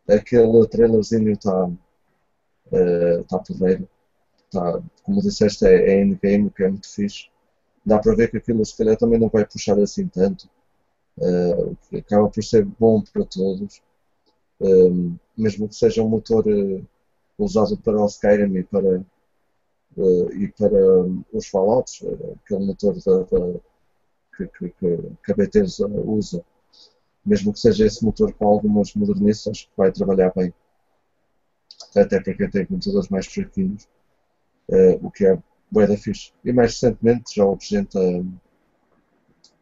Aquele 0.09 0.67
trailerzinho 0.69 1.33
está 1.33 1.67
uh, 1.67 3.25
tá 3.29 3.39
porreiro. 3.41 3.89
Tá, 4.53 4.81
como 5.03 5.21
disseste, 5.21 5.67
é, 5.67 5.95
é 5.95 6.03
endgame, 6.03 6.51
que 6.51 6.63
é 6.63 6.69
muito 6.69 6.89
fixe. 6.89 7.29
Dá 7.85 7.99
para 7.99 8.15
ver 8.15 8.31
que 8.31 8.37
aquilo 8.39 8.65
se 8.65 8.77
calhar 8.77 8.97
também 8.97 9.19
não 9.19 9.29
vai 9.29 9.45
puxar 9.45 9.79
assim 9.81 10.07
tanto. 10.09 10.49
Uh, 11.19 11.77
o 11.93 11.97
acaba 11.97 12.29
por 12.29 12.45
ser 12.45 12.65
bom 12.65 13.03
para 13.03 13.25
todos. 13.25 13.83
Um, 14.61 15.17
mesmo 15.37 15.69
que 15.69 15.75
seja 15.75 16.03
um 16.03 16.09
motor 16.09 16.47
uh, 16.47 16.87
usado 17.39 17.77
para 17.79 18.01
o 18.01 18.07
Skyrim 18.07 18.57
e 18.57 18.65
para, 18.65 19.01
uh, 19.01 19.07
e 20.33 20.49
para 20.49 21.03
um, 21.03 21.23
os 21.33 21.47
Fallouts, 21.49 22.01
uh, 22.03 22.37
aquele 22.45 22.67
motor 22.67 22.95
da, 23.05 23.19
da- 23.25 23.61
que, 24.37 24.47
que, 24.49 24.71
que, 25.25 25.33
a 25.33 25.37
Bethesda 25.37 25.87
usa. 25.89 26.45
Mesmo 27.25 27.53
que 27.53 27.61
seja 27.61 27.87
esse 27.87 28.05
motor 28.05 28.33
com 28.35 28.47
algumas 28.49 28.93
que 28.93 29.71
vai 29.77 29.93
trabalhar 29.93 30.33
bem. 30.37 30.53
Até 31.97 32.21
para 32.21 32.35
quem 32.35 32.49
tem 32.49 32.65
computadores 32.67 33.09
mais 33.09 33.27
fraquinhos, 33.27 33.89
eh, 34.71 34.99
o 35.03 35.11
que 35.11 35.27
é 35.27 35.39
bué 35.71 35.87
da 35.87 35.97
fixe. 35.97 36.33
E 36.45 36.53
mais 36.53 36.73
recentemente 36.75 37.35
já 37.37 37.45
houve 37.45 37.65
gente 37.67 37.99
a, 37.99 38.03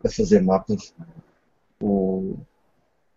a 0.04 0.10
fazer 0.10 0.40
mapas. 0.42 0.94
O, 1.80 2.36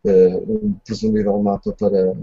eh, 0.06 0.38
um 0.38 0.74
presumível 0.86 1.42
mapa 1.42 1.74
para, 1.74 2.16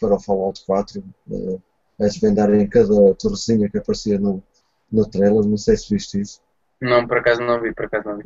para 0.00 0.14
o 0.16 0.20
Fallout 0.20 0.64
4, 0.66 1.02
eh, 1.32 1.58
a 2.00 2.04
desvendarem 2.04 2.68
cada 2.68 3.14
torrezinha 3.14 3.68
que 3.70 3.78
aparecia 3.78 4.18
no, 4.18 4.42
no 4.90 5.08
trailer. 5.08 5.44
Não 5.44 5.56
sei 5.56 5.76
se 5.76 5.92
viste 5.94 6.20
isso. 6.20 6.40
Não, 6.80 7.06
por 7.06 7.18
acaso 7.18 7.40
não 7.40 7.60
vi, 7.60 7.72
por 7.74 7.86
acaso 7.86 8.08
não 8.08 8.18
vi. 8.18 8.24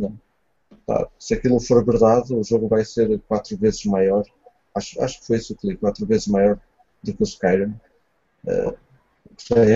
Pá, 0.87 1.09
se 1.19 1.35
aquilo 1.35 1.61
for 1.61 1.85
verdade, 1.85 2.35
o 2.35 2.43
jogo 2.43 2.69
vai 2.69 2.85
ser 2.85 3.19
quatro 3.29 3.57
vezes 3.57 3.85
maior. 3.85 4.25
Acho, 4.75 5.03
acho 5.03 5.21
que 5.21 5.27
foi 5.27 5.37
isso 5.37 5.57
que 5.57 5.69
li, 5.69 5.77
quatro 5.77 6.07
vezes 6.07 6.29
maior 6.29 6.59
do 7.03 7.15
que 7.15 7.23
o 7.23 7.25
Skyrim. 7.25 7.75
Eh, 8.47 8.75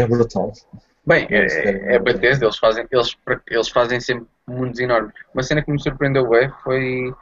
é 0.01 0.07
brutal. 0.07 0.53
Bem, 1.07 1.25
é, 1.25 1.27
querem- 1.47 1.83
é, 1.83 1.95
é 1.95 1.99
Bethesda, 1.99 2.47
eles 2.47 2.57
fazem, 2.59 2.87
eles, 2.91 3.17
eles 3.47 3.69
fazem 3.69 4.01
sempre 4.01 4.27
mundos 4.47 4.81
enormes. 4.81 5.13
Uma 5.35 5.43
cena 5.43 5.63
que 5.63 5.71
me 5.71 5.81
surpreendeu 5.81 6.29
bem 6.29 6.51
foi, 6.63 7.13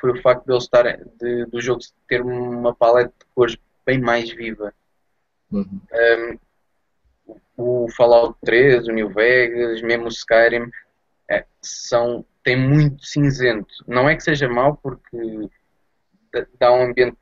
foi 0.00 0.12
o 0.12 0.22
facto 0.22 0.44
de 0.44 0.52
eles 0.52 0.64
estarem, 0.64 0.98
de, 1.20 1.46
do 1.46 1.60
jogo 1.60 1.80
ter 2.08 2.22
uma 2.22 2.74
paleta 2.74 3.12
de 3.18 3.26
cores 3.34 3.56
bem 3.84 4.00
mais 4.00 4.30
viva. 4.30 4.72
Uhum. 5.50 5.80
Um, 5.92 6.38
o 7.56 7.88
Fallout 7.90 8.38
3, 8.44 8.86
o 8.86 8.92
New 8.92 9.10
Vegas, 9.10 9.82
mesmo 9.82 10.04
o 10.04 10.08
Skyrim, 10.08 10.70
é, 11.28 11.44
são, 11.60 12.24
tem 12.42 12.56
muito 12.56 13.04
cinzento. 13.04 13.68
Não 13.86 14.08
é 14.08 14.16
que 14.16 14.22
seja 14.22 14.48
mau, 14.48 14.76
porque 14.76 15.50
dá 16.58 16.72
um 16.72 16.82
ambiente 16.82 17.16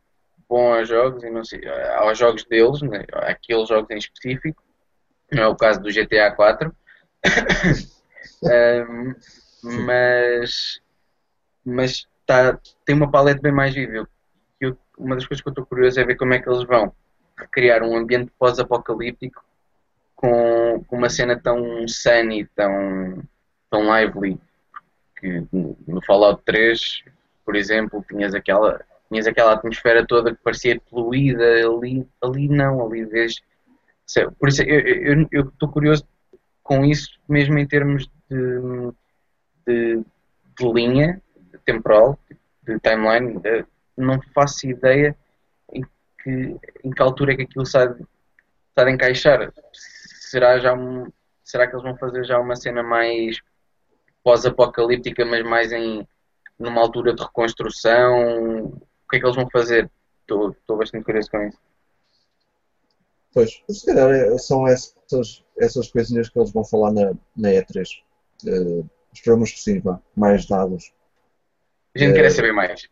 bom 0.49 0.75
aos 0.75 0.89
jogos, 0.89 1.25
e 1.25 1.31
não 1.31 1.45
sei, 1.45 1.61
aos 1.97 2.19
jogos 2.19 2.45
deles, 2.45 2.83
né, 2.83 3.05
aqueles 3.13 3.69
jogos 3.69 3.91
em 3.91 3.99
específico. 3.99 4.63
Não 5.33 5.43
é 5.43 5.49
o 5.49 5.57
caso 5.57 5.81
do 5.81 5.91
GTA 5.91 6.31
4. 6.31 6.75
um, 8.45 9.15
mas 9.63 10.81
mas 11.65 12.07
tá, 12.25 12.57
tem 12.85 12.95
uma 12.95 13.11
paleta 13.11 13.41
bem 13.41 13.51
mais 13.51 13.75
vível. 13.75 14.07
Eu, 14.61 14.79
uma 14.97 15.17
das 15.17 15.27
coisas 15.27 15.43
que 15.43 15.49
eu 15.49 15.51
estou 15.51 15.67
curioso 15.67 15.99
é 15.99 16.05
ver 16.05 16.17
como 16.17 16.33
é 16.33 16.41
que 16.41 16.49
eles 16.49 16.65
vão 16.65 16.95
criar 17.51 17.83
um 17.83 17.97
ambiente 17.97 18.33
pós-apocalíptico 18.39 19.45
com, 20.15 20.85
uma 20.91 21.11
cena 21.11 21.39
tão 21.39 21.87
sunny, 21.87 22.47
tão, 22.57 23.23
tão 23.71 23.83
lively. 23.97 24.41
Que 25.19 25.47
no 25.53 26.03
Fallout 26.05 26.43
3, 26.45 27.05
por 27.45 27.55
exemplo, 27.55 28.05
tinhas 28.09 28.35
aquela, 28.35 28.81
tinhas 29.09 29.27
aquela 29.27 29.53
atmosfera 29.53 30.07
toda 30.07 30.35
que 30.35 30.43
parecia 30.43 30.81
poluída, 30.91 31.45
ali, 31.67 32.07
ali 32.23 32.49
não, 32.49 32.87
ali 32.87 33.05
vês. 33.05 33.41
Por 34.39 34.49
isso 34.49 34.63
eu 34.63 35.49
estou 35.49 35.69
curioso 35.69 36.07
com 36.63 36.85
isso, 36.85 37.19
mesmo 37.29 37.59
em 37.59 37.67
termos 37.67 38.09
de, 38.29 38.93
de, 39.67 40.05
de 40.59 40.73
linha 40.73 41.21
temporal, 41.65 42.19
de 42.63 42.79
timeline, 42.81 43.41
não 43.97 44.21
faço 44.35 44.67
ideia 44.67 45.17
que, 46.27 46.57
em 46.83 46.91
que 46.91 47.03
altura 47.03 47.33
é 47.33 47.37
que 47.37 47.43
aquilo 47.43 47.63
está, 47.63 47.85
está 47.85 48.85
a 48.85 48.91
encaixar. 48.91 49.53
Será, 49.73 50.59
já 50.59 50.75
um, 50.75 51.07
será 51.45 51.69
que 51.69 51.75
eles 51.75 51.85
vão 51.85 51.97
fazer 51.97 52.25
já 52.25 52.41
uma 52.41 52.57
cena 52.57 52.83
mais 52.83 53.41
pós-apocalíptica, 54.25 55.25
mas 55.25 55.45
mais 55.45 55.71
em 55.71 56.07
numa 56.59 56.81
altura 56.81 57.15
de 57.15 57.23
reconstrução? 57.23 58.65
O 58.65 59.09
que 59.09 59.17
é 59.17 59.21
que 59.21 59.27
eles 59.27 59.37
vão 59.37 59.49
fazer? 59.51 59.89
Estou, 60.23 60.77
bastante 60.77 61.05
curioso 61.05 61.31
com 61.31 61.47
isso. 61.47 61.59
Pois, 63.33 63.63
se 63.71 63.87
calhar 63.87 64.11
é, 64.11 64.37
são 64.39 64.67
essas, 64.67 65.45
essas 65.59 65.89
coisinhas 65.93 66.29
que 66.29 66.39
eles 66.39 66.51
vão 66.51 66.65
falar 66.65 66.91
na, 66.93 67.13
na 67.37 67.51
E3. 67.51 67.87
Uh, 68.45 68.81
eh, 68.81 68.85
esperamos 69.13 69.53
que 69.53 69.61
sim, 69.61 69.79
vá. 69.79 70.01
Mais 70.17 70.47
dados. 70.47 70.93
A 71.95 71.99
gente 71.99 72.13
uh, 72.13 72.15
quer 72.15 72.31
saber 72.31 72.53
mais. 72.53 72.89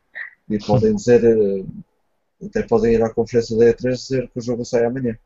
E 0.49 0.59
podem 0.59 0.95
dizer, 0.95 1.25
uh, 1.25 1.67
até 2.43 2.63
podem 2.63 2.95
ir 2.95 3.03
à 3.03 3.13
conferência 3.13 3.57
da 3.57 3.67
E3 3.67 3.93
dizer 3.93 4.29
que 4.29 4.39
o 4.39 4.43
jogo 4.43 4.65
sai 4.65 4.85
amanhã. 4.85 5.17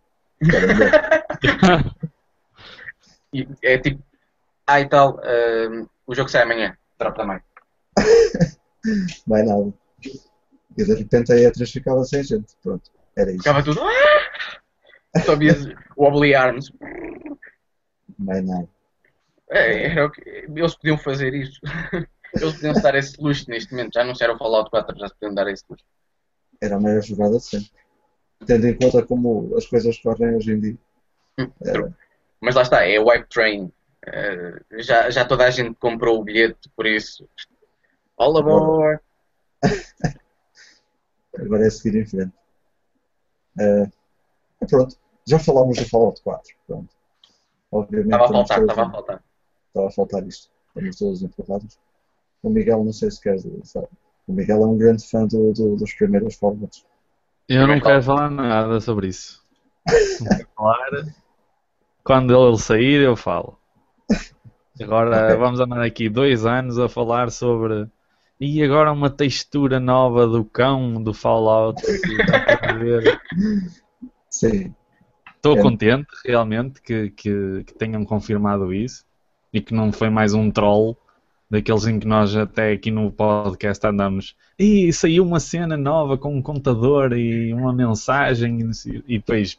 é 3.63 3.79
tipo, 3.79 4.03
ah 4.67 4.81
e 4.81 4.89
tal, 4.89 5.21
o 6.07 6.15
jogo 6.15 6.29
sai 6.29 6.43
amanhã, 6.43 6.77
drop 6.99 7.17
também. 7.17 7.41
Mais 9.27 9.47
nada. 9.47 9.73
E 10.77 10.85
de 10.85 10.95
repente 10.95 11.33
a 11.33 11.37
E3 11.37 11.73
ficava 11.73 12.05
sem 12.05 12.23
gente. 12.23 12.55
Pronto, 12.63 12.91
era 13.17 13.31
isso. 13.31 13.39
Ficava 13.39 13.63
tudo. 13.63 13.81
Só 15.25 15.37
vias 15.37 15.67
wobbly 15.97 16.35
arms. 16.35 16.71
Mais 18.19 18.45
nada. 18.45 18.69
É, 19.51 19.87
era 19.87 20.07
o 20.07 20.11
que... 20.11 20.21
Eles 20.21 20.75
podiam 20.75 20.99
fazer 20.99 21.35
isso. 21.35 21.61
Eles 22.35 22.55
podiam 22.55 22.75
dar 22.75 22.95
esse 22.95 23.21
luxo 23.21 23.49
neste 23.49 23.73
momento. 23.73 23.95
Já 23.95 24.03
anunciaram 24.03 24.35
o 24.35 24.39
Fallout 24.39 24.71
4, 24.71 24.99
já 24.99 25.09
podiam 25.09 25.35
dar 25.35 25.49
esse 25.49 25.65
luxo. 25.69 25.85
Era 26.61 26.77
a 26.77 26.81
maior 26.81 27.03
jogada 27.03 27.37
de 27.37 27.45
sempre. 27.45 27.71
Tendo 28.47 28.67
em 28.67 28.77
conta 28.77 29.05
como 29.05 29.57
as 29.57 29.67
coisas 29.67 29.99
correm 29.99 30.37
hoje 30.37 30.53
em 30.53 30.61
dia. 30.61 30.79
Era... 31.65 31.97
Mas 32.41 32.55
lá 32.55 32.63
está, 32.63 32.87
é 32.87 32.99
o 32.99 33.09
Wipe 33.09 33.29
Train. 33.29 33.73
Uh, 34.07 34.81
já, 34.81 35.11
já 35.11 35.25
toda 35.25 35.45
a 35.45 35.51
gente 35.51 35.75
comprou 35.75 36.21
o 36.21 36.25
bilhete, 36.25 36.69
por 36.77 36.87
isso. 36.87 37.29
All 38.17 38.37
aboard! 38.39 39.01
Agora 41.37 41.67
é 41.67 41.71
seguir 41.71 41.99
em 42.01 42.07
frente. 42.07 42.33
Uh, 43.59 43.91
pronto, 44.67 44.97
já 45.27 45.39
falámos 45.39 45.79
do 45.79 45.89
Fallout 45.89 46.23
4. 46.23 46.55
Pronto. 46.67 46.97
Obviamente, 47.71 48.15
estava 48.15 48.25
a 48.25 48.47
faltar, 48.47 48.61
estava 48.61 48.83
a 48.83 48.91
faltar. 48.91 49.25
Estava 49.69 49.87
a 49.87 49.91
faltar 49.91 50.27
isto. 50.27 50.51
Estamos 50.69 50.97
todos 50.97 51.23
empolgados. 51.23 51.79
O 52.43 52.51
Miguel, 52.51 52.85
não 52.85 52.93
sei 52.93 53.11
se 53.11 53.21
queres 53.21 53.47
sabe. 53.65 53.89
O 54.29 54.33
Miguel 54.33 54.63
é 54.63 54.67
um 54.67 54.77
grande 54.77 55.09
fã 55.09 55.27
do, 55.27 55.53
do, 55.55 55.77
dos 55.77 55.95
primeiros 55.95 56.37
Fallouts. 56.37 56.85
Eu 57.49 57.67
não 57.67 57.81
quero 57.81 58.03
falar 58.03 58.31
nada 58.31 58.79
sobre 58.79 59.09
isso. 59.09 59.43
falar. 60.55 61.07
Quando 62.05 62.37
ele 62.37 62.59
sair, 62.59 63.01
eu 63.01 63.17
falo. 63.17 63.59
Agora 64.81 65.35
vamos 65.37 65.59
andar 65.61 65.83
aqui 65.83 66.09
dois 66.11 66.45
anos 66.45 66.79
a 66.79 66.89
falar 66.89 67.31
sobre. 67.31 67.89
E 68.39 68.63
agora 68.63 68.93
uma 68.93 69.11
textura 69.11 69.81
nova 69.81 70.27
do 70.27 70.45
cão 70.45 71.03
do 71.03 71.15
Fallout. 71.15 71.83
Sim. 74.31 74.75
Estou 75.35 75.57
é. 75.57 75.63
contente 75.63 76.09
realmente 76.25 76.83
que, 76.83 77.11
que, 77.11 77.65
que, 77.65 77.75
tenham 77.75 78.05
confirmado 78.05 78.75
isso 78.75 79.05
e 79.53 79.61
que 79.61 79.73
não 79.73 79.91
foi 79.91 80.11
mais 80.11 80.35
um 80.35 80.51
troll 80.51 80.97
daqueles 81.51 81.87
em 81.87 81.99
que 81.99 82.07
nós 82.07 82.37
até 82.37 82.73
aqui 82.73 82.91
no 82.91 83.11
podcast 83.11 83.87
andamos 83.87 84.37
e 84.59 84.93
saiu 84.93 85.25
uma 85.25 85.41
cena 85.41 85.77
nova 85.77 86.19
com 86.19 86.37
um 86.37 86.43
contador 86.43 87.13
e 87.13 87.53
uma 87.55 87.73
mensagem 87.73 88.59
e, 89.07 89.19
depois 89.19 89.59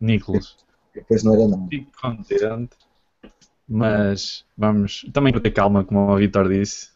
Nicolas. 0.00 0.56
Depois 0.94 1.22
não 1.22 1.34
era 1.34 1.48
não 1.48 1.68
fico 1.68 1.90
contente. 2.00 2.76
Mas 3.68 4.44
vamos 4.56 5.06
também 5.12 5.32
para 5.32 5.42
ter 5.42 5.52
calma 5.52 5.84
como 5.84 6.10
o 6.10 6.16
Vitor 6.16 6.48
disse. 6.48 6.90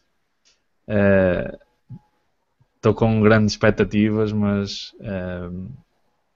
Estou 2.75 2.91
uh, 2.91 2.95
com 2.95 3.21
grandes 3.21 3.53
expectativas 3.53 4.33
mas 4.33 4.93
uh, 4.99 5.71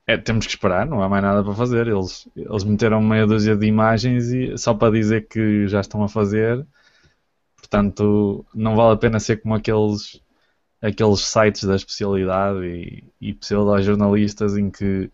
é, 0.10 0.18
temos 0.18 0.48
que 0.48 0.53
esperar, 0.53 0.88
não 0.88 1.03
há 1.03 1.07
mais 1.07 1.22
nada 1.22 1.44
para 1.44 1.53
fazer. 1.53 1.88
Eles, 1.88 2.27
eles 2.36 2.64
meteram 2.64 2.99
meia 2.99 3.27
dúzia 3.27 3.56
de 3.56 3.68
imagens 3.68 4.30
e, 4.30 4.57
só 4.57 4.73
para 4.73 4.91
dizer 4.94 5.27
que 5.27 5.68
já 5.68 5.81
estão 5.81 6.03
a 6.03 6.10
fazer. 6.10 6.65
Portanto, 7.57 8.44
não 8.52 8.76
vale 8.76 8.95
a 8.95 8.98
pena 8.98 9.19
ser 9.19 9.38
como 9.38 9.53
aqueles, 9.53 10.19
aqueles 10.81 11.19
sites 11.22 11.64
da 11.64 11.76
especialidade 11.76 12.65
e, 12.65 13.03
e 13.22 13.34
pseudo-jornalistas 13.36 14.57
em 14.57 14.72
que 14.72 15.11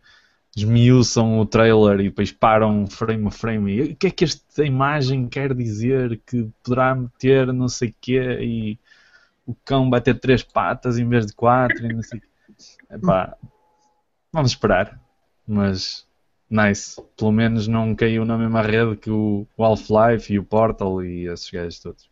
esmiuçam 0.55 1.39
o 1.39 1.45
trailer 1.45 1.99
e 1.99 2.03
depois 2.03 2.31
param 2.31 2.87
frame 2.87 3.27
a 3.27 3.31
frame. 3.31 3.73
E 3.73 3.81
o 3.91 3.95
que 3.97 4.07
é 4.07 4.11
que 4.11 4.23
esta 4.23 4.63
imagem 4.63 5.27
quer 5.27 5.53
dizer? 5.53 6.21
Que 6.25 6.49
poderá 6.63 6.95
meter 6.95 7.51
não 7.51 7.67
sei 7.67 7.89
o 7.89 7.95
quê 7.99 8.37
e 8.41 8.79
o 9.45 9.53
cão 9.65 9.89
vai 9.89 9.99
ter 9.99 10.17
três 10.21 10.41
patas 10.41 10.97
em 10.97 11.07
vez 11.07 11.25
de 11.25 11.33
quatro 11.33 11.85
e 11.85 11.93
não 11.93 12.01
sei 12.01 12.21
Epá, 12.89 13.35
Vamos 14.35 14.51
esperar. 14.51 14.99
Mas 15.47 16.05
nice. 16.49 17.01
Pelo 17.15 17.31
menos 17.31 17.69
não 17.69 17.95
caiu 17.95 18.25
na 18.25 18.37
mesma 18.37 18.61
rede 18.61 18.97
que 18.97 19.09
o 19.09 19.47
Half-Life 19.57 20.33
e 20.33 20.37
o 20.37 20.43
Portal 20.43 21.01
e 21.01 21.25
esses 21.29 21.49
gajos 21.49 21.79
todos. 21.79 22.09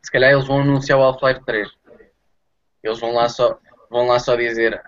Se 0.00 0.12
calhar 0.12 0.30
eles 0.30 0.46
vão 0.46 0.60
anunciar 0.60 1.00
o 1.00 1.02
Half-Life 1.02 1.44
3. 1.44 1.68
Eles 2.84 3.00
vão 3.00 3.12
lá 3.14 3.28
só, 3.28 3.58
vão 3.90 4.06
lá 4.06 4.20
só 4.20 4.36
dizer: 4.36 4.80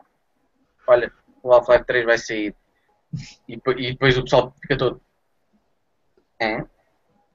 Olha, 0.87 1.13
o 1.43 1.53
Half-Life 1.53 1.85
3 1.87 2.07
vai 2.07 2.17
sair. 2.17 2.55
E, 3.49 3.55
e, 3.55 3.91
depois 3.91 4.17
o 4.17 4.23
pessoal 4.23 4.55
fica 4.63 4.79
todo. 4.79 5.01
É? 6.39 6.65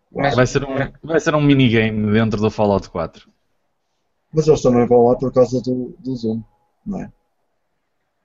Mas, 0.09 0.37
vai, 0.37 0.47
ser 0.47 0.63
um, 0.63 0.75
vai 1.03 1.19
ser 1.19 1.35
um 1.35 1.41
minigame 1.41 2.13
dentro 2.13 2.39
do 2.39 2.49
Fallout 2.49 2.89
4. 2.89 3.29
Mas 4.33 4.47
eles 4.47 4.61
também 4.61 4.87
vão 4.87 5.05
lá 5.09 5.17
por 5.17 5.33
causa 5.33 5.61
do, 5.61 5.93
do 5.99 6.15
Zoom, 6.15 6.41
não 6.85 7.01
é? 7.01 7.11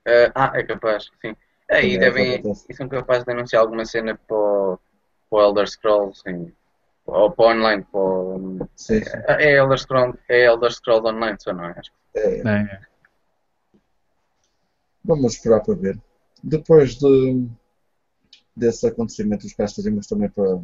Uh, 0.09 0.31
ah, 0.33 0.51
é 0.55 0.63
capaz, 0.63 1.09
sim. 1.21 1.35
Aí 1.69 1.95
é, 1.95 1.99
devem. 1.99 2.41
E 2.67 2.73
são 2.73 2.89
capazes 2.89 3.25
de 3.25 3.31
anunciar 3.31 3.61
alguma 3.61 3.85
cena 3.85 4.19
para 4.27 4.35
o, 4.35 4.79
para 5.29 5.39
o 5.39 5.41
Elder 5.41 5.67
Scrolls, 5.67 6.21
sim. 6.25 6.51
Ou 7.05 7.31
para 7.31 7.45
o 7.45 7.49
online, 7.51 7.85
para 7.91 7.99
o, 7.99 8.69
sim, 8.75 9.03
sim. 9.03 9.17
É, 9.27 9.51
é, 9.51 9.57
Elder 9.57 9.77
Scrolls, 9.77 10.17
é 10.29 10.45
Elder 10.45 10.71
Scrolls 10.71 11.07
Online, 11.07 11.37
só 11.39 11.53
não 11.53 11.65
é? 11.65 11.75
Acho. 11.77 11.91
É. 12.15 12.39
é. 12.39 12.81
Vamos 15.03 15.33
esperar 15.33 15.61
para 15.61 15.75
ver. 15.75 15.99
Depois 16.43 16.95
de, 16.95 17.47
desse 18.55 18.87
acontecimento, 18.87 19.45
os 19.45 19.53
cá 19.53 19.65
estaremos 19.65 20.07
também 20.07 20.29
para, 20.29 20.59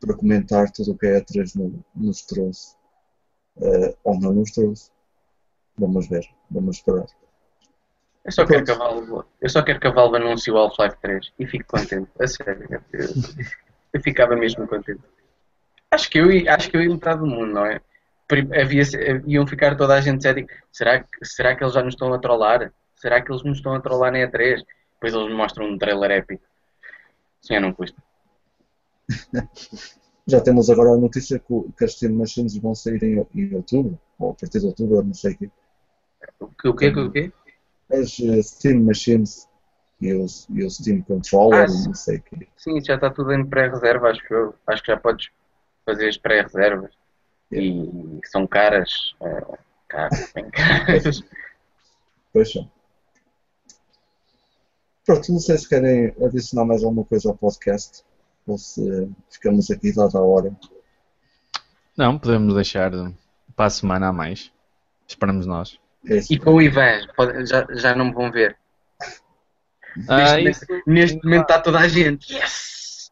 para 0.00 0.16
comentar 0.16 0.70
tudo 0.70 0.92
o 0.92 0.98
que 0.98 1.06
a 1.06 1.20
E3 1.20 1.56
no, 1.56 1.84
nos 1.94 2.22
trouxe. 2.22 2.76
Uh, 3.56 3.96
ou 4.04 4.18
não 4.20 4.32
nos 4.32 4.52
trouxe. 4.52 4.90
Vamos 5.76 6.08
ver, 6.08 6.24
vamos 6.50 6.76
esperar. 6.76 7.06
Eu 8.28 8.32
só, 8.32 8.44
quero 8.46 8.64
que 8.64 8.70
a 8.70 8.74
Valve, 8.74 9.24
eu 9.40 9.48
só 9.48 9.62
quero 9.62 9.80
que 9.80 9.86
a 9.86 9.90
Valve 9.90 10.16
anuncie 10.16 10.52
o 10.52 10.58
Half-Life 10.58 10.96
3 11.00 11.32
e 11.38 11.46
fico 11.46 11.64
contente. 11.66 12.10
A 12.20 12.26
sério. 12.26 12.68
Eu, 12.92 13.08
eu, 13.94 14.00
ficava 14.02 14.36
mesmo 14.36 14.68
contente. 14.68 15.00
Acho 15.90 16.10
que 16.10 16.18
eu, 16.18 16.28
acho 16.52 16.70
que 16.70 16.76
eu 16.76 16.82
ia 16.82 16.90
metade 16.90 17.20
do 17.20 17.26
mundo, 17.26 17.54
não 17.54 17.64
é? 17.64 17.80
Havia, 18.60 18.82
iam 19.26 19.46
ficar 19.46 19.76
toda 19.76 19.94
a 19.94 20.00
gente 20.02 20.22
cética. 20.22 20.54
Será 20.70 21.00
que, 21.00 21.24
será 21.24 21.56
que 21.56 21.64
eles 21.64 21.72
já 21.72 21.82
nos 21.82 21.94
estão 21.94 22.12
a 22.12 22.18
trollar? 22.18 22.70
será 22.98 23.22
que 23.22 23.30
eles 23.30 23.42
me 23.42 23.52
estão 23.52 23.74
a 23.74 23.80
trollar 23.80 24.12
na 24.12 24.18
E3? 24.18 24.64
Depois 24.94 25.14
eles 25.14 25.28
me 25.28 25.34
mostram 25.34 25.66
um 25.66 25.78
trailer 25.78 26.10
épico. 26.10 26.42
Sim, 27.40 27.54
eu 27.54 27.60
não 27.60 27.72
custa. 27.72 28.02
Já 30.26 30.42
temos 30.42 30.68
agora 30.68 30.90
a 30.90 30.96
notícia 30.98 31.38
que 31.38 31.84
as 31.84 31.92
Steam 31.92 32.12
Machines 32.12 32.54
vão 32.58 32.74
sair 32.74 33.02
em, 33.02 33.26
em 33.34 33.54
outubro, 33.54 33.98
ou 34.18 34.32
a 34.32 34.34
partir 34.34 34.60
de 34.60 34.66
outubro, 34.66 35.02
não 35.02 35.14
sei 35.14 35.32
o 35.32 35.38
quê. 35.38 35.50
O 36.38 36.48
que, 36.48 36.68
o 36.68 36.74
quê? 36.76 36.88
O 36.88 37.10
quê? 37.10 37.32
As 37.92 38.18
eh, 38.20 38.42
Steam 38.42 38.80
Machines 38.84 39.48
e 40.00 40.12
os, 40.12 40.46
e 40.50 40.62
o 40.64 40.70
Steam 40.70 41.02
Controller 41.02 41.66
Ah, 41.68 41.72
e 41.72 41.86
não 41.86 41.94
sei 41.94 42.18
o 42.18 42.22
quê. 42.22 42.48
Sim, 42.56 42.80
já 42.84 42.94
está 42.96 43.10
tudo 43.10 43.32
em 43.32 43.44
pré-reserva, 43.44 44.10
acho 44.10 44.26
que 44.26 44.34
eu. 44.34 44.54
Acho 44.66 44.82
que 44.82 44.92
já 44.92 44.96
podes 44.98 45.28
fazer 45.84 46.08
as 46.08 46.16
pré-reservas. 46.16 46.92
E 47.50 47.88
são 48.26 48.46
caras. 48.46 49.14
eh, 49.22 49.58
caras, 49.88 50.32
bem 50.34 50.50
caras. 50.52 51.22
Pois 52.32 52.52
são. 52.52 52.70
Pronto, 55.06 55.32
não 55.32 55.38
sei 55.40 55.56
se 55.56 55.66
querem 55.66 56.14
adicionar 56.22 56.66
mais 56.66 56.84
alguma 56.84 57.04
coisa 57.04 57.30
ao 57.30 57.36
podcast 57.36 58.04
ou 58.46 58.58
se 58.58 59.10
ficamos 59.30 59.70
aqui 59.70 59.94
dada 59.94 60.18
a 60.18 60.22
hora. 60.22 60.54
Não, 61.96 62.18
podemos 62.18 62.54
deixar 62.54 62.92
para 63.56 63.66
a 63.66 63.70
semana 63.70 64.08
a 64.08 64.12
mais. 64.12 64.52
Esperamos 65.06 65.46
nós. 65.46 65.80
É. 66.06 66.20
E 66.30 66.38
com 66.38 66.54
o 66.54 66.62
Ivan, 66.62 67.00
já, 67.46 67.66
já 67.70 67.94
não 67.94 68.06
me 68.06 68.12
vão 68.14 68.30
ver. 68.30 68.56
Ah, 70.08 70.36
neste, 70.36 70.50
isso, 70.50 70.66
momento, 70.70 70.84
neste 70.86 71.24
momento 71.24 71.42
está 71.42 71.60
toda 71.60 71.78
a 71.80 71.88
gente. 71.88 72.32
Yes! 72.34 73.10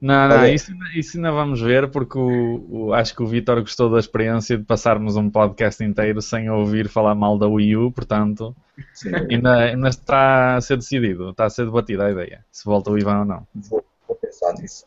não, 0.00 0.28
não, 0.28 0.36
Olha. 0.36 0.52
isso, 0.54 0.72
isso 0.94 1.16
ainda 1.16 1.30
vamos 1.32 1.60
ver, 1.60 1.90
porque 1.90 2.18
o, 2.18 2.66
o- 2.88 2.94
acho 2.94 3.14
que 3.14 3.22
o 3.22 3.26
Vitor 3.26 3.60
gostou 3.60 3.90
da 3.90 3.98
experiência 3.98 4.56
de 4.58 4.64
passarmos 4.64 5.16
um 5.16 5.28
podcast 5.30 5.82
inteiro 5.84 6.20
sem 6.22 6.48
ouvir 6.50 6.88
falar 6.88 7.14
mal 7.14 7.38
da 7.38 7.46
Wii 7.48 7.76
U, 7.76 7.92
portanto, 7.92 8.54
Sim, 8.94 9.10
ainda, 9.30 9.56
ainda 9.58 9.88
está 9.88 10.56
a 10.56 10.60
ser 10.60 10.76
decidido, 10.76 11.30
está 11.30 11.46
a 11.46 11.50
ser 11.50 11.64
debatida 11.66 12.06
a 12.06 12.10
ideia, 12.12 12.44
se 12.52 12.64
volta 12.64 12.90
o 12.90 12.98
Ivan 12.98 13.20
ou 13.20 13.24
não. 13.24 13.46
vou, 13.54 13.84
vou 14.06 14.16
pensar 14.16 14.52
nisso. 14.54 14.84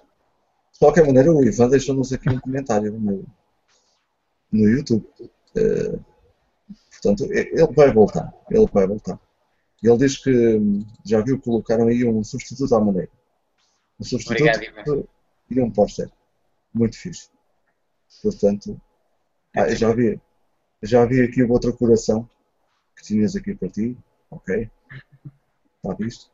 De 0.73 0.79
qualquer 0.79 1.05
maneira, 1.05 1.31
o 1.31 1.43
Ivan 1.43 1.69
deixou-nos 1.69 2.11
aqui 2.11 2.29
um 2.29 2.39
comentário 2.39 2.91
no, 2.91 3.23
no 4.51 4.69
YouTube. 4.69 5.05
Eh, 5.55 5.97
portanto, 7.06 7.32
ele 7.32 7.73
vai 7.73 7.94
voltar. 7.94 8.34
Ele 8.49 8.65
vai 8.72 8.88
voltar. 8.88 9.19
Ele 9.84 9.98
diz 9.98 10.18
que 10.18 10.32
hum, 10.32 10.86
já 11.06 11.22
viu 11.22 11.38
que 11.38 11.45
colocaram 11.45 11.88
aí 11.88 12.03
um 12.03 12.23
substituto 12.23 12.73
à 12.73 12.82
maneira. 12.82 13.10
Um 13.99 14.03
substituto 14.03 14.41
Obrigado, 14.41 15.07
e 15.49 15.61
um 15.61 15.69
póster. 15.69 16.10
Muito 16.73 16.98
fixe. 16.98 17.30
Portanto, 18.22 18.80
ah, 19.56 19.73
já 19.76 19.94
vi, 19.94 20.19
já 20.82 21.06
vi 21.06 21.22
aqui 21.22 21.44
outra 21.44 21.72
coração 21.72 22.27
que 22.95 23.03
tinhas 23.03 23.36
aqui 23.36 23.53
para 23.53 23.69
ti. 23.69 23.98
Ok. 24.32 24.69
Está 25.77 25.94
visto? 25.94 26.32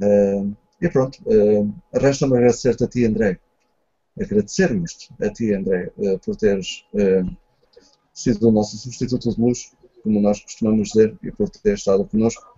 Ah, 0.00 0.46
e 0.80 0.88
pronto. 0.88 1.18
ah, 1.28 1.98
Resta-me 1.98 2.36
agradecer-te 2.36 2.84
a 2.84 2.88
ti, 2.88 3.04
André. 3.04 3.38
Agradecermos 4.18 5.10
a 5.20 5.30
ti, 5.30 5.52
André, 5.52 5.92
ah, 5.98 6.18
por 6.24 6.36
teres 6.36 6.84
sido 8.12 8.48
o 8.48 8.52
nosso 8.52 8.76
substituto 8.76 9.34
de 9.34 9.40
luxo, 9.40 9.74
como 10.02 10.20
nós 10.20 10.40
costumamos 10.40 10.88
dizer, 10.88 11.16
e 11.22 11.30
por 11.30 11.48
ter 11.48 11.74
estado 11.74 12.04
connosco 12.04 12.56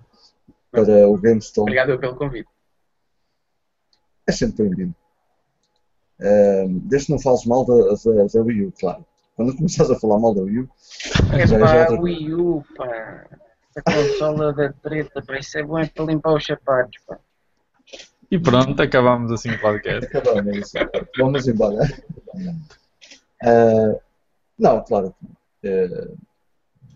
para 0.70 1.08
o 1.08 1.16
GameStone. 1.16 1.64
Obrigado 1.64 1.98
pelo 1.98 2.16
convite. 2.16 2.48
É 4.26 4.32
sempre 4.32 4.64
bem-vindo. 4.68 4.94
Ahm, 6.20 6.78
desde 6.84 7.06
que 7.06 7.12
não 7.12 7.18
fales 7.20 7.44
mal 7.44 7.64
da, 7.64 7.74
da, 7.74 8.26
da 8.32 8.40
Wii 8.40 8.66
U, 8.66 8.72
claro. 8.78 9.04
Quando 9.36 9.56
começares 9.56 9.90
a 9.90 9.98
falar 9.98 10.18
mal 10.18 10.34
da 10.34 10.42
Wii 10.42 10.60
U, 10.60 10.70
É 11.32 11.46
já, 11.46 11.58
já 11.58 11.74
é 11.74 11.84
pá, 11.84 11.90
outra 11.90 12.00
Wii 12.00 12.34
U, 12.34 12.64
pá. 12.76 13.26
Essa 13.76 13.82
consola 13.82 14.52
da 14.52 14.72
treta, 14.72 15.22
pá. 15.22 15.38
Isso 15.38 15.58
é 15.58 15.62
bom 15.62 15.78
é 15.78 15.86
para 15.86 16.04
limpar 16.04 16.34
os 16.34 16.44
sapatos, 16.46 16.98
pá. 17.06 17.18
E 18.30 18.38
pronto, 18.38 18.80
acabamos 18.80 19.30
assim 19.30 19.50
o 19.50 19.60
podcast. 19.60 20.06
Acabamos 20.16 20.46
é 20.46 20.58
isso. 20.58 20.72
Vamos 21.18 21.46
embora. 21.46 21.78
Ah, 23.42 24.00
não, 24.58 24.82
claro. 24.84 25.14
ah, 25.64 26.08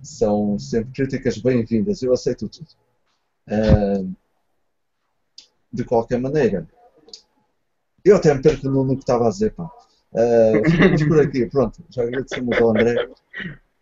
são 0.09 0.59
sempre 0.59 0.93
críticas 0.93 1.39
bem-vindas. 1.39 2.03
Eu 2.03 2.13
aceito 2.13 2.49
tudo. 2.49 2.69
Ah, 3.47 4.05
de 5.73 5.85
qualquer 5.85 6.19
maneira, 6.19 6.67
eu 8.05 8.17
até 8.17 8.35
me 8.35 8.43
perco 8.43 8.69
no, 8.69 8.85
no 8.85 8.95
que 8.95 9.03
estava 9.03 9.27
a 9.27 9.31
dizer, 9.31 9.53
pá. 9.53 9.71
Ah, 10.15 10.53
ficamos 10.71 11.03
por 11.05 11.21
aqui. 11.21 11.47
Pronto, 11.47 11.85
já 11.91 12.03
agradecemos 12.03 12.57
ao 12.59 12.71
André. 12.71 13.09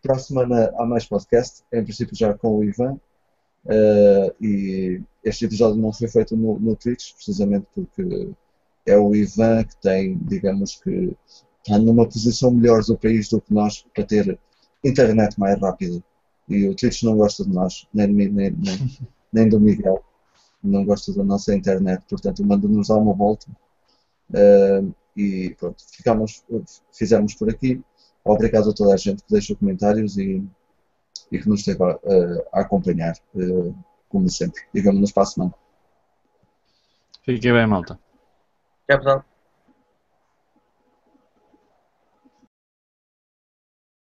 Para 0.03 0.17
a 0.17 0.19
semana 0.19 0.73
há 0.77 0.87
mais 0.87 1.07
podcast, 1.07 1.63
em 1.73 1.83
princípio 1.83 2.17
já 2.17 2.35
com 2.35 2.59
o 2.59 2.65
Ivan. 2.65 2.99
Ah, 3.69 4.35
e 4.41 5.01
este 5.25 5.45
episódio 5.45 5.81
não 5.81 5.93
foi 5.93 6.09
feito 6.09 6.37
no, 6.37 6.59
no 6.59 6.77
Twitch, 6.77 7.15
precisamente 7.15 7.67
porque 7.75 8.31
é 8.87 8.97
o 8.97 9.15
Ivan 9.15 9.65
que 9.65 9.77
tem, 9.81 10.19
digamos 10.19 10.77
que, 10.77 11.17
está 11.67 11.79
numa 11.79 12.07
posição 12.07 12.53
melhor 12.53 12.83
do 12.85 12.97
país 12.97 13.29
do 13.29 13.41
que 13.41 13.53
nós 13.53 13.85
para 13.93 14.05
ter 14.05 14.39
internet 14.85 15.39
mais 15.39 15.61
rápida. 15.61 16.03
E 16.49 16.69
o 16.69 16.75
Twitch 16.75 17.03
não 17.03 17.17
gosta 17.17 17.45
de 17.45 17.51
nós, 17.51 17.87
nem 17.93 18.09
nem, 18.09 18.31
nem, 18.31 18.53
nem 19.33 19.49
do 19.49 19.61
Miguel. 19.61 20.03
Não 20.63 20.85
gosta 20.85 21.13
da 21.13 21.25
nossa 21.25 21.55
internet, 21.55 22.03
portanto, 22.09 22.45
manda-nos 22.45 22.89
dar 22.89 22.97
uma 22.97 23.15
volta. 23.15 23.47
Ah, 24.35 24.83
e 25.17 25.55
pronto, 25.59 25.83
ficamos, 25.91 26.45
fizemos 26.93 27.35
por 27.35 27.49
aqui. 27.49 27.83
Obrigado 28.25 28.71
a 28.71 28.75
toda 28.75 28.95
a 28.95 28.97
gente 28.97 29.23
que 29.23 29.33
deixou 29.33 29.57
comentários 29.57 30.19
e, 30.19 30.45
e 31.31 31.39
que 31.39 31.49
nos 31.49 31.61
esteve 31.61 31.83
a, 31.83 31.99
a 32.53 32.61
acompanhar, 32.61 33.15
ah, 33.37 33.73
como 34.09 34.29
sempre. 34.29 34.63
Digamos-nos 34.75 35.13
para 35.13 35.23
a 35.23 35.27
semana. 35.27 35.55
Fiquem 37.23 37.53
bem, 37.53 37.67
malta. 37.67 37.99
Tchau, 38.89 38.99
pessoal. 38.99 39.36